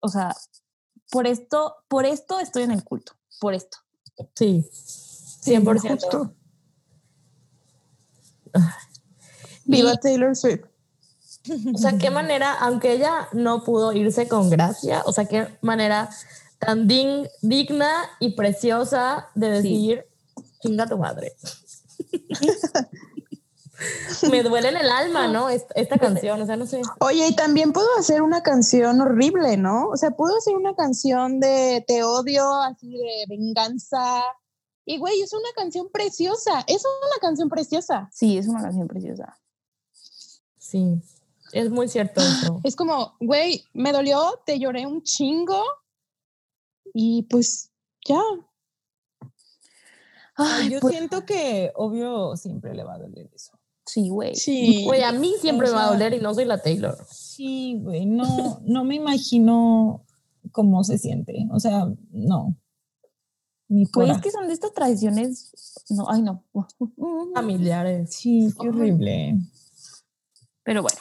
o 0.00 0.08
sea, 0.08 0.36
por 1.10 1.26
esto, 1.26 1.74
por 1.88 2.04
esto 2.04 2.38
estoy 2.38 2.64
en 2.64 2.70
el 2.70 2.84
culto, 2.84 3.12
por 3.40 3.54
esto. 3.54 3.78
Sí. 4.34 4.62
100%. 4.70 5.88
justo. 5.90 6.34
Viva 9.64 9.96
Taylor 9.96 10.36
Swift. 10.36 10.66
O 11.74 11.78
sea, 11.78 11.96
qué 11.96 12.10
manera, 12.10 12.52
aunque 12.58 12.92
ella 12.92 13.28
no 13.32 13.62
pudo 13.64 13.92
irse 13.92 14.26
con 14.28 14.50
gracia, 14.50 15.02
o 15.06 15.12
sea, 15.12 15.26
qué 15.26 15.56
manera 15.62 16.10
tan 16.58 16.88
din- 16.88 17.28
digna 17.40 17.88
y 18.18 18.34
preciosa 18.34 19.28
de 19.36 19.50
decir, 19.50 20.04
chinga 20.60 20.86
tu 20.88 20.98
madre. 20.98 21.36
Me 24.30 24.42
duele 24.42 24.68
en 24.68 24.76
el 24.76 24.90
alma, 24.90 25.28
¿no? 25.28 25.48
Esta, 25.48 25.74
esta 25.74 25.98
canción, 25.98 26.40
o 26.40 26.46
sea, 26.46 26.56
no 26.56 26.66
sé. 26.66 26.80
Oye, 27.00 27.28
y 27.28 27.36
también 27.36 27.72
pudo 27.72 27.86
hacer 27.98 28.22
una 28.22 28.42
canción 28.42 29.00
horrible, 29.00 29.56
¿no? 29.56 29.88
O 29.88 29.96
sea, 29.96 30.10
pudo 30.12 30.36
hacer 30.36 30.54
una 30.54 30.74
canción 30.74 31.40
de 31.40 31.84
te 31.86 32.02
odio, 32.02 32.50
así 32.62 32.90
de 32.90 33.24
venganza. 33.28 34.22
Y 34.84 34.98
güey, 34.98 35.20
es 35.20 35.32
una 35.32 35.48
canción 35.54 35.88
preciosa. 35.92 36.64
Es 36.66 36.84
una 36.84 37.20
canción 37.20 37.48
preciosa. 37.48 38.08
Sí, 38.12 38.38
es 38.38 38.46
una 38.46 38.62
canción 38.62 38.86
preciosa. 38.86 39.38
Sí, 40.58 41.00
es 41.52 41.70
muy 41.70 41.88
cierto 41.88 42.20
eso. 42.20 42.60
Es 42.64 42.76
como, 42.76 43.14
güey, 43.20 43.64
me 43.72 43.92
dolió, 43.92 44.40
te 44.46 44.58
lloré 44.58 44.86
un 44.86 45.02
chingo. 45.02 45.62
Y 46.94 47.24
pues 47.24 47.70
ya. 48.06 48.22
Ay, 50.36 50.70
Yo 50.70 50.80
pues, 50.80 50.94
siento 50.94 51.24
que, 51.24 51.72
obvio, 51.74 52.36
siempre 52.36 52.74
le 52.74 52.84
va 52.84 52.94
a 52.94 52.98
doler 52.98 53.30
eso. 53.34 53.55
Sí, 53.86 54.08
güey. 54.08 54.34
Sí. 54.34 54.84
Güey, 54.84 55.02
a 55.02 55.12
mí 55.12 55.34
siempre 55.40 55.68
O 55.68 55.70
me 55.70 55.76
va 55.76 55.86
a 55.86 55.92
doler 55.92 56.14
y 56.14 56.20
no 56.20 56.34
soy 56.34 56.44
la 56.44 56.60
Taylor. 56.60 56.96
Sí, 57.10 57.78
güey, 57.82 58.06
no, 58.06 58.60
no 58.64 58.84
me 58.84 58.96
imagino 58.96 60.04
cómo 60.52 60.84
se 60.84 60.98
siente. 60.98 61.46
O 61.52 61.60
sea, 61.60 61.86
no. 62.10 62.56
Ni 63.68 63.86
por 63.86 64.04
Pues 64.04 64.16
es 64.16 64.22
que 64.22 64.30
son 64.30 64.46
de 64.46 64.52
estas 64.52 64.72
tradiciones. 64.72 65.84
No, 65.90 66.06
ay, 66.08 66.22
no. 66.22 66.44
Familiares. 67.34 68.14
Sí, 68.14 68.52
qué 68.60 68.68
horrible. 68.68 69.38
Pero 70.62 70.82
bueno. 70.82 70.98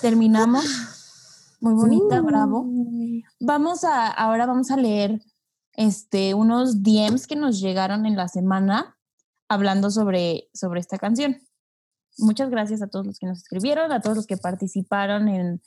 Terminamos. 0.00 0.64
Muy 1.60 1.74
bonita, 1.74 2.20
bravo. 2.20 2.66
Vamos 3.40 3.82
a, 3.82 4.06
ahora 4.08 4.46
vamos 4.46 4.70
a 4.70 4.76
leer 4.76 5.20
este, 5.74 6.34
unos 6.34 6.82
DMs 6.82 7.26
que 7.26 7.34
nos 7.34 7.60
llegaron 7.60 8.06
en 8.06 8.16
la 8.16 8.28
semana 8.28 8.97
hablando 9.48 9.90
sobre, 9.90 10.48
sobre 10.54 10.80
esta 10.80 10.98
canción. 10.98 11.40
Muchas 12.18 12.50
gracias 12.50 12.82
a 12.82 12.88
todos 12.88 13.06
los 13.06 13.18
que 13.18 13.26
nos 13.26 13.38
escribieron, 13.38 13.92
a 13.92 14.00
todos 14.00 14.16
los 14.16 14.26
que 14.26 14.36
participaron 14.36 15.28
en, 15.28 15.62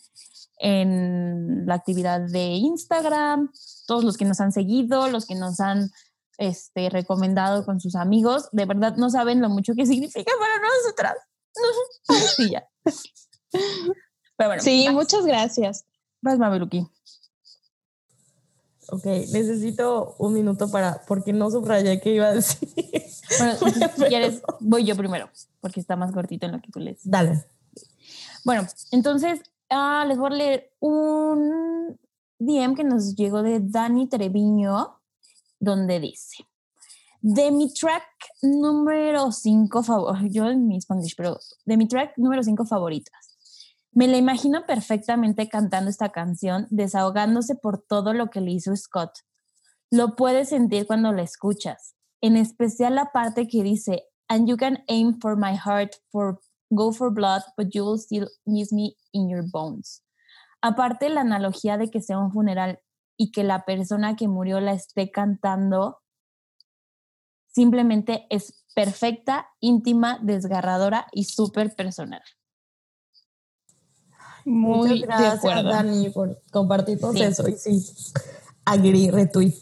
en 0.59 1.65
la 1.65 1.75
actividad 1.75 2.21
de 2.21 2.45
Instagram, 2.47 3.51
todos 3.87 4.03
los 4.03 4.17
que 4.17 4.25
nos 4.25 4.39
han 4.41 4.51
seguido, 4.51 5.07
los 5.07 5.25
que 5.25 5.35
nos 5.35 5.59
han 5.59 5.89
este, 6.37 6.89
recomendado 6.89 7.65
con 7.65 7.79
sus 7.79 7.95
amigos. 7.95 8.49
De 8.51 8.65
verdad 8.65 8.95
no 8.97 9.09
saben 9.09 9.41
lo 9.41 9.49
mucho 9.49 9.73
que 9.75 9.85
significa 9.87 10.31
para 10.39 10.59
nosotras. 10.59 11.17
sí, 12.35 12.51
ya. 12.51 12.67
Pero 14.37 14.49
bueno, 14.49 14.61
Sí, 14.63 14.85
vas, 14.85 14.93
muchas 14.95 15.25
gracias. 15.25 15.85
vas, 16.21 16.37
Mabeluki. 16.37 16.87
Ok, 18.91 19.05
necesito 19.05 20.15
un 20.19 20.33
minuto 20.33 20.69
para, 20.69 21.01
porque 21.07 21.31
no 21.31 21.49
subrayé 21.49 22.01
qué 22.01 22.15
iba 22.15 22.27
a 22.27 22.33
decir. 22.33 22.67
Bueno, 23.39 23.55
si 23.95 24.03
quieres, 24.03 24.41
voy 24.59 24.83
yo 24.83 24.97
primero, 24.97 25.29
porque 25.61 25.79
está 25.79 25.95
más 25.95 26.11
cortito 26.11 26.45
en 26.45 26.51
lo 26.51 26.61
que 26.61 26.71
tú 26.71 26.81
lees. 26.81 26.99
Dale. 27.05 27.45
Bueno, 28.43 28.67
entonces 28.91 29.39
ah, 29.69 30.03
les 30.05 30.17
voy 30.17 30.33
a 30.33 30.35
leer 30.35 30.73
un 30.81 31.97
DM 32.37 32.75
que 32.75 32.83
nos 32.83 33.15
llegó 33.15 33.43
de 33.43 33.61
Dani 33.61 34.09
Treviño, 34.09 34.99
donde 35.57 36.01
dice: 36.01 36.45
De 37.21 37.49
mi 37.49 37.73
track 37.73 38.03
número 38.41 39.31
5 39.31 39.83
favorito, 39.83 40.27
yo 40.27 40.49
en 40.49 40.67
mi 40.67 40.81
Spanish, 40.81 41.15
pero 41.15 41.39
de 41.63 41.77
mi 41.77 41.87
track 41.87 42.17
número 42.17 42.43
5 42.43 42.65
favoritas. 42.65 43.20
Me 43.93 44.07
la 44.07 44.15
imagino 44.15 44.65
perfectamente 44.65 45.49
cantando 45.49 45.89
esta 45.89 46.09
canción, 46.09 46.65
desahogándose 46.69 47.55
por 47.55 47.81
todo 47.81 48.13
lo 48.13 48.29
que 48.29 48.39
le 48.39 48.51
hizo 48.51 48.73
Scott. 48.75 49.11
Lo 49.89 50.15
puedes 50.15 50.49
sentir 50.49 50.87
cuando 50.87 51.11
la 51.11 51.23
escuchas, 51.23 51.95
en 52.21 52.37
especial 52.37 52.95
la 52.95 53.11
parte 53.11 53.49
que 53.49 53.63
dice, 53.63 54.03
and 54.29 54.47
you 54.47 54.55
can 54.55 54.83
aim 54.87 55.19
for 55.19 55.35
my 55.35 55.57
heart, 55.57 55.95
for 56.09 56.39
go 56.69 56.93
for 56.93 57.13
blood, 57.13 57.41
but 57.57 57.67
you 57.73 57.83
will 57.83 57.99
still 57.99 58.29
miss 58.45 58.71
me 58.71 58.95
in 59.11 59.29
your 59.29 59.43
bones. 59.51 60.05
Aparte 60.61 61.09
la 61.09 61.21
analogía 61.21 61.77
de 61.77 61.89
que 61.89 62.01
sea 62.01 62.17
un 62.17 62.31
funeral 62.31 62.79
y 63.17 63.31
que 63.31 63.43
la 63.43 63.65
persona 63.65 64.15
que 64.15 64.29
murió 64.29 64.61
la 64.61 64.71
esté 64.71 65.11
cantando, 65.11 65.99
simplemente 67.47 68.25
es 68.29 68.63
perfecta, 68.73 69.49
íntima, 69.59 70.17
desgarradora 70.21 71.07
y 71.11 71.25
súper 71.25 71.75
personal. 71.75 72.21
Muy 74.45 75.01
Muchas 75.01 75.01
gracias, 75.01 75.63
Dani, 75.63 76.09
por 76.09 76.41
compartirnos 76.51 77.15
eso. 77.15 77.47
Y 77.47 77.53
sí, 77.53 77.85
agree, 78.65 79.11
retweet. 79.11 79.55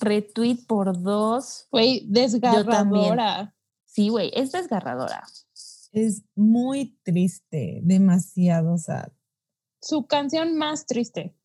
Retweet 0.00 0.66
por 0.66 1.00
dos. 1.00 1.66
Güey, 1.70 2.04
desgarradora. 2.08 3.54
Sí, 3.86 4.08
güey, 4.08 4.30
es 4.34 4.52
desgarradora. 4.52 5.24
Es 5.92 6.22
muy 6.34 6.98
triste, 7.02 7.80
demasiado 7.82 8.78
sad. 8.78 9.08
Su 9.80 10.06
canción 10.06 10.56
más 10.56 10.86
triste. 10.86 11.36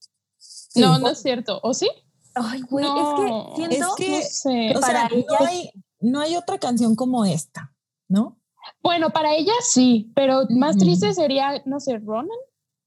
No, 0.76 1.00
no 1.00 1.10
es 1.10 1.22
cierto. 1.22 1.60
¿O 1.64 1.74
sí? 1.74 1.90
Ay, 2.36 2.62
güey, 2.70 2.86
es 2.86 2.92
que 3.18 3.56
siento 3.56 3.96
que, 3.96 4.80
para 4.80 5.08
ella... 5.08 5.26
no, 5.40 5.46
hay, 5.46 5.72
no 6.02 6.20
hay 6.20 6.36
otra 6.36 6.60
canción 6.60 6.96
como 6.96 7.24
esta, 7.24 7.74
¿no? 8.10 8.42
Bueno, 8.84 9.12
para 9.12 9.34
ella 9.36 9.54
sí, 9.62 10.12
pero 10.16 10.44
más 10.50 10.78
triste 10.78 11.14
sería, 11.14 11.62
no 11.66 11.80
sé, 11.80 11.98
Ronan. 12.00 12.38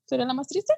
¿Sería 0.08 0.24
la 0.24 0.34
más 0.34 0.46
triste? 0.46 0.72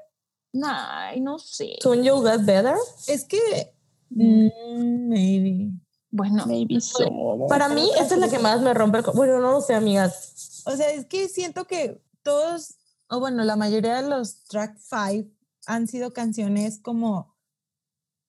Ay, 0.64 1.20
no 1.20 1.38
sé. 1.38 1.76
¿Son 1.80 2.02
You 2.02 2.22
Get 2.22 2.44
Better? 2.44 2.74
Es 3.06 3.24
que. 3.24 3.72
Mm, 4.10 5.08
maybe. 5.08 5.70
Bueno, 6.10 6.44
maybe 6.46 6.80
so. 6.80 7.46
Para 7.48 7.68
mí, 7.68 7.88
esta 8.00 8.14
es 8.14 8.20
la 8.20 8.28
que 8.28 8.40
más 8.40 8.60
me 8.60 8.74
rompe 8.74 8.98
el. 8.98 9.04
Bueno, 9.14 9.38
no 9.38 9.52
lo 9.52 9.60
sé, 9.60 9.74
amigas. 9.74 10.64
O 10.66 10.76
sea, 10.76 10.90
es 10.90 11.06
que 11.06 11.28
siento 11.28 11.66
que 11.66 12.02
todos, 12.22 12.74
o 13.08 13.20
bueno, 13.20 13.44
la 13.44 13.54
mayoría 13.54 14.02
de 14.02 14.08
los 14.08 14.44
track 14.44 14.76
five 14.78 15.30
han 15.66 15.86
sido 15.86 16.12
canciones 16.12 16.80
como 16.80 17.36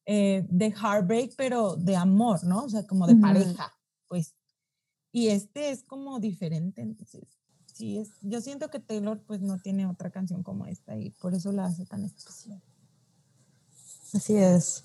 eh, 0.06 0.46
de 0.50 0.68
heartbreak, 0.68 1.34
pero 1.36 1.76
de 1.76 1.96
amor, 1.96 2.44
¿no? 2.44 2.66
O 2.66 2.70
sea, 2.70 2.86
como 2.86 3.08
de 3.08 3.16
pareja, 3.16 3.74
pues. 4.08 4.36
Y 5.12 5.30
este 5.30 5.72
es 5.72 5.84
como 5.84 6.20
diferente, 6.20 6.82
entonces 6.82 7.24
sí, 7.82 7.98
es, 7.98 8.10
yo 8.22 8.40
siento 8.42 8.70
que 8.70 8.80
Taylor 8.80 9.20
pues 9.26 9.42
no 9.42 9.58
tiene 9.58 9.88
otra 9.88 10.12
canción 10.12 10.44
como 10.44 10.68
esta 10.68 10.96
y 10.96 11.10
por 11.10 11.34
eso 11.34 11.52
la 11.52 11.66
hace 11.66 11.84
tan 11.84 12.06
especial. 12.06 12.62
Así 14.14 14.38
es. 14.38 14.84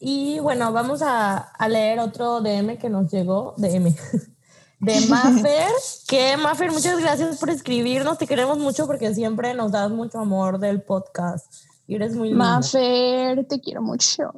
Y 0.00 0.38
bueno, 0.38 0.72
vamos 0.72 1.02
a, 1.02 1.36
a 1.36 1.68
leer 1.68 1.98
otro 1.98 2.40
DM 2.40 2.78
que 2.78 2.88
nos 2.88 3.12
llegó, 3.12 3.52
DM, 3.58 3.94
de 4.80 5.00
Maffer, 5.10 5.68
que 6.08 6.38
Maffer, 6.38 6.72
muchas 6.72 6.98
gracias 7.00 7.36
por 7.36 7.50
escribirnos, 7.50 8.16
te 8.16 8.26
queremos 8.26 8.58
mucho 8.58 8.86
porque 8.86 9.14
siempre 9.14 9.52
nos 9.52 9.70
das 9.70 9.90
mucho 9.90 10.20
amor 10.20 10.58
del 10.58 10.80
podcast 10.80 11.52
y 11.86 11.96
eres 11.96 12.16
muy 12.16 12.30
linda. 12.30 12.44
Maffer, 12.46 13.46
te 13.46 13.60
quiero 13.60 13.82
mucho. 13.82 14.32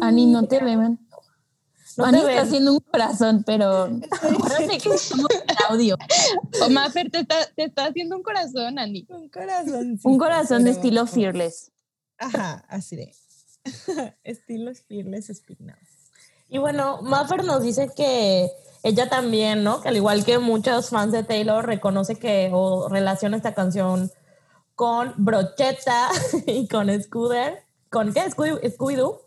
Ani, 0.00 0.26
no 0.26 0.46
te 0.46 0.62
ven. 0.62 1.03
No 1.96 2.04
Ani 2.04 2.18
está 2.18 2.42
haciendo 2.42 2.72
un 2.72 2.80
corazón, 2.80 3.42
pero 3.44 3.88
audio. 5.68 5.96
O 6.62 6.70
Maffer 6.70 7.10
te 7.10 7.20
está, 7.20 7.36
te 7.54 7.64
está 7.64 7.86
haciendo 7.86 8.16
un 8.16 8.22
corazón, 8.22 8.78
Ani. 8.78 9.06
Un 9.08 9.28
corazón. 9.28 9.98
un 10.02 10.18
corazón 10.18 10.64
de 10.64 10.70
estilo 10.70 11.06
fearless. 11.06 11.72
Ajá, 12.18 12.64
así 12.68 12.96
de. 12.96 13.12
estilo 14.24 14.72
fearless 14.88 15.26
Speak 15.34 15.58
Y 16.48 16.58
bueno, 16.58 17.00
Maffer 17.02 17.44
nos 17.44 17.62
dice 17.62 17.90
que 17.96 18.50
ella 18.82 19.08
también, 19.08 19.64
¿no? 19.64 19.80
Que 19.80 19.88
al 19.88 19.96
igual 19.96 20.24
que 20.24 20.38
muchos 20.38 20.90
fans 20.90 21.12
de 21.12 21.24
Taylor, 21.24 21.64
reconoce 21.64 22.16
que 22.16 22.50
o 22.52 22.88
relaciona 22.88 23.36
esta 23.36 23.54
canción 23.54 24.10
con 24.74 25.14
Brocheta 25.16 26.10
y 26.46 26.68
con 26.68 26.90
Scooter. 27.02 27.64
¿Con 27.90 28.12
qué? 28.12 28.20
Scooby-Doo. 28.30 29.23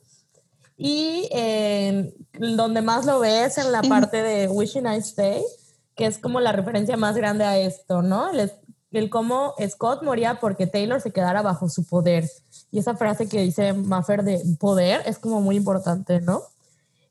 Y 0.78 1.28
eh, 1.32 2.14
donde 2.34 2.82
más 2.84 3.06
lo 3.06 3.20
ves 3.20 3.58
en 3.58 3.72
la 3.72 3.82
parte 3.82 4.22
de 4.22 4.48
Wishing 4.48 4.86
I 4.86 4.98
Stay, 4.98 5.42
que 5.96 6.06
es 6.06 6.20
como 6.20 6.40
la 6.40 6.52
referencia 6.52 6.96
más 6.98 7.18
grande 7.18 7.44
a 7.44 7.58
esto, 7.58 8.04
¿no? 8.04 8.30
El, 8.30 8.52
el 8.92 9.10
cómo 9.10 9.56
Scott 9.68 10.04
moría 10.04 10.40
porque 10.40 10.68
Taylor 10.68 11.02
se 11.02 11.12
quedara 11.12 11.42
bajo 11.42 11.68
su 11.68 11.86
poder. 11.86 12.30
Y 12.72 12.80
esa 12.80 12.96
frase 12.96 13.28
que 13.28 13.42
dice 13.42 13.74
Maffer 13.74 14.24
de 14.24 14.40
poder 14.60 15.02
es 15.06 15.18
como 15.18 15.42
muy 15.42 15.56
importante, 15.56 16.22
¿no? 16.22 16.44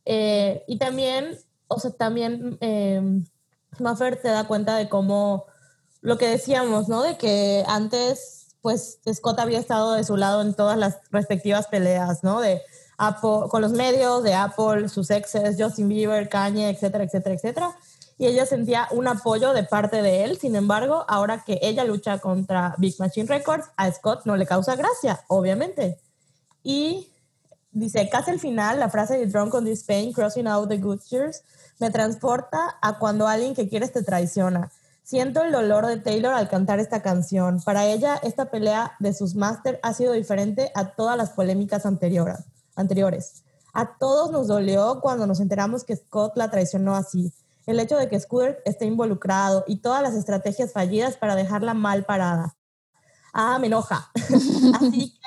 Eh, 0.04 0.62
y 0.68 0.78
también, 0.78 1.36
o 1.66 1.80
sea, 1.80 1.90
también 1.90 2.56
eh, 2.60 3.02
Maffer 3.80 4.20
se 4.22 4.28
da 4.28 4.46
cuenta 4.46 4.76
de 4.76 4.88
cómo 4.88 5.46
lo 6.00 6.18
que 6.18 6.28
decíamos, 6.28 6.88
¿no? 6.88 7.02
De 7.02 7.18
que 7.18 7.64
antes, 7.66 8.54
pues 8.62 9.00
Scott 9.12 9.40
había 9.40 9.58
estado 9.58 9.94
de 9.94 10.04
su 10.04 10.16
lado 10.16 10.42
en 10.42 10.54
todas 10.54 10.78
las 10.78 10.98
respectivas 11.10 11.66
peleas, 11.66 12.22
¿no? 12.22 12.40
De 12.40 12.62
Apple, 12.98 13.48
con 13.50 13.62
los 13.62 13.72
medios 13.72 14.22
de 14.22 14.34
Apple, 14.34 14.88
sus 14.88 15.10
exes, 15.10 15.56
Justin 15.58 15.88
Bieber, 15.88 16.28
Kanye, 16.28 16.70
etcétera, 16.70 17.04
etcétera, 17.04 17.34
etcétera. 17.34 17.76
Y 18.18 18.26
ella 18.26 18.46
sentía 18.46 18.88
un 18.92 19.06
apoyo 19.08 19.52
de 19.52 19.62
parte 19.62 20.00
de 20.00 20.24
él. 20.24 20.38
Sin 20.38 20.56
embargo, 20.56 21.04
ahora 21.06 21.44
que 21.44 21.58
ella 21.60 21.84
lucha 21.84 22.18
contra 22.18 22.74
Big 22.78 22.94
Machine 22.98 23.26
Records, 23.26 23.66
a 23.76 23.92
Scott 23.92 24.22
no 24.24 24.36
le 24.36 24.46
causa 24.46 24.74
gracia, 24.74 25.24
obviamente. 25.28 25.98
Y 26.62 27.12
dice, 27.72 28.08
casi 28.08 28.30
al 28.30 28.40
final, 28.40 28.80
la 28.80 28.88
frase 28.88 29.18
de 29.18 29.26
Drunk 29.26 29.52
on 29.52 29.66
this 29.66 29.84
pain, 29.84 30.12
crossing 30.12 30.46
out 30.46 30.68
the 30.68 30.78
good 30.78 31.00
years, 31.10 31.42
me 31.78 31.90
transporta 31.90 32.78
a 32.80 32.98
cuando 32.98 33.28
alguien 33.28 33.54
que 33.54 33.68
quieres 33.68 33.92
te 33.92 34.02
traiciona. 34.02 34.72
Siento 35.02 35.42
el 35.42 35.52
dolor 35.52 35.86
de 35.86 35.98
Taylor 35.98 36.32
al 36.32 36.48
cantar 36.48 36.80
esta 36.80 37.02
canción. 37.02 37.60
Para 37.62 37.84
ella, 37.84 38.16
esta 38.22 38.46
pelea 38.46 38.96
de 38.98 39.12
sus 39.12 39.34
máster 39.36 39.78
ha 39.82 39.92
sido 39.92 40.14
diferente 40.14 40.72
a 40.74 40.92
todas 40.94 41.18
las 41.18 41.30
polémicas 41.30 41.84
anteriores 41.84 42.38
anteriores. 42.76 43.42
A 43.72 43.98
todos 43.98 44.30
nos 44.30 44.46
dolió 44.46 45.00
cuando 45.02 45.26
nos 45.26 45.40
enteramos 45.40 45.84
que 45.84 45.96
Scott 45.96 46.36
la 46.36 46.50
traicionó 46.50 46.94
así. 46.94 47.32
El 47.66 47.80
hecho 47.80 47.96
de 47.96 48.08
que 48.08 48.18
Scooter 48.20 48.62
esté 48.64 48.86
involucrado 48.86 49.64
y 49.66 49.78
todas 49.78 50.02
las 50.02 50.14
estrategias 50.14 50.72
fallidas 50.72 51.16
para 51.16 51.34
dejarla 51.34 51.74
mal 51.74 52.04
parada. 52.04 52.56
Ah, 53.32 53.58
me 53.58 53.66
enoja. 53.66 54.10
así 54.80 55.18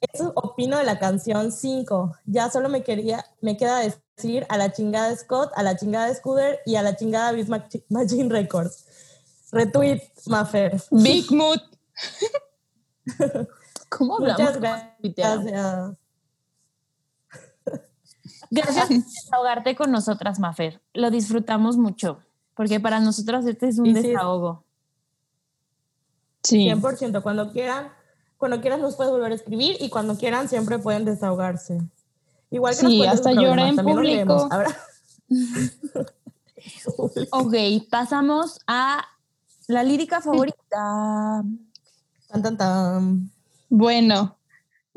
que 0.00 0.06
eso 0.14 0.32
opino 0.34 0.78
de 0.78 0.84
la 0.84 0.98
canción 0.98 1.52
5. 1.52 2.16
Ya 2.24 2.50
solo 2.50 2.68
me, 2.68 2.82
quería, 2.82 3.26
me 3.42 3.56
queda 3.56 3.80
decir 3.80 4.46
a 4.48 4.56
la 4.56 4.72
chingada 4.72 5.10
de 5.10 5.16
Scott, 5.16 5.50
a 5.54 5.62
la 5.62 5.76
chingada 5.76 6.06
de 6.06 6.14
Scooter 6.14 6.60
y 6.64 6.76
a 6.76 6.82
la 6.82 6.96
chingada 6.96 7.32
de 7.32 7.44
Machine 7.88 8.30
Records. 8.30 8.86
Retweet, 9.52 10.00
Maffer. 10.26 10.80
Big 10.90 11.30
Mood. 11.30 11.60
¿Cómo 13.88 14.16
hablamos? 14.16 14.40
Muchas 14.40 14.60
gracias. 14.60 15.96
Gracias 18.50 18.88
por 18.88 18.96
desahogarte 18.96 19.76
con 19.76 19.92
nosotras, 19.92 20.40
Mafer. 20.40 20.80
Lo 20.92 21.10
disfrutamos 21.10 21.76
mucho, 21.76 22.18
porque 22.54 22.80
para 22.80 23.00
nosotras 23.00 23.46
este 23.46 23.68
es 23.68 23.78
un 23.78 23.94
desahogo. 23.94 24.64
Sí. 26.42 26.68
100%. 26.68 27.22
Cuando 27.22 27.52
quieran, 27.52 27.92
cuando 28.38 28.60
quieran 28.60 28.80
nos 28.80 28.96
puedes 28.96 29.12
volver 29.12 29.32
a 29.32 29.34
escribir 29.36 29.76
y 29.80 29.88
cuando 29.88 30.16
quieran 30.16 30.48
siempre 30.48 30.78
pueden 30.78 31.04
desahogarse. 31.04 31.80
Igual 32.50 32.74
que 32.74 32.86
sí, 32.86 33.06
hasta 33.06 33.32
llora 33.32 33.68
en 33.68 33.76
público. 33.76 34.48
ok, 37.30 37.54
pasamos 37.88 38.58
a 38.66 39.04
la 39.68 39.84
lírica 39.84 40.20
favorita. 40.20 41.44
Tan, 42.28 42.42
tan, 42.42 42.56
tan. 42.56 43.30
Bueno, 43.68 44.39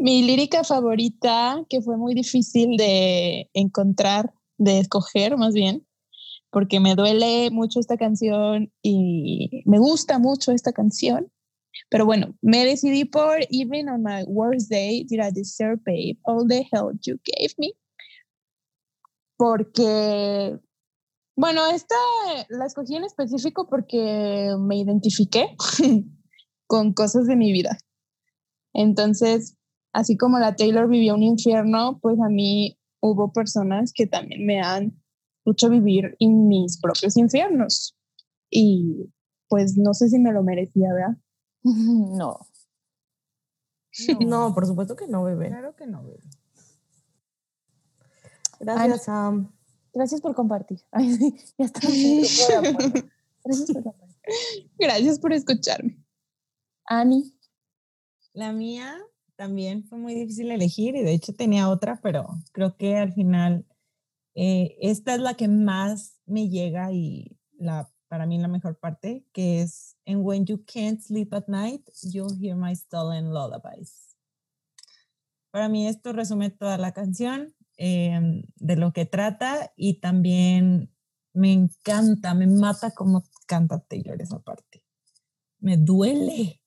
mi 0.03 0.21
lírica 0.21 0.65
favorita, 0.65 1.65
que 1.69 1.81
fue 1.81 1.95
muy 1.95 2.13
difícil 2.13 2.75
de 2.75 3.49
encontrar, 3.53 4.33
de 4.57 4.79
escoger 4.79 5.37
más 5.37 5.53
bien, 5.53 5.87
porque 6.49 6.81
me 6.81 6.95
duele 6.95 7.49
mucho 7.51 7.79
esta 7.79 7.95
canción 7.95 8.69
y 8.81 9.63
me 9.65 9.79
gusta 9.79 10.19
mucho 10.19 10.51
esta 10.51 10.73
canción. 10.73 11.31
Pero 11.89 12.05
bueno, 12.05 12.35
me 12.41 12.65
decidí 12.65 13.05
por 13.05 13.37
Even 13.49 13.87
on 13.87 14.03
my 14.03 14.25
worst 14.27 14.69
day, 14.69 15.05
did 15.05 15.21
I 15.21 15.31
deserve, 15.31 15.79
babe, 15.85 16.17
all 16.23 16.45
the 16.45 16.67
help 16.69 16.99
you 17.03 17.17
gave 17.23 17.53
me. 17.57 17.71
Porque, 19.37 20.59
bueno, 21.37 21.65
esta 21.67 21.95
la 22.49 22.65
escogí 22.65 22.97
en 22.97 23.05
específico 23.05 23.69
porque 23.69 24.53
me 24.59 24.79
identifiqué 24.79 25.55
con 26.67 26.91
cosas 26.91 27.25
de 27.25 27.37
mi 27.37 27.53
vida. 27.53 27.77
Entonces, 28.73 29.55
así 29.93 30.17
como 30.17 30.39
la 30.39 30.55
Taylor 30.55 30.89
vivió 30.89 31.13
un 31.13 31.23
infierno, 31.23 31.99
pues 32.01 32.19
a 32.19 32.27
mí 32.27 32.77
hubo 32.99 33.31
personas 33.31 33.93
que 33.93 34.07
también 34.07 34.45
me 34.45 34.61
han 34.61 34.99
disfruto 35.45 35.69
vivir 35.69 36.15
en 36.19 36.47
mis 36.47 36.79
propios 36.79 37.15
infiernos. 37.15 37.97
Y 38.49 39.11
pues 39.47 39.77
no 39.77 39.93
sé 39.93 40.09
si 40.09 40.19
me 40.19 40.33
lo 40.33 40.43
merecía, 40.43 40.89
¿verdad? 40.93 41.17
No. 42.17 42.39
No, 44.25 44.55
por 44.55 44.65
supuesto 44.65 44.95
que 44.95 45.07
no, 45.07 45.23
bebé. 45.23 45.49
Claro 45.49 45.75
que 45.75 45.85
no, 45.85 46.03
bebé. 46.03 46.23
Gracias, 48.59 49.03
Sam. 49.03 49.53
Gracias 49.93 50.19
por 50.19 50.33
compartir. 50.33 50.81
Ay, 50.91 51.13
sí, 51.13 51.37
ya 51.59 52.59
apoyo. 52.59 52.89
Gracias 53.43 53.71
por 53.71 53.83
compartir. 53.83 54.71
Gracias 54.79 55.19
por 55.19 55.33
escucharme. 55.33 56.03
Ani, 56.85 57.37
La 58.33 58.51
mía 58.51 58.97
también 59.35 59.83
fue 59.85 59.97
muy 59.97 60.13
difícil 60.13 60.51
elegir 60.51 60.95
y 60.95 61.03
de 61.03 61.13
hecho 61.13 61.33
tenía 61.33 61.69
otra, 61.69 61.99
pero 62.01 62.27
creo 62.51 62.77
que 62.77 62.97
al 62.97 63.13
final 63.13 63.65
eh, 64.35 64.75
esta 64.81 65.15
es 65.15 65.21
la 65.21 65.35
que 65.35 65.47
más 65.47 66.19
me 66.25 66.49
llega 66.49 66.91
y 66.91 67.37
la 67.57 67.89
para 68.13 68.27
mí 68.27 68.37
la 68.37 68.47
mejor 68.47 68.77
parte, 68.77 69.25
que 69.33 69.61
es 69.61 69.97
And 70.05 70.23
when 70.23 70.45
you 70.45 70.63
can't 70.65 71.01
sleep 71.01 71.33
at 71.33 71.47
night, 71.47 71.81
you'll 72.03 72.37
hear 72.39 72.55
my 72.55 72.75
stolen 72.75 73.33
lullabies. 73.33 74.15
Para 75.49 75.67
mí 75.67 75.87
esto 75.87 76.13
resume 76.13 76.51
toda 76.51 76.77
la 76.77 76.91
canción, 76.91 77.55
eh, 77.77 78.43
de 78.57 78.75
lo 78.75 78.93
que 78.93 79.05
trata 79.05 79.73
y 79.75 79.99
también 79.99 80.93
me 81.33 81.53
encanta, 81.53 82.35
me 82.35 82.45
mata 82.45 82.91
cómo 82.91 83.23
canta 83.47 83.79
Taylor 83.79 84.21
esa 84.21 84.39
parte. 84.39 84.85
Me 85.59 85.77
duele. 85.77 86.61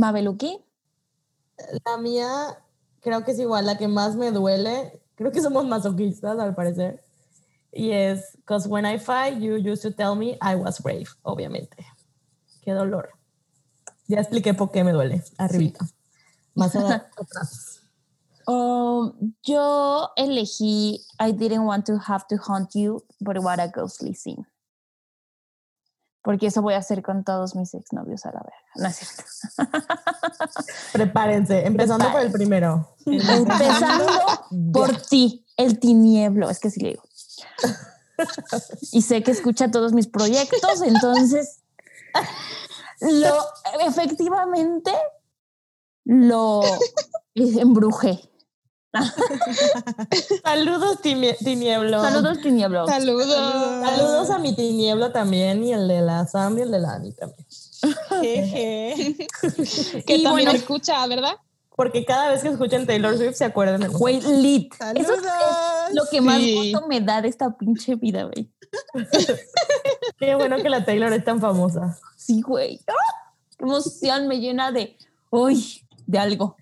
Mabeluki. 0.00 0.58
La 1.84 1.98
mía 1.98 2.58
creo 3.00 3.22
que 3.22 3.32
es 3.32 3.38
igual, 3.38 3.66
la 3.66 3.76
que 3.76 3.86
más 3.86 4.16
me 4.16 4.32
duele. 4.32 5.00
Creo 5.14 5.30
que 5.30 5.42
somos 5.42 5.66
masoquistas 5.66 6.38
al 6.38 6.54
parecer. 6.54 7.04
Y 7.70 7.90
es, 7.92 8.36
because 8.36 8.66
when 8.66 8.86
I 8.86 8.98
fight, 8.98 9.38
you 9.38 9.56
used 9.56 9.82
to 9.82 9.90
tell 9.90 10.16
me 10.16 10.38
I 10.40 10.56
was 10.56 10.80
brave, 10.80 11.06
obviamente. 11.22 11.84
Qué 12.62 12.72
dolor. 12.72 13.10
Ya 14.08 14.20
expliqué 14.20 14.54
por 14.54 14.70
qué 14.72 14.82
me 14.82 14.92
duele, 14.92 15.22
arribita. 15.38 15.86
Más 16.54 16.74
atrás. 16.74 17.02
Um, 18.46 19.34
yo 19.44 20.08
elegí 20.16 20.98
I 21.20 21.30
didn't 21.30 21.66
want 21.66 21.86
to 21.86 21.98
have 21.98 22.26
to 22.30 22.36
hunt 22.36 22.74
you, 22.74 23.00
but 23.20 23.38
what 23.38 23.60
a 23.60 23.68
ghostly 23.68 24.12
scene. 24.12 24.44
Porque 26.22 26.48
eso 26.48 26.60
voy 26.60 26.74
a 26.74 26.78
hacer 26.78 27.02
con 27.02 27.24
todos 27.24 27.56
mis 27.56 27.72
exnovios 27.72 28.26
a 28.26 28.32
la 28.32 28.40
verga. 28.40 28.66
No 28.76 28.88
es 28.88 28.96
cierto. 28.96 29.72
Prepárense, 30.92 31.66
empezando 31.66 32.10
por 32.12 32.20
el 32.20 32.30
primero. 32.30 32.94
Empezando 33.06 34.04
por 34.72 35.00
ti, 35.00 35.46
el 35.56 35.78
tinieblo. 35.78 36.50
Es 36.50 36.60
que 36.60 36.70
sí 36.70 36.80
le 36.80 36.90
digo. 36.90 37.02
Y 38.92 39.00
sé 39.00 39.22
que 39.22 39.30
escucha 39.30 39.70
todos 39.70 39.94
mis 39.94 40.06
proyectos, 40.06 40.82
entonces 40.82 41.62
lo 43.00 43.34
efectivamente 43.80 44.92
lo 46.04 46.60
embrujé. 47.34 48.29
Saludos, 50.44 51.00
Tinieblo. 51.00 52.02
Saludos, 52.02 52.40
tinieblo. 52.40 52.86
Saludos. 52.86 53.26
Saludos 53.28 54.30
a 54.30 54.38
mi 54.38 54.54
Tinieblo 54.54 55.12
también 55.12 55.62
y 55.64 55.72
el 55.72 55.86
de 55.88 56.00
la 56.00 56.26
Sam 56.26 56.58
y 56.58 56.62
el 56.62 56.70
de 56.70 56.78
la 56.80 56.94
Ani 56.94 57.12
también. 57.12 57.46
Jeje. 58.20 59.28
Que 60.06 60.16
Y 60.16 60.22
también 60.24 60.46
bueno- 60.48 60.50
escucha, 60.52 61.06
¿verdad? 61.06 61.34
Porque 61.76 62.04
cada 62.04 62.30
vez 62.30 62.42
que 62.42 62.48
escuchen 62.48 62.86
Taylor 62.86 63.16
Swift 63.16 63.36
se 63.36 63.44
acuerdan 63.44 63.80
de. 63.80 63.88
Güey, 63.88 64.20
lit. 64.20 64.74
Eso 64.94 65.14
Saludos. 65.14 65.32
es 65.88 65.94
lo 65.94 66.02
que 66.10 66.20
más 66.20 66.36
Sí. 66.38 66.72
gusto 66.72 66.86
me 66.88 67.00
da 67.00 67.22
de 67.22 67.28
esta 67.28 67.56
pinche 67.56 67.94
vida, 67.94 68.24
güey. 68.24 68.50
Qué 70.18 70.34
bueno 70.34 70.56
que 70.58 70.68
la 70.68 70.84
Taylor 70.84 71.12
es 71.12 71.24
tan 71.24 71.40
famosa. 71.40 71.96
Sí, 72.16 72.42
güey. 72.42 72.80
¡Ah! 72.86 73.32
Qué 73.56 73.64
emoción 73.64 74.28
me 74.28 74.40
llena 74.40 74.72
de, 74.72 74.96
uy, 75.30 75.82
de 76.06 76.18
algo, 76.18 76.56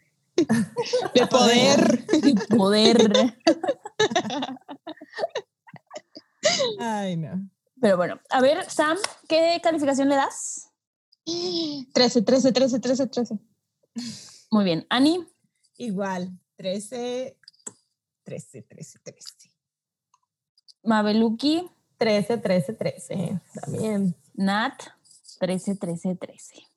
De 1.15 1.27
poder. 1.27 2.07
de 2.07 2.57
poder. 2.57 3.35
Ay, 6.79 7.17
no. 7.17 7.49
Pero 7.81 7.97
bueno, 7.97 8.21
a 8.31 8.41
ver, 8.41 8.69
Sam, 8.71 8.97
¿qué 9.29 9.61
calificación 9.63 10.09
le 10.09 10.17
das? 10.17 10.71
13, 11.93 12.23
13, 12.23 12.53
13, 12.53 12.81
13, 12.81 13.07
13. 13.07 13.39
Muy 14.51 14.65
bien. 14.65 14.87
Ani, 14.89 15.27
Igual, 15.81 16.37
13, 16.57 17.39
13, 18.25 18.63
13, 18.63 18.99
13. 18.99 19.51
Mabeluki, 20.83 21.71
13, 21.99 22.39
13, 22.39 22.73
13. 22.73 23.41
También. 23.55 24.17
Nat, 24.35 24.75
13, 25.39 25.77
13, 25.77 26.17
13. 26.17 26.68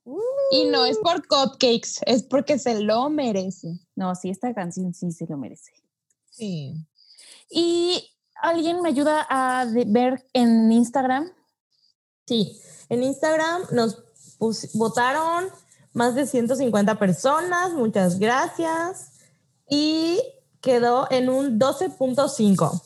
Y 0.51 0.65
no 0.65 0.85
es 0.85 0.97
por 0.97 1.27
cupcakes, 1.27 2.01
es 2.05 2.23
porque 2.23 2.57
se 2.59 2.79
lo 2.81 3.09
merece. 3.09 3.79
No, 3.95 4.15
sí, 4.15 4.29
esta 4.29 4.53
canción 4.53 4.93
sí 4.93 5.11
se 5.11 5.25
lo 5.27 5.37
merece. 5.37 5.71
Sí. 6.31 6.73
¿Y 7.49 8.09
alguien 8.41 8.81
me 8.81 8.89
ayuda 8.89 9.25
a 9.29 9.65
ver 9.87 10.25
en 10.33 10.71
Instagram? 10.71 11.31
Sí, 12.25 12.59
en 12.89 13.03
Instagram 13.03 13.63
nos 13.71 14.03
votaron 14.73 15.45
más 15.93 16.15
de 16.15 16.25
150 16.25 16.97
personas, 16.97 17.71
muchas 17.73 18.17
gracias. 18.19 19.11
Y 19.69 20.19
quedó 20.61 21.07
en 21.11 21.29
un 21.29 21.59
12.5. 21.59 22.81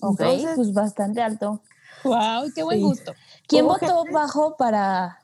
Ok, 0.00 0.20
Entonces- 0.20 0.52
pues 0.56 0.72
bastante 0.72 1.22
alto. 1.22 1.62
Wow, 2.04 2.50
qué 2.54 2.62
buen 2.62 2.78
Sí. 2.78 2.84
gusto. 2.84 3.12
¿Quién 3.48 3.66
votó 3.66 4.04
bajo 4.12 4.56
para. 4.56 5.23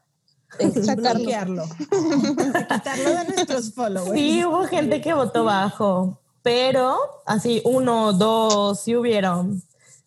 Bloquearlo. 0.96 1.64
Quitarlo 1.88 3.10
de 3.10 3.24
nuestros 3.34 3.72
followers. 3.72 4.12
Sí, 4.12 4.44
hubo 4.44 4.64
gente 4.64 5.00
que 5.00 5.14
votó 5.14 5.44
bajo, 5.44 6.18
pero 6.42 6.98
así 7.26 7.62
uno, 7.64 8.12
dos, 8.12 8.80
sí 8.80 8.96
hubieron 8.96 9.62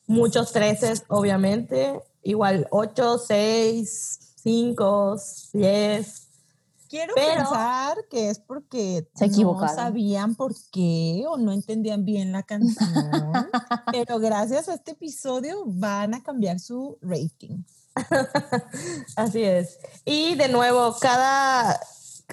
muchos 0.08 0.52
treces, 0.52 1.04
obviamente. 1.08 2.00
Igual 2.24 2.68
ocho, 2.72 3.18
seis, 3.18 4.20
cinco, 4.42 5.18
diez. 5.54 6.28
Quiero 6.90 7.16
Pero- 7.16 7.38
pensar 7.38 7.98
que 8.10 8.30
es 8.30 8.38
porque 8.40 9.10
Se 9.16 9.28
no 9.28 9.60
sabían 9.68 10.36
por 10.36 10.54
qué 10.72 11.24
o 11.28 11.38
no 11.38 11.52
entendían 11.52 12.06
bien 12.06 12.32
la 12.32 12.44
canción. 12.44 12.78
pero 13.92 14.20
gracias 14.20 14.70
a 14.70 14.76
este 14.76 14.92
episodio 14.92 15.64
van 15.66 16.14
a 16.14 16.22
cambiar 16.22 16.60
su 16.60 17.00
rating. 17.02 17.64
Así 19.16 19.44
es. 19.44 19.80
Y 20.06 20.36
de 20.36 20.48
nuevo, 20.50 20.96
cada 21.00 21.80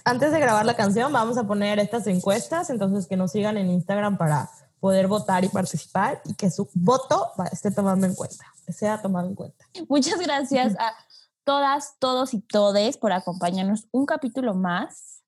antes 0.05 0.33
de 0.33 0.41
grabar 0.41 0.65
la 0.65 0.77
canción 0.77 1.13
vamos 1.13 1.37
a 1.39 1.45
poner 1.45 1.79
estas 1.79 2.07
encuestas, 2.07 2.71
entonces 2.71 3.07
que 3.07 3.17
nos 3.17 3.33
sigan 3.33 3.57
en 3.57 3.71
Instagram 3.71 4.17
para 4.17 4.51
poder 4.81 5.09
votar 5.09 5.45
y 5.45 5.49
participar 5.49 6.23
y 6.25 6.35
que 6.35 6.51
su 6.51 6.69
voto 6.75 7.33
esté 7.53 7.71
tomando 7.71 8.07
en 8.07 8.15
cuenta, 8.15 8.47
sea 8.69 9.01
tomado 9.03 9.29
en 9.29 9.35
cuenta. 9.35 9.67
Muchas 9.89 10.19
gracias 10.19 10.75
a 10.79 10.95
todas, 11.45 11.97
todos 11.99 12.35
y 12.35 12.41
todes 12.41 12.97
por 12.97 13.13
acompañarnos 13.13 13.89
un 13.93 14.07
capítulo 14.07 14.55
más. 14.55 15.23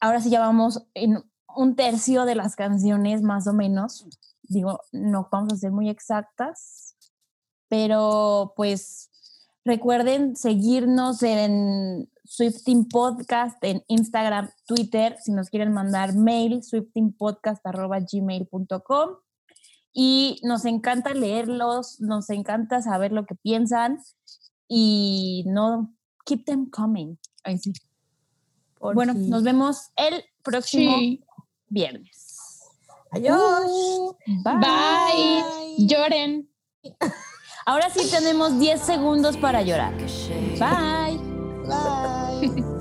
Ahora 0.00 0.20
sí 0.20 0.30
ya 0.30 0.40
vamos 0.40 0.82
en 0.94 1.22
un 1.54 1.76
tercio 1.76 2.24
de 2.24 2.34
las 2.34 2.56
canciones 2.56 3.22
más 3.22 3.46
o 3.46 3.52
menos. 3.52 4.06
Digo, 4.42 4.80
no 4.92 5.28
vamos 5.30 5.54
a 5.54 5.56
ser 5.56 5.72
muy 5.72 5.88
exactas, 5.88 6.83
pero 7.74 8.52
pues 8.54 9.10
recuerden 9.64 10.36
seguirnos 10.36 11.24
en 11.24 12.08
Swifting 12.24 12.88
Podcast 12.88 13.56
en 13.62 13.82
Instagram, 13.88 14.48
Twitter, 14.64 15.16
si 15.20 15.32
nos 15.32 15.50
quieren 15.50 15.72
mandar 15.72 16.14
mail, 16.14 16.62
swiftingpodcast.gmail.com 16.62 19.10
y 19.92 20.38
nos 20.44 20.64
encanta 20.66 21.14
leerlos, 21.14 22.00
nos 22.00 22.30
encanta 22.30 22.80
saber 22.80 23.10
lo 23.10 23.26
que 23.26 23.34
piensan 23.34 23.98
y 24.68 25.42
no, 25.48 25.92
keep 26.24 26.44
them 26.44 26.70
coming. 26.70 27.18
Ay, 27.42 27.58
sí. 27.58 27.72
Bueno, 28.78 29.14
nos 29.14 29.42
vemos 29.42 29.90
el 29.96 30.22
próximo 30.44 30.96
Sí. 30.96 31.24
viernes. 31.66 32.60
Adiós. 33.10 33.64
Uh, 33.66 34.16
bye. 34.44 35.42
Lloren. 35.88 36.48
Ahora 37.66 37.88
sí 37.90 38.10
tenemos 38.10 38.58
10 38.58 38.80
segundos 38.80 39.36
para 39.36 39.62
llorar. 39.62 39.94
Bye. 40.58 41.18
Bye. 41.66 42.64